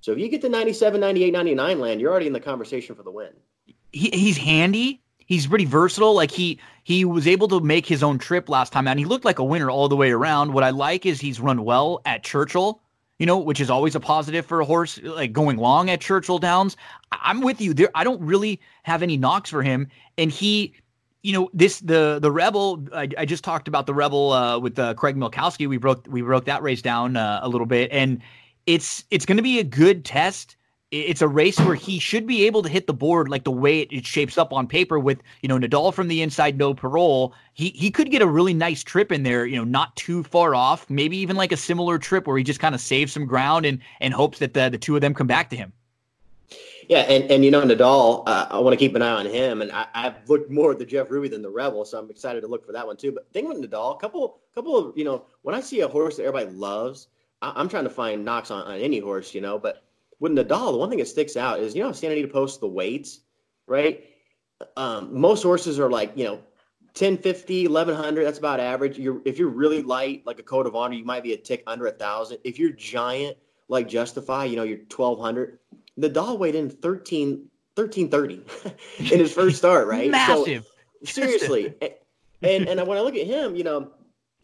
So 0.00 0.12
if 0.12 0.18
you 0.18 0.30
get 0.30 0.40
to 0.40 0.48
97, 0.48 0.98
98, 0.98 1.30
99 1.30 1.78
land, 1.78 2.00
you're 2.00 2.10
already 2.10 2.26
in 2.26 2.32
the 2.32 2.40
conversation 2.40 2.96
for 2.96 3.02
the 3.02 3.10
win. 3.10 3.32
he, 3.92 4.08
he's 4.08 4.38
handy. 4.38 5.02
He's 5.26 5.46
pretty 5.46 5.64
versatile. 5.64 6.14
Like 6.14 6.30
he 6.30 6.58
he 6.84 7.04
was 7.04 7.26
able 7.26 7.48
to 7.48 7.60
make 7.60 7.86
his 7.86 8.02
own 8.02 8.18
trip 8.18 8.48
last 8.48 8.72
time 8.72 8.88
out. 8.88 8.92
And 8.92 9.00
he 9.00 9.06
looked 9.06 9.24
like 9.24 9.38
a 9.38 9.44
winner 9.44 9.70
all 9.70 9.88
the 9.88 9.96
way 9.96 10.10
around. 10.10 10.52
What 10.52 10.64
I 10.64 10.70
like 10.70 11.06
is 11.06 11.20
he's 11.20 11.40
run 11.40 11.64
well 11.64 12.00
at 12.04 12.24
Churchill, 12.24 12.80
you 13.18 13.26
know, 13.26 13.38
which 13.38 13.60
is 13.60 13.70
always 13.70 13.94
a 13.94 14.00
positive 14.00 14.44
for 14.44 14.60
a 14.60 14.64
horse 14.64 15.00
like 15.02 15.32
going 15.32 15.56
long 15.56 15.90
at 15.90 16.00
Churchill 16.00 16.38
Downs. 16.38 16.76
I'm 17.12 17.40
with 17.40 17.60
you 17.60 17.74
there. 17.74 17.90
I 17.94 18.04
don't 18.04 18.20
really 18.20 18.60
have 18.82 19.02
any 19.02 19.16
knocks 19.16 19.50
for 19.50 19.62
him. 19.62 19.88
And 20.18 20.30
he, 20.30 20.74
you 21.22 21.32
know, 21.32 21.50
this 21.54 21.80
the 21.80 22.18
the 22.20 22.32
Rebel. 22.32 22.84
I, 22.92 23.08
I 23.16 23.24
just 23.24 23.44
talked 23.44 23.68
about 23.68 23.86
the 23.86 23.94
Rebel 23.94 24.32
uh, 24.32 24.58
with 24.58 24.78
uh, 24.78 24.94
Craig 24.94 25.16
Milkowski. 25.16 25.68
We 25.68 25.76
broke 25.76 26.06
we 26.10 26.22
broke 26.22 26.46
that 26.46 26.62
race 26.62 26.82
down 26.82 27.16
uh, 27.16 27.40
a 27.42 27.48
little 27.48 27.66
bit, 27.66 27.90
and 27.92 28.20
it's 28.66 29.04
it's 29.10 29.24
going 29.26 29.36
to 29.36 29.42
be 29.42 29.58
a 29.58 29.64
good 29.64 30.04
test 30.04 30.56
it's 30.92 31.22
a 31.22 31.28
race 31.28 31.58
where 31.60 31.74
he 31.74 31.98
should 31.98 32.26
be 32.26 32.44
able 32.44 32.62
to 32.62 32.68
hit 32.68 32.86
the 32.86 32.92
board 32.92 33.28
like 33.28 33.44
the 33.44 33.50
way 33.50 33.80
it, 33.80 34.04
shapes 34.04 34.36
up 34.36 34.52
on 34.52 34.66
paper 34.66 34.98
with 34.98 35.22
you 35.40 35.48
know 35.48 35.58
Nadal 35.58 35.92
from 35.92 36.08
the 36.08 36.20
inside 36.22 36.58
no 36.58 36.74
parole 36.74 37.34
he 37.54 37.70
he 37.70 37.90
could 37.90 38.10
get 38.10 38.22
a 38.22 38.26
really 38.26 38.54
nice 38.54 38.84
trip 38.84 39.10
in 39.10 39.22
there 39.22 39.46
you 39.46 39.56
know 39.56 39.64
not 39.64 39.96
too 39.96 40.22
far 40.22 40.54
off 40.54 40.88
maybe 40.90 41.16
even 41.16 41.34
like 41.34 41.50
a 41.50 41.56
similar 41.56 41.98
trip 41.98 42.26
where 42.26 42.36
he 42.36 42.44
just 42.44 42.60
kind 42.60 42.74
of 42.74 42.80
saves 42.80 43.12
some 43.12 43.24
ground 43.24 43.64
and 43.64 43.80
and 44.00 44.12
hopes 44.12 44.38
that 44.38 44.52
the, 44.54 44.68
the 44.68 44.78
two 44.78 44.94
of 44.94 45.00
them 45.00 45.14
come 45.14 45.26
back 45.26 45.48
to 45.50 45.56
him 45.56 45.72
Yeah, 46.88 47.00
and, 47.08 47.30
and 47.30 47.44
you 47.44 47.50
know 47.50 47.62
Nadal, 47.62 48.24
uh, 48.26 48.48
I 48.50 48.58
want 48.58 48.74
to 48.74 48.76
keep 48.76 48.94
an 48.94 49.02
eye 49.02 49.12
on 49.12 49.26
him, 49.26 49.62
and 49.62 49.70
I, 49.72 49.86
I've 49.94 50.28
looked 50.28 50.50
more 50.50 50.72
at 50.72 50.78
the 50.78 50.84
Jeff 50.84 51.10
Ruby 51.10 51.28
than 51.28 51.40
the 51.40 51.48
Rebel, 51.48 51.84
so 51.84 51.98
I'm 51.98 52.10
excited 52.10 52.40
to 52.42 52.48
look 52.48 52.66
for 52.66 52.72
that 52.72 52.86
one 52.86 52.96
too. 52.96 53.12
But 53.12 53.32
think 53.32 53.48
with 53.48 53.62
Nadal, 53.62 53.94
a 53.94 53.98
couple, 53.98 54.40
couple 54.54 54.76
of 54.76 54.98
you 54.98 55.04
know, 55.04 55.24
when 55.42 55.54
I 55.54 55.60
see 55.60 55.80
a 55.80 55.88
horse 55.88 56.16
that 56.16 56.24
everybody 56.24 56.54
loves, 56.54 57.06
I, 57.40 57.52
I'm 57.54 57.68
trying 57.68 57.84
to 57.84 57.90
find 57.90 58.24
knocks 58.24 58.50
on, 58.50 58.66
on 58.66 58.78
any 58.78 58.98
horse, 58.98 59.32
you 59.32 59.40
know. 59.40 59.58
But 59.58 59.84
with 60.22 60.32
Nadal, 60.32 60.70
the 60.70 60.78
one 60.78 60.88
thing 60.88 61.00
that 61.00 61.08
sticks 61.08 61.36
out 61.36 61.58
is 61.58 61.74
you 61.74 61.82
know 61.82 61.90
Santa 61.90 62.12
Anita 62.12 62.28
posts 62.28 62.58
the 62.58 62.68
weights, 62.68 63.20
right? 63.66 64.04
Um, 64.76 65.08
most 65.12 65.42
horses 65.42 65.80
are 65.80 65.90
like 65.90 66.12
you 66.14 66.24
know 66.24 66.34
1050 66.94 67.66
1100 67.66 68.24
that's 68.24 68.38
about 68.38 68.60
average. 68.60 68.96
You're 68.96 69.20
if 69.24 69.36
you're 69.36 69.48
really 69.48 69.82
light 69.82 70.22
like 70.24 70.38
a 70.38 70.42
code 70.44 70.66
of 70.66 70.76
honor 70.76 70.94
you 70.94 71.04
might 71.04 71.24
be 71.24 71.32
a 71.32 71.36
tick 71.36 71.64
under 71.66 71.88
a 71.88 71.90
thousand. 71.90 72.38
If 72.44 72.56
you're 72.56 72.70
giant 72.70 73.36
like 73.66 73.88
justify 73.88 74.44
you 74.44 74.54
know 74.54 74.62
you're 74.62 74.78
1200 74.78 75.58
Nadal 75.98 76.38
weighed 76.38 76.54
in 76.54 76.70
13 76.70 77.48
1330 77.74 78.44
in 79.12 79.18
his 79.18 79.32
first 79.32 79.58
start 79.58 79.88
right? 79.88 80.08
Massive. 80.08 80.64
so, 81.02 81.22
seriously 81.22 81.74
and 82.42 82.68
and 82.68 82.86
when 82.86 82.98
i 82.98 83.00
look 83.00 83.16
at 83.16 83.26
him 83.26 83.56
you 83.56 83.64
know 83.64 83.90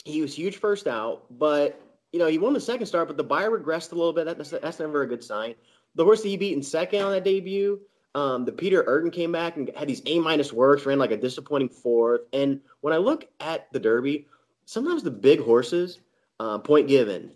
he 0.04 0.22
was 0.22 0.34
huge 0.34 0.56
first 0.56 0.86
out 0.86 1.26
but 1.38 1.80
you 2.12 2.18
know 2.18 2.26
he 2.26 2.38
won 2.38 2.52
the 2.52 2.60
second 2.60 2.86
start 2.86 3.06
but 3.06 3.16
the 3.16 3.24
Beyer 3.24 3.50
regressed 3.50 3.92
a 3.92 3.94
little 3.94 4.12
bit. 4.12 4.24
That's, 4.24 4.50
that's 4.50 4.78
never 4.78 5.02
a 5.02 5.06
good 5.06 5.22
sign 5.22 5.54
the 5.98 6.04
horse 6.04 6.22
that 6.22 6.28
he 6.28 6.38
beat 6.38 6.56
in 6.56 6.62
second 6.62 7.02
on 7.02 7.12
that 7.12 7.24
debut 7.24 7.78
um, 8.14 8.44
the 8.44 8.52
Peter 8.52 8.82
Erden 8.86 9.10
came 9.10 9.32
back 9.32 9.56
and 9.56 9.70
had 9.76 9.88
these 9.88 10.02
A 10.06 10.18
minus 10.18 10.52
works, 10.52 10.86
ran 10.86 10.98
like 10.98 11.10
a 11.10 11.16
disappointing 11.16 11.68
fourth. 11.68 12.22
And 12.32 12.60
when 12.80 12.92
I 12.92 12.96
look 12.96 13.28
at 13.40 13.70
the 13.72 13.78
Derby, 13.78 14.26
sometimes 14.64 15.02
the 15.02 15.10
big 15.10 15.40
horses, 15.40 16.00
uh, 16.40 16.58
Point 16.58 16.88
Given, 16.88 17.32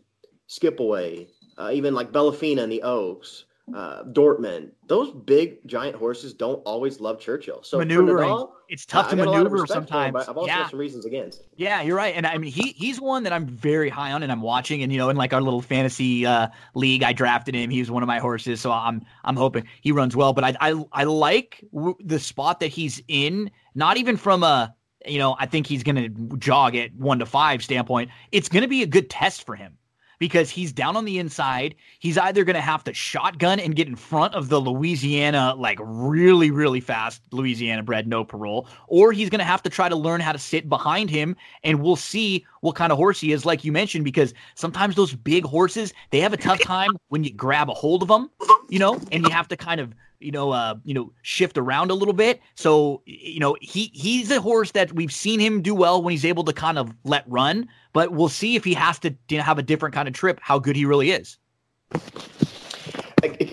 Skip 0.47 0.81
Away, 0.81 1.29
uh, 1.59 1.71
even 1.73 1.95
like 1.95 2.11
Bellafina 2.11 2.63
and 2.63 2.73
the 2.73 2.83
Oaks, 2.83 3.45
uh, 3.75 4.03
Dortmund, 4.05 4.71
those 4.87 5.13
big 5.13 5.67
giant 5.67 5.95
horses 5.95 6.35
don't 6.35 6.59
always 6.65 7.01
love 7.01 7.21
Churchill. 7.21 7.63
So 7.63 7.79
Maneuvering. 7.79 8.29
Nadal, 8.29 8.51
it's 8.69 8.85
tough 8.85 9.09
to 9.11 9.17
got 9.17 9.27
a 9.27 9.31
lot 9.31 9.39
of 9.39 9.45
maneuver 9.45 9.63
him, 9.63 9.67
sometimes 9.67 10.13
but 10.13 10.29
I've 10.29 10.37
also 10.37 10.49
yeah 10.49 10.63
got 10.63 10.71
some 10.71 10.81
reasons 10.81 11.05
against. 11.05 11.43
Yeah, 11.57 11.81
you're 11.81 11.97
right. 11.97 12.15
And 12.15 12.27
I 12.27 12.39
mean, 12.39 12.51
he 12.51 12.73
he's 12.73 13.01
one 13.01 13.23
that 13.23 13.33
I'm 13.33 13.47
very 13.47 13.89
high 13.89 14.13
on, 14.13 14.23
and 14.23 14.33
I'm 14.33 14.43
watching. 14.43 14.83
And 14.83 14.93
you 14.93 14.99
know, 14.99 15.09
in 15.11 15.17
like 15.17 15.33
our 15.33 15.41
little 15.41 15.63
fantasy 15.63 16.27
uh, 16.27 16.49
league, 16.75 17.03
I 17.03 17.13
drafted 17.13 17.55
him. 17.55 17.71
He 17.71 17.79
was 17.79 17.91
one 17.91 18.03
of 18.03 18.09
my 18.09 18.19
horses, 18.19 18.61
so 18.61 18.73
I'm 18.73 19.03
I'm 19.25 19.37
hoping 19.37 19.65
he 19.81 19.93
runs 19.93 20.17
well. 20.17 20.33
But 20.33 20.45
I 20.45 20.57
I, 20.61 20.85
I 20.93 21.05
like 21.05 21.65
w- 21.73 21.97
the 22.01 22.19
spot 22.19 22.61
that 22.61 22.69
he's 22.69 23.01
in. 23.09 23.51
Not 23.75 23.97
even 23.97 24.17
from 24.17 24.43
a 24.43 24.75
you 25.07 25.19
know, 25.19 25.37
I 25.39 25.47
think 25.47 25.67
he's 25.67 25.83
going 25.83 25.97
to 25.97 26.37
jog 26.37 26.77
at 26.77 26.95
one 26.95 27.19
to 27.21 27.27
five 27.27 27.63
standpoint. 27.65 28.11
It's 28.31 28.49
going 28.49 28.63
to 28.63 28.69
be 28.69 28.83
a 28.83 28.87
good 28.87 29.11
test 29.11 29.45
for 29.45 29.57
him 29.57 29.77
because 30.23 30.51
he's 30.51 30.73
down 30.73 30.97
on 30.97 31.05
the 31.05 31.19
inside. 31.19 31.75
He's 31.99 32.17
either 32.17 32.45
going 32.45 32.55
to 32.55 32.61
have 32.61 32.85
to 32.85 32.95
shotgun 32.95 33.59
and 33.59 33.75
get 33.75 33.89
in 33.89 33.97
front 33.97 34.37
of 34.37 34.51
the 34.51 34.61
Louisiana, 34.61 35.53
like 35.59 35.81
really, 35.83 36.53
really 36.53 36.79
fast 36.79 37.23
Louisiana 37.33 37.83
bred, 37.83 38.07
no 38.07 38.23
parole, 38.23 38.69
or 38.87 39.11
he's 39.11 39.29
going 39.29 39.41
to 39.41 39.45
have 39.45 39.65
to 39.65 39.69
try 39.69 39.89
to 39.89 39.97
learn 39.97 40.21
how 40.21 40.31
to 40.31 40.39
sit 40.39 40.69
behind 40.69 41.11
him. 41.11 41.35
And 41.65 41.83
we'll 41.83 41.97
see 41.97 42.47
what 42.61 42.77
kind 42.77 42.93
of 42.93 42.99
horse 42.99 43.21
he 43.21 43.33
is, 43.33 43.45
like 43.45 43.65
you 43.65 43.73
mentioned, 43.73 44.05
because 44.05 44.33
sometimes 44.55 44.95
those 44.95 45.13
big 45.13 45.45
horses, 45.45 45.93
they 46.11 46.21
have 46.21 46.33
a 46.33 46.37
tough 46.37 46.61
time 46.61 46.93
when 47.09 47.25
you 47.25 47.33
grab 47.33 47.69
a 47.69 47.75
hold 47.75 48.03
of 48.03 48.07
them, 48.07 48.31
you 48.69 48.79
know, 48.79 49.01
and 49.11 49.25
you 49.25 49.31
have 49.31 49.49
to 49.49 49.57
kind 49.57 49.81
of 49.81 49.93
you 50.23 50.33
know, 50.33 50.51
uh, 50.51 50.75
you 50.85 50.95
know, 50.95 51.13
shift 51.23 51.59
around 51.59 51.91
a 51.91 51.95
little 51.95 52.15
bit. 52.15 52.41
So, 52.55 53.03
you 53.05 53.41
know, 53.41 53.57
he 53.61 53.91
he's 53.95 54.31
a 54.31 54.41
horse 54.41 54.73
that 54.73 54.93
we've 54.93 55.13
seen 55.13 55.41
him 55.41 55.63
do 55.63 55.75
well 55.75 56.03
when 56.03 56.13
he's 56.13 56.25
able 56.25 56.45
to 56.45 56.53
kind 56.53 56.79
of 56.79 56.93
let 57.05 57.25
run. 57.27 57.69
But 57.93 58.13
we'll 58.13 58.29
see 58.29 58.57
if 58.57 58.65
he 58.65 58.75
has 58.75 58.99
to 59.01 59.15
you 59.29 59.39
know, 59.39 59.43
have 59.43 59.59
a 59.59 59.63
different 59.63 59.95
kind 59.95 60.09
of 60.09 60.15
trip, 60.15 60.41
how 60.43 60.59
good 60.59 60.77
he 60.77 60.85
really 60.85 61.11
is. 61.11 61.39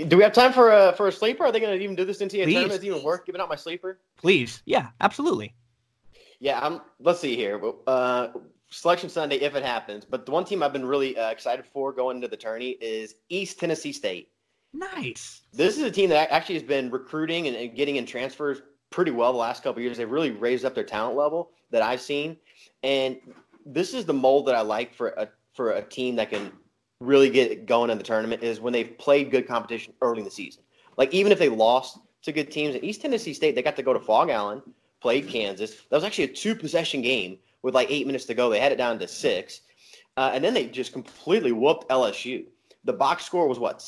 Do 0.07 0.17
we 0.17 0.23
have 0.23 0.33
time 0.33 0.53
for 0.53 0.71
a 0.71 0.93
for 0.93 1.07
a 1.07 1.11
sleeper? 1.11 1.43
Are 1.43 1.51
they 1.51 1.59
going 1.59 1.77
to 1.77 1.83
even 1.83 1.95
do 1.95 2.05
this 2.05 2.19
NCAA 2.19 2.29
Please. 2.29 2.53
tournament? 2.53 2.71
Is 2.71 2.77
it 2.77 2.85
even 2.85 3.03
worth 3.03 3.25
giving 3.25 3.41
out 3.41 3.49
my 3.49 3.55
sleeper? 3.55 3.99
Please, 4.17 4.63
yeah, 4.65 4.87
absolutely. 5.01 5.53
Yeah, 6.39 6.59
I'm. 6.61 6.81
Let's 6.99 7.19
see 7.19 7.35
here. 7.35 7.61
Uh, 7.85 8.29
Selection 8.71 9.09
Sunday, 9.09 9.37
if 9.37 9.55
it 9.55 9.63
happens. 9.63 10.05
But 10.05 10.25
the 10.25 10.31
one 10.31 10.45
team 10.45 10.63
I've 10.63 10.73
been 10.73 10.85
really 10.85 11.17
uh, 11.17 11.29
excited 11.29 11.65
for 11.65 11.91
going 11.91 12.17
into 12.17 12.27
the 12.27 12.37
tourney 12.37 12.71
is 12.81 13.15
East 13.29 13.59
Tennessee 13.59 13.91
State. 13.91 14.29
Nice. 14.73 15.41
This 15.53 15.77
is 15.77 15.83
a 15.83 15.91
team 15.91 16.09
that 16.09 16.31
actually 16.31 16.55
has 16.55 16.63
been 16.63 16.91
recruiting 16.91 17.47
and, 17.47 17.55
and 17.55 17.75
getting 17.75 17.95
in 17.95 18.05
transfers 18.05 18.61
pretty 18.89 19.11
well 19.11 19.31
the 19.31 19.39
last 19.39 19.63
couple 19.63 19.81
years. 19.81 19.97
They've 19.97 20.09
really 20.09 20.31
raised 20.31 20.65
up 20.65 20.75
their 20.75 20.83
talent 20.83 21.17
level 21.17 21.51
that 21.71 21.81
I've 21.81 22.01
seen, 22.01 22.37
and 22.83 23.17
this 23.65 23.93
is 23.93 24.05
the 24.05 24.13
mold 24.13 24.47
that 24.47 24.55
I 24.55 24.61
like 24.61 24.93
for 24.93 25.09
a 25.09 25.29
for 25.53 25.71
a 25.71 25.81
team 25.81 26.15
that 26.15 26.29
can 26.29 26.51
really 26.99 27.29
get 27.29 27.65
going 27.65 27.89
in 27.89 27.97
the 27.97 28.03
tournament 28.03 28.43
is 28.43 28.59
when 28.59 28.73
they've 28.73 28.97
played 28.97 29.31
good 29.31 29.47
competition 29.47 29.93
early 30.01 30.19
in 30.19 30.25
the 30.25 30.31
season. 30.31 30.63
Like 30.97 31.13
even 31.13 31.31
if 31.31 31.39
they 31.39 31.49
lost 31.49 31.99
to 32.23 32.31
good 32.31 32.51
teams 32.51 32.75
at 32.75 32.83
East 32.83 33.01
Tennessee 33.01 33.33
State, 33.33 33.55
they 33.55 33.61
got 33.61 33.75
to 33.77 33.83
go 33.83 33.93
to 33.93 33.99
Phog 33.99 34.29
Allen, 34.29 34.61
played 35.01 35.27
Kansas. 35.27 35.75
That 35.89 35.95
was 35.95 36.03
actually 36.03 36.25
a 36.25 36.33
two 36.33 36.55
possession 36.55 37.01
game 37.01 37.37
with 37.61 37.73
like 37.73 37.89
eight 37.89 38.05
minutes 38.05 38.25
to 38.25 38.33
go. 38.33 38.49
They 38.49 38.59
had 38.59 38.71
it 38.71 38.77
down 38.77 38.99
to 38.99 39.07
six, 39.07 39.61
uh, 40.17 40.31
and 40.33 40.43
then 40.43 40.53
they 40.53 40.67
just 40.67 40.93
completely 40.93 41.51
whooped 41.51 41.89
LSU. 41.89 42.45
The 42.83 42.93
box 42.93 43.25
score 43.25 43.47
was 43.47 43.59
what 43.59 43.81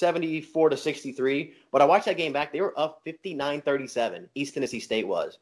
74 0.00 0.70
to 0.70 0.76
63. 0.76 1.54
But 1.70 1.82
I 1.82 1.84
watched 1.84 2.06
that 2.06 2.16
game 2.16 2.32
back. 2.32 2.52
They 2.52 2.60
were 2.60 2.78
up 2.78 3.02
59 3.04 3.60
37. 3.60 4.28
East 4.34 4.54
Tennessee 4.54 4.80
State 4.80 5.06
was. 5.06 5.38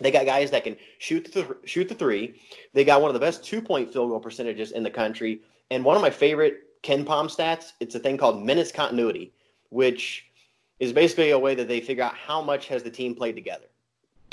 They 0.00 0.10
got 0.10 0.26
guys 0.26 0.50
that 0.50 0.64
can 0.64 0.76
shoot 0.98 1.32
the 1.32 1.56
shoot 1.64 1.88
the 1.88 1.94
three. 1.94 2.40
They 2.72 2.84
got 2.84 3.00
one 3.00 3.10
of 3.10 3.14
the 3.14 3.20
best 3.20 3.44
two 3.44 3.62
point 3.62 3.92
field 3.92 4.10
goal 4.10 4.20
percentages 4.20 4.72
in 4.72 4.82
the 4.82 4.90
country. 4.90 5.40
And 5.70 5.84
one 5.84 5.96
of 5.96 6.02
my 6.02 6.10
favorite 6.10 6.82
KenPom 6.82 7.34
stats, 7.34 7.72
it's 7.80 7.94
a 7.94 7.98
thing 7.98 8.16
called 8.16 8.44
minutes 8.44 8.70
continuity, 8.70 9.32
which 9.70 10.26
is 10.80 10.92
basically 10.92 11.30
a 11.30 11.38
way 11.38 11.54
that 11.54 11.68
they 11.68 11.80
figure 11.80 12.04
out 12.04 12.14
how 12.14 12.42
much 12.42 12.68
has 12.68 12.82
the 12.82 12.90
team 12.90 13.14
played 13.14 13.34
together. 13.34 13.66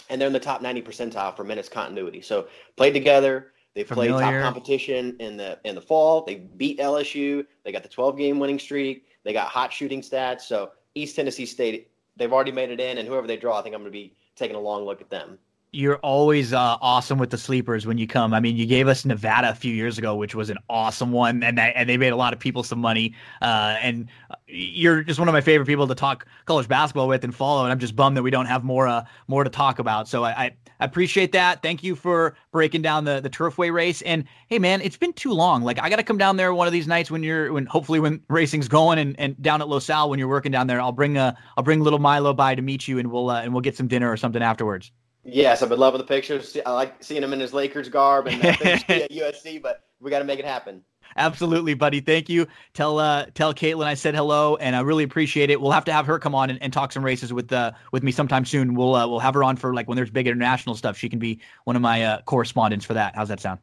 And 0.10 0.20
they're 0.20 0.28
in 0.28 0.34
the 0.34 0.40
top 0.40 0.62
90 0.62 0.82
percentile 0.82 1.36
for 1.36 1.44
minutes 1.44 1.70
continuity. 1.70 2.22
So 2.22 2.48
played 2.76 2.94
together, 2.94 3.54
they 3.74 3.84
played 3.84 4.10
top 4.10 4.34
competition 4.42 5.16
in 5.20 5.38
the 5.38 5.58
in 5.64 5.76
the 5.76 5.82
fall. 5.82 6.26
They 6.26 6.36
beat 6.36 6.80
LSU. 6.80 7.46
They 7.64 7.72
got 7.72 7.84
the 7.84 7.90
12 7.90 8.18
game 8.18 8.40
winning 8.40 8.60
streak. 8.60 9.06
They 9.24 9.34
got 9.34 9.48
hot 9.48 9.72
shooting 9.72 10.02
stats. 10.02 10.42
So 10.42 10.72
East 10.96 11.16
Tennessee 11.16 11.46
State, 11.46 11.92
they've 12.18 12.32
already 12.32 12.52
made 12.52 12.72
it 12.72 12.80
in, 12.80 12.98
and 12.98 13.08
whoever 13.08 13.28
they 13.28 13.38
draw, 13.38 13.60
I 13.60 13.62
think 13.62 13.76
I'm 13.76 13.82
going 13.82 13.92
to 13.92 13.98
be 13.98 14.16
taking 14.36 14.56
a 14.56 14.60
long 14.60 14.86
look 14.86 15.02
at 15.02 15.10
them. 15.10 15.38
You're 15.74 16.00
always 16.00 16.52
uh, 16.52 16.78
awesome 16.82 17.18
with 17.18 17.30
the 17.30 17.38
sleepers 17.38 17.88
when 17.88 17.98
you 17.98 18.06
come. 18.06 18.34
I 18.34 18.42
mean, 18.42 18.58
you 18.58 18.66
gave 18.66 18.90
us 18.90 19.06
Nevada 19.06 19.52
a 19.52 19.56
few 19.56 19.74
years 19.74 19.98
ago, 19.98 20.16
which 20.16 20.36
was 20.36 20.50
an 20.50 20.58
awesome 20.70 21.14
one, 21.14 21.42
and 21.44 21.58
that, 21.58 21.72
and 21.78 21.88
they 21.88 21.96
made 21.96 22.12
a 22.12 22.18
lot 22.18 22.34
of 22.34 22.40
people 22.40 22.62
some 22.62 22.80
money. 22.80 23.16
Uh, 23.42 23.78
and 23.82 24.10
you're 24.48 25.02
just 25.02 25.18
one 25.18 25.30
of 25.30 25.34
my 25.34 25.40
favorite 25.40 25.68
people 25.68 25.88
to 25.88 25.96
talk 25.96 26.26
college 26.44 26.68
basketball 26.68 27.08
with 27.08 27.24
and 27.24 27.34
follow. 27.34 27.64
And 27.64 27.72
I'm 27.72 27.80
just 27.80 27.96
bummed 27.96 28.18
that 28.18 28.22
we 28.24 28.32
don't 28.32 28.48
have 28.48 28.66
more 28.66 28.86
uh, 28.86 29.06
more 29.30 29.46
to 29.46 29.50
talk 29.50 29.80
about. 29.80 30.10
So 30.10 30.26
I, 30.26 30.32
I 30.32 30.52
appreciate 30.82 31.32
that. 31.32 31.62
Thank 31.62 31.84
you 31.84 31.96
for 31.96 32.36
breaking 32.52 32.82
down 32.82 33.06
the 33.06 33.22
the 33.22 33.30
Turfway 33.30 33.72
race. 33.72 34.02
And 34.02 34.26
hey, 34.50 34.60
man, 34.60 34.82
it's 34.82 34.98
been 34.98 35.14
too 35.14 35.32
long. 35.32 35.64
Like 35.64 35.80
I 35.80 35.90
got 35.90 35.96
to 35.98 36.04
come 36.04 36.18
down 36.18 36.36
there 36.36 36.54
one 36.54 36.68
of 36.68 36.74
these 36.74 36.88
nights 36.88 37.10
when 37.10 37.24
you're 37.24 37.54
when 37.54 37.66
hopefully 37.66 38.02
when 38.02 38.22
racing's 38.30 38.68
going 38.68 39.00
and, 39.00 39.18
and 39.18 39.42
down 39.42 39.62
at 39.62 39.70
Los 39.70 39.90
Al 39.90 40.10
when 40.10 40.20
you're 40.20 40.28
working 40.28 40.52
down 40.52 40.68
there. 40.68 40.82
I'll 40.82 40.92
bring 40.92 41.16
a 41.16 41.38
I'll 41.56 41.64
bring 41.64 41.80
little 41.80 42.00
Milo 42.00 42.34
by 42.34 42.56
to 42.56 42.62
meet 42.62 42.90
you 42.90 43.00
and 43.00 43.10
we'll 43.10 43.30
uh, 43.30 43.42
and 43.42 43.54
we'll 43.54 43.62
get 43.62 43.78
some 43.78 43.88
dinner 43.88 44.12
or 44.12 44.18
something 44.18 44.42
afterwards. 44.42 44.92
Yes, 45.24 45.62
I've 45.62 45.70
been 45.70 45.80
loving 45.80 46.00
the 46.00 46.08
pictures. 46.08 46.58
I 46.66 46.72
like 46.72 47.04
seeing 47.04 47.24
him 47.24 47.34
in 47.34 47.40
his 47.40 47.54
Lakers 47.54 47.90
garb 47.90 48.28
and 48.28 48.44
at 48.44 48.60
USC, 48.90 49.62
but 49.62 49.84
we 50.00 50.10
got 50.10 50.20
to 50.20 50.26
make 50.26 50.40
it 50.40 50.46
happen. 50.46 50.84
Absolutely, 51.18 51.74
buddy. 51.74 52.00
Thank 52.00 52.30
you. 52.30 52.48
Tell 52.74 52.98
uh 52.98 53.26
tell 53.34 53.54
Caitlin 53.54 53.86
I 53.86 53.96
said 53.96 54.16
hello, 54.16 54.56
and 54.56 54.76
I 54.76 54.82
really 54.82 55.04
appreciate 55.04 55.50
it. 55.50 55.60
We'll 55.60 55.72
have 55.72 55.86
to 55.86 55.94
have 55.94 56.06
her 56.06 56.18
come 56.20 56.34
on 56.34 56.50
and, 56.50 56.62
and 56.64 56.72
talk 56.72 56.92
some 56.92 57.04
races 57.04 57.34
with 57.34 57.52
uh 57.52 57.72
with 57.92 58.02
me 58.02 58.12
sometime 58.12 58.46
soon. 58.46 58.76
We'll 58.76 58.96
uh, 58.96 59.08
we'll 59.08 59.20
have 59.20 59.34
her 59.34 59.44
on 59.44 59.58
for 59.58 59.74
like 59.74 59.88
when 59.88 59.98
there's 59.98 60.10
big 60.10 60.28
international 60.28 60.76
stuff. 60.76 60.98
She 60.98 61.10
can 61.10 61.20
be 61.20 61.40
one 61.66 61.76
of 61.76 61.82
my 61.82 62.04
uh, 62.04 62.22
correspondents 62.22 62.86
for 62.86 62.94
that. 62.94 63.16
How's 63.16 63.30
that 63.30 63.40
sound? 63.40 63.60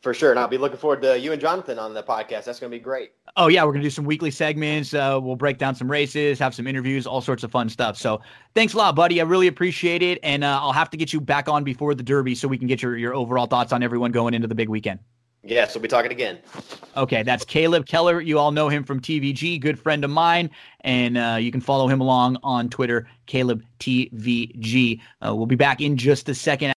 For 0.00 0.14
sure, 0.14 0.30
and 0.30 0.38
I'll 0.38 0.48
be 0.48 0.56
looking 0.56 0.78
forward 0.78 1.02
to 1.02 1.18
you 1.18 1.32
and 1.32 1.40
Jonathan 1.40 1.78
on 1.78 1.92
the 1.92 2.02
podcast. 2.02 2.44
That's 2.44 2.58
going 2.58 2.70
to 2.70 2.78
be 2.78 2.82
great. 2.82 3.12
Oh 3.36 3.48
yeah, 3.48 3.62
we're 3.64 3.72
going 3.72 3.82
to 3.82 3.86
do 3.86 3.90
some 3.90 4.06
weekly 4.06 4.30
segments. 4.30 4.94
Uh, 4.94 5.20
we'll 5.22 5.36
break 5.36 5.58
down 5.58 5.74
some 5.74 5.90
races, 5.90 6.38
have 6.38 6.54
some 6.54 6.66
interviews, 6.66 7.06
all 7.06 7.20
sorts 7.20 7.44
of 7.44 7.50
fun 7.50 7.68
stuff. 7.68 7.98
So 7.98 8.22
thanks 8.54 8.72
a 8.72 8.78
lot, 8.78 8.96
buddy. 8.96 9.20
I 9.20 9.24
really 9.24 9.46
appreciate 9.46 10.02
it, 10.02 10.18
and 10.22 10.42
uh, 10.42 10.58
I'll 10.62 10.72
have 10.72 10.88
to 10.90 10.96
get 10.96 11.12
you 11.12 11.20
back 11.20 11.50
on 11.50 11.64
before 11.64 11.94
the 11.94 12.02
Derby 12.02 12.34
so 12.34 12.48
we 12.48 12.56
can 12.56 12.66
get 12.66 12.80
your 12.80 12.96
your 12.96 13.14
overall 13.14 13.46
thoughts 13.46 13.74
on 13.74 13.82
everyone 13.82 14.10
going 14.10 14.32
into 14.32 14.48
the 14.48 14.54
big 14.54 14.70
weekend. 14.70 15.00
Yes, 15.42 15.74
we'll 15.74 15.82
be 15.82 15.88
talking 15.88 16.12
again. 16.12 16.38
Okay, 16.96 17.22
that's 17.22 17.44
Caleb 17.44 17.86
Keller. 17.86 18.20
You 18.20 18.38
all 18.38 18.52
know 18.52 18.68
him 18.68 18.84
from 18.84 19.00
TVG, 19.00 19.60
good 19.60 19.78
friend 19.78 20.02
of 20.04 20.10
mine, 20.10 20.50
and 20.80 21.18
uh, 21.18 21.36
you 21.38 21.50
can 21.50 21.60
follow 21.60 21.88
him 21.88 22.00
along 22.00 22.38
on 22.42 22.70
Twitter, 22.70 23.06
Caleb 23.26 23.62
TVG. 23.80 25.00
Uh, 25.26 25.34
we'll 25.34 25.46
be 25.46 25.56
back 25.56 25.80
in 25.80 25.96
just 25.96 26.28
a 26.28 26.34
second. 26.34 26.72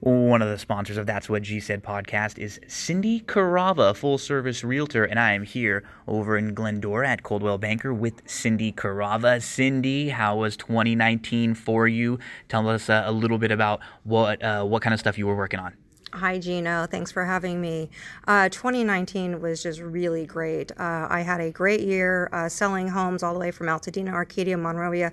One 0.00 0.42
of 0.42 0.48
the 0.48 0.58
sponsors 0.58 0.96
of 0.96 1.06
That's 1.06 1.28
What 1.28 1.42
G 1.42 1.58
Said 1.58 1.82
podcast 1.82 2.38
is 2.38 2.60
Cindy 2.68 3.20
Carava, 3.20 3.96
full 3.96 4.16
service 4.16 4.62
realtor, 4.62 5.04
and 5.04 5.18
I 5.18 5.32
am 5.32 5.42
here 5.42 5.82
over 6.06 6.38
in 6.38 6.54
Glendora 6.54 7.08
at 7.08 7.24
Coldwell 7.24 7.58
Banker 7.58 7.92
with 7.92 8.22
Cindy 8.24 8.70
Carava. 8.70 9.42
Cindy, 9.42 10.10
how 10.10 10.36
was 10.36 10.56
2019 10.56 11.54
for 11.54 11.88
you? 11.88 12.20
Tell 12.48 12.68
us 12.68 12.88
uh, 12.88 13.02
a 13.06 13.10
little 13.10 13.38
bit 13.38 13.50
about 13.50 13.80
what 14.04 14.40
uh, 14.40 14.62
what 14.62 14.82
kind 14.82 14.94
of 14.94 15.00
stuff 15.00 15.18
you 15.18 15.26
were 15.26 15.34
working 15.34 15.58
on. 15.58 15.74
Hi, 16.14 16.38
Gino. 16.38 16.86
Thanks 16.86 17.12
for 17.12 17.26
having 17.26 17.60
me. 17.60 17.90
Uh, 18.26 18.48
2019 18.48 19.42
was 19.42 19.62
just 19.62 19.80
really 19.80 20.24
great. 20.24 20.72
Uh, 20.78 21.06
I 21.10 21.20
had 21.20 21.40
a 21.40 21.50
great 21.50 21.80
year 21.80 22.30
uh, 22.32 22.48
selling 22.48 22.88
homes 22.88 23.22
all 23.22 23.34
the 23.34 23.40
way 23.40 23.50
from 23.50 23.66
Altadena, 23.66 24.12
Arcadia, 24.12 24.56
Monrovia, 24.56 25.12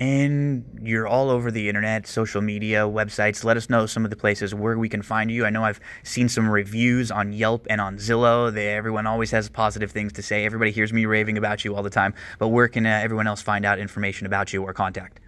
and 0.00 0.80
you're 0.82 1.08
all 1.08 1.28
over 1.28 1.50
the 1.50 1.68
internet, 1.68 2.06
social 2.06 2.40
media, 2.40 2.82
websites. 2.82 3.42
Let 3.42 3.56
us 3.56 3.68
know 3.68 3.86
some 3.86 4.04
of 4.04 4.10
the 4.10 4.16
places 4.16 4.54
where 4.54 4.78
we 4.78 4.88
can 4.88 5.02
find 5.02 5.30
you. 5.30 5.44
I 5.44 5.50
know 5.50 5.64
I've 5.64 5.80
seen 6.04 6.28
some 6.28 6.48
reviews 6.48 7.10
on 7.10 7.32
Yelp 7.32 7.66
and 7.68 7.80
on 7.80 7.96
Zillow. 7.96 8.52
They, 8.52 8.68
everyone 8.68 9.06
always 9.06 9.32
has 9.32 9.48
positive 9.48 9.90
things 9.90 10.12
to 10.14 10.22
say. 10.22 10.44
Everybody 10.44 10.70
hears 10.70 10.92
me 10.92 11.06
raving 11.06 11.36
about 11.36 11.64
you 11.64 11.74
all 11.74 11.82
the 11.82 11.90
time. 11.90 12.14
But 12.38 12.48
where 12.48 12.68
can 12.68 12.86
uh, 12.86 13.00
everyone 13.02 13.26
else 13.26 13.42
find 13.42 13.64
out 13.64 13.80
information 13.80 14.26
about 14.26 14.52
you 14.52 14.62
or 14.62 14.72
contact? 14.72 15.18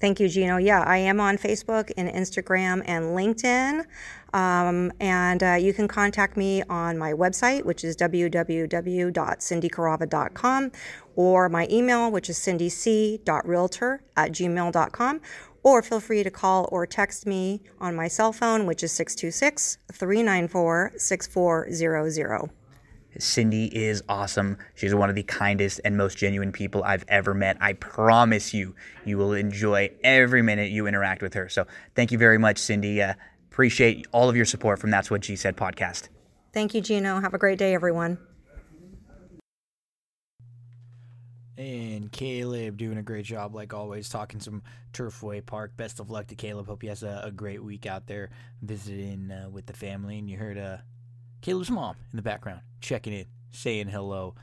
Thank 0.00 0.20
you, 0.20 0.28
Gino. 0.28 0.58
Yeah, 0.58 0.82
I 0.82 0.98
am 0.98 1.18
on 1.18 1.38
Facebook 1.38 1.90
and 1.96 2.10
Instagram 2.10 2.82
and 2.84 3.16
LinkedIn. 3.16 3.86
Um, 4.34 4.92
and 4.98 5.42
uh, 5.42 5.54
you 5.54 5.72
can 5.72 5.88
contact 5.88 6.36
me 6.36 6.62
on 6.64 6.98
my 6.98 7.12
website, 7.12 7.64
which 7.64 7.84
is 7.84 7.96
www.cindycarava.com, 7.96 10.72
or 11.16 11.48
my 11.48 11.66
email, 11.70 12.10
which 12.10 12.28
is 12.28 12.38
cindyc.realtor 12.38 14.02
at 14.16 14.32
gmail.com, 14.32 15.20
or 15.62 15.82
feel 15.82 16.00
free 16.00 16.22
to 16.22 16.30
call 16.30 16.68
or 16.70 16.86
text 16.86 17.26
me 17.26 17.62
on 17.80 17.94
my 17.96 18.08
cell 18.08 18.32
phone, 18.32 18.66
which 18.66 18.82
is 18.82 18.92
626 18.92 19.78
394 19.92 20.92
6400. 20.96 22.50
Cindy 23.18 23.66
is 23.66 24.02
awesome. 24.08 24.58
She's 24.74 24.94
one 24.94 25.08
of 25.08 25.14
the 25.14 25.22
kindest 25.22 25.80
and 25.84 25.96
most 25.96 26.18
genuine 26.18 26.52
people 26.52 26.82
I've 26.82 27.04
ever 27.08 27.34
met. 27.34 27.56
I 27.60 27.74
promise 27.74 28.52
you, 28.52 28.74
you 29.04 29.18
will 29.18 29.32
enjoy 29.32 29.90
every 30.02 30.42
minute 30.42 30.70
you 30.70 30.86
interact 30.86 31.22
with 31.22 31.34
her. 31.34 31.48
So 31.48 31.66
thank 31.94 32.12
you 32.12 32.18
very 32.18 32.38
much, 32.38 32.58
Cindy. 32.58 33.00
Uh, 33.00 33.14
appreciate 33.50 34.06
all 34.12 34.28
of 34.28 34.36
your 34.36 34.44
support 34.44 34.78
from 34.80 34.90
That's 34.90 35.10
What 35.10 35.20
G 35.20 35.36
Said 35.36 35.56
podcast. 35.56 36.08
Thank 36.52 36.74
you, 36.74 36.80
Gino. 36.80 37.20
Have 37.20 37.34
a 37.34 37.38
great 37.38 37.58
day, 37.58 37.74
everyone. 37.74 38.18
And 41.56 42.10
Caleb 42.10 42.76
doing 42.76 42.98
a 42.98 43.02
great 43.02 43.24
job, 43.24 43.54
like 43.54 43.72
always, 43.72 44.08
talking 44.08 44.40
some 44.40 44.62
Turfway 44.92 45.44
Park. 45.44 45.76
Best 45.76 46.00
of 46.00 46.10
luck 46.10 46.26
to 46.28 46.34
Caleb. 46.34 46.66
Hope 46.66 46.82
he 46.82 46.88
has 46.88 47.04
a, 47.04 47.22
a 47.24 47.30
great 47.30 47.62
week 47.62 47.86
out 47.86 48.06
there 48.06 48.30
visiting 48.60 49.30
uh, 49.30 49.48
with 49.48 49.66
the 49.66 49.72
family. 49.72 50.18
And 50.18 50.28
you 50.28 50.36
heard 50.36 50.58
uh, 50.58 50.78
Caleb's 51.42 51.70
mom 51.70 51.96
in 52.12 52.16
the 52.16 52.22
background 52.22 52.62
checking 52.80 53.12
in, 53.12 53.26
saying 53.52 53.88
hello. 53.88 54.34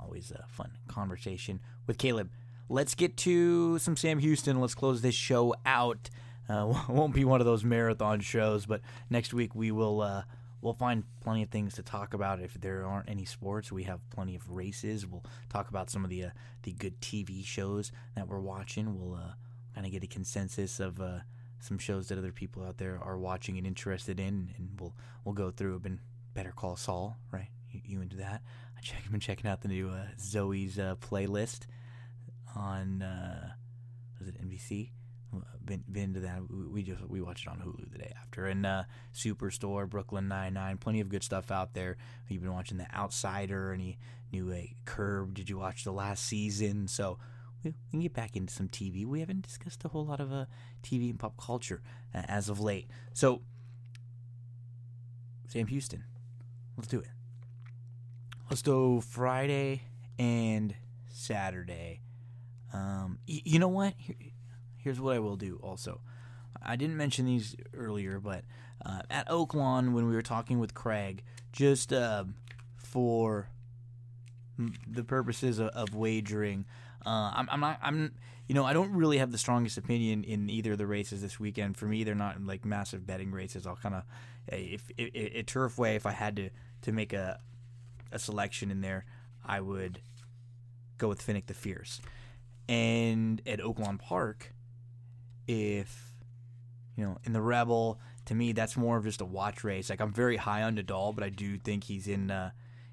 Always 0.00 0.30
a 0.30 0.44
fun 0.48 0.70
conversation 0.86 1.60
with 1.86 1.98
Caleb. 1.98 2.30
Let's 2.68 2.94
get 2.94 3.16
to 3.18 3.78
some 3.80 3.96
Sam 3.96 4.20
Houston. 4.20 4.60
Let's 4.60 4.74
close 4.74 5.02
this 5.02 5.14
show 5.14 5.54
out. 5.66 6.08
Uh, 6.48 6.72
won't 6.88 7.14
be 7.14 7.24
one 7.24 7.40
of 7.40 7.46
those 7.46 7.64
marathon 7.64 8.20
shows, 8.20 8.64
but 8.64 8.80
next 9.10 9.34
week 9.34 9.54
we 9.54 9.72
will 9.72 10.00
uh, 10.00 10.22
we'll 10.64 10.72
find 10.72 11.04
plenty 11.20 11.42
of 11.42 11.50
things 11.50 11.74
to 11.74 11.82
talk 11.82 12.14
about. 12.14 12.40
If 12.40 12.54
there 12.54 12.86
aren't 12.86 13.08
any 13.08 13.26
sports, 13.26 13.70
we 13.70 13.84
have 13.84 14.00
plenty 14.10 14.34
of 14.34 14.50
races. 14.50 15.06
We'll 15.06 15.24
talk 15.50 15.68
about 15.68 15.90
some 15.90 16.02
of 16.02 16.10
the 16.10 16.24
uh, 16.24 16.30
the 16.62 16.72
good 16.72 17.00
TV 17.00 17.44
shows 17.44 17.92
that 18.16 18.26
we're 18.26 18.40
watching. 18.40 18.98
We'll 18.98 19.14
uh, 19.14 19.34
kind 19.74 19.86
of 19.86 19.92
get 19.92 20.02
a 20.02 20.08
consensus 20.08 20.80
of 20.80 21.00
uh, 21.00 21.18
some 21.60 21.78
shows 21.78 22.08
that 22.08 22.18
other 22.18 22.32
people 22.32 22.64
out 22.64 22.78
there 22.78 22.98
are 23.00 23.18
watching 23.18 23.58
and 23.58 23.66
interested 23.66 24.18
in, 24.18 24.54
and 24.56 24.70
we'll 24.80 24.94
we'll 25.24 25.34
go 25.34 25.50
through. 25.50 25.76
I've 25.76 25.82
been 25.82 26.00
Better 26.32 26.52
Call 26.52 26.76
Saul, 26.76 27.18
right? 27.30 27.50
You, 27.70 27.80
you 27.84 28.00
into 28.00 28.16
that? 28.16 28.42
I 28.76 28.80
check, 28.80 29.02
I've 29.04 29.12
been 29.12 29.20
checking 29.20 29.48
out 29.48 29.60
the 29.60 29.68
new 29.68 29.90
uh, 29.90 30.06
Zoey's 30.18 30.78
uh, 30.78 30.96
playlist 30.96 31.66
on 32.56 33.02
uh, 33.02 33.52
was 34.18 34.28
it 34.28 34.40
NBC? 34.40 34.90
Been, 35.64 35.82
been 35.90 36.14
to 36.14 36.20
that. 36.20 36.40
We 36.50 36.82
just 36.82 37.02
we 37.08 37.20
watched 37.20 37.46
it 37.46 37.50
on 37.50 37.58
Hulu 37.58 37.90
the 37.90 37.98
day 37.98 38.12
after, 38.20 38.46
and 38.46 38.66
uh, 38.66 38.84
Superstore, 39.14 39.88
Brooklyn 39.88 40.28
Nine 40.28 40.54
Nine, 40.54 40.76
plenty 40.76 41.00
of 41.00 41.08
good 41.08 41.22
stuff 41.22 41.50
out 41.50 41.72
there. 41.74 41.96
You've 42.28 42.42
been 42.42 42.52
watching 42.52 42.76
The 42.76 42.86
Outsider, 42.94 43.72
any 43.72 43.98
new 44.32 44.52
uh, 44.52 44.62
Curb? 44.84 45.34
Did 45.34 45.48
you 45.48 45.58
watch 45.58 45.84
the 45.84 45.92
last 45.92 46.26
season? 46.26 46.88
So 46.88 47.18
we 47.62 47.72
can 47.90 48.00
get 48.00 48.12
back 48.12 48.36
into 48.36 48.52
some 48.52 48.68
TV. 48.68 49.06
We 49.06 49.20
haven't 49.20 49.42
discussed 49.42 49.84
a 49.84 49.88
whole 49.88 50.04
lot 50.04 50.20
of 50.20 50.32
uh, 50.32 50.44
TV 50.82 51.10
and 51.10 51.18
pop 51.18 51.36
culture 51.38 51.82
uh, 52.14 52.22
as 52.28 52.48
of 52.48 52.60
late. 52.60 52.88
So 53.14 53.40
Sam 55.48 55.66
Houston, 55.68 56.04
let's 56.76 56.88
do 56.88 57.00
it. 57.00 57.08
Let's 58.50 58.62
do 58.62 59.00
Friday 59.00 59.82
and 60.18 60.74
Saturday. 61.10 62.00
Um, 62.72 63.18
y- 63.28 63.42
you 63.44 63.58
know 63.58 63.68
what? 63.68 63.94
Here, 63.96 64.16
here's 64.84 65.00
what 65.00 65.16
I 65.16 65.18
will 65.18 65.36
do 65.36 65.58
also. 65.62 66.00
I 66.62 66.76
didn't 66.76 66.96
mention 66.96 67.26
these 67.26 67.56
earlier, 67.74 68.20
but 68.20 68.44
uh, 68.84 69.00
at 69.10 69.28
Oaklawn 69.28 69.92
when 69.92 70.06
we 70.06 70.14
were 70.14 70.22
talking 70.22 70.58
with 70.58 70.74
Craig, 70.74 71.24
just 71.52 71.92
uh, 71.92 72.24
for 72.76 73.48
the 74.86 75.02
purposes 75.02 75.58
of, 75.58 75.68
of 75.68 75.94
wagering, 75.94 76.66
uh, 77.04 77.32
I'm, 77.34 77.48
I'm, 77.50 77.60
not. 77.60 77.78
I'm. 77.82 78.14
You 78.46 78.54
know, 78.54 78.64
I 78.64 78.74
don't 78.74 78.92
really 78.92 79.18
have 79.18 79.32
the 79.32 79.38
strongest 79.38 79.78
opinion 79.78 80.22
in 80.22 80.50
either 80.50 80.72
of 80.72 80.78
the 80.78 80.86
races 80.86 81.22
this 81.22 81.40
weekend. 81.40 81.78
For 81.78 81.86
me, 81.86 82.04
they're 82.04 82.14
not 82.14 82.44
like 82.44 82.66
massive 82.66 83.06
betting 83.06 83.32
races. 83.32 83.66
I'll 83.66 83.76
kind 83.76 83.94
of, 83.94 84.02
if, 84.48 84.82
if, 84.98 85.10
if 85.14 85.46
Turfway, 85.46 85.96
if 85.96 86.04
I 86.04 86.12
had 86.12 86.36
to 86.36 86.50
to 86.82 86.92
make 86.92 87.14
a 87.14 87.40
a 88.12 88.18
selection 88.18 88.70
in 88.70 88.80
there, 88.80 89.06
I 89.44 89.60
would 89.60 90.00
go 90.98 91.08
with 91.08 91.26
Finnick 91.26 91.46
the 91.46 91.54
Fierce. 91.54 92.00
And 92.68 93.42
at 93.46 93.60
Oaklawn 93.60 93.98
Park, 93.98 94.53
if 95.46 96.14
you 96.96 97.04
know, 97.04 97.18
in 97.24 97.32
the 97.32 97.42
Rebel, 97.42 98.00
to 98.26 98.34
me 98.34 98.52
that's 98.52 98.76
more 98.76 98.96
of 98.96 99.04
just 99.04 99.20
a 99.20 99.24
watch 99.24 99.64
race. 99.64 99.90
Like 99.90 100.00
I'm 100.00 100.12
very 100.12 100.36
high 100.36 100.62
on 100.62 100.76
Nadal, 100.76 101.14
but 101.14 101.24
I 101.24 101.28
do 101.28 101.58
think 101.58 101.84
he's 101.84 102.06
in. 102.06 102.30
Uh, 102.30 102.50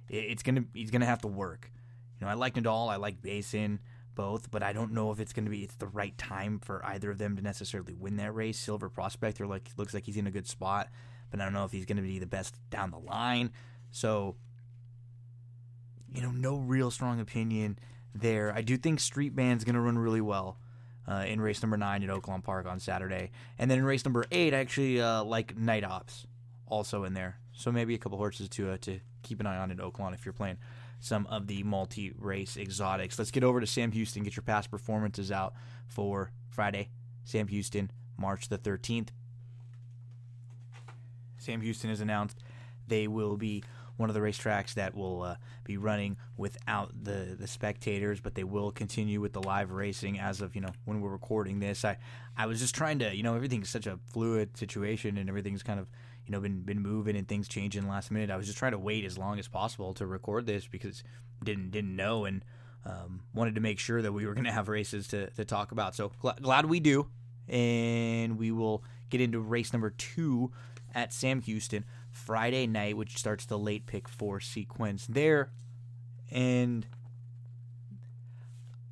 it's 0.10 0.43
gonna 0.43 0.66
he's 0.74 0.91
gonna 0.91 1.06
have 1.06 1.22
to 1.22 1.28
work. 1.28 1.72
You 2.20 2.26
know, 2.26 2.32
I 2.32 2.36
like 2.36 2.56
Nadal, 2.56 2.89
I 2.89 2.97
like 2.97 3.22
Basin, 3.22 3.80
both, 4.16 4.52
but 4.52 4.64
I 4.64 4.74
don't 4.74 4.91
know 4.91 5.12
if 5.12 5.20
it's 5.20 5.34
gonna 5.34 5.49
be 5.49 5.64
it's 5.64 5.76
the 5.76 5.88
right 5.88 6.18
time 6.18 6.60
for 6.60 6.86
either 6.86 7.12
of 7.12 7.18
them 7.18 7.36
to 7.36 7.41
necessarily 7.41 7.93
win 7.93 8.18
that 8.18 8.34
race. 8.34 8.58
Silver 8.58 8.89
Prospector 8.89 9.45
like 9.45 9.70
looks 9.78 9.93
like 9.93 10.06
he's 10.06 10.18
in 10.18 10.28
a 10.28 10.32
good 10.32 10.47
spot, 10.47 10.89
but 11.30 11.39
I 11.39 11.43
don't 11.43 11.54
know 11.54 11.66
if 11.66 11.72
he's 11.72 11.86
gonna 11.86 12.02
be 12.02 12.20
the 12.20 12.26
best 12.26 12.56
down 12.70 12.91
the 12.91 12.99
line. 12.99 13.52
So, 13.91 14.36
you 16.14 16.22
know, 16.22 16.32
no 16.32 16.58
real 16.58 16.91
strong 16.91 17.20
opinion 17.20 17.78
there. 18.16 18.54
I 18.54 18.62
do 18.62 18.78
think 18.78 18.99
Street 18.99 19.36
Band's 19.36 19.64
gonna 19.64 19.82
run 19.82 19.97
really 19.97 20.22
well 20.22 20.58
uh, 21.12 21.26
in 21.26 21.41
race 21.41 21.62
number 21.62 21.78
nine 21.78 22.03
at 22.03 22.09
Oaklawn 22.09 22.43
Park 22.43 22.66
on 22.66 22.80
Saturday. 22.80 23.32
And 23.57 23.70
then 23.70 23.80
in 23.80 23.86
race 23.86 24.05
number 24.05 24.24
eight, 24.32 24.53
I 24.53 24.57
actually 24.57 25.01
uh, 25.01 25.24
like 25.24 25.57
Night 25.57 25.84
Ops 25.84 26.26
also 26.68 27.03
in 27.03 27.14
there. 27.14 27.38
So 27.51 27.72
maybe 27.72 27.93
a 27.93 27.97
couple 27.97 28.18
horses 28.18 28.47
to 28.49 28.72
uh, 28.72 28.78
to 28.82 28.99
keep 29.22 29.39
an 29.39 29.45
eye 29.45 29.57
on 29.57 29.72
at 29.72 29.78
Oaklawn 29.78 30.14
if 30.14 30.26
you're 30.26 30.34
playing 30.34 30.57
some 30.99 31.28
of 31.28 31.47
the 31.47 31.64
multi-race 31.64 32.57
exotics. 32.57 33.18
Let's 33.20 33.32
get 33.32 33.43
over 33.43 33.59
to 33.59 33.68
Sam 33.68 33.91
Houston. 33.91 34.24
Get 34.24 34.36
your 34.36 34.43
past 34.43 34.72
performances 34.72 35.32
out 35.32 35.53
for 35.88 36.32
Friday. 36.49 36.89
Sam 37.24 37.47
Houston, 37.47 37.91
March 38.18 38.49
the 38.49 38.57
13th. 38.57 39.09
Sam 41.38 41.62
Houston 41.62 41.89
has 41.89 42.01
announced 42.01 42.39
they 42.88 43.07
will 43.07 43.36
be 43.36 43.64
one 44.02 44.10
of 44.10 44.14
the 44.14 44.20
racetracks 44.20 44.74
that 44.74 44.95
will 44.95 45.22
uh, 45.22 45.36
be 45.64 45.78
running 45.78 46.18
without 46.36 46.91
the 47.04 47.38
the 47.39 47.47
spectators, 47.47 48.20
but 48.20 48.36
they 48.36 48.43
will 48.43 48.72
continue 48.72 49.22
with 49.22 49.32
the 49.32 49.41
live 49.41 49.72
racing 49.72 50.20
as 50.20 50.41
of 50.41 50.56
you 50.56 50.62
know 50.62 50.72
when 50.86 50.99
we're 50.99 51.12
recording 51.12 51.60
this. 51.60 51.86
I 51.86 51.97
I 52.36 52.47
was 52.47 52.60
just 52.60 52.76
trying 52.76 52.99
to 52.99 53.16
you 53.16 53.24
know 53.24 53.36
everything's 53.36 53.70
such 53.70 53.88
a 53.88 53.99
fluid 54.12 54.58
situation 54.58 55.18
and 55.18 55.30
everything's 55.30 55.64
kind 55.64 55.80
of 55.80 55.88
you 56.26 56.32
know 56.32 56.41
been 56.41 56.62
been 56.64 56.82
moving 56.82 57.16
and 57.16 57.28
things 57.28 57.47
changing 57.47 57.88
last 57.88 58.12
minute. 58.12 58.30
I 58.30 58.36
was 58.36 58.47
just 58.47 58.58
trying 58.58 58.74
to 58.74 58.80
wait 58.80 59.06
as 59.06 59.18
long 59.18 59.39
as 59.39 59.47
possible 59.47 59.93
to 59.93 60.06
record 60.06 60.45
this 60.45 60.68
because 60.68 61.04
didn't 61.43 61.72
didn't 61.72 61.95
know 61.95 62.26
and 62.26 62.43
um, 62.86 63.22
wanted 63.34 63.56
to 63.56 63.62
make 63.62 63.80
sure 63.80 64.02
that 64.02 64.12
we 64.12 64.26
were 64.26 64.34
going 64.34 64.45
to 64.45 64.52
have 64.52 64.68
races 64.68 65.08
to 65.10 65.30
to 65.32 65.45
talk 65.45 65.72
about. 65.72 65.95
So 65.95 66.12
gl- 66.24 66.41
glad 66.41 66.66
we 66.66 66.80
do, 66.80 67.08
and 67.47 68.38
we 68.38 68.52
will 68.52 68.84
get 69.10 69.22
into 69.22 69.39
race 69.39 69.72
number 69.74 69.91
two 69.91 70.52
at 70.93 71.14
Sam 71.14 71.41
Houston 71.41 71.86
Friday 72.32 72.65
night, 72.65 72.95
which 72.95 73.17
starts 73.17 73.45
the 73.45 73.59
late 73.59 73.86
pick 73.86 74.07
four 74.07 74.39
sequence 74.39 75.05
there. 75.05 75.51
And 76.32 76.88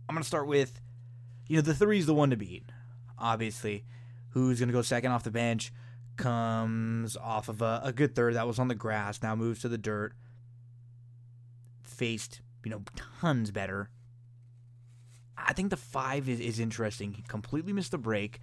I'm 0.09 0.13
going 0.13 0.21
to 0.21 0.27
start 0.27 0.45
with, 0.45 0.81
you 1.47 1.55
know, 1.55 1.61
the 1.61 1.73
three 1.73 1.99
is 1.99 2.05
the 2.05 2.13
one 2.13 2.31
to 2.31 2.35
beat, 2.35 2.69
obviously. 3.17 3.85
Who's 4.31 4.59
going 4.59 4.67
to 4.67 4.73
go 4.73 4.81
second 4.81 5.13
off 5.13 5.23
the 5.23 5.31
bench? 5.31 5.71
Comes 6.17 7.15
off 7.15 7.47
of 7.47 7.61
a, 7.61 7.79
a 7.81 7.93
good 7.93 8.13
third 8.13 8.33
that 8.33 8.45
was 8.45 8.59
on 8.59 8.67
the 8.67 8.75
grass, 8.75 9.23
now 9.23 9.37
moves 9.37 9.61
to 9.61 9.69
the 9.69 9.77
dirt. 9.77 10.15
Faced, 11.81 12.41
you 12.65 12.71
know, 12.71 12.81
tons 13.21 13.51
better. 13.51 13.89
I 15.37 15.53
think 15.53 15.69
the 15.69 15.77
five 15.77 16.27
is, 16.27 16.41
is 16.41 16.59
interesting. 16.59 17.13
He 17.13 17.21
completely 17.21 17.71
missed 17.71 17.91
the 17.91 17.97
break 17.97 18.41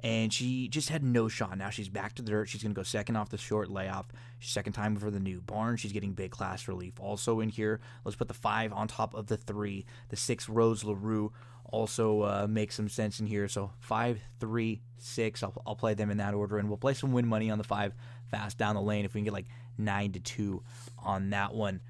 and 0.00 0.32
she 0.32 0.68
just 0.68 0.88
had 0.90 1.02
no 1.02 1.28
shot. 1.28 1.58
Now 1.58 1.70
she's 1.70 1.88
back 1.88 2.14
to 2.14 2.22
the 2.22 2.30
dirt. 2.30 2.48
She's 2.48 2.62
going 2.62 2.72
to 2.72 2.78
go 2.78 2.84
second 2.84 3.16
off 3.16 3.30
the 3.30 3.38
short 3.38 3.68
layoff. 3.68 4.06
Second 4.40 4.72
time 4.72 4.96
for 4.96 5.10
the 5.10 5.18
new 5.18 5.40
barn. 5.40 5.76
She's 5.76 5.92
getting 5.92 6.12
big 6.12 6.30
class 6.30 6.68
relief. 6.68 6.94
Also 7.00 7.40
in 7.40 7.48
here, 7.48 7.80
let's 8.04 8.16
put 8.16 8.28
the 8.28 8.34
five 8.34 8.72
on 8.72 8.86
top 8.86 9.14
of 9.14 9.26
the 9.26 9.36
three. 9.36 9.86
The 10.10 10.16
six 10.16 10.48
Rose 10.48 10.84
LaRue 10.84 11.32
also 11.64 12.22
uh, 12.22 12.46
makes 12.48 12.76
some 12.76 12.88
sense 12.88 13.20
in 13.20 13.26
here. 13.26 13.48
So 13.48 13.72
five, 13.80 14.20
three, 14.38 14.80
six. 14.98 15.42
I'll, 15.42 15.60
I'll 15.66 15.76
play 15.76 15.94
them 15.94 16.10
in 16.10 16.18
that 16.18 16.34
order, 16.34 16.58
and 16.58 16.68
we'll 16.68 16.78
play 16.78 16.94
some 16.94 17.12
win 17.12 17.26
money 17.26 17.50
on 17.50 17.58
the 17.58 17.64
five 17.64 17.92
fast 18.30 18.56
down 18.58 18.74
the 18.74 18.82
lane 18.82 19.04
if 19.04 19.14
we 19.14 19.18
can 19.20 19.24
get 19.24 19.32
like 19.32 19.48
nine 19.76 20.12
to 20.12 20.20
two 20.20 20.62
on 20.98 21.30
that 21.30 21.54
one. 21.54 21.80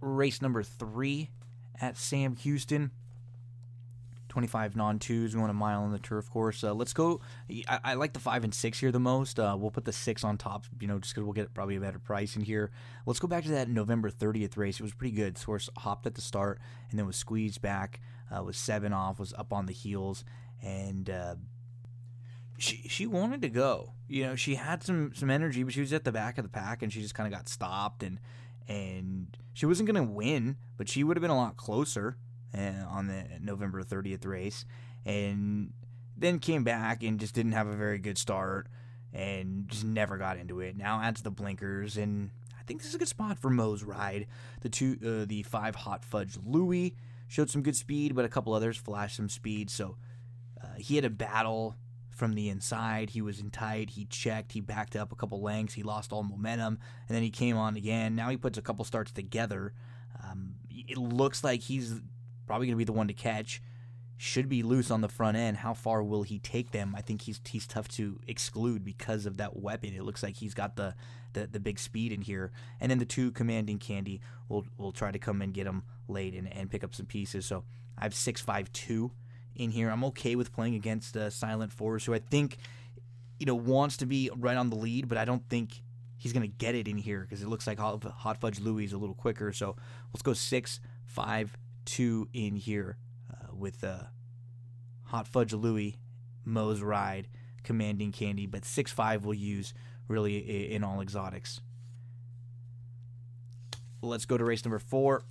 Race 0.00 0.40
number 0.40 0.62
three 0.62 1.30
at 1.80 1.96
Sam 1.96 2.36
Houston. 2.36 2.92
25 4.28 4.76
non 4.76 4.98
twos, 4.98 5.34
going 5.34 5.50
a 5.50 5.54
mile 5.54 5.82
on 5.82 5.92
the 5.92 5.98
turf 5.98 6.30
course. 6.30 6.62
Uh, 6.62 6.74
let's 6.74 6.92
go. 6.92 7.20
I, 7.68 7.80
I, 7.84 7.94
like 7.94 8.12
the 8.12 8.20
five 8.20 8.44
and 8.44 8.54
six 8.54 8.78
here 8.78 8.92
the 8.92 9.00
most. 9.00 9.40
Uh, 9.40 9.56
we'll 9.58 9.70
put 9.70 9.84
the 9.84 9.92
six 9.92 10.24
on 10.24 10.36
top, 10.36 10.64
you 10.80 10.86
know, 10.86 10.98
just 10.98 11.14
because 11.14 11.24
we'll 11.24 11.32
get 11.32 11.54
probably 11.54 11.76
a 11.76 11.80
better 11.80 11.98
price 11.98 12.36
in 12.36 12.42
here. 12.42 12.70
Let's 13.06 13.20
go 13.20 13.28
back 13.28 13.44
to 13.44 13.50
that 13.50 13.68
November 13.68 14.10
30th 14.10 14.56
race. 14.56 14.78
It 14.78 14.82
was 14.82 14.94
pretty 14.94 15.14
good. 15.14 15.38
Source 15.38 15.68
hopped 15.78 16.06
at 16.06 16.14
the 16.14 16.20
start 16.20 16.60
and 16.90 16.98
then 16.98 17.06
was 17.06 17.16
squeezed 17.16 17.62
back, 17.62 18.00
uh, 18.34 18.42
was 18.42 18.56
seven 18.56 18.92
off, 18.92 19.18
was 19.18 19.32
up 19.34 19.52
on 19.52 19.66
the 19.66 19.72
heels, 19.72 20.24
and 20.62 21.08
uh, 21.08 21.36
she 22.58 22.82
she 22.88 23.06
wanted 23.06 23.42
to 23.42 23.48
go. 23.48 23.94
You 24.08 24.24
know, 24.24 24.34
she 24.36 24.56
had 24.56 24.82
some 24.82 25.12
some 25.14 25.30
energy, 25.30 25.62
but 25.62 25.72
she 25.72 25.80
was 25.80 25.92
at 25.92 26.04
the 26.04 26.12
back 26.12 26.38
of 26.38 26.44
the 26.44 26.50
pack, 26.50 26.82
and 26.82 26.92
she 26.92 27.00
just 27.00 27.14
kind 27.14 27.32
of 27.32 27.36
got 27.36 27.48
stopped, 27.48 28.02
and 28.02 28.20
and 28.68 29.36
she 29.54 29.64
wasn't 29.64 29.90
going 29.90 30.06
to 30.06 30.12
win, 30.12 30.56
but 30.76 30.88
she 30.88 31.02
would 31.02 31.16
have 31.16 31.22
been 31.22 31.30
a 31.30 31.36
lot 31.36 31.56
closer 31.56 32.18
uh, 32.56 32.84
on 32.88 33.06
the 33.06 33.24
November 33.40 33.82
30th 33.82 34.26
race, 34.26 34.64
and 35.04 35.72
then 36.16 36.38
came 36.38 36.64
back 36.64 37.02
and 37.02 37.20
just 37.20 37.34
didn't 37.34 37.52
have 37.52 37.66
a 37.66 37.76
very 37.76 37.98
good 37.98 38.18
start, 38.18 38.68
and 39.12 39.68
just 39.68 39.84
never 39.84 40.18
got 40.18 40.38
into 40.38 40.60
it. 40.60 40.76
Now 40.76 41.00
adds 41.00 41.22
the 41.22 41.30
blinkers, 41.30 41.96
and 41.96 42.30
I 42.58 42.62
think 42.64 42.80
this 42.80 42.88
is 42.88 42.94
a 42.94 42.98
good 42.98 43.08
spot 43.08 43.38
for 43.38 43.50
Mo's 43.50 43.82
ride. 43.82 44.26
The 44.60 44.68
two, 44.68 44.98
uh, 45.04 45.26
the 45.26 45.42
five 45.42 45.74
hot 45.74 46.04
fudge 46.04 46.36
Louis 46.44 46.94
showed 47.26 47.50
some 47.50 47.62
good 47.62 47.76
speed, 47.76 48.14
but 48.14 48.24
a 48.24 48.28
couple 48.28 48.54
others 48.54 48.76
flashed 48.76 49.16
some 49.16 49.28
speed, 49.28 49.70
so. 49.70 49.96
Uh, 50.60 50.74
he 50.76 50.96
had 50.96 51.04
a 51.04 51.10
battle 51.10 51.76
from 52.18 52.34
the 52.34 52.48
inside. 52.48 53.10
He 53.10 53.22
was 53.22 53.40
in 53.40 53.50
tight. 53.50 53.90
He 53.90 54.04
checked. 54.04 54.52
He 54.52 54.60
backed 54.60 54.96
up 54.96 55.12
a 55.12 55.14
couple 55.14 55.40
lengths. 55.40 55.74
He 55.74 55.82
lost 55.82 56.12
all 56.12 56.24
momentum, 56.24 56.78
and 57.08 57.14
then 57.14 57.22
he 57.22 57.30
came 57.30 57.56
on 57.56 57.76
again. 57.76 58.16
Now 58.16 58.28
he 58.28 58.36
puts 58.36 58.58
a 58.58 58.62
couple 58.62 58.84
starts 58.84 59.12
together. 59.12 59.72
Um, 60.22 60.56
it 60.68 60.98
looks 60.98 61.44
like 61.44 61.62
he's 61.62 62.00
probably 62.48 62.66
going 62.66 62.74
to 62.74 62.78
be 62.78 62.84
the 62.84 62.92
one 62.92 63.08
to 63.08 63.14
catch. 63.14 63.62
Should 64.16 64.48
be 64.48 64.64
loose 64.64 64.90
on 64.90 65.00
the 65.00 65.08
front 65.08 65.36
end. 65.36 65.58
How 65.58 65.74
far 65.74 66.02
will 66.02 66.24
he 66.24 66.40
take 66.40 66.72
them? 66.72 66.94
I 66.96 67.02
think 67.02 67.22
he's 67.22 67.40
he's 67.48 67.68
tough 67.68 67.86
to 67.90 68.18
exclude 68.26 68.84
because 68.84 69.26
of 69.26 69.36
that 69.36 69.56
weapon. 69.56 69.94
It 69.94 70.02
looks 70.02 70.24
like 70.24 70.34
he's 70.34 70.54
got 70.54 70.74
the 70.74 70.96
the, 71.34 71.46
the 71.46 71.60
big 71.60 71.78
speed 71.78 72.10
in 72.10 72.22
here. 72.22 72.50
And 72.80 72.90
then 72.90 72.98
the 72.98 73.04
two 73.04 73.30
commanding 73.30 73.78
candy 73.78 74.20
will 74.48 74.66
will 74.76 74.90
try 74.90 75.12
to 75.12 75.20
come 75.20 75.40
and 75.40 75.54
get 75.54 75.68
him 75.68 75.84
late 76.08 76.34
and, 76.34 76.52
and 76.52 76.68
pick 76.68 76.82
up 76.82 76.96
some 76.96 77.06
pieces. 77.06 77.46
So 77.46 77.62
I 77.96 78.02
have 78.02 78.14
six 78.14 78.40
five 78.40 78.72
two 78.72 79.12
in 79.54 79.70
here. 79.70 79.88
I'm 79.88 80.02
okay 80.04 80.34
with 80.34 80.52
playing 80.52 80.74
against 80.74 81.16
uh, 81.16 81.30
Silent 81.30 81.72
Force, 81.72 82.04
who 82.04 82.14
I 82.14 82.18
think 82.18 82.56
you 83.38 83.46
know 83.46 83.54
wants 83.54 83.98
to 83.98 84.06
be 84.06 84.30
right 84.36 84.56
on 84.56 84.68
the 84.70 84.76
lead, 84.76 85.08
but 85.08 85.16
I 85.18 85.24
don't 85.24 85.48
think 85.48 85.82
he's 86.16 86.32
going 86.32 86.42
to 86.42 86.56
get 86.58 86.74
it 86.74 86.88
in 86.88 86.98
here 86.98 87.20
because 87.20 87.40
it 87.40 87.48
looks 87.48 87.68
like 87.68 87.78
Hot, 87.78 88.02
Hot 88.02 88.40
Fudge 88.40 88.58
Louis 88.58 88.86
is 88.86 88.92
a 88.92 88.98
little 88.98 89.14
quicker. 89.14 89.52
So 89.52 89.76
let's 90.12 90.22
go 90.22 90.32
six 90.32 90.80
five 91.06 91.56
two 91.88 92.28
in 92.32 92.56
here 92.56 92.98
uh, 93.32 93.54
with 93.54 93.82
uh, 93.82 94.04
Hot 95.04 95.26
Fudge 95.26 95.52
Louis, 95.52 95.96
Mo's 96.44 96.82
Ride, 96.82 97.28
Commanding 97.62 98.12
Candy, 98.12 98.46
but 98.46 98.64
six 98.64 98.92
five 98.92 99.24
we'll 99.24 99.34
use 99.34 99.74
really 100.06 100.72
in 100.72 100.84
all 100.84 101.00
exotics. 101.00 101.60
Let's 104.00 104.26
go 104.26 104.36
to 104.36 104.44
race 104.44 104.64
number 104.64 104.78
four. 104.78 105.24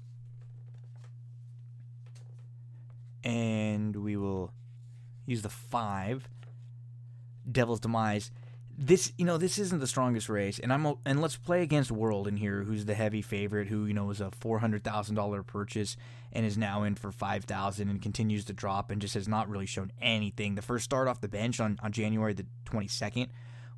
and 3.28 3.94
we 3.98 4.16
will 4.16 4.54
use 5.26 5.42
the 5.42 5.50
five. 5.50 6.30
Devil's 7.50 7.82
Demise. 7.82 8.32
This, 8.80 9.12
you 9.18 9.26
know, 9.26 9.40
this 9.40 9.58
isn't 9.58 9.80
the 9.80 9.88
strongest 9.88 10.30
race, 10.30 10.60
and 10.60 10.72
I'm 10.72 10.86
and 11.04 11.20
let's 11.20 11.36
play 11.36 11.64
against 11.64 11.91
World 11.91 12.28
in 12.28 12.38
here, 12.38 12.62
who's 12.62 12.86
the 12.86 12.94
heavy 12.94 13.24
favorite, 13.24 13.68
who 13.68 13.86
you 13.86 13.94
know 13.95 14.06
was 14.06 14.22
a 14.22 14.30
four 14.40 14.60
hundred 14.60 14.84
thousand 14.84 15.16
dollar 15.16 15.41
purchase 15.41 15.98
and 16.32 16.45
is 16.45 16.60
now 16.60 16.84
in 16.84 16.94
for 16.94 17.12
five 17.12 17.45
thousand 17.45 17.90
and 17.90 17.99
continues 17.99 18.45
to 18.45 18.54
drop 18.54 18.91
and 18.91 19.02
just 19.02 19.16
has 19.16 19.28
not 19.28 19.49
really 19.49 19.66
shown 19.66 19.91
anything. 19.99 20.54
The 20.54 20.62
first 20.62 20.86
start 20.86 21.08
off 21.08 21.22
the 21.22 21.28
bench 21.28 21.60
on 21.60 21.80
on 21.82 21.91
January 21.91 22.34
the 22.34 22.45
twenty 22.66 22.88
second, 22.88 23.30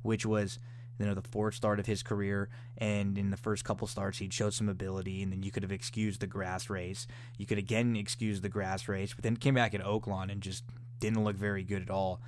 which 0.02 0.26
was 0.26 0.58
you 0.98 1.06
know 1.06 1.14
the 1.14 1.22
fourth 1.22 1.54
start 1.54 1.80
of 1.80 1.86
his 1.86 2.02
career 2.02 2.50
and 2.76 3.16
in 3.16 3.30
the 3.30 3.36
first 3.38 3.64
couple 3.64 3.86
starts 3.86 4.18
he'd 4.18 4.34
showed 4.34 4.52
some 4.52 4.68
ability 4.68 5.22
and 5.22 5.32
then 5.32 5.42
you 5.42 5.50
could 5.50 5.62
have 5.62 5.72
excused 5.72 6.20
the 6.20 6.26
grass 6.26 6.68
race 6.68 7.06
you 7.38 7.46
could 7.46 7.56
again 7.56 7.96
excuse 7.96 8.42
the 8.42 8.50
grass 8.50 8.86
race 8.86 9.14
but 9.14 9.22
then 9.22 9.34
came 9.34 9.54
back 9.54 9.74
at 9.74 9.82
oaklawn 9.82 10.30
and 10.30 10.42
just 10.42 10.62
didn't 10.98 11.24
look 11.24 11.36
very 11.36 11.62
good 11.62 11.80
at 11.80 11.88
all 11.88 12.20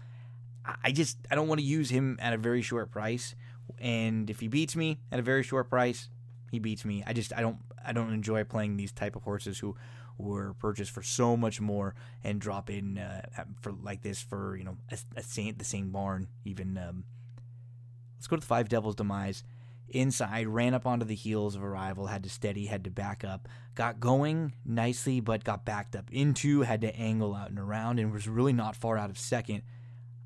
i 0.82 0.92
just 0.92 1.18
i 1.30 1.34
don't 1.34 1.48
want 1.48 1.60
to 1.60 1.66
use 1.66 1.90
him 1.90 2.18
at 2.20 2.32
a 2.32 2.38
very 2.38 2.62
short 2.62 2.90
price 2.90 3.34
and 3.78 4.30
if 4.30 4.40
he 4.40 4.48
beats 4.48 4.76
me 4.76 4.98
at 5.10 5.18
a 5.18 5.22
very 5.22 5.42
short 5.42 5.68
price 5.68 6.08
he 6.50 6.58
beats 6.58 6.84
me 6.84 7.02
i 7.06 7.12
just 7.12 7.32
i 7.36 7.40
don't 7.40 7.58
i 7.84 7.92
don't 7.92 8.12
enjoy 8.12 8.44
playing 8.44 8.76
these 8.76 8.92
type 8.92 9.16
of 9.16 9.22
horses 9.22 9.58
who 9.58 9.74
were 10.18 10.54
purchased 10.54 10.90
for 10.90 11.02
so 11.02 11.36
much 11.36 11.60
more 11.60 11.94
and 12.22 12.40
drop 12.40 12.70
in 12.70 12.98
uh, 12.98 13.22
for 13.60 13.72
like 13.72 14.02
this 14.02 14.20
for 14.20 14.56
you 14.56 14.62
know 14.62 14.76
a, 14.90 14.98
a 15.16 15.22
same, 15.22 15.54
the 15.56 15.64
same 15.64 15.90
barn 15.90 16.28
even 16.44 16.78
um, 16.78 17.04
Let's 18.22 18.28
go 18.28 18.36
to 18.36 18.40
the 18.40 18.46
Five 18.46 18.68
Devils 18.68 18.94
demise. 18.94 19.42
Inside, 19.88 20.46
ran 20.46 20.74
up 20.74 20.86
onto 20.86 21.04
the 21.04 21.16
heels 21.16 21.56
of 21.56 21.64
arrival, 21.64 22.06
had 22.06 22.22
to 22.22 22.30
steady, 22.30 22.66
had 22.66 22.84
to 22.84 22.90
back 22.90 23.24
up, 23.24 23.48
got 23.74 23.98
going 23.98 24.54
nicely, 24.64 25.18
but 25.18 25.42
got 25.42 25.64
backed 25.64 25.96
up 25.96 26.08
into, 26.12 26.60
had 26.60 26.82
to 26.82 26.96
angle 26.96 27.34
out 27.34 27.50
and 27.50 27.58
around, 27.58 27.98
and 27.98 28.12
was 28.12 28.28
really 28.28 28.52
not 28.52 28.76
far 28.76 28.96
out 28.96 29.10
of 29.10 29.18
second. 29.18 29.62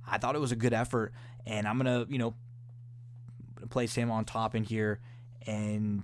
I 0.07 0.19
thought 0.19 0.35
it 0.35 0.41
was 0.41 0.53
a 0.53 0.57
good 0.57 0.73
effort, 0.73 1.13
and 1.47 1.67
I'm 1.67 1.77
gonna, 1.79 2.07
you 2.09 2.19
know, 2.19 2.35
place 3.71 3.95
him 3.95 4.11
on 4.11 4.25
top 4.25 4.55
in 4.55 4.65
here, 4.65 5.01
and 5.47 6.03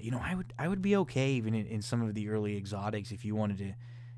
you 0.00 0.10
know, 0.10 0.20
I 0.22 0.34
would 0.34 0.52
I 0.58 0.68
would 0.68 0.82
be 0.82 0.96
okay 0.96 1.32
even 1.32 1.54
in, 1.54 1.66
in 1.66 1.82
some 1.82 2.02
of 2.02 2.14
the 2.14 2.28
early 2.28 2.56
exotics 2.56 3.12
if 3.12 3.24
you 3.24 3.34
wanted 3.34 3.58
to 3.58 3.74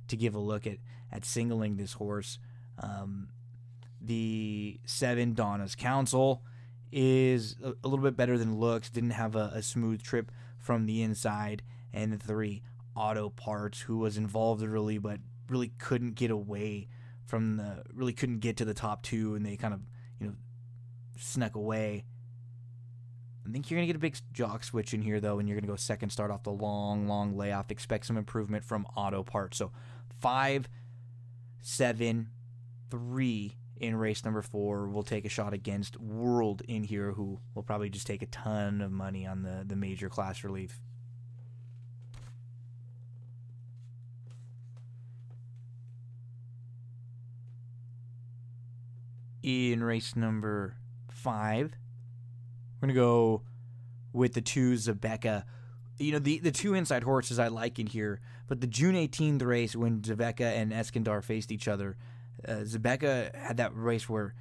to 0.09 0.17
give 0.17 0.35
a 0.35 0.39
look 0.39 0.67
at 0.67 0.79
at 1.13 1.25
singling 1.25 1.77
this 1.77 1.95
horse. 1.95 2.39
Um, 2.83 3.29
the 4.01 4.81
seven 4.85 5.35
Donna's 5.35 5.75
Council 5.75 6.43
is 6.91 7.57
a, 7.63 7.73
a, 7.85 7.89
little 7.89 8.05
bit 8.05 8.17
better 8.17 8.37
than 8.37 8.59
looks. 8.59 8.91
Didn't 8.91 9.11
have 9.11 9.37
a, 9.37 9.53
a, 9.55 9.63
smooth 9.63 10.03
trip 10.03 10.31
from 10.59 10.87
the 10.87 11.03
inside, 11.03 11.63
and 11.93 12.13
the 12.13 12.19
three 12.19 12.63
auto 12.97 13.31
parts 13.31 13.83
who 13.83 13.99
was 13.99 14.17
involved 14.17 14.63
early 14.63 14.99
but 14.99 15.21
really 15.49 15.73
couldn't 15.79 16.15
get 16.15 16.31
away 16.31 16.89
from 17.35 17.56
the 17.56 17.82
really 17.93 18.12
couldn't 18.12 18.39
get 18.39 18.59
to 18.59 18.65
the 18.65 18.73
top 18.73 19.02
two, 19.02 19.35
and 19.35 19.44
they 19.44 19.56
kind 19.56 19.74
of 19.74 19.81
you 20.20 20.28
know 20.28 20.35
snuck 21.19 21.56
away. 21.56 22.05
I 23.44 23.51
think 23.51 23.69
you're 23.69 23.77
gonna 23.77 23.89
get 23.89 23.97
a 23.97 23.98
big 23.98 24.16
jock 24.32 24.62
switch 24.62 24.94
in 24.94 25.02
here 25.02 25.19
though, 25.19 25.40
and 25.40 25.48
you're 25.48 25.59
gonna 25.59 25.66
go 25.66 25.74
second 25.74 26.11
start 26.11 26.31
off 26.31 26.44
the 26.44 26.52
long, 26.52 27.09
long 27.09 27.36
layoff. 27.36 27.73
Expect 27.73 28.06
some 28.06 28.16
improvement 28.16 28.65
from 28.65 28.86
auto 28.94 29.24
parts. 29.24 29.59
So 29.59 29.73
five, 30.20 30.69
seven, 31.61 32.28
three 32.89 33.56
in 33.78 33.97
race 33.97 34.24
number 34.24 34.40
four. 34.40 34.89
We'll 34.89 35.02
take 35.02 35.24
a 35.24 35.28
shot 35.28 35.52
against 35.52 35.98
World 35.98 36.62
in 36.69 36.85
here, 36.85 37.15
who 37.15 37.40
will 37.56 37.65
probably 37.65 37.90
just 37.90 38.06
take 38.06 38.23
a 38.23 38.27
ton 38.27 38.81
of 38.81 38.93
money 38.93 39.27
on 39.27 39.43
the, 39.43 39.65
the 39.66 39.74
major 39.74 40.09
class 40.09 40.44
relief. 40.44 40.81
In 49.45 49.85
race 49.85 50.16
number 50.16 50.75
five, 51.11 51.77
we're 52.81 52.89
going 52.89 52.95
to 52.95 53.01
go 53.01 53.43
with 54.12 54.33
the 54.33 54.41
two 54.41 54.73
Zabeka. 54.73 55.45
You 55.99 56.12
know, 56.12 56.19
the, 56.19 56.39
the 56.39 56.51
two 56.51 56.75
inside 56.75 57.03
horses 57.03 57.39
I 57.39 57.49
like 57.49 57.79
in 57.79 57.87
here, 57.87 58.21
but 58.49 58.62
the 58.62 58.66
June 58.66 58.95
18th 58.95 59.43
race 59.43 59.77
when 59.77 60.01
Zabeka 60.01 60.41
and 60.41 60.73
Eskandar 60.73 61.23
faced 61.23 61.53
each 61.53 61.69
other– 61.69 61.97
uh, 62.47 62.65
had 63.35 63.57
that 63.57 63.75
race 63.75 64.09
where 64.09 64.35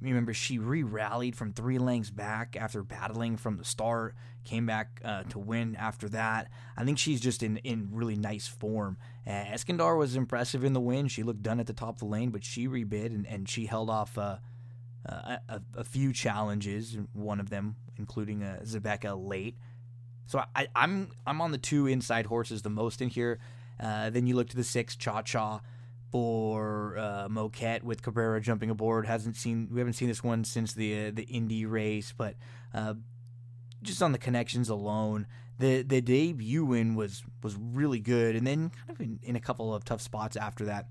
remember 0.00 0.34
she 0.34 0.58
re-rallied 0.58 1.36
from 1.36 1.52
three 1.52 1.78
lengths 1.78 2.10
back 2.10 2.56
after 2.58 2.82
battling 2.82 3.36
from 3.36 3.56
the 3.56 3.64
start 3.64 4.14
came 4.44 4.66
back 4.66 5.00
uh, 5.04 5.22
to 5.24 5.38
win 5.38 5.74
after 5.76 6.08
that. 6.10 6.50
I 6.76 6.84
think 6.84 6.98
she's 6.98 7.20
just 7.20 7.42
in, 7.42 7.56
in 7.58 7.88
really 7.90 8.16
nice 8.16 8.46
form. 8.46 8.98
Uh, 9.26 9.30
eskandar 9.30 9.98
was 9.98 10.16
impressive 10.16 10.64
in 10.64 10.74
the 10.74 10.80
win. 10.80 11.08
She 11.08 11.22
looked 11.22 11.42
done 11.42 11.60
at 11.60 11.66
the 11.66 11.72
top 11.72 11.96
of 11.96 11.98
the 12.00 12.06
lane 12.06 12.30
but 12.30 12.44
she 12.44 12.68
rebid 12.68 13.06
and, 13.06 13.26
and 13.26 13.48
she 13.48 13.66
held 13.66 13.90
off 13.90 14.16
uh, 14.18 14.36
uh 15.08 15.36
a, 15.48 15.60
a, 15.76 15.84
few 15.84 16.12
challenges 16.12 16.96
one 17.12 17.40
of 17.40 17.50
them 17.50 17.76
including 17.96 18.42
uh, 18.42 18.60
zabeka 18.64 19.14
late. 19.16 19.56
So 20.26 20.42
I, 20.54 20.68
I'm 20.74 21.10
I'm 21.26 21.40
on 21.40 21.52
the 21.52 21.58
two 21.58 21.86
inside 21.86 22.26
horses 22.26 22.62
the 22.62 22.70
most 22.70 23.00
in 23.02 23.08
here. 23.08 23.38
Uh, 23.80 24.10
then 24.10 24.26
you 24.26 24.36
look 24.36 24.48
to 24.48 24.56
the 24.56 24.64
six, 24.64 24.96
Cha 24.96 25.22
Cha 25.22 25.60
for 26.14 26.96
uh, 26.96 27.26
Moquette 27.28 27.82
with 27.82 28.00
Cabrera 28.00 28.40
jumping 28.40 28.70
aboard. 28.70 29.04
Hasn't 29.04 29.34
seen 29.34 29.66
we 29.72 29.80
haven't 29.80 29.94
seen 29.94 30.06
this 30.06 30.22
one 30.22 30.44
since 30.44 30.72
the 30.72 31.08
uh, 31.08 31.10
the 31.12 31.24
Indy 31.24 31.66
race, 31.66 32.14
but 32.16 32.36
uh, 32.72 32.94
just 33.82 34.00
on 34.00 34.12
the 34.12 34.18
connections 34.18 34.68
alone, 34.68 35.26
the 35.58 35.82
the 35.82 36.00
debut 36.00 36.64
win 36.64 36.94
was 36.94 37.24
was 37.42 37.56
really 37.56 37.98
good, 37.98 38.36
and 38.36 38.46
then 38.46 38.70
kind 38.70 38.90
of 38.90 39.00
in, 39.00 39.18
in 39.24 39.34
a 39.34 39.40
couple 39.40 39.74
of 39.74 39.84
tough 39.84 40.00
spots 40.00 40.36
after 40.36 40.66
that. 40.66 40.86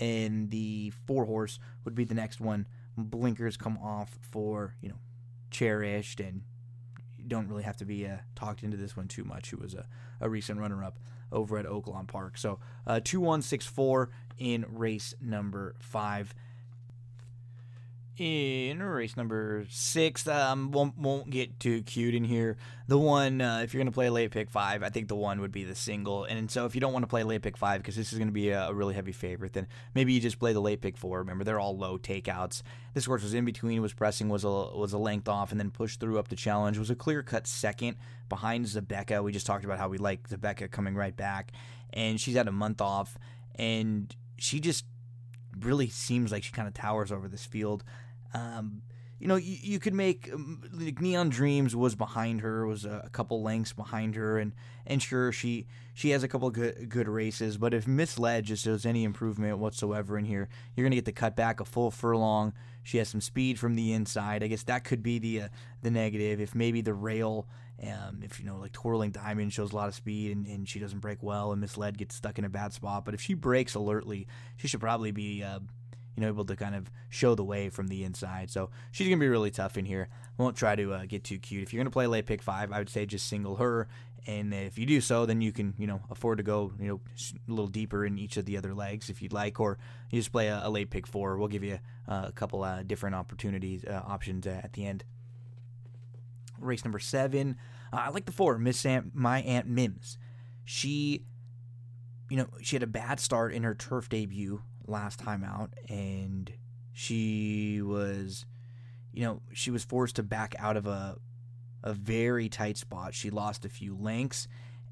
And 0.00 0.50
the 0.50 0.94
four 1.06 1.26
horse 1.26 1.58
would 1.84 1.94
be 1.94 2.04
the 2.04 2.14
next 2.14 2.40
one. 2.40 2.66
Blinkers 2.96 3.58
come 3.58 3.76
off 3.76 4.18
for 4.22 4.74
you 4.80 4.88
know 4.88 5.00
cherished, 5.50 6.18
and 6.18 6.44
don't 7.28 7.46
really 7.46 7.64
have 7.64 7.76
to 7.76 7.84
be 7.84 8.06
uh, 8.06 8.16
talked 8.34 8.62
into 8.62 8.78
this 8.78 8.96
one 8.96 9.06
too 9.06 9.24
much. 9.24 9.50
Who 9.50 9.58
was 9.58 9.74
a, 9.74 9.86
a 10.18 10.30
recent 10.30 10.58
runner 10.58 10.82
up 10.82 10.98
over 11.32 11.58
at 11.58 11.66
Oaklawn 11.66 12.06
Park. 12.06 12.38
So 12.38 12.58
uh, 12.86 13.00
2164 13.00 14.10
in 14.38 14.64
race 14.68 15.14
number 15.20 15.74
five. 15.78 16.34
In 18.18 18.82
race 18.82 19.16
number 19.16 19.64
six. 19.70 20.26
Um, 20.28 20.72
won't 20.72 20.98
won't 20.98 21.30
get 21.30 21.58
too 21.58 21.82
cute 21.82 22.14
in 22.14 22.24
here. 22.24 22.56
The 22.86 22.98
one, 22.98 23.40
uh, 23.40 23.60
if 23.62 23.72
you're 23.72 23.80
gonna 23.80 23.92
play 23.92 24.10
late 24.10 24.30
pick 24.30 24.50
five, 24.50 24.82
I 24.82 24.90
think 24.90 25.08
the 25.08 25.14
one 25.14 25.40
would 25.40 25.52
be 25.52 25.64
the 25.64 25.74
single. 25.74 26.24
And 26.24 26.50
so 26.50 26.66
if 26.66 26.74
you 26.74 26.80
don't 26.80 26.92
want 26.92 27.02
to 27.04 27.08
play 27.08 27.22
late 27.22 27.42
pick 27.42 27.56
five 27.56 27.80
because 27.80 27.96
this 27.96 28.12
is 28.12 28.18
gonna 28.18 28.30
be 28.30 28.50
a, 28.50 28.72
really 28.72 28.94
heavy 28.94 29.12
favorite, 29.12 29.52
then 29.52 29.66
maybe 29.94 30.12
you 30.12 30.20
just 30.20 30.38
play 30.38 30.52
the 30.52 30.60
late 30.60 30.80
pick 30.80 30.96
four. 30.96 31.18
Remember, 31.18 31.44
they're 31.44 31.60
all 31.60 31.76
low 31.76 31.98
takeouts. 31.98 32.62
This 32.94 33.06
horse 33.06 33.22
was 33.22 33.34
in 33.34 33.44
between, 33.44 33.80
was 33.80 33.92
pressing, 33.92 34.28
was 34.28 34.44
a 34.44 34.48
was 34.48 34.92
a 34.92 34.98
length 34.98 35.28
off, 35.28 35.50
and 35.50 35.60
then 35.60 35.70
pushed 35.70 36.00
through 36.00 36.18
up 36.18 36.28
the 36.28 36.36
challenge. 36.36 36.78
Was 36.78 36.90
a 36.90 36.96
clear 36.96 37.22
cut 37.22 37.46
second 37.46 37.96
behind 38.28 38.66
Zabeka. 38.66 39.22
We 39.22 39.32
just 39.32 39.46
talked 39.46 39.64
about 39.64 39.78
how 39.78 39.88
we 39.88 39.98
like 39.98 40.28
Zabeka 40.28 40.70
coming 40.70 40.94
right 40.94 41.16
back, 41.16 41.52
and 41.92 42.20
she's 42.20 42.34
had 42.34 42.48
a 42.48 42.52
month 42.52 42.80
off, 42.80 43.16
and 43.54 44.14
she 44.36 44.60
just 44.60 44.84
really 45.64 45.88
seems 45.88 46.32
like 46.32 46.42
she 46.42 46.52
kind 46.52 46.68
of 46.68 46.74
towers 46.74 47.12
over 47.12 47.28
this 47.28 47.44
field. 47.44 47.84
Um, 48.34 48.82
you 49.18 49.28
know, 49.28 49.36
you, 49.36 49.56
you 49.60 49.78
could 49.78 49.94
make 49.94 50.30
um, 50.32 50.62
like 50.72 51.00
Neon 51.00 51.28
Dreams 51.28 51.76
was 51.76 51.94
behind 51.94 52.40
her, 52.40 52.66
was 52.66 52.86
a, 52.86 53.02
a, 53.04 53.10
couple 53.10 53.42
lengths 53.42 53.72
behind 53.72 54.14
her, 54.14 54.38
and 54.38 54.52
and 54.86 55.02
sure 55.02 55.30
she 55.30 55.66
she 55.92 56.10
has 56.10 56.22
a 56.22 56.28
couple 56.28 56.50
good 56.50 56.88
good 56.88 57.06
races, 57.06 57.58
but 57.58 57.74
if 57.74 57.86
Misled 57.86 58.44
just 58.44 58.64
shows 58.64 58.86
any 58.86 59.04
improvement 59.04 59.58
whatsoever 59.58 60.16
in 60.16 60.24
here, 60.24 60.48
you're 60.74 60.84
gonna 60.86 60.96
get 60.96 61.04
the 61.04 61.12
cutback 61.12 61.60
a 61.60 61.66
full 61.66 61.90
furlong. 61.90 62.54
She 62.82 62.96
has 62.96 63.10
some 63.10 63.20
speed 63.20 63.58
from 63.58 63.74
the 63.76 63.92
inside. 63.92 64.42
I 64.42 64.46
guess 64.46 64.62
that 64.62 64.84
could 64.84 65.02
be 65.02 65.18
the 65.18 65.42
uh, 65.42 65.48
the 65.82 65.90
negative. 65.90 66.40
If 66.40 66.54
maybe 66.54 66.80
the 66.80 66.94
rail, 66.94 67.46
um, 67.82 68.20
if 68.22 68.38
you 68.38 68.46
know 68.46 68.56
like 68.56 68.72
twirling 68.72 69.10
diamond 69.10 69.52
shows 69.52 69.72
a 69.72 69.76
lot 69.76 69.88
of 69.88 69.94
speed 69.94 70.36
and, 70.36 70.46
and 70.46 70.68
she 70.68 70.78
doesn't 70.78 71.00
break 71.00 71.22
well, 71.22 71.52
and 71.52 71.60
Misled 71.60 71.96
gets 71.98 72.14
stuck 72.14 72.38
in 72.38 72.44
a 72.44 72.50
bad 72.50 72.72
spot. 72.72 73.04
But 73.04 73.14
if 73.14 73.20
she 73.20 73.34
breaks 73.34 73.74
alertly, 73.74 74.26
she 74.56 74.68
should 74.68 74.80
probably 74.80 75.12
be. 75.12 75.42
Uh, 75.42 75.60
you 76.16 76.22
know, 76.22 76.28
able 76.28 76.44
to 76.44 76.56
kind 76.56 76.74
of 76.74 76.90
show 77.08 77.34
the 77.34 77.44
way 77.44 77.70
from 77.70 77.86
the 77.86 78.04
inside. 78.04 78.50
So 78.50 78.70
she's 78.90 79.06
going 79.06 79.18
to 79.18 79.24
be 79.24 79.28
really 79.28 79.50
tough 79.50 79.78
in 79.78 79.84
here. 79.86 80.08
Won't 80.36 80.56
try 80.56 80.76
to 80.76 80.92
uh, 80.92 81.04
get 81.06 81.24
too 81.24 81.38
cute. 81.38 81.62
If 81.62 81.72
you're 81.72 81.78
going 81.78 81.86
to 81.86 81.92
play 81.92 82.06
late 82.06 82.26
pick 82.26 82.42
five, 82.42 82.72
I 82.72 82.78
would 82.78 82.90
say 82.90 83.06
just 83.06 83.28
single 83.28 83.56
her. 83.56 83.88
And 84.26 84.52
if 84.52 84.78
you 84.78 84.84
do 84.84 85.00
so, 85.00 85.24
then 85.24 85.40
you 85.40 85.50
can, 85.50 85.72
you 85.78 85.86
know, 85.86 86.02
afford 86.10 86.38
to 86.38 86.44
go, 86.44 86.72
you 86.78 86.88
know, 86.88 87.00
a 87.48 87.50
little 87.50 87.68
deeper 87.68 88.04
in 88.04 88.18
each 88.18 88.36
of 88.36 88.44
the 88.44 88.58
other 88.58 88.74
legs 88.74 89.08
if 89.08 89.22
you'd 89.22 89.32
like, 89.32 89.60
or 89.60 89.78
you 90.10 90.20
just 90.20 90.32
play 90.32 90.48
a, 90.48 90.60
a 90.64 90.68
late 90.68 90.90
pick 90.90 91.06
four. 91.06 91.38
We'll 91.38 91.48
give 91.48 91.64
you 91.64 91.78
uh, 92.06 92.24
a 92.26 92.32
couple 92.32 92.62
uh, 92.62 92.82
different 92.82 93.14
opportunities, 93.14 93.84
uh, 93.84 94.02
options 94.06 94.46
at 94.46 94.74
the 94.74 94.84
end. 94.84 95.04
Race 96.60 96.84
number 96.84 96.98
seven. 96.98 97.56
Uh, 97.92 97.98
I 98.06 98.08
like 98.10 98.26
the 98.26 98.32
four, 98.32 98.58
Miss 98.58 98.84
Aunt, 98.86 99.14
My 99.14 99.42
Aunt 99.42 99.66
Mims. 99.66 100.18
She, 100.64 101.24
you 102.28 102.36
know, 102.36 102.48
she 102.62 102.76
had 102.76 102.82
a 102.82 102.88
bad 102.88 103.20
start 103.20 103.52
in 103.52 103.62
her 103.62 103.74
turf 103.74 104.08
debut 104.08 104.62
last 104.86 105.18
time 105.18 105.44
out, 105.44 105.74
and 105.88 106.52
she 106.92 107.80
was, 107.82 108.46
you 109.12 109.24
know, 109.24 109.42
she 109.52 109.70
was 109.70 109.84
forced 109.84 110.16
to 110.16 110.22
back 110.22 110.54
out 110.58 110.76
of 110.76 110.86
a 110.86 111.16
a 111.82 111.94
very 111.94 112.48
tight 112.48 112.76
spot. 112.76 113.14
She 113.14 113.30
lost 113.30 113.64
a 113.64 113.68
few 113.68 113.96
lengths 113.96 114.48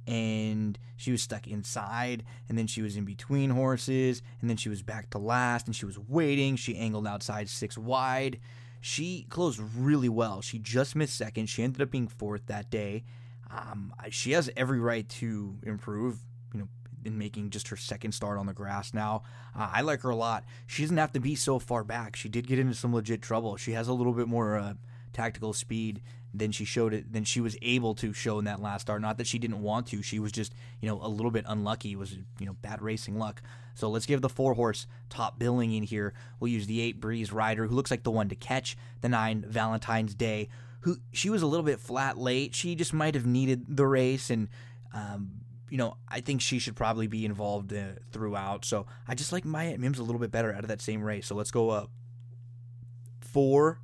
and 0.06 0.78
she 0.96 1.12
was 1.12 1.22
stuck 1.22 1.46
inside 1.46 2.24
and 2.48 2.56
then 2.56 2.66
she 2.66 2.82
was 2.82 2.96
in 2.96 3.04
between 3.04 3.50
horses 3.50 4.22
and 4.40 4.48
then 4.48 4.56
she 4.56 4.68
was 4.68 4.82
back 4.82 5.10
to 5.10 5.18
last 5.18 5.66
and 5.66 5.76
she 5.76 5.86
was 5.86 5.98
waiting. 5.98 6.56
She 6.56 6.76
angled 6.76 7.06
outside 7.06 7.48
6 7.48 7.76
wide. 7.78 8.40
She 8.80 9.26
closed 9.28 9.60
really 9.76 10.08
well. 10.08 10.40
She 10.40 10.58
just 10.58 10.94
missed 10.96 11.16
second. 11.16 11.46
She 11.46 11.62
ended 11.62 11.82
up 11.82 11.90
being 11.90 12.08
fourth 12.08 12.46
that 12.46 12.70
day. 12.70 13.04
Um, 13.50 13.94
she 14.10 14.32
has 14.32 14.50
every 14.56 14.78
right 14.78 15.08
to 15.08 15.56
improve 15.64 16.18
You 16.52 16.60
know, 16.60 16.68
in 17.04 17.16
making 17.18 17.50
just 17.50 17.68
her 17.68 17.76
second 17.76 18.12
start 18.12 18.38
on 18.38 18.46
the 18.46 18.52
grass 18.52 18.92
now. 18.92 19.22
Uh, 19.56 19.70
I 19.72 19.80
like 19.82 20.00
her 20.02 20.10
a 20.10 20.16
lot. 20.16 20.44
She 20.66 20.82
doesn't 20.82 20.96
have 20.96 21.12
to 21.12 21.20
be 21.20 21.34
so 21.34 21.58
far 21.58 21.84
back. 21.84 22.16
She 22.16 22.28
did 22.28 22.46
get 22.46 22.58
into 22.58 22.74
some 22.74 22.94
legit 22.94 23.22
trouble. 23.22 23.56
She 23.56 23.72
has 23.72 23.88
a 23.88 23.92
little 23.92 24.12
bit 24.12 24.28
more 24.28 24.58
uh, 24.58 24.74
tactical 25.12 25.52
speed 25.52 26.02
than 26.34 26.52
she 26.52 26.64
showed 26.64 26.92
it 26.92 27.12
than 27.12 27.24
she 27.24 27.40
was 27.40 27.56
able 27.62 27.94
to 27.94 28.12
show 28.12 28.38
in 28.38 28.44
that 28.44 28.60
last 28.60 28.82
start. 28.82 29.00
Not 29.00 29.18
that 29.18 29.26
she 29.26 29.38
didn't 29.38 29.62
want 29.62 29.86
to. 29.88 30.02
She 30.02 30.18
was 30.18 30.32
just 30.32 30.54
you 30.80 30.88
know 30.88 31.00
a 31.02 31.08
little 31.08 31.30
bit 31.30 31.44
unlucky. 31.48 31.92
It 31.92 31.98
was 31.98 32.16
you 32.38 32.46
know 32.46 32.56
bad 32.60 32.82
racing 32.82 33.18
luck. 33.18 33.42
So 33.74 33.88
let's 33.88 34.06
give 34.06 34.20
the 34.20 34.28
four 34.28 34.54
horse 34.54 34.86
top 35.08 35.38
billing 35.38 35.72
in 35.72 35.84
here. 35.84 36.12
We'll 36.40 36.50
use 36.50 36.66
the 36.66 36.80
eight 36.80 37.00
Breeze 37.00 37.32
Rider, 37.32 37.66
who 37.66 37.74
looks 37.74 37.90
like 37.90 38.02
the 38.02 38.10
one 38.10 38.28
to 38.28 38.34
catch 38.34 38.76
the 39.00 39.08
nine 39.08 39.44
Valentine's 39.46 40.14
Day. 40.14 40.48
Who 40.80 40.98
she 41.12 41.30
was 41.30 41.42
a 41.42 41.46
little 41.46 41.64
bit 41.64 41.80
flat 41.80 42.18
late. 42.18 42.54
She 42.54 42.74
just 42.74 42.92
might 42.92 43.14
have 43.14 43.26
needed 43.26 43.64
the 43.68 43.86
race 43.86 44.30
and. 44.30 44.48
Um, 44.92 45.42
you 45.70 45.76
know, 45.76 45.98
I 46.08 46.20
think 46.20 46.40
she 46.40 46.58
should 46.58 46.76
probably 46.76 47.08
be 47.08 47.26
involved 47.26 47.74
uh, 47.74 47.88
throughout. 48.10 48.64
So 48.64 48.86
I 49.06 49.14
just 49.14 49.32
like 49.32 49.44
My 49.44 49.76
Mims 49.76 49.98
a 49.98 50.02
little 50.02 50.18
bit 50.18 50.30
better 50.30 50.50
out 50.50 50.60
of 50.60 50.68
that 50.68 50.80
same 50.80 51.02
race. 51.02 51.26
So 51.26 51.34
let's 51.34 51.50
go 51.50 51.68
up 51.68 51.90
four, 53.20 53.80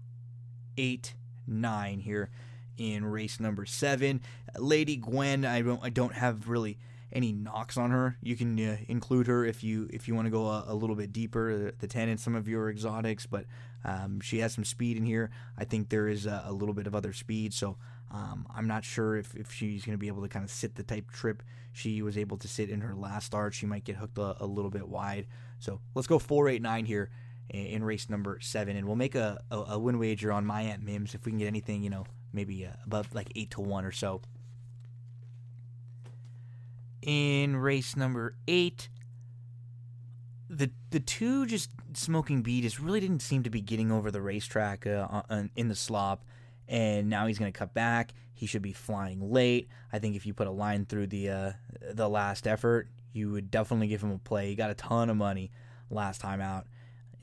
eight, 0.79 1.15
nine 1.47 2.01
here 2.01 2.31
in 2.77 3.05
race 3.05 3.41
number 3.41 3.67
seven. 3.67 4.21
Lady 4.59 4.97
Gwen, 4.97 5.45
I 5.45 5.63
don't, 5.63 5.81
I 5.83 5.91
don't 5.91 6.15
have 6.15 6.49
really 6.49 6.79
any 7.13 7.33
knocks 7.33 7.77
on 7.77 7.91
her. 7.91 8.17
You 8.23 8.37
can 8.37 8.59
uh, 8.59 8.77
include 8.89 9.29
her 9.29 9.45
if 9.45 9.63
you 9.63 9.89
if 9.93 10.09
you 10.09 10.15
want 10.15 10.27
to 10.27 10.31
go 10.31 10.47
a, 10.47 10.65
a, 10.69 10.75
little 10.75 10.97
bit 10.97 11.13
deeper, 11.13 11.57
the, 11.57 11.75
the 11.79 11.87
ten 11.87 12.09
in 12.09 12.19
some 12.19 12.35
of 12.35 12.49
your 12.49 12.69
exotics. 12.69 13.27
But 13.27 13.45
um, 13.85 14.21
she 14.21 14.41
has 14.41 14.53
some 14.53 14.65
speed 14.65 14.97
in 14.97 15.05
here. 15.05 15.31
I 15.57 15.65
think 15.65 15.91
there 15.91 16.09
is 16.09 16.27
a, 16.27 16.43
a 16.47 16.53
little 16.53 16.75
bit 16.75 16.87
of 16.87 16.95
other 16.95 17.13
speed. 17.13 17.55
So 17.55 17.77
um, 18.11 18.47
I'm 18.55 18.67
not 18.67 18.85
sure 18.85 19.17
if, 19.17 19.35
if 19.37 19.53
she's 19.53 19.85
going 19.85 19.95
to 19.95 20.01
be 20.01 20.09
able 20.09 20.23
to 20.23 20.29
kind 20.29 20.45
of 20.45 20.51
sit 20.51 20.75
the 20.75 20.83
type 20.83 21.11
trip 21.11 21.43
she 21.75 22.03
was 22.03 22.17
able 22.17 22.37
to 22.39 22.47
sit 22.47 22.71
in 22.71 22.81
her 22.83 22.95
last 22.95 23.27
start. 23.27 23.53
She 23.53 23.67
might 23.67 23.85
get 23.85 23.97
hooked 23.97 24.17
a, 24.17 24.37
a 24.41 24.47
little 24.47 24.71
bit 24.71 24.89
wide. 24.89 25.27
So 25.59 25.81
let's 25.95 26.07
go 26.07 26.21
489 26.21 26.87
here 26.87 27.11
in, 27.51 27.85
race 27.85 28.09
number 28.09 28.39
seven, 28.41 28.77
and 28.77 28.87
we'll 28.87 28.97
make 28.97 29.15
a, 29.15 29.41
a, 29.51 29.57
a, 29.57 29.79
win 29.79 29.99
wager 29.99 30.33
on 30.33 30.45
my 30.45 30.63
Aunt 30.63 30.83
Mims 30.83 31.15
if 31.15 31.25
we 31.25 31.33
can 31.33 31.39
get 31.39 31.47
anything, 31.47 31.83
you 31.83 31.91
know, 31.91 32.05
maybe 32.33 32.67
uh, 32.67 32.71
above 32.85 33.15
like 33.15 33.31
8 33.37 33.51
to 33.53 33.61
1 33.61 33.85
or 33.85 33.93
so. 33.93 34.21
In 37.03 37.57
race 37.57 37.97
number 37.97 38.35
eight, 38.49 38.89
the 40.49 40.71
the 40.91 41.01
two 41.01 41.45
just 41.45 41.71
smoking 41.93 42.41
beat 42.41 42.63
just 42.63 42.81
really 42.81 42.99
didn't 42.99 43.21
seem 43.21 43.43
to 43.43 43.51
be 43.51 43.61
getting 43.61 43.93
over 43.93 44.11
the 44.11 44.23
racetrack 44.23 44.87
uh, 44.87 45.23
on, 45.29 45.51
in 45.55 45.69
the 45.69 45.75
slop 45.75 46.25
and 46.69 47.09
now 47.09 47.27
he's 47.27 47.39
going 47.39 47.53
to 47.53 47.59
cut 47.59 47.75
back. 47.75 48.15
He 48.33 48.47
should 48.47 48.63
be 48.63 48.73
flying 48.73 49.33
late. 49.33 49.69
I 49.93 49.99
think 49.99 50.17
if 50.17 50.27
you 50.27 50.35
put 50.35 50.47
a 50.47 50.53
line 50.53 50.87
through 50.87 51.09
the 51.09 51.31
uh, 51.31 51.53
the 51.93 52.09
last 52.09 52.47
effort, 52.47 52.89
you 53.13 53.31
would 53.31 53.51
definitely 53.51 53.89
give 53.89 54.03
him 54.03 54.11
a 54.11 54.19
play. 54.19 54.49
He 54.49 54.55
got 54.55 54.71
a 54.71 54.75
ton 54.75 55.11
of 55.11 55.17
money 55.17 55.51
last 55.91 56.21
time 56.21 56.41
out, 56.41 56.67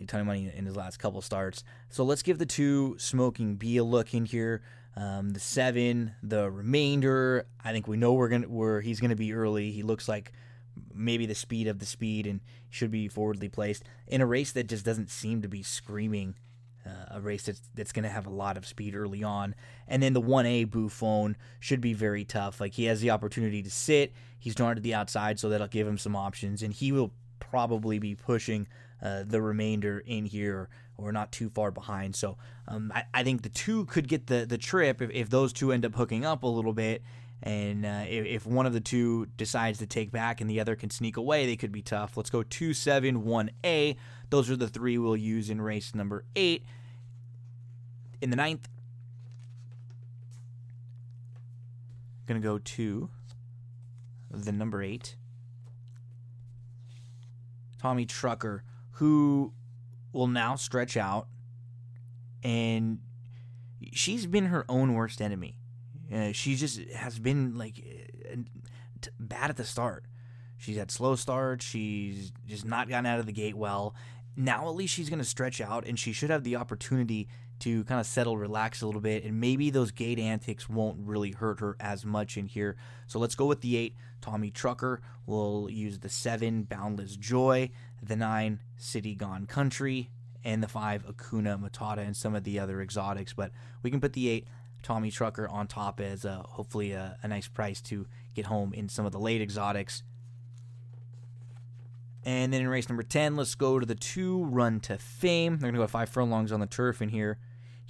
ton 0.06 0.22
of 0.22 0.28
money 0.28 0.52
in 0.54 0.66
his 0.66 0.76
last 0.76 0.98
couple 0.98 1.22
starts. 1.22 1.64
So 1.90 2.04
let's 2.04 2.22
give 2.22 2.38
the 2.38 2.46
two 2.46 2.96
smoking 2.98 3.56
B 3.56 3.78
a 3.78 3.84
look 3.84 4.14
in 4.14 4.26
here. 4.26 4.62
Um, 4.96 5.30
the 5.30 5.40
seven, 5.40 6.16
the 6.22 6.50
remainder. 6.50 7.48
I 7.64 7.72
think 7.72 7.88
we 7.88 7.98
know 7.98 8.14
we're 8.14 8.30
gonna 8.30 8.48
where 8.48 8.82
he's 8.82 9.00
gonna 9.00 9.16
be 9.16 9.34
early. 9.34 9.72
He 9.72 9.84
looks 9.84 10.08
like 10.08 10.34
maybe 10.94 11.26
the 11.26 11.36
speed 11.36 11.68
of 11.68 11.80
the 11.80 11.86
speed 11.86 12.28
and 12.28 12.42
should 12.70 12.92
be 12.92 13.08
forwardly 13.08 13.50
placed 13.50 13.84
in 14.08 14.22
a 14.22 14.26
race 14.26 14.52
that 14.54 14.68
just 14.68 14.86
doesn't 14.86 15.10
seem 15.10 15.42
to 15.42 15.48
be 15.48 15.64
screaming 15.64 16.36
uh, 16.86 17.16
a 17.16 17.22
race 17.22 17.44
that's, 17.44 17.62
that's 17.76 17.92
going 17.92 18.04
to 18.04 18.10
have 18.10 18.26
a 18.26 18.32
lot 18.32 18.58
of 18.58 18.66
speed 18.66 18.96
early 18.96 19.24
on. 19.24 19.56
And 19.88 20.02
then 20.02 20.14
the 20.14 20.22
1A 20.22 20.70
Buffon 20.70 21.38
should 21.60 21.82
be 21.82 21.94
very 21.94 22.26
tough. 22.26 22.60
Like 22.60 22.74
he 22.74 22.86
has 22.86 23.02
the 23.02 23.12
opportunity 23.12 23.62
to 23.62 23.70
sit. 23.70 24.14
He's 24.40 24.56
drawn 24.56 24.76
to 24.76 24.82
the 24.82 24.94
outside, 24.94 25.40
so 25.40 25.50
that'll 25.50 25.68
give 25.68 25.88
him 25.88 25.98
some 25.98 26.16
options. 26.16 26.64
And 26.64 26.74
he 26.74 26.92
will 26.92 27.12
probably 27.40 28.00
be 28.00 28.16
pushing 28.16 28.68
uh, 29.02 29.24
the 29.26 29.42
remainder 29.42 30.00
in 30.00 30.26
here 30.26 30.70
or 30.98 31.12
not 31.12 31.32
too 31.32 31.50
far 31.50 31.72
behind. 31.72 32.16
So 32.16 32.38
um, 32.68 32.92
I, 32.94 33.04
I, 33.14 33.24
think 33.24 33.42
the 33.42 33.50
two 33.50 33.86
could 33.86 34.08
get 34.08 34.28
the, 34.28 34.46
the 34.46 34.58
trip 34.58 35.02
if, 35.02 35.10
if 35.12 35.30
those 35.30 35.52
two 35.52 35.72
end 35.72 35.86
up 35.86 35.96
hooking 35.96 36.26
up 36.26 36.44
a 36.44 36.48
little 36.48 36.74
bit. 36.74 37.02
And 37.44 37.86
uh, 37.86 38.06
if, 38.08 38.26
if, 38.26 38.46
one 38.46 38.68
of 38.68 38.74
the 38.74 38.80
two 38.80 39.26
decides 39.36 39.80
to 39.80 39.88
take 39.88 40.12
back 40.12 40.42
and 40.42 40.50
the 40.50 40.60
other 40.60 40.76
can 40.76 40.92
sneak 40.92 41.18
away, 41.18 41.48
they 41.48 41.56
could 41.56 41.72
be 41.72 41.82
tough. 41.82 42.16
Let's 42.16 42.30
go 42.30 42.44
2 42.44 42.74
7 42.74 43.24
1A. 43.24 43.96
Those 44.30 44.50
are 44.52 44.56
the 44.56 44.68
three 44.68 45.00
we'll 45.00 45.18
use 45.18 45.50
in 45.50 45.60
race 45.60 45.96
number 45.96 46.24
eight. 46.36 46.66
In 48.22 48.30
the 48.30 48.36
ninth, 48.36 48.68
going 52.28 52.42
to 52.42 52.48
go 52.48 52.60
to 52.60 53.10
the 54.30 54.52
number 54.52 54.82
eight, 54.82 55.16
Tommy 57.80 58.06
Trucker, 58.06 58.64
who 59.02 59.52
will 60.14 60.28
now 60.28 60.56
stretch 60.56 60.96
out, 60.96 61.28
and 62.44 63.00
she's 63.92 64.28
been 64.28 64.46
her 64.46 64.64
own 64.70 64.94
worst 64.94 65.24
enemy. 65.24 65.58
Uh, 66.14 66.32
she 66.34 66.54
just 66.56 66.80
has 66.92 67.18
been 67.18 67.58
like 67.58 67.84
uh, 68.32 68.36
bad 69.20 69.50
at 69.50 69.58
the 69.58 69.64
start. 69.64 70.06
She's 70.56 70.78
had 70.78 70.92
slow 70.92 71.16
starts. 71.16 71.66
She's 71.66 72.32
just 72.46 72.64
not 72.64 72.90
gotten 72.90 73.08
out 73.08 73.18
of 73.18 73.26
the 73.26 73.32
gate 73.32 73.58
well, 73.58 73.96
now 74.38 74.70
at 74.70 74.76
least 74.76 74.94
she's 74.94 75.10
going 75.10 75.18
to 75.18 75.26
stretch 75.26 75.60
out 75.60 75.84
and 75.88 75.98
she 75.98 76.14
should 76.14 76.30
have 76.30 76.44
the 76.44 76.56
opportunity 76.56 77.28
to 77.62 77.84
kind 77.86 78.00
of 78.00 78.06
settle, 78.06 78.38
relax 78.38 78.82
a 78.82 78.86
little 78.86 79.02
bit, 79.02 79.24
and 79.24 79.40
maybe 79.40 79.70
those 79.70 79.92
gate 79.92 80.20
antics 80.20 80.70
won't 80.70 80.98
really 81.00 81.32
hurt 81.32 81.60
her 81.60 81.76
as 81.80 82.06
much 82.06 82.38
in 82.38 82.48
here. 82.48 82.76
So 83.08 83.20
let's 83.20 83.36
go 83.36 83.46
with 83.46 83.62
the 83.62 83.78
eight, 83.78 83.96
Tommy 84.22 84.52
Trucker. 84.52 85.02
We'll 85.26 85.70
use 85.70 86.00
the 86.00 86.10
seven, 86.10 86.64
Boundless 86.64 87.16
Joy, 87.16 87.72
the 88.02 88.16
nine, 88.16 88.60
City 88.78 89.16
Gone 89.16 89.46
Country, 89.46 90.10
and 90.44 90.62
the 90.62 90.68
five 90.68 91.06
Akuna 91.06 91.60
Matata 91.62 92.00
and 92.00 92.16
some 92.16 92.36
of 92.36 92.44
the 92.44 92.60
other 92.60 92.82
exotics. 92.82 93.34
But 93.34 93.52
we 93.84 93.92
can 93.92 94.02
put 94.02 94.14
the 94.14 94.28
eight 94.30 94.48
Tommy 94.82 95.12
Trucker 95.12 95.48
on 95.48 95.68
top 95.68 96.00
as 96.00 96.26
uh, 96.26 96.42
hopefully 96.44 96.92
a, 96.92 97.18
a 97.22 97.28
nice 97.28 97.48
price 97.48 97.82
to 97.84 98.08
get 98.34 98.48
home 98.48 98.74
in 98.74 98.90
some 98.90 99.06
of 99.06 99.12
the 99.12 99.20
late 99.20 99.42
exotics. 99.42 100.04
And 102.24 102.54
then 102.54 102.62
in 102.62 102.68
race 102.68 102.88
number 102.88 103.04
10, 103.04 103.36
let's 103.36 103.56
go 103.56 103.80
to 103.80 103.86
the 103.86 103.96
two 103.96 104.44
Run 104.46 104.80
to 104.82 104.98
Fame. 104.98 105.54
They're 105.54 105.72
going 105.72 105.74
to 105.74 105.80
go 105.80 105.88
five 105.88 106.10
furlongs 106.10 106.52
on 106.52 106.60
the 106.60 106.68
turf 106.68 107.02
in 107.02 107.10
here. 107.10 107.40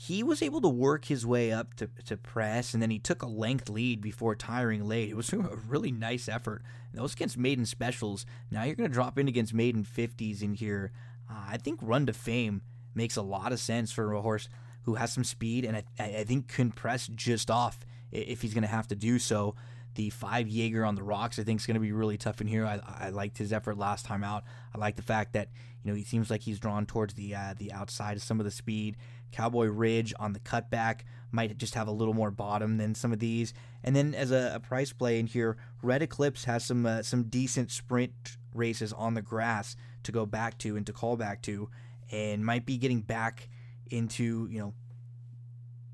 He 0.06 0.24
was 0.24 0.42
able 0.42 0.62
to 0.62 0.68
work 0.68 1.06
his 1.06 1.28
way 1.28 1.52
up 1.52 1.76
to, 1.76 1.88
to 2.06 2.18
press, 2.18 2.74
and 2.74 2.82
then 2.82 2.90
he 2.90 2.98
took 2.98 3.22
a 3.22 3.28
length 3.28 3.70
lead 3.70 4.02
before 4.02 4.36
tiring 4.36 4.88
late. 4.88 5.10
It 5.10 5.16
was 5.16 5.32
a 5.34 5.60
really 5.68 5.92
nice 5.92 6.28
effort. 6.28 6.64
That 6.94 7.04
was 7.04 7.14
against 7.14 7.38
maiden 7.38 7.68
specials. 7.68 8.26
Now 8.50 8.64
you're 8.64 8.76
going 8.76 8.90
to 8.90 8.94
drop 8.94 9.20
in 9.20 9.28
against 9.28 9.54
maiden 9.54 9.86
50s 9.86 10.42
in 10.42 10.56
here. 10.56 10.92
Uh, 11.30 11.44
I 11.50 11.58
think 11.58 11.80
Run 11.84 12.08
to 12.08 12.14
Fame 12.14 12.64
makes 12.96 13.16
a 13.16 13.22
lot 13.22 13.52
of 13.52 13.60
sense 13.60 13.92
for 13.92 14.12
a 14.14 14.22
horse 14.22 14.50
who 14.84 14.96
has 14.96 15.14
some 15.14 15.24
speed 15.24 15.66
and 15.66 15.78
I, 15.78 15.84
I 16.00 16.24
think 16.24 16.48
can 16.48 16.72
press 16.72 17.08
just 17.08 17.52
off 17.52 17.86
if 18.12 18.42
he's 18.42 18.56
going 18.56 18.64
to 18.64 18.68
have 18.68 18.88
to 18.88 18.96
do 18.96 19.20
so. 19.20 19.56
The 19.96 20.10
five 20.10 20.48
Jaeger 20.48 20.84
on 20.84 20.96
the 20.96 21.04
rocks, 21.04 21.38
I 21.38 21.44
think, 21.44 21.60
is 21.60 21.68
going 21.68 21.76
to 21.76 21.82
be 21.82 21.92
really 21.92 22.18
tough 22.18 22.42
in 22.42 22.48
here. 22.48 22.66
I, 22.66 22.80
I 22.86 23.10
liked 23.10 23.38
his 23.38 23.54
effort 23.54 23.78
last 23.78 24.06
time 24.06 24.24
out. 24.24 24.46
I 24.74 24.78
like 24.78 24.96
the 24.96 25.02
fact 25.02 25.34
that 25.34 25.50
you 25.84 25.92
know 25.92 25.96
he 25.96 26.04
seems 26.06 26.30
like 26.30 26.42
he's 26.42 26.60
drawn 26.60 26.86
towards 26.86 27.14
the 27.16 27.36
uh, 27.36 27.56
the 27.58 27.74
outside 27.74 28.16
of 28.16 28.24
some 28.24 28.40
of 28.40 28.46
the 28.46 28.52
speed. 28.52 28.96
Cowboy 29.32 29.68
Ridge 29.68 30.14
on 30.20 30.34
the 30.34 30.40
cutback 30.40 31.02
might 31.32 31.58
just 31.58 31.76
have 31.76 31.88
a 31.88 31.92
little 31.92 32.14
more 32.14 32.32
bottom 32.32 32.78
than 32.78 32.94
some 32.94 33.14
of 33.14 33.20
these. 33.20 33.54
And 33.84 33.96
then 33.96 34.14
as 34.14 34.32
a, 34.32 34.54
a 34.56 34.60
price 34.60 34.92
play 34.92 35.20
in 35.20 35.28
here, 35.28 35.58
Red 35.82 36.02
Eclipse 36.02 36.44
has 36.46 36.66
some 36.66 36.86
uh, 36.86 37.02
some 37.04 37.24
decent 37.24 37.72
sprint 37.72 38.38
races 38.54 38.94
on 38.94 39.14
the 39.14 39.22
grass 39.22 39.76
to 40.04 40.12
go 40.12 40.26
back 40.26 40.58
to 40.60 40.76
and 40.76 40.86
to 40.86 40.94
call 40.94 41.16
back 41.16 41.42
to, 41.44 41.70
and 42.12 42.46
might 42.46 42.66
be 42.66 42.78
getting 42.78 43.02
back 43.02 43.50
into 43.90 44.48
you 44.50 44.60
know 44.60 44.74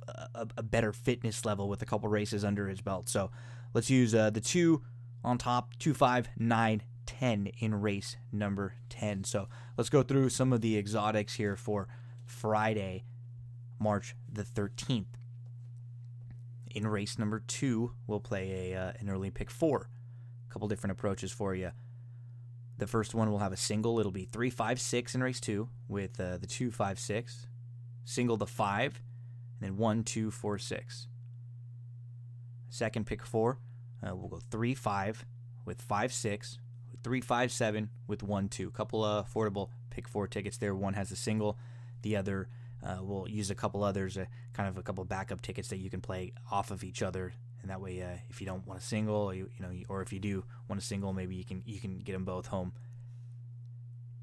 a, 0.08 0.48
a 0.58 0.64
better 0.64 0.94
fitness 0.94 1.46
level 1.46 1.70
with 1.70 1.82
a 1.82 1.86
couple 1.86 2.10
races 2.10 2.44
under 2.44 2.68
his 2.68 2.82
belt. 2.82 3.10
So 3.10 3.32
let's 3.74 3.90
use 3.90 4.14
uh, 4.16 4.30
the 4.30 4.42
two 4.42 4.82
on 5.24 5.38
top, 5.38 5.78
two, 5.78 5.94
five, 5.94 6.30
nine, 6.38 6.84
10 7.06 7.48
in 7.60 7.82
race 7.82 8.18
number 8.32 8.76
10. 8.90 9.24
So 9.24 9.48
let's 9.78 9.90
go 9.90 10.04
through 10.04 10.30
some 10.30 10.54
of 10.54 10.62
the 10.62 10.78
exotics 10.78 11.36
here 11.36 11.56
for 11.56 11.88
Friday, 12.26 13.06
March 13.80 14.16
the 14.32 14.44
13th. 14.44 15.06
In 16.72 16.88
race 16.88 17.18
number 17.18 17.44
two, 17.48 17.94
we'll 18.06 18.20
play 18.20 18.72
a 18.72 18.80
uh, 18.80 18.92
an 19.00 19.10
early 19.10 19.32
pick 19.32 19.50
four. 19.50 19.90
A 20.50 20.54
couple 20.54 20.68
different 20.68 20.92
approaches 20.92 21.32
for 21.32 21.56
you. 21.56 21.72
The 22.78 22.88
first 22.88 23.16
one 23.16 23.32
will 23.32 23.40
have 23.40 23.52
a 23.52 23.58
single. 23.58 24.00
It'll 24.00 24.12
be 24.12 24.26
three, 24.26 24.50
five, 24.50 24.80
six 24.80 25.16
in 25.16 25.24
race 25.24 25.40
two 25.40 25.70
with 25.88 26.20
uh, 26.20 26.38
the 26.38 26.46
two, 26.46 26.70
five, 26.72 27.00
six. 27.00 27.48
Single 28.06 28.38
the 28.38 28.46
five, 28.46 29.02
and 29.60 29.68
then 29.70 29.78
one, 29.78 30.04
two, 30.04 30.30
four, 30.30 30.58
six. 30.58 31.08
Second 32.70 33.06
pick 33.06 33.26
four, 33.26 33.60
uh, 34.06 34.16
we'll 34.16 34.30
go 34.30 34.40
three, 34.52 34.76
five 34.76 35.26
with 35.66 35.82
five, 35.82 36.14
six, 36.14 36.60
three, 37.04 37.22
five, 37.22 37.52
seven 37.52 37.90
with 38.06 38.22
one, 38.22 38.50
two. 38.50 38.70
Couple 38.72 39.04
of 39.04 39.32
affordable 39.32 39.70
pick 39.90 40.08
four 40.08 40.28
tickets 40.28 40.58
there. 40.58 40.76
One 40.76 40.94
has 40.94 41.12
a 41.12 41.16
single, 41.16 41.58
the 42.04 42.16
other 42.16 42.50
uh, 42.88 43.00
we'll 43.02 43.28
use 43.28 43.52
a 43.52 43.56
couple 43.56 43.84
others, 43.84 44.18
uh, 44.18 44.26
kind 44.54 44.70
of 44.70 44.78
a 44.78 44.82
couple 44.82 45.04
backup 45.04 45.42
tickets 45.42 45.68
that 45.68 45.78
you 45.78 45.90
can 45.90 46.00
play 46.00 46.34
off 46.50 46.72
of 46.72 46.84
each 46.84 47.04
other, 47.04 47.34
and 47.62 47.70
that 47.70 47.82
way, 47.82 48.02
uh, 48.02 48.18
if 48.30 48.40
you 48.40 48.48
don't 48.48 48.66
want 48.66 48.80
a 48.80 48.84
single, 48.84 49.16
or 49.16 49.34
you, 49.34 49.50
you 49.58 49.66
know, 49.66 49.72
or 49.90 50.02
if 50.02 50.14
you 50.14 50.20
do 50.20 50.46
want 50.70 50.82
a 50.82 50.86
single, 50.86 51.12
maybe 51.12 51.36
you 51.36 51.44
can 51.44 51.62
you 51.66 51.80
can 51.80 52.00
get 52.00 52.14
them 52.14 52.24
both 52.24 52.48
home. 52.48 52.72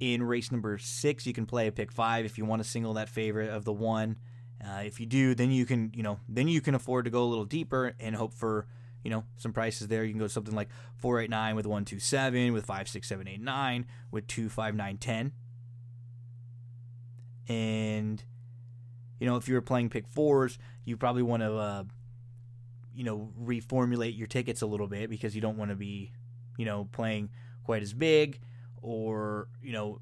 In 0.01 0.23
race 0.23 0.51
number 0.51 0.79
six, 0.79 1.27
you 1.27 1.33
can 1.33 1.47
play 1.47 1.67
a 1.67 1.73
pick 1.73 1.93
five 1.93 2.25
if 2.25 2.39
you 2.39 2.45
want 2.45 2.63
to 2.63 2.69
single 2.69 2.95
that 2.95 3.09
favorite 3.09 3.51
of 3.51 3.65
the 3.65 3.73
one. 3.73 4.17
Uh, 4.65 4.83
if 4.85 4.99
you 4.99 5.07
do, 5.07 5.35
then 5.35 5.51
you 5.51 5.67
can, 5.67 5.93
you 5.95 6.03
know, 6.03 6.19
then 6.29 6.49
you 6.49 6.61
can 6.61 6.75
afford 6.75 7.05
to 7.05 7.11
go 7.11 7.23
a 7.23 7.27
little 7.27 7.45
deeper 7.45 7.95
and 8.01 8.17
hope 8.17 8.33
for, 8.33 8.67
you 9.03 9.11
know, 9.11 9.25
some 9.37 9.53
prices 9.53 9.89
there. 9.89 10.05
You 10.05 10.13
can 10.13 10.19
go 10.19 10.27
something 10.27 10.55
like 10.55 10.69
four 10.97 11.21
eight 11.21 11.31
nine 11.31 11.55
with 11.55 11.67
one 11.67 11.85
two 11.85 11.99
seven, 11.99 12.53
with 12.53 12.65
five 12.65 12.89
six 12.89 13.09
seven 13.09 13.29
eight 13.29 13.41
nine, 13.43 13.87
with 14.11 14.27
two 14.27 14.49
five 14.49 14.75
nine 14.75 14.97
ten, 14.97 15.33
and 17.47 18.25
you 19.21 19.27
know, 19.27 19.37
if 19.37 19.49
you 19.49 19.55
were 19.55 19.63
playing 19.63 19.91
pick 19.91 20.07
fours, 20.09 20.59
you 20.85 20.97
probably 20.97 21.23
want 21.23 21.43
to, 21.43 21.55
uh, 21.55 21.85
you 22.95 23.05
know, 23.05 23.33
reformulate 23.41 24.17
your 24.17 24.27
tickets 24.27 24.63
a 24.63 24.67
little 24.67 24.89
bit 24.89 25.11
because 25.11 25.35
you 25.35 25.41
don't 25.41 25.57
want 25.57 25.71
to 25.71 25.77
be, 25.77 26.13
you 26.57 26.65
know, 26.65 26.89
playing 26.93 27.31
quite 27.65 27.83
as 27.83 27.93
big, 27.93 28.41
or 28.83 29.49
you 29.63 29.73
know, 29.73 30.01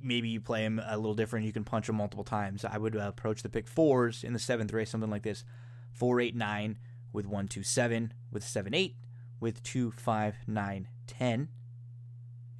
maybe 0.00 0.28
you 0.28 0.40
play 0.40 0.62
them 0.62 0.80
a 0.84 0.96
little 0.96 1.14
different. 1.14 1.46
You 1.46 1.52
can 1.52 1.64
punch 1.64 1.86
them 1.86 1.96
multiple 1.96 2.24
times. 2.24 2.64
I 2.64 2.78
would 2.78 2.96
uh, 2.96 3.00
approach 3.00 3.42
the 3.42 3.48
pick 3.48 3.68
fours 3.68 4.24
in 4.24 4.32
the 4.32 4.38
seventh 4.38 4.72
race, 4.72 4.90
something 4.90 5.10
like 5.10 5.22
this: 5.22 5.44
four, 5.92 6.20
eight, 6.20 6.34
nine 6.34 6.78
with 7.12 7.26
one, 7.26 7.48
two, 7.48 7.62
seven, 7.62 8.12
with 8.30 8.44
seven, 8.44 8.74
eight, 8.74 8.96
with 9.40 9.62
two, 9.62 9.92
five, 9.92 10.36
nine, 10.46 10.88
ten. 11.06 11.48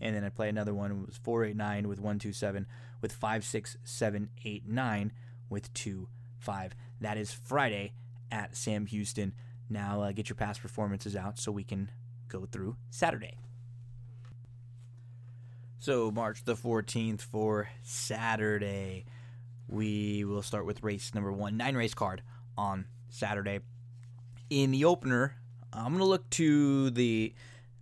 And 0.01 0.17
then 0.17 0.25
I 0.25 0.31
play 0.31 0.49
another 0.49 0.75
one. 0.75 0.91
It 0.91 1.07
was 1.07 1.21
four, 1.23 1.45
eight, 1.45 1.57
nine 1.57 1.87
with 1.87 2.01
one, 2.01 2.19
two, 2.19 2.33
seven, 2.33 2.67
with 3.03 3.13
five, 3.13 3.45
six, 3.45 3.77
seven, 3.85 4.31
eight, 4.45 4.67
nine, 4.67 5.13
with 5.51 5.73
two, 5.75 6.09
five. 6.39 6.75
That 7.01 7.19
is 7.19 7.33
Friday 7.33 7.93
at 8.33 8.57
Sam 8.57 8.87
Houston. 8.87 9.35
Now 9.69 10.03
uh, 10.03 10.13
get 10.13 10.31
your 10.31 10.37
past 10.37 10.63
performances 10.63 11.15
out 11.15 11.39
so 11.39 11.53
we 11.53 11.65
can 11.65 11.91
go 12.29 12.47
through 12.47 12.77
Saturday. 12.89 13.37
So, 15.79 16.11
March 16.11 16.45
the 16.45 16.57
14th 16.57 17.23
for 17.23 17.71
Saturday, 17.83 19.07
we 19.67 20.25
will 20.25 20.43
start 20.43 20.67
with 20.67 20.83
race 20.83 21.15
number 21.15 21.33
one, 21.33 21.57
nine 21.57 21.75
race 21.75 21.95
card 21.95 22.23
on 22.57 22.85
Saturday. 23.09 23.61
In 24.51 24.73
the 24.73 24.85
opener, 24.85 25.37
I'm 25.73 25.93
going 25.93 25.99
to 25.99 26.05
look 26.05 26.29
to 26.31 26.91
the 26.91 27.33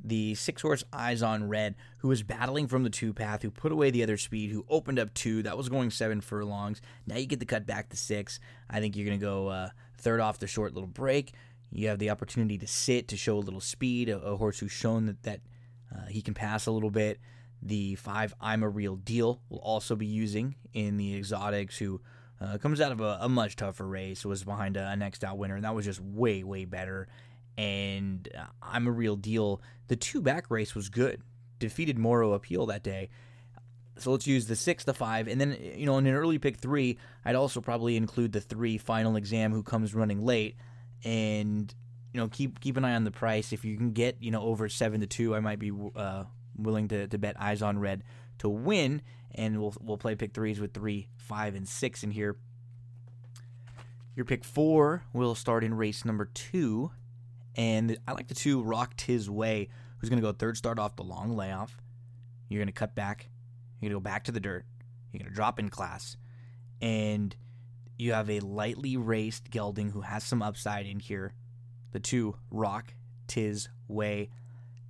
the 0.02 0.34
six 0.34 0.62
horse 0.62 0.84
Eyes 0.92 1.22
on 1.22 1.48
Red, 1.48 1.74
who 1.98 2.08
was 2.08 2.22
battling 2.22 2.68
from 2.68 2.84
the 2.84 2.90
two 2.90 3.12
path, 3.12 3.42
who 3.42 3.50
put 3.50 3.72
away 3.72 3.90
the 3.90 4.02
other 4.02 4.16
speed, 4.16 4.50
who 4.50 4.64
opened 4.68 4.98
up 4.98 5.12
two. 5.14 5.42
That 5.42 5.56
was 5.56 5.68
going 5.68 5.90
seven 5.90 6.20
furlongs. 6.20 6.80
Now 7.06 7.16
you 7.16 7.26
get 7.26 7.40
the 7.40 7.46
cut 7.46 7.66
back 7.66 7.88
to 7.90 7.96
six. 7.96 8.40
I 8.70 8.80
think 8.80 8.96
you're 8.96 9.06
going 9.06 9.18
to 9.18 9.24
go 9.24 9.48
uh, 9.48 9.70
third 9.98 10.20
off 10.20 10.38
the 10.38 10.46
short 10.46 10.74
little 10.74 10.88
break. 10.88 11.32
You 11.70 11.88
have 11.88 11.98
the 11.98 12.10
opportunity 12.10 12.56
to 12.58 12.66
sit 12.66 13.08
to 13.08 13.16
show 13.16 13.36
a 13.36 13.40
little 13.40 13.60
speed, 13.60 14.08
a, 14.08 14.18
a 14.18 14.36
horse 14.36 14.58
who's 14.58 14.72
shown 14.72 15.06
that, 15.06 15.22
that 15.24 15.40
uh, 15.94 16.06
he 16.06 16.22
can 16.22 16.34
pass 16.34 16.66
a 16.66 16.70
little 16.70 16.90
bit. 16.90 17.18
The 17.60 17.96
five 17.96 18.34
I'm 18.40 18.62
a 18.62 18.68
Real 18.68 18.96
Deal 18.96 19.40
will 19.48 19.58
also 19.58 19.96
be 19.96 20.06
using 20.06 20.54
in 20.72 20.96
the 20.96 21.16
exotics, 21.16 21.76
who 21.76 22.00
uh, 22.40 22.56
comes 22.58 22.80
out 22.80 22.92
of 22.92 23.00
a, 23.00 23.18
a, 23.20 23.28
much 23.28 23.56
tougher 23.56 23.86
race, 23.86 24.24
was 24.24 24.44
behind 24.44 24.76
a, 24.76 24.88
a 24.90 24.96
next 24.96 25.24
out 25.24 25.38
winner, 25.38 25.56
and 25.56 25.64
that 25.64 25.74
was 25.74 25.84
just 25.84 26.00
way, 26.00 26.44
way 26.44 26.64
better. 26.64 27.08
And 27.58 28.28
uh, 28.38 28.44
I'm 28.62 28.86
a 28.86 28.92
Real 28.92 29.16
Deal. 29.16 29.60
The 29.88 29.96
two 29.96 30.22
back 30.22 30.50
race 30.50 30.74
was 30.74 30.88
good, 30.88 31.22
defeated 31.58 31.98
Moro 31.98 32.32
Appeal 32.32 32.66
that 32.66 32.82
day. 32.82 33.10
So 33.98 34.12
let's 34.12 34.28
use 34.28 34.46
the 34.46 34.54
six, 34.54 34.84
the 34.84 34.94
five, 34.94 35.26
and 35.26 35.40
then 35.40 35.58
you 35.74 35.84
know 35.84 35.98
in 35.98 36.06
an 36.06 36.14
early 36.14 36.38
pick 36.38 36.58
three, 36.58 36.98
I'd 37.24 37.34
also 37.34 37.60
probably 37.60 37.96
include 37.96 38.30
the 38.30 38.40
three 38.40 38.78
final 38.78 39.16
exam 39.16 39.52
who 39.52 39.64
comes 39.64 39.92
running 39.92 40.24
late, 40.24 40.54
and 41.04 41.74
you 42.12 42.20
know 42.20 42.28
keep 42.28 42.60
keep 42.60 42.76
an 42.76 42.84
eye 42.84 42.94
on 42.94 43.02
the 43.02 43.10
price. 43.10 43.52
If 43.52 43.64
you 43.64 43.76
can 43.76 43.90
get 43.90 44.16
you 44.20 44.30
know 44.30 44.42
over 44.42 44.68
seven 44.68 45.00
to 45.00 45.08
two, 45.08 45.34
I 45.34 45.40
might 45.40 45.58
be 45.58 45.72
uh, 45.96 46.24
willing 46.56 46.86
to, 46.88 47.08
to 47.08 47.18
bet 47.18 47.40
eyes 47.40 47.60
on 47.60 47.80
red 47.80 48.04
to 48.38 48.48
win, 48.48 49.02
and 49.34 49.60
we'll 49.60 49.74
we'll 49.80 49.98
play 49.98 50.14
pick 50.14 50.32
threes 50.32 50.60
with 50.60 50.72
three, 50.74 51.08
five, 51.16 51.54
and 51.54 51.66
six 51.68 52.04
in 52.04 52.12
here. 52.12 52.36
Your 54.14 54.24
pick 54.24 54.44
four 54.44 55.04
will 55.12 55.34
start 55.34 55.62
in 55.62 55.74
race 55.74 56.04
number 56.04 56.26
two, 56.26 56.90
and 57.58 57.98
I 58.08 58.12
like 58.12 58.28
the 58.28 58.34
two 58.34 58.62
Rock 58.62 58.96
Tis 58.96 59.28
Way, 59.28 59.68
who's 59.98 60.08
going 60.08 60.22
to 60.22 60.26
go 60.26 60.32
third 60.32 60.56
start 60.56 60.78
off 60.78 60.96
the 60.96 61.02
long 61.02 61.36
layoff. 61.36 61.76
You're 62.48 62.60
going 62.60 62.68
to 62.68 62.72
cut 62.72 62.94
back. 62.94 63.28
You're 63.80 63.90
going 63.90 64.00
to 64.00 64.02
go 64.02 64.10
back 64.10 64.24
to 64.24 64.32
the 64.32 64.40
dirt. 64.40 64.64
You're 65.12 65.18
going 65.18 65.30
to 65.30 65.34
drop 65.34 65.58
in 65.58 65.68
class, 65.68 66.16
and 66.80 67.36
you 67.98 68.14
have 68.14 68.30
a 68.30 68.40
lightly 68.40 68.96
raced 68.96 69.50
gelding 69.50 69.90
who 69.90 70.00
has 70.00 70.24
some 70.24 70.40
upside 70.40 70.86
in 70.86 71.00
here. 71.00 71.34
The 71.92 72.00
two 72.00 72.36
Rock 72.50 72.94
Tis 73.26 73.68
Way 73.88 74.30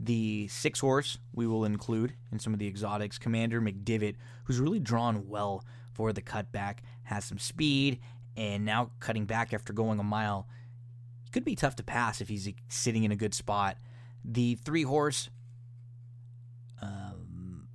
the 0.00 0.46
six 0.48 0.80
horse 0.80 1.18
we 1.34 1.46
will 1.46 1.64
include 1.64 2.14
in 2.30 2.38
some 2.38 2.52
of 2.52 2.58
the 2.58 2.68
exotics. 2.68 3.18
Commander 3.18 3.60
McDivitt, 3.60 4.16
who's 4.44 4.60
really 4.60 4.78
drawn 4.78 5.28
well 5.28 5.64
for 5.92 6.12
the 6.12 6.22
cutback, 6.22 6.78
has 7.04 7.24
some 7.24 7.38
speed, 7.38 7.98
and 8.36 8.64
now 8.64 8.90
cutting 9.00 9.24
back 9.24 9.52
after 9.52 9.72
going 9.72 9.98
a 9.98 10.04
mile. 10.04 10.46
Could 11.32 11.44
be 11.44 11.54
tough 11.54 11.76
to 11.76 11.82
pass 11.82 12.20
if 12.20 12.28
he's 12.28 12.48
sitting 12.68 13.04
in 13.04 13.12
a 13.12 13.16
good 13.16 13.34
spot. 13.34 13.76
The 14.24 14.56
three 14.56 14.82
horse 14.82 15.30
um, 16.80 17.68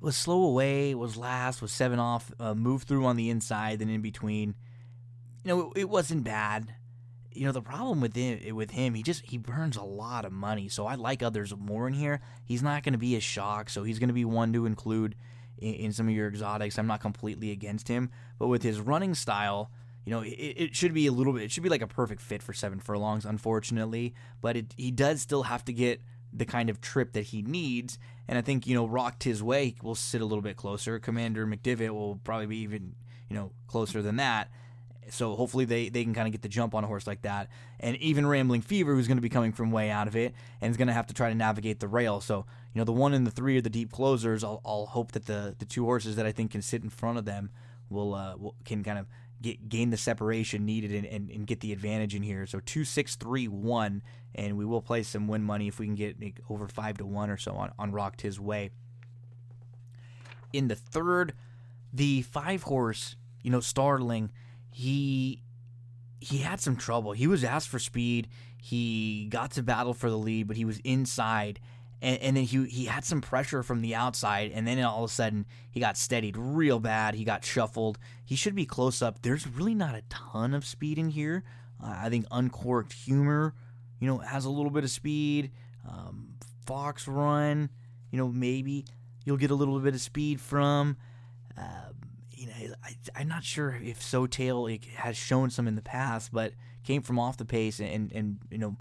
was 0.00 0.16
slow 0.16 0.42
away, 0.42 0.94
was 0.94 1.16
last, 1.16 1.62
was 1.62 1.72
seven 1.72 1.98
off, 1.98 2.32
uh, 2.40 2.54
moved 2.54 2.88
through 2.88 3.06
on 3.06 3.16
the 3.16 3.30
inside, 3.30 3.78
then 3.78 3.90
in 3.90 4.00
between. 4.00 4.54
You 5.44 5.48
know, 5.48 5.72
it, 5.74 5.80
it 5.80 5.88
wasn't 5.88 6.24
bad 6.24 6.74
you 7.32 7.46
know 7.46 7.52
the 7.52 7.62
problem 7.62 8.00
with 8.00 8.16
him 8.16 8.56
with 8.56 8.72
him 8.72 8.92
he 8.92 9.04
just 9.04 9.24
he 9.24 9.38
burns 9.38 9.76
a 9.76 9.82
lot 9.84 10.24
of 10.24 10.32
money 10.32 10.68
so 10.68 10.84
i 10.84 10.96
like 10.96 11.22
others 11.22 11.54
more 11.56 11.86
in 11.86 11.94
here 11.94 12.20
he's 12.44 12.60
not 12.60 12.82
going 12.82 12.92
to 12.92 12.98
be 12.98 13.14
a 13.14 13.20
shock 13.20 13.70
so 13.70 13.84
he's 13.84 14.00
going 14.00 14.08
to 14.08 14.12
be 14.12 14.24
one 14.24 14.52
to 14.52 14.66
include 14.66 15.14
in, 15.60 15.74
in 15.74 15.92
some 15.92 16.08
of 16.08 16.14
your 16.14 16.28
exotics. 16.28 16.78
I'm 16.78 16.86
not 16.86 17.00
completely 17.00 17.50
against 17.50 17.88
him, 17.88 18.10
but 18.38 18.48
with 18.48 18.62
his 18.62 18.80
running 18.80 19.14
style, 19.14 19.70
you 20.04 20.12
know, 20.12 20.20
it, 20.20 20.28
it, 20.28 20.76
should 20.76 20.94
be 20.94 21.06
a 21.06 21.12
little 21.12 21.32
bit. 21.32 21.42
It 21.42 21.50
should 21.50 21.62
be 21.62 21.68
like 21.68 21.82
a 21.82 21.86
perfect 21.86 22.20
fit 22.20 22.42
for 22.42 22.52
seven 22.52 22.80
furlongs, 22.80 23.24
unfortunately. 23.24 24.14
But 24.40 24.56
it, 24.56 24.74
he 24.76 24.90
does 24.90 25.20
still 25.20 25.44
have 25.44 25.64
to 25.66 25.72
get 25.72 26.00
the 26.32 26.44
kind 26.44 26.70
of 26.70 26.80
trip 26.80 27.12
that 27.12 27.26
he 27.26 27.42
needs. 27.42 27.98
And 28.28 28.38
I 28.38 28.40
think 28.40 28.66
you 28.66 28.74
know, 28.74 28.86
rocked 28.86 29.24
his 29.24 29.42
way 29.42 29.74
will 29.82 29.94
sit 29.94 30.20
a 30.20 30.24
little 30.24 30.42
bit 30.42 30.56
closer. 30.56 30.98
Commander 30.98 31.46
McDivitt 31.46 31.90
will 31.90 32.20
probably 32.24 32.46
be 32.46 32.58
even 32.58 32.94
you 33.28 33.36
know 33.36 33.52
closer 33.66 34.02
than 34.02 34.16
that. 34.16 34.50
So 35.10 35.34
hopefully 35.34 35.64
they, 35.64 35.88
they 35.88 36.04
can 36.04 36.14
kind 36.14 36.28
of 36.28 36.32
get 36.32 36.42
the 36.42 36.48
jump 36.48 36.74
on 36.74 36.84
a 36.84 36.86
horse 36.86 37.06
like 37.06 37.22
that. 37.22 37.48
And 37.80 37.96
even 37.96 38.26
Rambling 38.26 38.60
Fever, 38.60 38.94
who's 38.94 39.08
going 39.08 39.16
to 39.16 39.22
be 39.22 39.28
coming 39.28 39.52
from 39.52 39.72
way 39.72 39.90
out 39.90 40.06
of 40.06 40.14
it 40.14 40.34
and 40.60 40.70
is 40.70 40.76
going 40.76 40.88
to 40.88 40.94
have 40.94 41.06
to 41.08 41.14
try 41.14 41.28
to 41.28 41.34
navigate 41.34 41.80
the 41.80 41.88
rail. 41.88 42.20
So, 42.20 42.46
you 42.72 42.78
know, 42.78 42.84
the 42.84 42.92
one 42.92 43.12
and 43.12 43.26
the 43.26 43.30
three 43.30 43.56
are 43.56 43.60
the 43.60 43.70
deep 43.70 43.90
closers. 43.90 44.44
I'll, 44.44 44.60
I'll 44.64 44.86
hope 44.86 45.12
that 45.12 45.26
the, 45.26 45.56
the 45.58 45.64
two 45.64 45.84
horses 45.84 46.14
that 46.16 46.26
I 46.26 46.32
think 46.32 46.52
can 46.52 46.62
sit 46.62 46.82
in 46.84 46.90
front 46.90 47.18
of 47.18 47.24
them 47.24 47.50
will, 47.88 48.14
uh, 48.14 48.36
will 48.36 48.54
can 48.64 48.84
kind 48.84 48.98
of 48.98 49.06
get, 49.40 49.68
gain 49.68 49.90
the 49.90 49.96
separation 49.96 50.64
needed 50.64 50.92
and, 50.92 51.06
and, 51.06 51.30
and, 51.30 51.46
get 51.46 51.60
the 51.60 51.72
advantage 51.72 52.14
in 52.14 52.22
here. 52.22 52.46
So 52.46 52.60
two, 52.60 52.84
six, 52.84 53.16
three, 53.16 53.48
one, 53.48 54.02
and 54.34 54.56
we 54.56 54.64
will 54.64 54.82
play 54.82 55.02
some 55.02 55.28
win 55.28 55.42
money 55.42 55.68
if 55.68 55.78
we 55.78 55.86
can 55.86 55.94
get 55.94 56.16
over 56.48 56.68
five 56.68 56.98
to 56.98 57.06
one 57.06 57.30
or 57.30 57.36
so 57.36 57.52
on, 57.52 57.72
on 57.78 57.92
Rocked 57.92 58.22
His 58.22 58.38
Way. 58.38 58.70
In 60.52 60.68
the 60.68 60.76
third, 60.76 61.34
the 61.92 62.22
five 62.22 62.64
horse, 62.64 63.16
you 63.42 63.50
know, 63.50 63.60
Starling– 63.60 64.30
he 64.70 65.42
he 66.20 66.38
had 66.38 66.60
some 66.60 66.76
trouble. 66.76 67.12
He 67.12 67.26
was 67.26 67.44
asked 67.44 67.68
for 67.68 67.78
speed. 67.78 68.28
He 68.58 69.26
got 69.30 69.52
to 69.52 69.62
battle 69.62 69.94
for 69.94 70.10
the 70.10 70.18
lead, 70.18 70.46
but 70.46 70.56
he 70.56 70.64
was 70.64 70.78
inside. 70.80 71.60
And, 72.02 72.18
and, 72.20 72.36
then 72.36 72.44
he 72.44 72.64
he 72.66 72.84
had 72.86 73.04
some 73.04 73.20
pressure 73.20 73.62
from 73.62 73.82
the 73.82 73.94
outside, 73.94 74.52
and 74.54 74.66
then 74.66 74.82
all 74.82 75.04
of 75.04 75.10
a 75.10 75.12
sudden 75.12 75.44
he 75.70 75.80
got 75.80 75.96
steadied 75.96 76.36
real 76.36 76.80
bad. 76.80 77.14
He 77.14 77.24
got 77.24 77.44
shuffled. 77.44 77.98
He 78.24 78.36
should 78.36 78.54
be 78.54 78.64
close 78.64 79.02
up. 79.02 79.20
There's 79.22 79.46
really 79.46 79.74
not 79.74 79.94
a 79.94 80.02
ton 80.08 80.54
of 80.54 80.64
speed 80.64 80.98
in 80.98 81.10
here. 81.10 81.44
Uh, 81.82 81.94
I 81.98 82.08
think 82.08 82.26
Uncorked 82.30 82.92
Humor, 82.92 83.54
you 83.98 84.06
know, 84.06 84.18
has 84.18 84.44
a 84.44 84.50
little 84.50 84.70
bit 84.70 84.84
of 84.84 84.90
speed. 84.90 85.50
Um, 85.88 86.34
Fox 86.66 87.06
Run, 87.06 87.68
you 88.10 88.18
know, 88.18 88.28
maybe 88.28 88.84
you'll 89.24 89.36
get 89.36 89.50
a 89.50 89.54
little 89.54 89.78
bit 89.78 89.94
of 89.94 90.00
speed 90.00 90.40
from. 90.40 90.96
Uh, 91.56 91.90
you 92.32 92.46
know, 92.46 92.52
I, 93.14 93.20
am 93.20 93.28
not 93.28 93.44
sure 93.44 93.78
if 93.82 94.02
So 94.02 94.22
Sotail 94.22 94.68
has 94.96 95.16
shown 95.16 95.50
some 95.50 95.68
in 95.68 95.74
the 95.74 95.82
past, 95.82 96.32
but 96.32 96.54
came 96.84 97.02
from 97.02 97.18
off 97.18 97.36
the 97.36 97.44
pace 97.44 97.80
and 97.80 98.10
and 98.12 98.38
you 98.50 98.58
know 98.58 98.76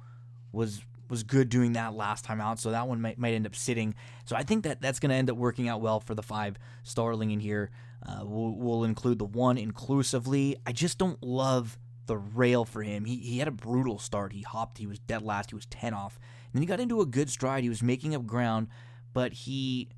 was 0.51 0.81
was 1.10 1.23
good 1.23 1.49
doing 1.49 1.73
that 1.73 1.94
last 1.94 2.23
time 2.23 2.40
out. 2.40 2.60
So 2.60 2.72
that 2.72 2.88
one 2.88 3.02
might, 3.02 3.18
might 3.18 3.34
end 3.34 3.45
up 3.45 3.56
sitting. 3.56 3.95
So 4.26 4.36
I 4.36 4.44
think 4.44 4.64
that 4.64 4.81
that's 4.81 4.99
going 4.99 5.10
to 5.10 5.15
end 5.15 5.30
up 5.30 5.38
working 5.38 5.68
out 5.68 5.81
well 5.81 5.99
for 5.99 6.15
the 6.15 6.23
five 6.23 6.57
Starling 6.84 7.31
in 7.31 7.40
here. 7.40 7.72
Uh, 8.06 8.22
we'll, 8.23 8.56
we'll 8.56 8.84
include 8.84 9.19
the 9.19 9.26
one 9.26 9.57
inclusively. 9.57 10.56
I 10.65 10.72
just 10.72 10.98
don't 10.98 11.22
love 11.22 11.77
the 12.06 12.18
rail 12.18 12.65
for 12.65 12.81
him. 12.81 13.06
He, 13.06 13.18
he 13.18 13.40
had 13.40 13.48
a 13.48 13.52
brutal 13.52 13.99
start. 13.99 14.34
He 14.34 14.41
hopped. 14.41 14.77
He 14.77 14.88
was 14.88 14.99
dead 14.99 15.22
last. 15.22 15.52
He 15.52 15.56
was 15.56 15.65
10 15.68 15.94
off. 15.94 16.15
And 16.45 16.53
then 16.53 16.61
he 16.61 16.68
got 16.68 16.80
into 16.80 17.02
a 17.02 17.06
good 17.06 17.30
stride. 17.30 17.64
He 17.64 17.69
was 17.69 17.84
making 17.84 18.15
up 18.15 18.26
ground, 18.26 18.68
but 19.14 19.34
he, 19.34 19.90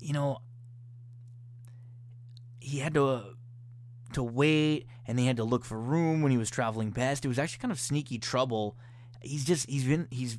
you 0.00 0.12
know, 0.12 0.38
he 2.60 2.78
had 2.78 2.94
to 2.94 3.34
to 4.14 4.22
wait 4.22 4.86
and 5.06 5.18
they 5.18 5.24
had 5.24 5.36
to 5.36 5.44
look 5.44 5.64
for 5.64 5.78
room 5.78 6.22
when 6.22 6.32
he 6.32 6.38
was 6.38 6.50
traveling 6.50 6.90
best. 6.90 7.24
It 7.24 7.28
was 7.28 7.38
actually 7.38 7.60
kind 7.60 7.72
of 7.72 7.78
sneaky 7.78 8.18
trouble. 8.18 8.76
He's 9.20 9.44
just 9.44 9.68
he's 9.68 9.84
been 9.84 10.08
he's 10.10 10.38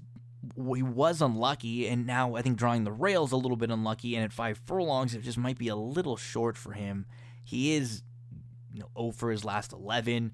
he 0.55 0.83
was 0.83 1.21
unlucky 1.21 1.87
and 1.87 2.07
now 2.07 2.35
I 2.35 2.41
think 2.41 2.57
drawing 2.57 2.85
the 2.85 2.91
rails 2.91 3.31
a 3.31 3.37
little 3.37 3.57
bit 3.57 3.69
unlucky 3.69 4.15
and 4.15 4.23
at 4.23 4.31
five 4.31 4.59
furlongs 4.65 5.13
it 5.13 5.21
just 5.21 5.37
might 5.37 5.57
be 5.57 5.67
a 5.67 5.75
little 5.75 6.17
short 6.17 6.57
for 6.57 6.73
him. 6.73 7.05
He 7.43 7.75
is 7.75 8.03
you 8.73 8.81
know 8.81 8.89
0 8.97 9.11
for 9.11 9.31
his 9.31 9.43
last 9.43 9.73
11. 9.73 10.31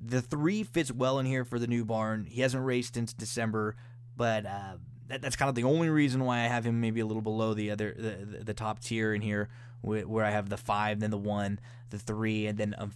The 0.00 0.22
3 0.22 0.62
fits 0.62 0.92
well 0.92 1.18
in 1.18 1.26
here 1.26 1.44
for 1.44 1.58
the 1.58 1.66
new 1.66 1.84
barn. 1.84 2.26
He 2.28 2.42
hasn't 2.42 2.64
raced 2.64 2.94
since 2.94 3.12
December, 3.12 3.76
but 4.16 4.46
uh, 4.46 4.76
that, 5.08 5.22
that's 5.22 5.36
kind 5.36 5.48
of 5.48 5.54
the 5.54 5.64
only 5.64 5.88
reason 5.88 6.24
why 6.24 6.40
I 6.40 6.48
have 6.48 6.64
him 6.64 6.80
maybe 6.80 7.00
a 7.00 7.06
little 7.06 7.22
below 7.22 7.54
the 7.54 7.70
other 7.70 7.94
the, 7.96 8.44
the 8.44 8.54
top 8.54 8.80
tier 8.80 9.12
in 9.14 9.22
here 9.22 9.48
where 9.80 10.24
I 10.24 10.30
have 10.30 10.48
the 10.48 10.56
five, 10.56 11.00
then 11.00 11.10
the 11.10 11.18
one, 11.18 11.60
the 11.90 11.98
three, 11.98 12.46
and 12.46 12.58
then 12.58 12.74
um, 12.78 12.92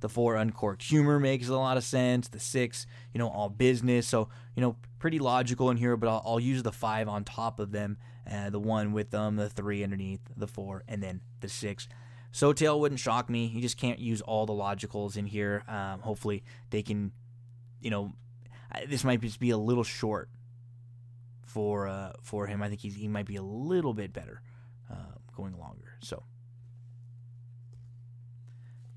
the 0.00 0.08
four 0.08 0.36
uncorked 0.36 0.82
humor 0.82 1.18
makes 1.18 1.48
a 1.48 1.56
lot 1.56 1.76
of 1.76 1.84
sense. 1.84 2.28
The 2.28 2.40
six, 2.40 2.86
you 3.12 3.18
know, 3.18 3.28
all 3.28 3.48
business. 3.48 4.06
So, 4.06 4.28
you 4.54 4.60
know, 4.60 4.76
pretty 4.98 5.18
logical 5.18 5.70
in 5.70 5.76
here, 5.76 5.96
but 5.96 6.08
I'll, 6.08 6.22
I'll 6.24 6.40
use 6.40 6.62
the 6.62 6.72
five 6.72 7.08
on 7.08 7.24
top 7.24 7.60
of 7.60 7.72
them, 7.72 7.98
uh, 8.30 8.50
the 8.50 8.60
one 8.60 8.92
with 8.92 9.10
them, 9.10 9.36
the 9.36 9.48
three 9.48 9.82
underneath, 9.82 10.20
the 10.36 10.46
four, 10.46 10.82
and 10.88 11.02
then 11.02 11.20
the 11.40 11.48
six. 11.48 11.88
Sotail 12.32 12.80
wouldn't 12.80 13.00
shock 13.00 13.30
me. 13.30 13.46
You 13.46 13.60
just 13.62 13.78
can't 13.78 13.98
use 13.98 14.20
all 14.20 14.44
the 14.44 14.52
logicals 14.52 15.16
in 15.16 15.26
here. 15.26 15.64
Um, 15.68 16.00
hopefully, 16.00 16.44
they 16.70 16.82
can, 16.82 17.12
you 17.80 17.90
know, 17.90 18.12
this 18.88 19.04
might 19.04 19.20
just 19.20 19.40
be 19.40 19.50
a 19.50 19.56
little 19.56 19.84
short 19.84 20.28
for 21.44 21.88
uh, 21.88 22.12
for 22.22 22.46
him. 22.46 22.62
I 22.62 22.68
think 22.68 22.80
he's, 22.80 22.94
he 22.94 23.08
might 23.08 23.26
be 23.26 23.36
a 23.36 23.42
little 23.42 23.94
bit 23.94 24.12
better 24.12 24.42
uh, 24.90 25.16
going 25.34 25.56
longer. 25.58 25.96
So 26.02 26.24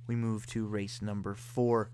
we 0.10 0.16
move 0.16 0.48
to 0.48 0.66
race 0.66 1.02
number 1.02 1.36
four. 1.36 1.92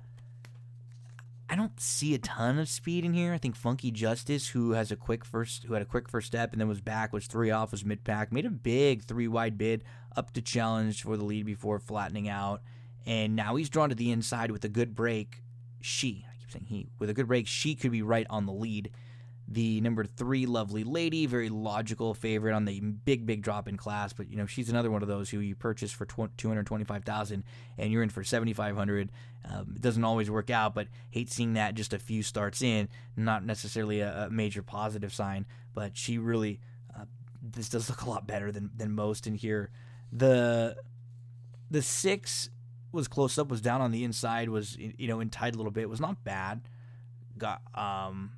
I 1.48 1.56
don't 1.56 1.80
see 1.80 2.16
a 2.16 2.18
ton 2.18 2.58
of 2.58 2.70
speed 2.70 3.06
in 3.06 3.14
here. 3.14 3.34
I 3.34 3.38
think 3.38 3.56
Funky 3.56 3.92
Justice, 3.92 4.48
who 4.48 4.72
has 4.72 4.90
a 4.92 4.96
quick 4.96 5.24
first, 5.24 5.66
who 5.66 5.74
had 5.74 5.84
a 5.84 5.86
quick 5.86 6.10
first 6.10 6.28
step 6.28 6.54
and 6.54 6.62
then 6.62 6.68
was 6.68 6.82
back, 6.82 7.14
was 7.14 7.28
three 7.28 7.52
off, 7.52 7.72
was 7.72 7.86
mid 7.86 8.04
pack, 8.04 8.32
made 8.32 8.46
a 8.46 8.50
big 8.50 9.04
three 9.04 9.28
wide 9.28 9.58
bid 9.58 9.84
up 10.16 10.32
to 10.32 10.42
challenge 10.42 11.04
for 11.04 11.18
the 11.18 11.26
lead 11.26 11.46
before 11.46 11.78
flattening 11.78 12.28
out, 12.28 12.62
and 13.06 13.36
now 13.36 13.58
he's 13.58 13.70
drawn 13.70 13.90
to 13.90 13.96
the 13.96 14.12
inside 14.12 14.50
with 14.50 14.64
a 14.64 14.70
good 14.70 14.96
break. 14.96 15.44
She, 15.82 16.26
I 16.28 16.40
keep 16.40 16.52
saying 16.52 16.66
he, 16.68 16.88
with 16.98 17.10
a 17.10 17.14
good 17.14 17.28
break, 17.28 17.48
she 17.48 17.76
could 17.76 17.92
be 17.92 18.02
right 18.02 18.26
on 18.30 18.46
the 18.48 18.54
lead 18.54 18.90
the 19.48 19.80
number 19.82 20.06
three 20.06 20.46
lovely 20.46 20.84
lady, 20.84 21.28
very 21.28 21.50
logical 21.50 22.14
favorite 22.14 22.54
on 22.54 22.66
the 22.66 22.80
big 22.80 23.26
big 23.26 23.44
drop 23.44 23.68
in 23.68 23.78
class. 23.78 24.12
But 24.12 24.30
you 24.30 24.38
know 24.38 24.46
she's 24.46 24.70
another 24.70 24.90
one 24.90 25.04
of 25.04 25.08
those 25.08 25.30
who 25.30 25.40
you 25.40 25.56
purchase 25.56 25.92
for 25.92 26.06
two 26.06 26.48
hundred 26.48 26.66
twenty 26.66 26.84
five 26.84 27.04
thousand 27.04 27.44
and 27.78 27.92
you're 27.92 28.02
in 28.02 28.10
for 28.10 28.24
seventy 28.24 28.54
five 28.54 28.76
hundred. 28.76 29.12
Um, 29.48 29.74
it 29.76 29.82
doesn't 29.82 30.04
always 30.04 30.32
work 30.32 30.50
out, 30.50 30.74
but 30.74 30.88
hate 31.12 31.32
seeing 31.32 31.54
that 31.54 31.76
just 31.76 31.94
a 31.94 32.00
few 32.00 32.24
starts 32.24 32.64
in. 32.64 32.90
Not 33.16 33.46
necessarily 33.46 34.00
a, 34.00 34.26
a 34.26 34.30
major 34.32 34.64
positive 34.64 35.14
sign, 35.14 35.46
but 35.74 35.96
she 35.96 36.18
really 36.18 36.60
uh, 36.98 37.06
this 37.42 37.70
does 37.70 37.88
look 37.90 38.02
a 38.02 38.10
lot 38.10 38.26
better 38.26 38.52
than 38.52 38.72
than 38.76 38.94
most 38.94 39.28
in 39.28 39.36
here. 39.36 39.70
The 40.12 40.76
the 41.70 41.84
six 41.84 42.50
was 42.92 43.08
close 43.08 43.38
up, 43.38 43.50
was 43.50 43.62
down 43.62 43.82
on 43.82 43.92
the 43.92 44.04
inside, 44.04 44.50
was 44.50 44.76
you 44.78 45.08
know 45.08 45.20
in 45.20 45.30
tight 45.30 45.54
a 45.54 45.58
little 45.58 45.72
bit, 45.72 45.88
was 45.88 46.00
not 46.00 46.24
bad. 46.24 46.62
Got 47.38 47.62
um 47.76 48.32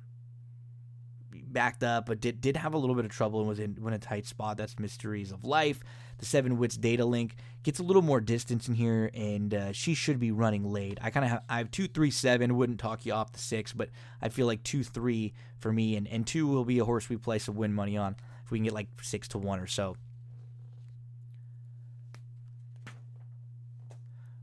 backed 1.52 1.82
up, 1.82 2.06
but 2.06 2.20
did 2.20 2.40
did 2.40 2.56
have 2.56 2.74
a 2.74 2.78
little 2.78 2.94
bit 2.94 3.04
of 3.04 3.10
trouble 3.10 3.40
and 3.40 3.48
was 3.48 3.58
in, 3.58 3.76
in 3.84 3.92
a 3.92 3.98
tight 3.98 4.26
spot. 4.26 4.56
That's 4.56 4.78
Mysteries 4.78 5.32
of 5.32 5.44
Life. 5.44 5.80
The 6.18 6.26
Seven 6.26 6.58
Wits 6.58 6.76
data 6.76 7.04
link 7.04 7.36
gets 7.62 7.78
a 7.78 7.82
little 7.82 8.02
more 8.02 8.20
distance 8.20 8.68
in 8.68 8.74
here, 8.74 9.10
and 9.14 9.54
uh, 9.54 9.72
she 9.72 9.94
should 9.94 10.18
be 10.18 10.32
running 10.32 10.64
late. 10.64 10.98
I 11.00 11.10
kind 11.10 11.24
of 11.24 11.30
have 11.30 11.42
I 11.48 11.58
have 11.58 11.70
two 11.70 11.86
three 11.88 12.10
seven. 12.10 12.56
Wouldn't 12.56 12.80
talk 12.80 13.06
you 13.06 13.12
off 13.12 13.32
the 13.32 13.38
six, 13.38 13.72
but 13.72 13.90
I 14.20 14.28
feel 14.28 14.46
like 14.46 14.62
two 14.62 14.82
three 14.82 15.32
for 15.58 15.72
me, 15.72 15.96
and 15.96 16.08
and 16.08 16.26
two 16.26 16.46
will 16.46 16.64
be 16.64 16.78
a 16.78 16.84
horse 16.84 17.08
we 17.08 17.16
play 17.16 17.38
some 17.38 17.54
win 17.56 17.72
money 17.72 17.96
on 17.96 18.16
if 18.44 18.50
we 18.50 18.58
can 18.58 18.64
get 18.64 18.72
like 18.72 18.88
six 19.02 19.28
to 19.28 19.38
one 19.38 19.60
or 19.60 19.66
so. 19.66 19.96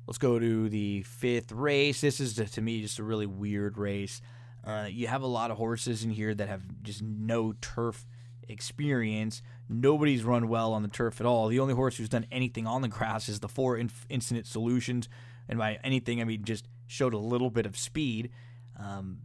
Let's 0.07 0.19
go 0.19 0.37
to 0.37 0.69
the 0.69 1.01
fifth 1.01 1.51
race. 1.51 2.01
This 2.01 2.19
is 2.19 2.35
to 2.35 2.61
me 2.61 2.81
just 2.81 2.99
a 2.99 3.03
really 3.03 3.25
weird 3.25 3.77
race. 3.77 4.21
Uh, 4.65 4.87
you 4.89 5.07
have 5.07 5.21
a 5.21 5.27
lot 5.27 5.51
of 5.51 5.57
horses 5.57 6.03
in 6.03 6.09
here 6.09 6.33
that 6.33 6.47
have 6.47 6.61
just 6.81 7.01
no 7.01 7.53
turf 7.61 8.05
experience. 8.47 9.41
Nobody's 9.69 10.23
run 10.23 10.47
well 10.47 10.73
on 10.73 10.81
the 10.81 10.87
turf 10.87 11.19
at 11.19 11.25
all. 11.25 11.47
The 11.47 11.59
only 11.59 11.73
horse 11.73 11.97
who's 11.97 12.09
done 12.09 12.25
anything 12.31 12.65
on 12.65 12.81
the 12.81 12.87
grass 12.87 13.29
is 13.29 13.39
the 13.39 13.47
four 13.47 13.77
inf- 13.77 14.05
Infinite 14.09 14.47
Solutions, 14.47 15.07
and 15.47 15.59
by 15.59 15.79
anything 15.83 16.21
I 16.21 16.23
mean 16.23 16.43
just 16.43 16.67
showed 16.87 17.13
a 17.13 17.19
little 17.19 17.49
bit 17.49 17.65
of 17.65 17.77
speed. 17.77 18.31
Um, 18.79 19.19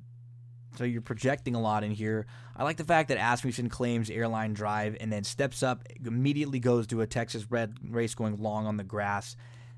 so 0.77 0.85
you're 0.85 1.03
projecting 1.03 1.55
a 1.55 1.61
lot 1.61 1.85
in 1.85 1.91
here. 1.91 2.27
I 2.57 2.65
like 2.65 2.77
the 2.77 2.85
fact 2.85 3.09
that 3.09 3.19
Asmussen 3.19 3.69
claims 3.69 4.09
airline 4.09 4.53
drive 4.53 4.97
and 5.01 5.13
then 5.13 5.25
steps 5.25 5.63
up, 5.63 5.85
immediately 6.05 6.61
goes 6.61 6.87
to 6.89 7.01
a 7.01 7.07
Texas 7.07 7.45
bred 7.45 7.77
race 7.89 8.15
going 8.15 8.41
long 8.41 8.67
on 8.67 8.77
the 8.77 8.85
grass. 8.85 9.37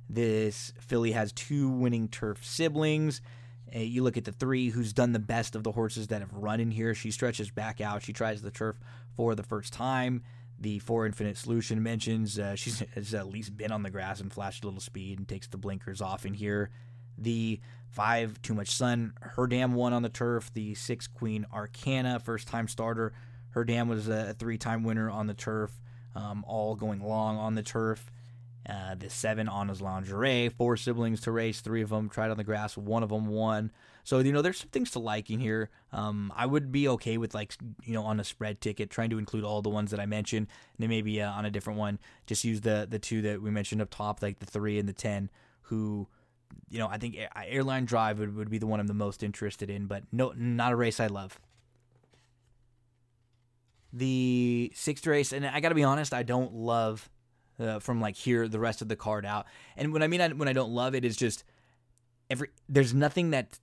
This 0.08 0.72
filly 0.78 1.12
has 1.12 1.32
two 1.32 1.68
winning 1.68 2.08
turf 2.08 2.44
siblings. 2.44 3.22
Uh, 3.74 3.78
you 3.80 4.02
look 4.02 4.16
at 4.16 4.24
the 4.24 4.32
three 4.32 4.70
who's 4.70 4.92
done 4.92 5.12
the 5.12 5.18
best 5.18 5.54
of 5.56 5.64
the 5.64 5.72
horses 5.72 6.08
that 6.08 6.20
have 6.20 6.32
run 6.32 6.60
in 6.60 6.70
here. 6.70 6.94
She 6.94 7.10
stretches 7.10 7.50
back 7.50 7.80
out. 7.80 8.02
She 8.02 8.12
tries 8.12 8.42
the 8.42 8.50
turf 8.50 8.76
for 9.16 9.34
the 9.34 9.42
first 9.42 9.72
time. 9.72 10.22
The 10.58 10.78
four 10.78 11.06
infinite 11.06 11.36
solution 11.36 11.82
mentions 11.82 12.38
uh, 12.38 12.54
she's 12.54 12.80
has 12.94 13.14
at 13.14 13.28
least 13.28 13.56
been 13.56 13.72
on 13.72 13.82
the 13.82 13.90
grass 13.90 14.20
and 14.20 14.32
flashed 14.32 14.62
a 14.62 14.66
little 14.66 14.80
speed 14.80 15.18
and 15.18 15.26
takes 15.26 15.48
the 15.48 15.56
blinkers 15.56 16.00
off 16.00 16.24
in 16.26 16.34
here. 16.34 16.70
The 17.18 17.60
five 17.88 18.40
too 18.42 18.54
much 18.54 18.70
sun. 18.70 19.14
Her 19.20 19.46
dam 19.46 19.74
won 19.74 19.92
on 19.92 20.02
the 20.02 20.08
turf. 20.08 20.52
The 20.54 20.74
six 20.74 21.06
queen 21.06 21.46
Arcana 21.52 22.20
first 22.20 22.48
time 22.48 22.68
starter. 22.68 23.12
Her 23.50 23.64
dam 23.64 23.88
was 23.88 24.08
a 24.08 24.34
three 24.38 24.56
time 24.58 24.82
winner 24.84 25.10
on 25.10 25.26
the 25.26 25.34
turf. 25.34 25.70
um, 26.14 26.44
all 26.46 26.74
going 26.74 27.00
long 27.00 27.38
on 27.38 27.54
the 27.54 27.62
turf. 27.62 28.10
Uh, 28.68 28.94
the 28.94 29.10
seven 29.10 29.48
on 29.48 29.68
his 29.68 29.82
lingerie, 29.82 30.48
four 30.48 30.76
siblings 30.76 31.20
to 31.20 31.32
race, 31.32 31.60
three 31.60 31.82
of 31.82 31.90
them 31.90 32.08
tried 32.08 32.30
on 32.30 32.36
the 32.36 32.44
grass, 32.44 32.76
one 32.76 33.02
of 33.02 33.08
them 33.08 33.26
won. 33.26 33.72
So 34.04 34.20
you 34.20 34.30
know, 34.30 34.40
there's 34.40 34.58
some 34.58 34.68
things 34.68 34.92
to 34.92 35.00
liking 35.00 35.40
here. 35.40 35.68
Um, 35.90 36.32
I 36.36 36.46
would 36.46 36.70
be 36.70 36.86
okay 36.90 37.18
with 37.18 37.34
like 37.34 37.54
you 37.82 37.92
know 37.92 38.04
on 38.04 38.20
a 38.20 38.24
spread 38.24 38.60
ticket, 38.60 38.88
trying 38.88 39.10
to 39.10 39.18
include 39.18 39.42
all 39.42 39.62
the 39.62 39.68
ones 39.68 39.90
that 39.90 39.98
I 39.98 40.06
mentioned, 40.06 40.46
and 40.46 40.82
then 40.82 40.90
maybe 40.90 41.20
uh, 41.20 41.32
on 41.32 41.44
a 41.44 41.50
different 41.50 41.78
one, 41.78 41.98
just 42.26 42.44
use 42.44 42.60
the 42.60 42.86
the 42.88 43.00
two 43.00 43.20
that 43.22 43.42
we 43.42 43.50
mentioned 43.50 43.82
up 43.82 43.90
top, 43.90 44.22
like 44.22 44.38
the 44.38 44.46
three 44.46 44.78
and 44.78 44.88
the 44.88 44.92
ten, 44.92 45.30
who. 45.62 46.08
You 46.68 46.78
know, 46.78 46.86
I 46.86 46.98
think 46.98 47.16
Airline 47.34 47.86
Drive 47.86 48.18
would, 48.18 48.36
would 48.36 48.50
be 48.50 48.58
the 48.58 48.66
one 48.66 48.78
I'm 48.78 48.86
the 48.86 48.92
most 48.92 49.22
interested 49.22 49.70
in, 49.70 49.86
but 49.86 50.04
no, 50.12 50.34
not 50.36 50.72
a 50.72 50.76
race 50.76 51.00
I 51.00 51.06
love 51.06 51.40
the 53.92 54.72
sixth 54.74 55.06
race, 55.06 55.32
and 55.32 55.46
I 55.46 55.60
got 55.60 55.70
to 55.70 55.74
be 55.74 55.84
honest, 55.84 56.14
I 56.14 56.22
don't 56.22 56.54
love 56.54 57.10
uh, 57.58 57.78
from 57.78 58.00
like 58.00 58.16
here 58.16 58.48
the 58.48 58.58
rest 58.58 58.82
of 58.82 58.88
the 58.88 58.96
card 58.96 59.26
out. 59.26 59.46
And 59.76 59.92
when 59.92 60.02
I 60.02 60.08
mean 60.08 60.20
I, 60.20 60.28
when 60.28 60.48
I 60.48 60.52
don't 60.52 60.72
love 60.72 60.94
it 60.94 61.04
is 61.04 61.16
just 61.16 61.44
every 62.30 62.48
there's 62.68 62.94
nothing 62.94 63.30
that 63.30 63.58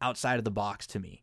outside 0.00 0.38
of 0.38 0.44
the 0.44 0.50
box 0.50 0.86
to 0.88 0.98
me. 0.98 1.22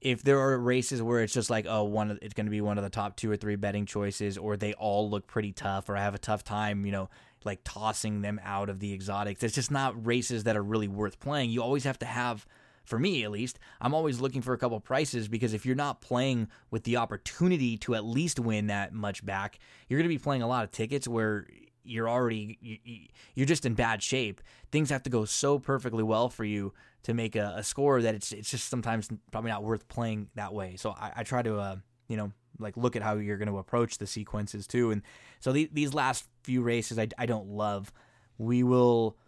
If 0.00 0.22
there 0.22 0.38
are 0.38 0.56
races 0.56 1.02
where 1.02 1.22
it's 1.22 1.32
just 1.32 1.50
like 1.50 1.66
oh 1.68 1.84
one 1.84 2.12
of, 2.12 2.18
it's 2.22 2.34
going 2.34 2.46
to 2.46 2.50
be 2.50 2.60
one 2.60 2.78
of 2.78 2.84
the 2.84 2.90
top 2.90 3.16
two 3.16 3.30
or 3.30 3.36
three 3.36 3.56
betting 3.56 3.84
choices, 3.84 4.38
or 4.38 4.56
they 4.56 4.74
all 4.74 5.10
look 5.10 5.26
pretty 5.26 5.52
tough, 5.52 5.88
or 5.88 5.96
I 5.96 6.02
have 6.02 6.14
a 6.14 6.18
tough 6.18 6.44
time, 6.44 6.86
you 6.86 6.92
know, 6.92 7.10
like 7.44 7.60
tossing 7.64 8.22
them 8.22 8.40
out 8.44 8.68
of 8.68 8.78
the 8.78 8.92
exotics. 8.92 9.42
It's 9.42 9.54
just 9.54 9.70
not 9.70 10.06
races 10.06 10.44
that 10.44 10.56
are 10.56 10.62
really 10.62 10.86
worth 10.86 11.18
playing. 11.18 11.50
You 11.50 11.62
always 11.62 11.84
have 11.84 11.98
to 11.98 12.06
have 12.06 12.46
for 12.88 12.98
me 12.98 13.22
at 13.22 13.30
least, 13.30 13.58
I'm 13.82 13.94
always 13.94 14.18
looking 14.18 14.40
for 14.40 14.54
a 14.54 14.58
couple 14.58 14.80
prices 14.80 15.28
because 15.28 15.52
if 15.52 15.66
you're 15.66 15.76
not 15.76 16.00
playing 16.00 16.48
with 16.70 16.84
the 16.84 16.96
opportunity 16.96 17.76
to 17.78 17.94
at 17.94 18.04
least 18.04 18.40
win 18.40 18.68
that 18.68 18.94
much 18.94 19.24
back, 19.24 19.58
you're 19.88 19.98
going 19.98 20.08
to 20.08 20.14
be 20.14 20.18
playing 20.18 20.40
a 20.40 20.48
lot 20.48 20.64
of 20.64 20.70
tickets 20.70 21.06
where 21.06 21.46
you're 21.84 22.08
already 22.08 23.10
you're 23.34 23.46
just 23.46 23.66
in 23.66 23.74
bad 23.74 24.02
shape. 24.02 24.40
Things 24.72 24.88
have 24.88 25.02
to 25.02 25.10
go 25.10 25.26
so 25.26 25.58
perfectly 25.58 26.02
well 26.02 26.30
for 26.30 26.44
you 26.44 26.72
to 27.02 27.12
make 27.12 27.36
a, 27.36 27.54
a 27.56 27.62
score 27.62 28.00
that 28.00 28.14
it's 28.14 28.32
it's 28.32 28.50
just 28.50 28.68
sometimes 28.68 29.10
probably 29.30 29.50
not 29.50 29.62
worth 29.62 29.86
playing 29.88 30.30
that 30.34 30.54
way. 30.54 30.76
So 30.76 30.90
I, 30.90 31.12
I 31.16 31.22
try 31.24 31.42
to 31.42 31.58
uh, 31.58 31.76
you 32.08 32.16
know 32.16 32.32
like 32.58 32.76
look 32.78 32.96
at 32.96 33.02
how 33.02 33.16
you're 33.16 33.36
going 33.36 33.50
to 33.50 33.58
approach 33.58 33.98
the 33.98 34.06
sequences 34.06 34.66
too. 34.66 34.90
And 34.92 35.02
so 35.40 35.52
the, 35.52 35.68
these 35.72 35.92
last 35.92 36.26
few 36.42 36.62
races 36.62 36.98
I, 36.98 37.08
I 37.18 37.26
don't 37.26 37.48
love. 37.48 37.92
We 38.38 38.62
will 38.62 39.18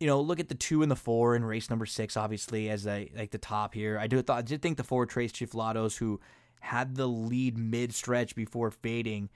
you 0.00 0.06
know, 0.06 0.20
look 0.20 0.40
at 0.40 0.48
the 0.48 0.54
two 0.54 0.82
and 0.82 0.90
the 0.90 0.96
four 0.96 1.36
in 1.36 1.44
race 1.44 1.70
number 1.70 1.86
six, 1.86 2.16
obviously 2.16 2.68
as 2.68 2.86
a, 2.86 3.10
like 3.16 3.30
the 3.30 3.38
top 3.38 3.74
here. 3.74 3.98
I 3.98 4.06
do 4.06 4.20
thought 4.22 4.38
I 4.38 4.42
did 4.42 4.60
think 4.60 4.76
the 4.76 4.84
four 4.84 5.06
Tres 5.06 5.32
Chiflados 5.32 5.98
who 5.98 6.20
had 6.60 6.96
the 6.96 7.06
lead 7.06 7.58
mid 7.58 7.94
stretch 7.94 8.34
before 8.34 8.70
fading 8.70 9.28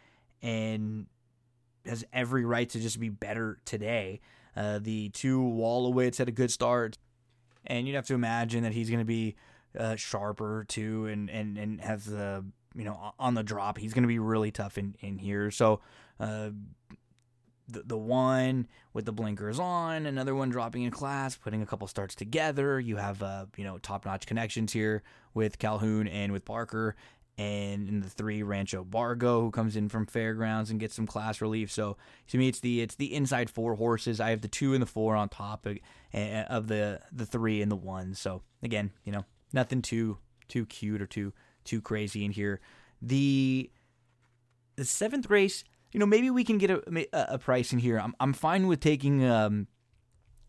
and 0.43 1.07
has 1.85 2.05
every 2.13 2.45
right 2.45 2.69
to 2.71 2.81
just 2.81 2.99
be 2.99 3.09
better 3.09 3.59
today. 3.65 4.21
Uh, 4.57 4.79
the 4.81 5.11
two 5.11 5.41
Wallowitz 5.41 6.19
had 6.19 6.29
a 6.29 6.33
good 6.33 6.51
start, 6.51 6.99
and 7.67 7.87
you'd 7.87 7.95
have 7.95 8.07
to 8.07 8.15
imagine 8.15 8.65
that 8.65 8.73
he's 8.73 8.91
going 8.91 8.99
to 8.99 9.05
be 9.05 9.37
uh, 9.79 9.95
sharper 9.97 10.65
too, 10.69 11.07
and 11.07 11.31
and 11.31 11.57
and 11.57 11.81
has 11.81 12.05
the 12.05 12.45
you 12.75 12.85
know 12.85 13.13
on 13.19 13.35
the 13.35 13.45
drop. 13.45 13.79
He's 13.79 13.95
going 13.95 14.03
to 14.03 14.09
be 14.09 14.19
really 14.19 14.51
tough 14.51 14.77
in 14.77 14.97
in 15.01 15.19
here. 15.19 15.51
So. 15.51 15.81
Uh, 16.21 16.51
the, 17.69 17.83
the 17.85 17.99
one 17.99 18.67
with 18.93 19.05
the 19.05 19.13
blinkers 19.13 19.59
on, 19.59 20.07
another 20.07 20.35
one 20.35 20.49
dropping 20.49 20.83
in 20.83 20.91
class, 20.91 21.37
putting 21.37 21.63
a 21.63 21.67
couple 21.67 21.87
starts 21.87 22.15
together. 22.15 22.81
You 22.81 22.97
have 22.97 23.23
uh, 23.23 23.47
you 23.57 23.65
know 23.65 23.79
top 23.79 24.07
notch 24.07 24.27
connections 24.27 24.73
here 24.73 25.03
with 25.35 25.59
Calhoun 25.59 26.09
and 26.09 26.33
with 26.33 26.45
Parker, 26.45 26.97
and 27.37 27.89
in 27.89 28.01
the 28.01 28.09
three 28.09 28.43
Rancho 28.43 28.85
Bargo 28.85 29.41
who 29.43 29.51
comes 29.51 29.77
in 29.77 29.89
from 29.89 30.07
Fairgrounds 30.07 30.71
and 30.71 30.81
gets 30.81 30.95
some 30.95 31.07
class 31.07 31.41
relief. 31.41 31.71
So 31.71 31.97
to 32.29 32.39
me, 32.39 32.49
it's 32.49 32.61
the 32.61 32.81
it's 32.81 32.97
the 32.97 33.15
inside 33.15 33.51
four 33.51 33.75
horses. 33.75 34.21
I 34.21 34.31
have 34.31 34.41
the 34.41 34.49
two 34.49 34.73
and 34.73 34.83
the 34.83 34.87
four 34.87 35.15
on 35.15 35.29
top 35.29 35.67
of, 35.67 35.79
of 36.13 36.69
the 36.69 37.01
the 37.13 37.27
three 37.27 37.63
and 37.63 37.71
the 37.71 37.77
one. 37.77 38.15
So 38.15 38.43
again, 38.63 38.91
you 39.05 39.13
know 39.13 39.25
nothing 39.53 39.83
too 39.83 40.19
too 40.49 40.67
cute 40.67 41.01
or 41.01 41.07
too 41.07 41.33
too 41.65 41.81
crazy 41.81 42.25
in 42.25 42.33
here. 42.33 42.61
The 43.01 43.71
the 44.77 44.85
seventh 44.85 45.29
race 45.29 45.65
you 45.93 46.01
know, 46.01 46.07
maybe 46.07 46.31
we 46.31 46.45
can 46.45 46.59
get 46.59 46.71
a, 46.71 47.07
a 47.13 47.39
price 47.39 47.73
in 47.73 47.79
here. 47.79 47.99
I'm, 47.99 48.15
I'm 48.21 48.33
fine 48.33 48.67
with 48.67 48.81
taking 48.81 49.25
um, 49.25 49.67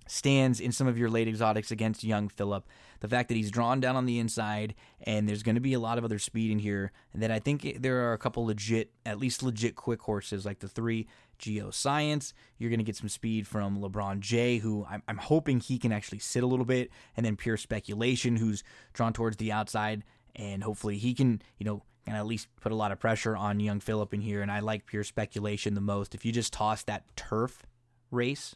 stands 0.08 0.60
in 0.60 0.72
some 0.72 0.88
of 0.88 0.98
your 0.98 1.10
late 1.10 1.28
exotics 1.28 1.72
against 1.72 2.04
young 2.04 2.30
Philip. 2.30 2.68
The 3.00 3.08
fact 3.08 3.30
that 3.30 3.36
he's 3.36 3.52
drawn 3.52 3.80
down 3.80 3.96
on 3.96 4.06
the 4.06 4.20
inside 4.20 4.76
and 5.02 5.30
there's 5.30 5.44
going 5.44 5.56
to 5.56 5.62
be 5.62 5.74
a 5.74 5.80
lot 5.80 5.98
of 5.98 6.04
other 6.04 6.20
speed 6.20 6.52
in 6.52 6.60
here, 6.60 6.92
and 7.14 7.24
that 7.24 7.32
I 7.32 7.40
think 7.40 7.78
there 7.80 8.10
are 8.10 8.14
a 8.14 8.18
couple 8.18 8.46
legit, 8.46 8.92
at 9.06 9.20
least 9.20 9.42
legit 9.44 9.76
quick 9.76 10.02
horses 10.02 10.46
like 10.46 10.60
the 10.60 10.68
three 10.68 11.08
Geoscience. 11.40 12.34
You're 12.58 12.70
going 12.70 12.80
to 12.80 12.84
get 12.84 12.98
some 12.98 13.08
speed 13.08 13.48
from 13.48 13.80
LeBron 13.80 14.20
J, 14.20 14.58
who 14.58 14.86
I'm, 14.90 15.02
I'm 15.08 15.18
hoping 15.18 15.62
he 15.62 15.78
can 15.80 15.94
actually 15.94 16.20
sit 16.20 16.44
a 16.44 16.48
little 16.48 16.66
bit, 16.66 16.90
and 17.16 17.26
then 17.26 17.38
Pure 17.38 17.58
Speculation, 17.58 18.36
who's 18.36 18.64
drawn 18.92 19.14
towards 19.14 19.38
the 19.38 19.54
outside, 19.54 20.04
and 20.36 20.64
hopefully 20.64 20.98
he 20.98 21.14
can, 21.14 21.42
you 21.58 21.66
know, 21.66 21.84
and 22.10 22.18
at 22.18 22.26
least 22.26 22.48
put 22.60 22.72
a 22.72 22.76
lot 22.76 22.92
of 22.92 23.00
pressure 23.00 23.38
on 23.38 23.60
young 23.60 23.80
Philip 23.80 24.16
in 24.16 24.22
here. 24.22 24.42
And 24.42 24.52
I 24.52 24.62
like 24.62 24.88
pure 24.88 25.04
speculation 25.04 25.76
the 25.76 25.82
most. 25.82 26.16
If 26.16 26.26
you 26.26 26.32
just 26.32 26.52
toss 26.52 26.82
that 26.84 27.04
turf 27.16 27.62
race 28.10 28.56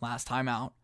last 0.00 0.26
time 0.26 0.48
out, 0.48 0.74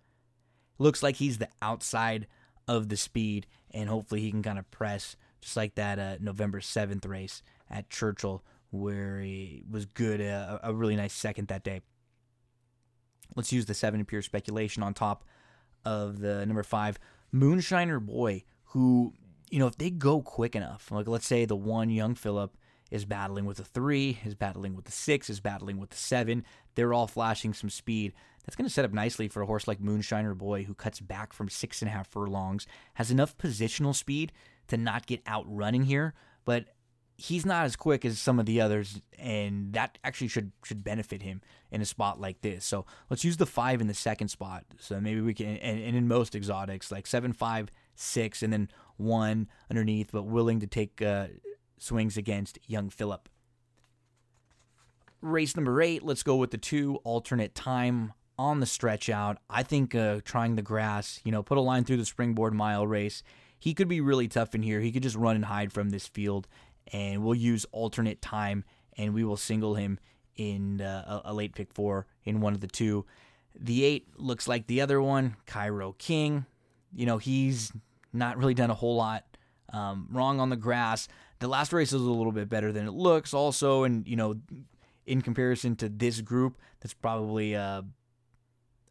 looks 0.79 1.03
like 1.03 1.17
he's 1.17 1.39
the 1.39 1.49
outside 1.61 2.29
of 2.69 2.89
the 2.89 2.97
speed, 2.97 3.49
and 3.73 3.89
hopefully 3.89 4.21
he 4.21 4.31
can 4.31 4.45
kind 4.45 4.61
of 4.61 4.71
press 4.71 5.17
just 5.41 5.57
like 5.57 5.75
that 5.75 5.99
uh, 5.99 6.17
November 6.21 6.61
7th 6.61 7.05
race 7.09 7.43
at 7.69 7.91
Churchill, 7.91 8.45
where 8.71 9.19
he 9.19 9.65
was 9.69 9.85
good, 9.85 10.21
uh, 10.21 10.61
a 10.63 10.73
really 10.73 10.95
nice 10.95 11.13
second 11.13 11.49
that 11.49 11.65
day. 11.65 11.81
Let's 13.35 13.53
use 13.53 13.67
the 13.67 13.75
seven 13.75 14.05
pure 14.05 14.23
speculation 14.23 14.85
on 14.85 14.95
top 14.95 15.25
of 15.85 16.21
the 16.21 16.47
number 16.47 16.63
five 16.63 16.97
Moonshiner 17.35 18.01
Boy, 18.01 18.45
who 18.67 19.15
you 19.51 19.59
know, 19.59 19.67
if 19.67 19.79
they 19.79 19.91
go 19.91 20.21
quick 20.21 20.55
enough, 20.55 20.91
like 20.91 21.09
let's 21.09 21.27
say 21.27 21.45
the 21.45 21.57
one 21.57 21.91
young 21.91 22.15
Philip 22.15 22.57
is 22.91 23.05
battling 23.05 23.45
with 23.45 23.59
a 23.59 23.65
three, 23.65 24.19
is 24.25 24.35
battling 24.35 24.75
with 24.75 24.87
the 24.87 24.93
six, 24.93 25.29
is 25.29 25.41
battling 25.41 25.79
with 25.79 25.91
the 25.91 25.97
seven, 25.97 26.45
they're 26.75 26.95
all 26.95 27.07
flashing 27.07 27.53
some 27.53 27.71
speed. 27.71 28.13
That's 28.45 28.57
going 28.57 28.67
to 28.67 28.73
set 28.73 28.85
up 28.85 28.93
nicely 28.95 29.29
for 29.29 29.43
a 29.43 29.47
horse 29.47 29.69
like 29.69 29.81
Moonshiner 29.81 30.37
Boy, 30.37 30.65
who 30.65 30.75
cuts 30.75 31.01
back 31.01 31.35
from 31.35 31.51
six 31.51 31.83
and 31.83 31.89
a 31.91 31.93
half 31.93 32.09
furlongs, 32.09 32.67
has 32.95 33.11
enough 33.11 33.37
positional 33.37 33.95
speed 33.95 34.33
to 34.69 34.79
not 34.79 35.07
get 35.07 35.23
outrunning 35.29 35.85
here, 35.85 36.15
but 36.47 36.65
he's 37.19 37.45
not 37.45 37.65
as 37.65 37.77
quick 37.77 38.05
as 38.05 38.19
some 38.19 38.39
of 38.39 38.47
the 38.47 38.61
others, 38.61 39.03
and 39.19 39.73
that 39.75 39.99
actually 40.03 40.29
should 40.29 40.53
should 40.65 40.83
benefit 40.83 41.21
him 41.21 41.43
in 41.71 41.83
a 41.83 41.85
spot 41.85 42.21
like 42.21 42.41
this. 42.41 42.65
So 42.65 42.87
let's 43.11 43.25
use 43.25 43.37
the 43.37 43.45
five 43.45 43.81
in 43.81 43.89
the 43.89 43.95
second 43.95 44.29
spot. 44.29 44.65
So 44.79 45.01
maybe 45.01 45.21
we 45.21 45.35
can, 45.35 45.57
and, 45.57 45.83
and 45.83 45.97
in 45.97 46.09
most 46.09 46.35
exotics, 46.35 46.91
like 46.91 47.07
seven, 47.07 47.33
five, 47.33 47.71
six, 47.97 48.43
and 48.43 48.53
then 48.53 48.71
one 48.99 49.49
underneath, 49.71 50.11
but 50.13 50.25
willing 50.25 50.61
to 50.61 50.67
take 50.67 51.01
uh, 51.01 51.29
swings 51.79 52.17
against 52.17 52.59
young 52.67 52.91
Philip. 52.91 53.29
Race 55.21 55.57
number 55.57 55.81
eight, 55.83 56.05
let's 56.05 56.23
go 56.23 56.37
with 56.37 56.51
the 56.51 56.59
two 56.59 57.01
alternate 57.05 57.55
time 57.55 58.13
on 58.39 58.61
the 58.61 58.67
stretch 58.67 59.09
out. 59.09 59.39
I 59.51 59.63
think 59.63 59.95
uh, 59.95 60.21
trying 60.25 60.55
the 60.55 60.63
grass, 60.63 61.21
you 61.25 61.33
know, 61.33 61.43
put 61.43 61.59
a 61.59 61.61
line 61.63 61.85
through 61.85 61.97
the 61.97 62.05
springboard 62.05 62.55
mile 62.55 62.87
race. 62.87 63.23
He 63.59 63.75
could 63.75 63.89
be 63.89 64.01
really 64.01 64.29
tough 64.29 64.55
in 64.55 64.63
here. 64.63 64.81
He 64.81 64.93
could 64.93 65.03
just 65.03 65.17
run 65.17 65.35
and 65.35 65.45
hide 65.45 65.73
from 65.73 65.91
this 65.91 66.07
field, 66.07 66.47
and 66.93 67.25
we'll 67.25 67.35
use 67.35 67.67
alternate 67.73 68.23
time, 68.23 68.65
and 68.97 69.13
we 69.13 69.25
will 69.25 69.37
single 69.37 69.75
him 69.75 69.99
in 70.37 70.81
uh, 70.81 71.23
a, 71.25 71.33
a 71.33 71.35
late 71.35 71.55
pick 71.55 71.73
four 71.73 72.07
in 72.25 72.41
one 72.41 72.55
of 72.55 72.61
the 72.61 72.69
two. 72.69 73.05
The 73.59 73.85
eight 73.85 74.07
looks 74.17 74.47
like 74.47 74.69
the 74.69 74.81
other 74.81 75.03
one, 75.03 75.35
Cairo 75.47 75.97
King. 75.99 76.47
You 76.95 77.07
know, 77.07 77.19
he's 77.19 77.73
not 78.13 78.37
really 78.37 78.55
done 78.55 78.71
a 78.71 78.75
whole 78.75 78.97
lot 78.97 79.25
um, 79.73 80.09
wrong 80.11 80.41
on 80.41 80.51
the 80.51 80.57
grass. 80.57 81.09
The 81.41 81.49
last 81.49 81.73
race 81.73 81.93
is 81.93 82.01
a 82.01 82.05
little 82.05 82.33
bit 82.33 82.49
better 82.49 82.73
than 82.73 82.87
it 82.87 82.93
looks, 82.93 83.33
also, 83.33 83.85
and 83.85 84.07
you 84.07 84.17
know, 84.17 84.37
in 85.07 85.23
comparison 85.23 85.77
to 85.77 85.89
this 85.89 86.21
group, 86.21 86.59
that's 86.81 86.95
probably 86.95 87.55
a, 87.55 87.85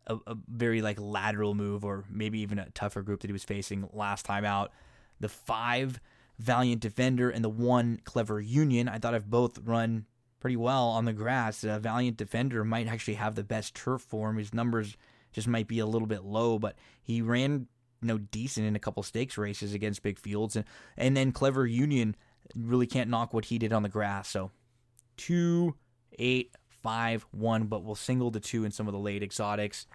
a, 0.07 0.15
a 0.27 0.38
very 0.48 0.81
like 0.81 0.99
lateral 0.99 1.53
move, 1.56 1.84
or 1.84 2.06
maybe 2.10 2.39
even 2.39 2.60
a 2.60 2.69
tougher 2.72 3.02
group 3.02 3.22
that 3.22 3.27
he 3.27 3.34
was 3.34 3.44
facing 3.44 3.89
last 3.94 4.26
time 4.26 4.45
out. 4.45 4.72
The 5.19 5.30
five 5.30 5.99
Valiant 6.39 6.81
Defender 6.81 7.30
and 7.30 7.44
the 7.44 7.49
one 7.49 7.99
Clever 8.03 8.39
Union, 8.39 8.88
I 8.88 8.99
thought 8.99 9.14
have 9.14 9.30
both 9.30 9.60
run 9.60 10.06
pretty 10.39 10.56
well 10.56 10.88
on 10.89 11.06
the 11.06 11.14
grass. 11.14 11.64
Uh, 11.64 11.80
Valiant 11.80 12.18
Defender 12.18 12.64
might 12.64 12.88
actually 12.88 13.15
have 13.15 13.35
the 13.35 13.44
best 13.44 13.76
turf 13.76 14.02
form. 14.02 14.38
His 14.38 14.53
numbers 14.53 14.95
just 15.31 15.48
might 15.48 15.68
be 15.68 15.80
a 15.80 15.85
little 15.85 16.07
bit 16.07 16.23
low, 16.23 16.60
but 16.60 16.76
he 17.02 17.22
ran 17.22 17.68
you 18.02 18.07
know 18.07 18.18
decent 18.18 18.65
in 18.65 18.76
a 18.76 18.80
couple 18.80 19.03
stakes 19.03 19.38
races 19.38 19.74
against 19.74 20.03
big 20.03 20.19
fields, 20.19 20.56
and 20.56 20.65
and 20.98 21.15
then 21.15 21.32
Clever 21.32 21.65
Union 21.65 22.15
really 22.56 22.88
can't 22.88 23.10
knock 23.10 23.34
what 23.34 23.45
he 23.45 23.57
did 23.57 23.74
on 23.74 23.84
the 23.84 23.90
grass. 23.90 24.30
So 24.30 24.52
two, 25.18 25.76
eight, 26.18 26.56
five, 26.84 27.26
one, 27.32 27.65
but 27.65 27.84
we'll 27.84 27.95
single 27.95 28.32
the 28.32 28.40
two 28.40 28.64
in 28.64 28.72
some 28.72 28.88
of 28.88 28.94
the 28.94 28.99
late 28.99 29.24
exotics. 29.24 29.88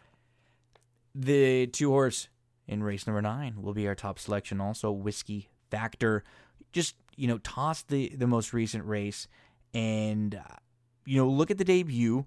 The 1.14 1.66
two 1.66 1.90
horse 1.90 2.28
in 2.66 2.82
race 2.82 3.06
number 3.06 3.22
nine 3.22 3.62
will 3.62 3.74
be 3.74 3.86
our 3.86 3.94
top 3.94 4.18
selection. 4.18 4.60
Also, 4.60 4.90
Whiskey 4.90 5.48
Factor. 5.70 6.24
Just 6.72 6.96
you 7.16 7.28
know, 7.28 7.38
toss 7.38 7.82
the 7.82 8.14
the 8.16 8.26
most 8.26 8.52
recent 8.52 8.84
race 8.86 9.28
and 9.74 10.34
uh, 10.34 10.56
you 11.04 11.16
know, 11.18 11.28
look 11.28 11.50
at 11.50 11.58
the 11.58 11.64
debut, 11.64 12.26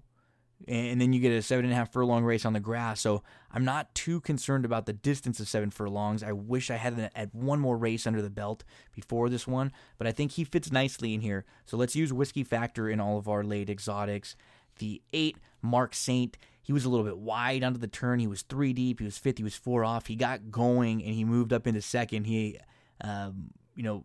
and 0.66 1.00
then 1.00 1.12
you 1.12 1.20
get 1.20 1.32
a 1.32 1.42
seven 1.42 1.64
and 1.64 1.72
a 1.72 1.76
half 1.76 1.92
furlong 1.92 2.24
race 2.24 2.44
on 2.44 2.52
the 2.52 2.60
grass. 2.60 3.00
So 3.00 3.22
I'm 3.52 3.64
not 3.64 3.94
too 3.94 4.20
concerned 4.20 4.64
about 4.64 4.86
the 4.86 4.92
distance 4.92 5.38
of 5.38 5.48
seven 5.48 5.70
furlongs. 5.70 6.22
I 6.22 6.32
wish 6.32 6.70
I 6.70 6.76
had 6.76 7.10
had 7.14 7.30
one 7.32 7.60
more 7.60 7.76
race 7.76 8.06
under 8.06 8.22
the 8.22 8.30
belt 8.30 8.64
before 8.94 9.28
this 9.28 9.46
one, 9.46 9.72
but 9.98 10.06
I 10.06 10.12
think 10.12 10.32
he 10.32 10.44
fits 10.44 10.72
nicely 10.72 11.14
in 11.14 11.20
here. 11.20 11.44
So 11.66 11.76
let's 11.76 11.94
use 11.94 12.12
Whiskey 12.12 12.42
Factor 12.42 12.88
in 12.88 13.00
all 13.00 13.18
of 13.18 13.28
our 13.28 13.44
late 13.44 13.68
exotics. 13.68 14.34
The 14.78 15.02
eight, 15.12 15.36
Mark 15.62 15.94
Saint. 15.94 16.38
He 16.62 16.72
was 16.72 16.84
a 16.84 16.88
little 16.88 17.06
bit 17.06 17.18
wide 17.18 17.62
onto 17.62 17.78
the 17.78 17.86
turn. 17.86 18.18
He 18.18 18.26
was 18.26 18.42
three 18.42 18.72
deep. 18.72 18.98
He 18.98 19.04
was 19.04 19.18
fifth. 19.18 19.38
He 19.38 19.44
was 19.44 19.54
four 19.54 19.84
off. 19.84 20.06
He 20.06 20.16
got 20.16 20.50
going 20.50 21.02
and 21.02 21.14
he 21.14 21.24
moved 21.24 21.52
up 21.52 21.66
into 21.66 21.80
second. 21.80 22.24
He, 22.24 22.58
um, 23.02 23.50
you 23.76 23.82
know, 23.82 24.04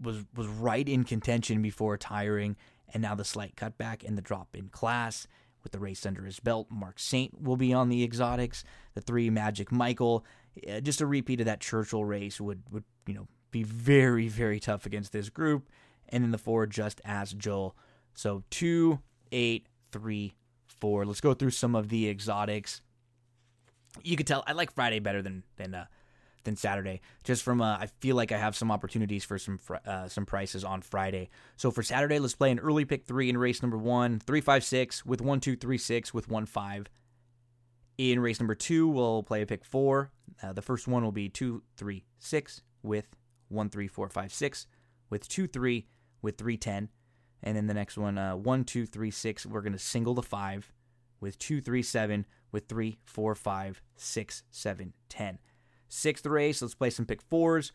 was 0.00 0.24
was 0.34 0.46
right 0.46 0.86
in 0.86 1.04
contention 1.04 1.62
before 1.62 1.96
tiring, 1.96 2.56
and 2.92 3.02
now 3.02 3.14
the 3.14 3.24
slight 3.24 3.56
cutback 3.56 4.06
and 4.06 4.16
the 4.16 4.22
drop 4.22 4.56
in 4.56 4.68
class 4.68 5.26
with 5.62 5.72
the 5.72 5.78
race 5.80 6.06
under 6.06 6.24
his 6.24 6.38
belt. 6.38 6.68
Mark 6.70 6.98
Saint 6.98 7.42
will 7.42 7.56
be 7.56 7.72
on 7.72 7.88
the 7.88 8.04
exotics. 8.04 8.62
The 8.94 9.00
three 9.00 9.30
Magic 9.30 9.72
Michael, 9.72 10.24
uh, 10.70 10.80
just 10.80 11.00
a 11.00 11.06
repeat 11.06 11.40
of 11.40 11.46
that 11.46 11.60
Churchill 11.60 12.04
race 12.04 12.40
would 12.40 12.62
would 12.70 12.84
you 13.06 13.14
know 13.14 13.26
be 13.50 13.62
very 13.62 14.28
very 14.28 14.60
tough 14.60 14.86
against 14.86 15.12
this 15.12 15.28
group. 15.28 15.68
And 16.08 16.22
then 16.22 16.30
the 16.30 16.38
four 16.38 16.66
just 16.66 17.00
as 17.04 17.32
Joel. 17.32 17.76
So 18.14 18.44
two, 18.50 19.00
eight, 19.32 19.66
three, 19.90 20.36
four. 20.66 21.04
Let's 21.04 21.20
go 21.20 21.34
through 21.34 21.50
some 21.50 21.74
of 21.74 21.88
the 21.88 22.08
exotics. 22.08 22.80
You 24.04 24.16
could 24.16 24.26
tell 24.26 24.44
I 24.46 24.52
like 24.52 24.72
Friday 24.72 25.00
better 25.00 25.20
than 25.20 25.42
than 25.56 25.74
uh, 25.74 25.86
than 26.46 26.56
Saturday. 26.56 27.02
Just 27.22 27.42
from 27.42 27.60
uh, 27.60 27.76
I 27.76 27.86
feel 28.00 28.16
like 28.16 28.32
I 28.32 28.38
have 28.38 28.56
some 28.56 28.70
opportunities 28.70 29.24
for 29.24 29.38
some 29.38 29.58
fr- 29.58 29.76
uh, 29.86 30.08
some 30.08 30.24
prices 30.24 30.64
on 30.64 30.80
Friday. 30.80 31.28
So 31.56 31.70
for 31.70 31.82
Saturday, 31.82 32.18
let's 32.18 32.34
play 32.34 32.50
an 32.50 32.58
early 32.58 32.86
pick 32.86 33.04
three 33.04 33.28
in 33.28 33.36
race 33.36 33.60
number 33.60 33.76
one, 33.76 34.18
three 34.18 34.40
five 34.40 34.64
six 34.64 35.04
with 35.04 35.20
one 35.20 35.40
two 35.40 35.56
three 35.56 35.78
six 35.78 36.14
with 36.14 36.28
one 36.28 36.46
five. 36.46 36.86
In 37.98 38.20
race 38.20 38.40
number 38.40 38.54
two, 38.54 38.88
we'll 38.88 39.22
play 39.22 39.42
a 39.42 39.46
pick 39.46 39.64
four. 39.64 40.10
Uh, 40.42 40.52
the 40.52 40.62
first 40.62 40.88
one 40.88 41.04
will 41.04 41.12
be 41.12 41.28
two 41.28 41.62
three 41.76 42.04
six 42.18 42.62
with 42.82 43.14
one 43.48 43.68
three 43.68 43.88
four 43.88 44.08
five 44.08 44.32
six 44.32 44.66
with 45.10 45.28
two 45.28 45.46
three 45.46 45.86
with 46.22 46.38
three 46.38 46.56
ten. 46.56 46.88
And 47.42 47.56
then 47.56 47.66
the 47.66 47.74
next 47.74 47.98
one, 47.98 48.18
uh, 48.18 48.34
one, 48.34 48.64
two, 48.64 48.86
three, 48.86 49.10
six. 49.10 49.44
We're 49.44 49.60
gonna 49.60 49.78
single 49.78 50.14
the 50.14 50.22
five 50.22 50.72
with 51.20 51.38
two, 51.38 51.60
three, 51.60 51.82
seven, 51.82 52.26
with 52.50 52.66
three, 52.66 52.98
four, 53.04 53.34
five, 53.34 53.82
six, 53.96 54.42
seven, 54.50 54.94
ten. 55.08 55.38
Sixth 55.88 56.26
race, 56.26 56.62
let's 56.62 56.74
play 56.74 56.90
some 56.90 57.06
pick 57.06 57.22
fours. 57.22 57.72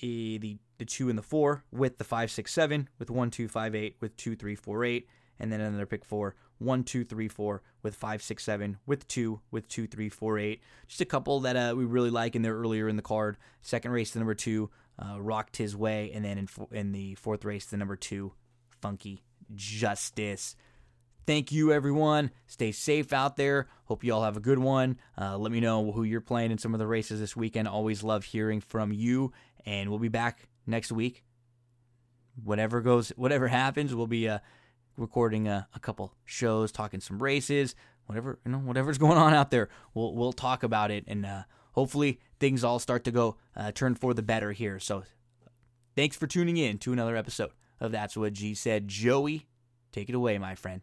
E, 0.00 0.38
the 0.38 0.58
the 0.78 0.84
two 0.84 1.08
and 1.10 1.18
the 1.18 1.22
four 1.22 1.64
with 1.70 1.98
the 1.98 2.04
five, 2.04 2.30
six, 2.30 2.52
seven, 2.52 2.88
with 2.98 3.10
one, 3.10 3.30
two, 3.30 3.48
five, 3.48 3.74
eight, 3.74 3.96
with 4.00 4.16
two, 4.16 4.34
three, 4.34 4.54
four, 4.54 4.84
eight, 4.84 5.06
and 5.38 5.52
then 5.52 5.60
another 5.60 5.84
pick 5.84 6.04
four, 6.04 6.36
one, 6.58 6.84
two, 6.84 7.04
three, 7.04 7.28
four, 7.28 7.62
with 7.82 7.94
five, 7.94 8.22
six, 8.22 8.44
seven, 8.44 8.78
with 8.86 9.06
two, 9.06 9.40
with 9.50 9.68
two, 9.68 9.86
three, 9.86 10.08
four, 10.08 10.38
eight. 10.38 10.62
Just 10.88 11.02
a 11.02 11.04
couple 11.06 11.40
that 11.40 11.56
uh, 11.56 11.74
we 11.76 11.84
really 11.84 12.08
like 12.08 12.34
in 12.34 12.42
there 12.42 12.56
earlier 12.56 12.88
in 12.88 12.96
the 12.96 13.02
card. 13.02 13.36
Second 13.60 13.90
race, 13.90 14.12
the 14.12 14.20
number 14.20 14.34
two, 14.34 14.70
uh, 14.98 15.20
rocked 15.20 15.56
his 15.58 15.76
way, 15.76 16.10
and 16.14 16.24
then 16.24 16.38
in 16.38 16.48
in 16.70 16.92
the 16.92 17.14
fourth 17.16 17.44
race, 17.44 17.66
the 17.66 17.76
number 17.76 17.96
two, 17.96 18.32
funky 18.80 19.22
justice. 19.54 20.56
Thank 21.26 21.52
you, 21.52 21.72
everyone. 21.72 22.30
Stay 22.46 22.72
safe 22.72 23.12
out 23.12 23.36
there. 23.36 23.68
Hope 23.84 24.02
you 24.02 24.12
all 24.14 24.24
have 24.24 24.36
a 24.36 24.40
good 24.40 24.58
one. 24.58 24.98
Uh, 25.18 25.36
let 25.36 25.52
me 25.52 25.60
know 25.60 25.92
who 25.92 26.02
you're 26.02 26.20
playing 26.20 26.50
in 26.50 26.58
some 26.58 26.74
of 26.74 26.80
the 26.80 26.86
races 26.86 27.20
this 27.20 27.36
weekend. 27.36 27.68
Always 27.68 28.02
love 28.02 28.24
hearing 28.24 28.60
from 28.60 28.92
you, 28.92 29.32
and 29.66 29.90
we'll 29.90 29.98
be 29.98 30.08
back 30.08 30.48
next 30.66 30.90
week. 30.90 31.24
Whatever 32.42 32.80
goes, 32.80 33.10
whatever 33.10 33.48
happens, 33.48 33.94
we'll 33.94 34.06
be 34.06 34.28
uh, 34.28 34.38
recording 34.96 35.46
a, 35.46 35.68
a 35.74 35.80
couple 35.80 36.14
shows, 36.24 36.72
talking 36.72 37.00
some 37.00 37.22
races, 37.22 37.74
whatever 38.06 38.38
you 38.44 38.52
know, 38.52 38.58
whatever's 38.58 38.98
going 38.98 39.18
on 39.18 39.34
out 39.34 39.50
there. 39.50 39.68
We'll 39.94 40.14
we'll 40.14 40.32
talk 40.32 40.62
about 40.62 40.90
it, 40.90 41.04
and 41.06 41.26
uh, 41.26 41.42
hopefully 41.72 42.20
things 42.38 42.64
all 42.64 42.78
start 42.78 43.04
to 43.04 43.10
go 43.10 43.36
uh, 43.54 43.72
turn 43.72 43.94
for 43.94 44.14
the 44.14 44.22
better 44.22 44.52
here. 44.52 44.78
So, 44.78 45.04
thanks 45.94 46.16
for 46.16 46.26
tuning 46.26 46.56
in 46.56 46.78
to 46.78 46.92
another 46.92 47.16
episode 47.16 47.50
of 47.78 47.92
That's 47.92 48.16
What 48.16 48.32
G 48.32 48.54
Said. 48.54 48.88
Joey, 48.88 49.46
take 49.92 50.08
it 50.08 50.14
away, 50.14 50.38
my 50.38 50.54
friend. 50.54 50.80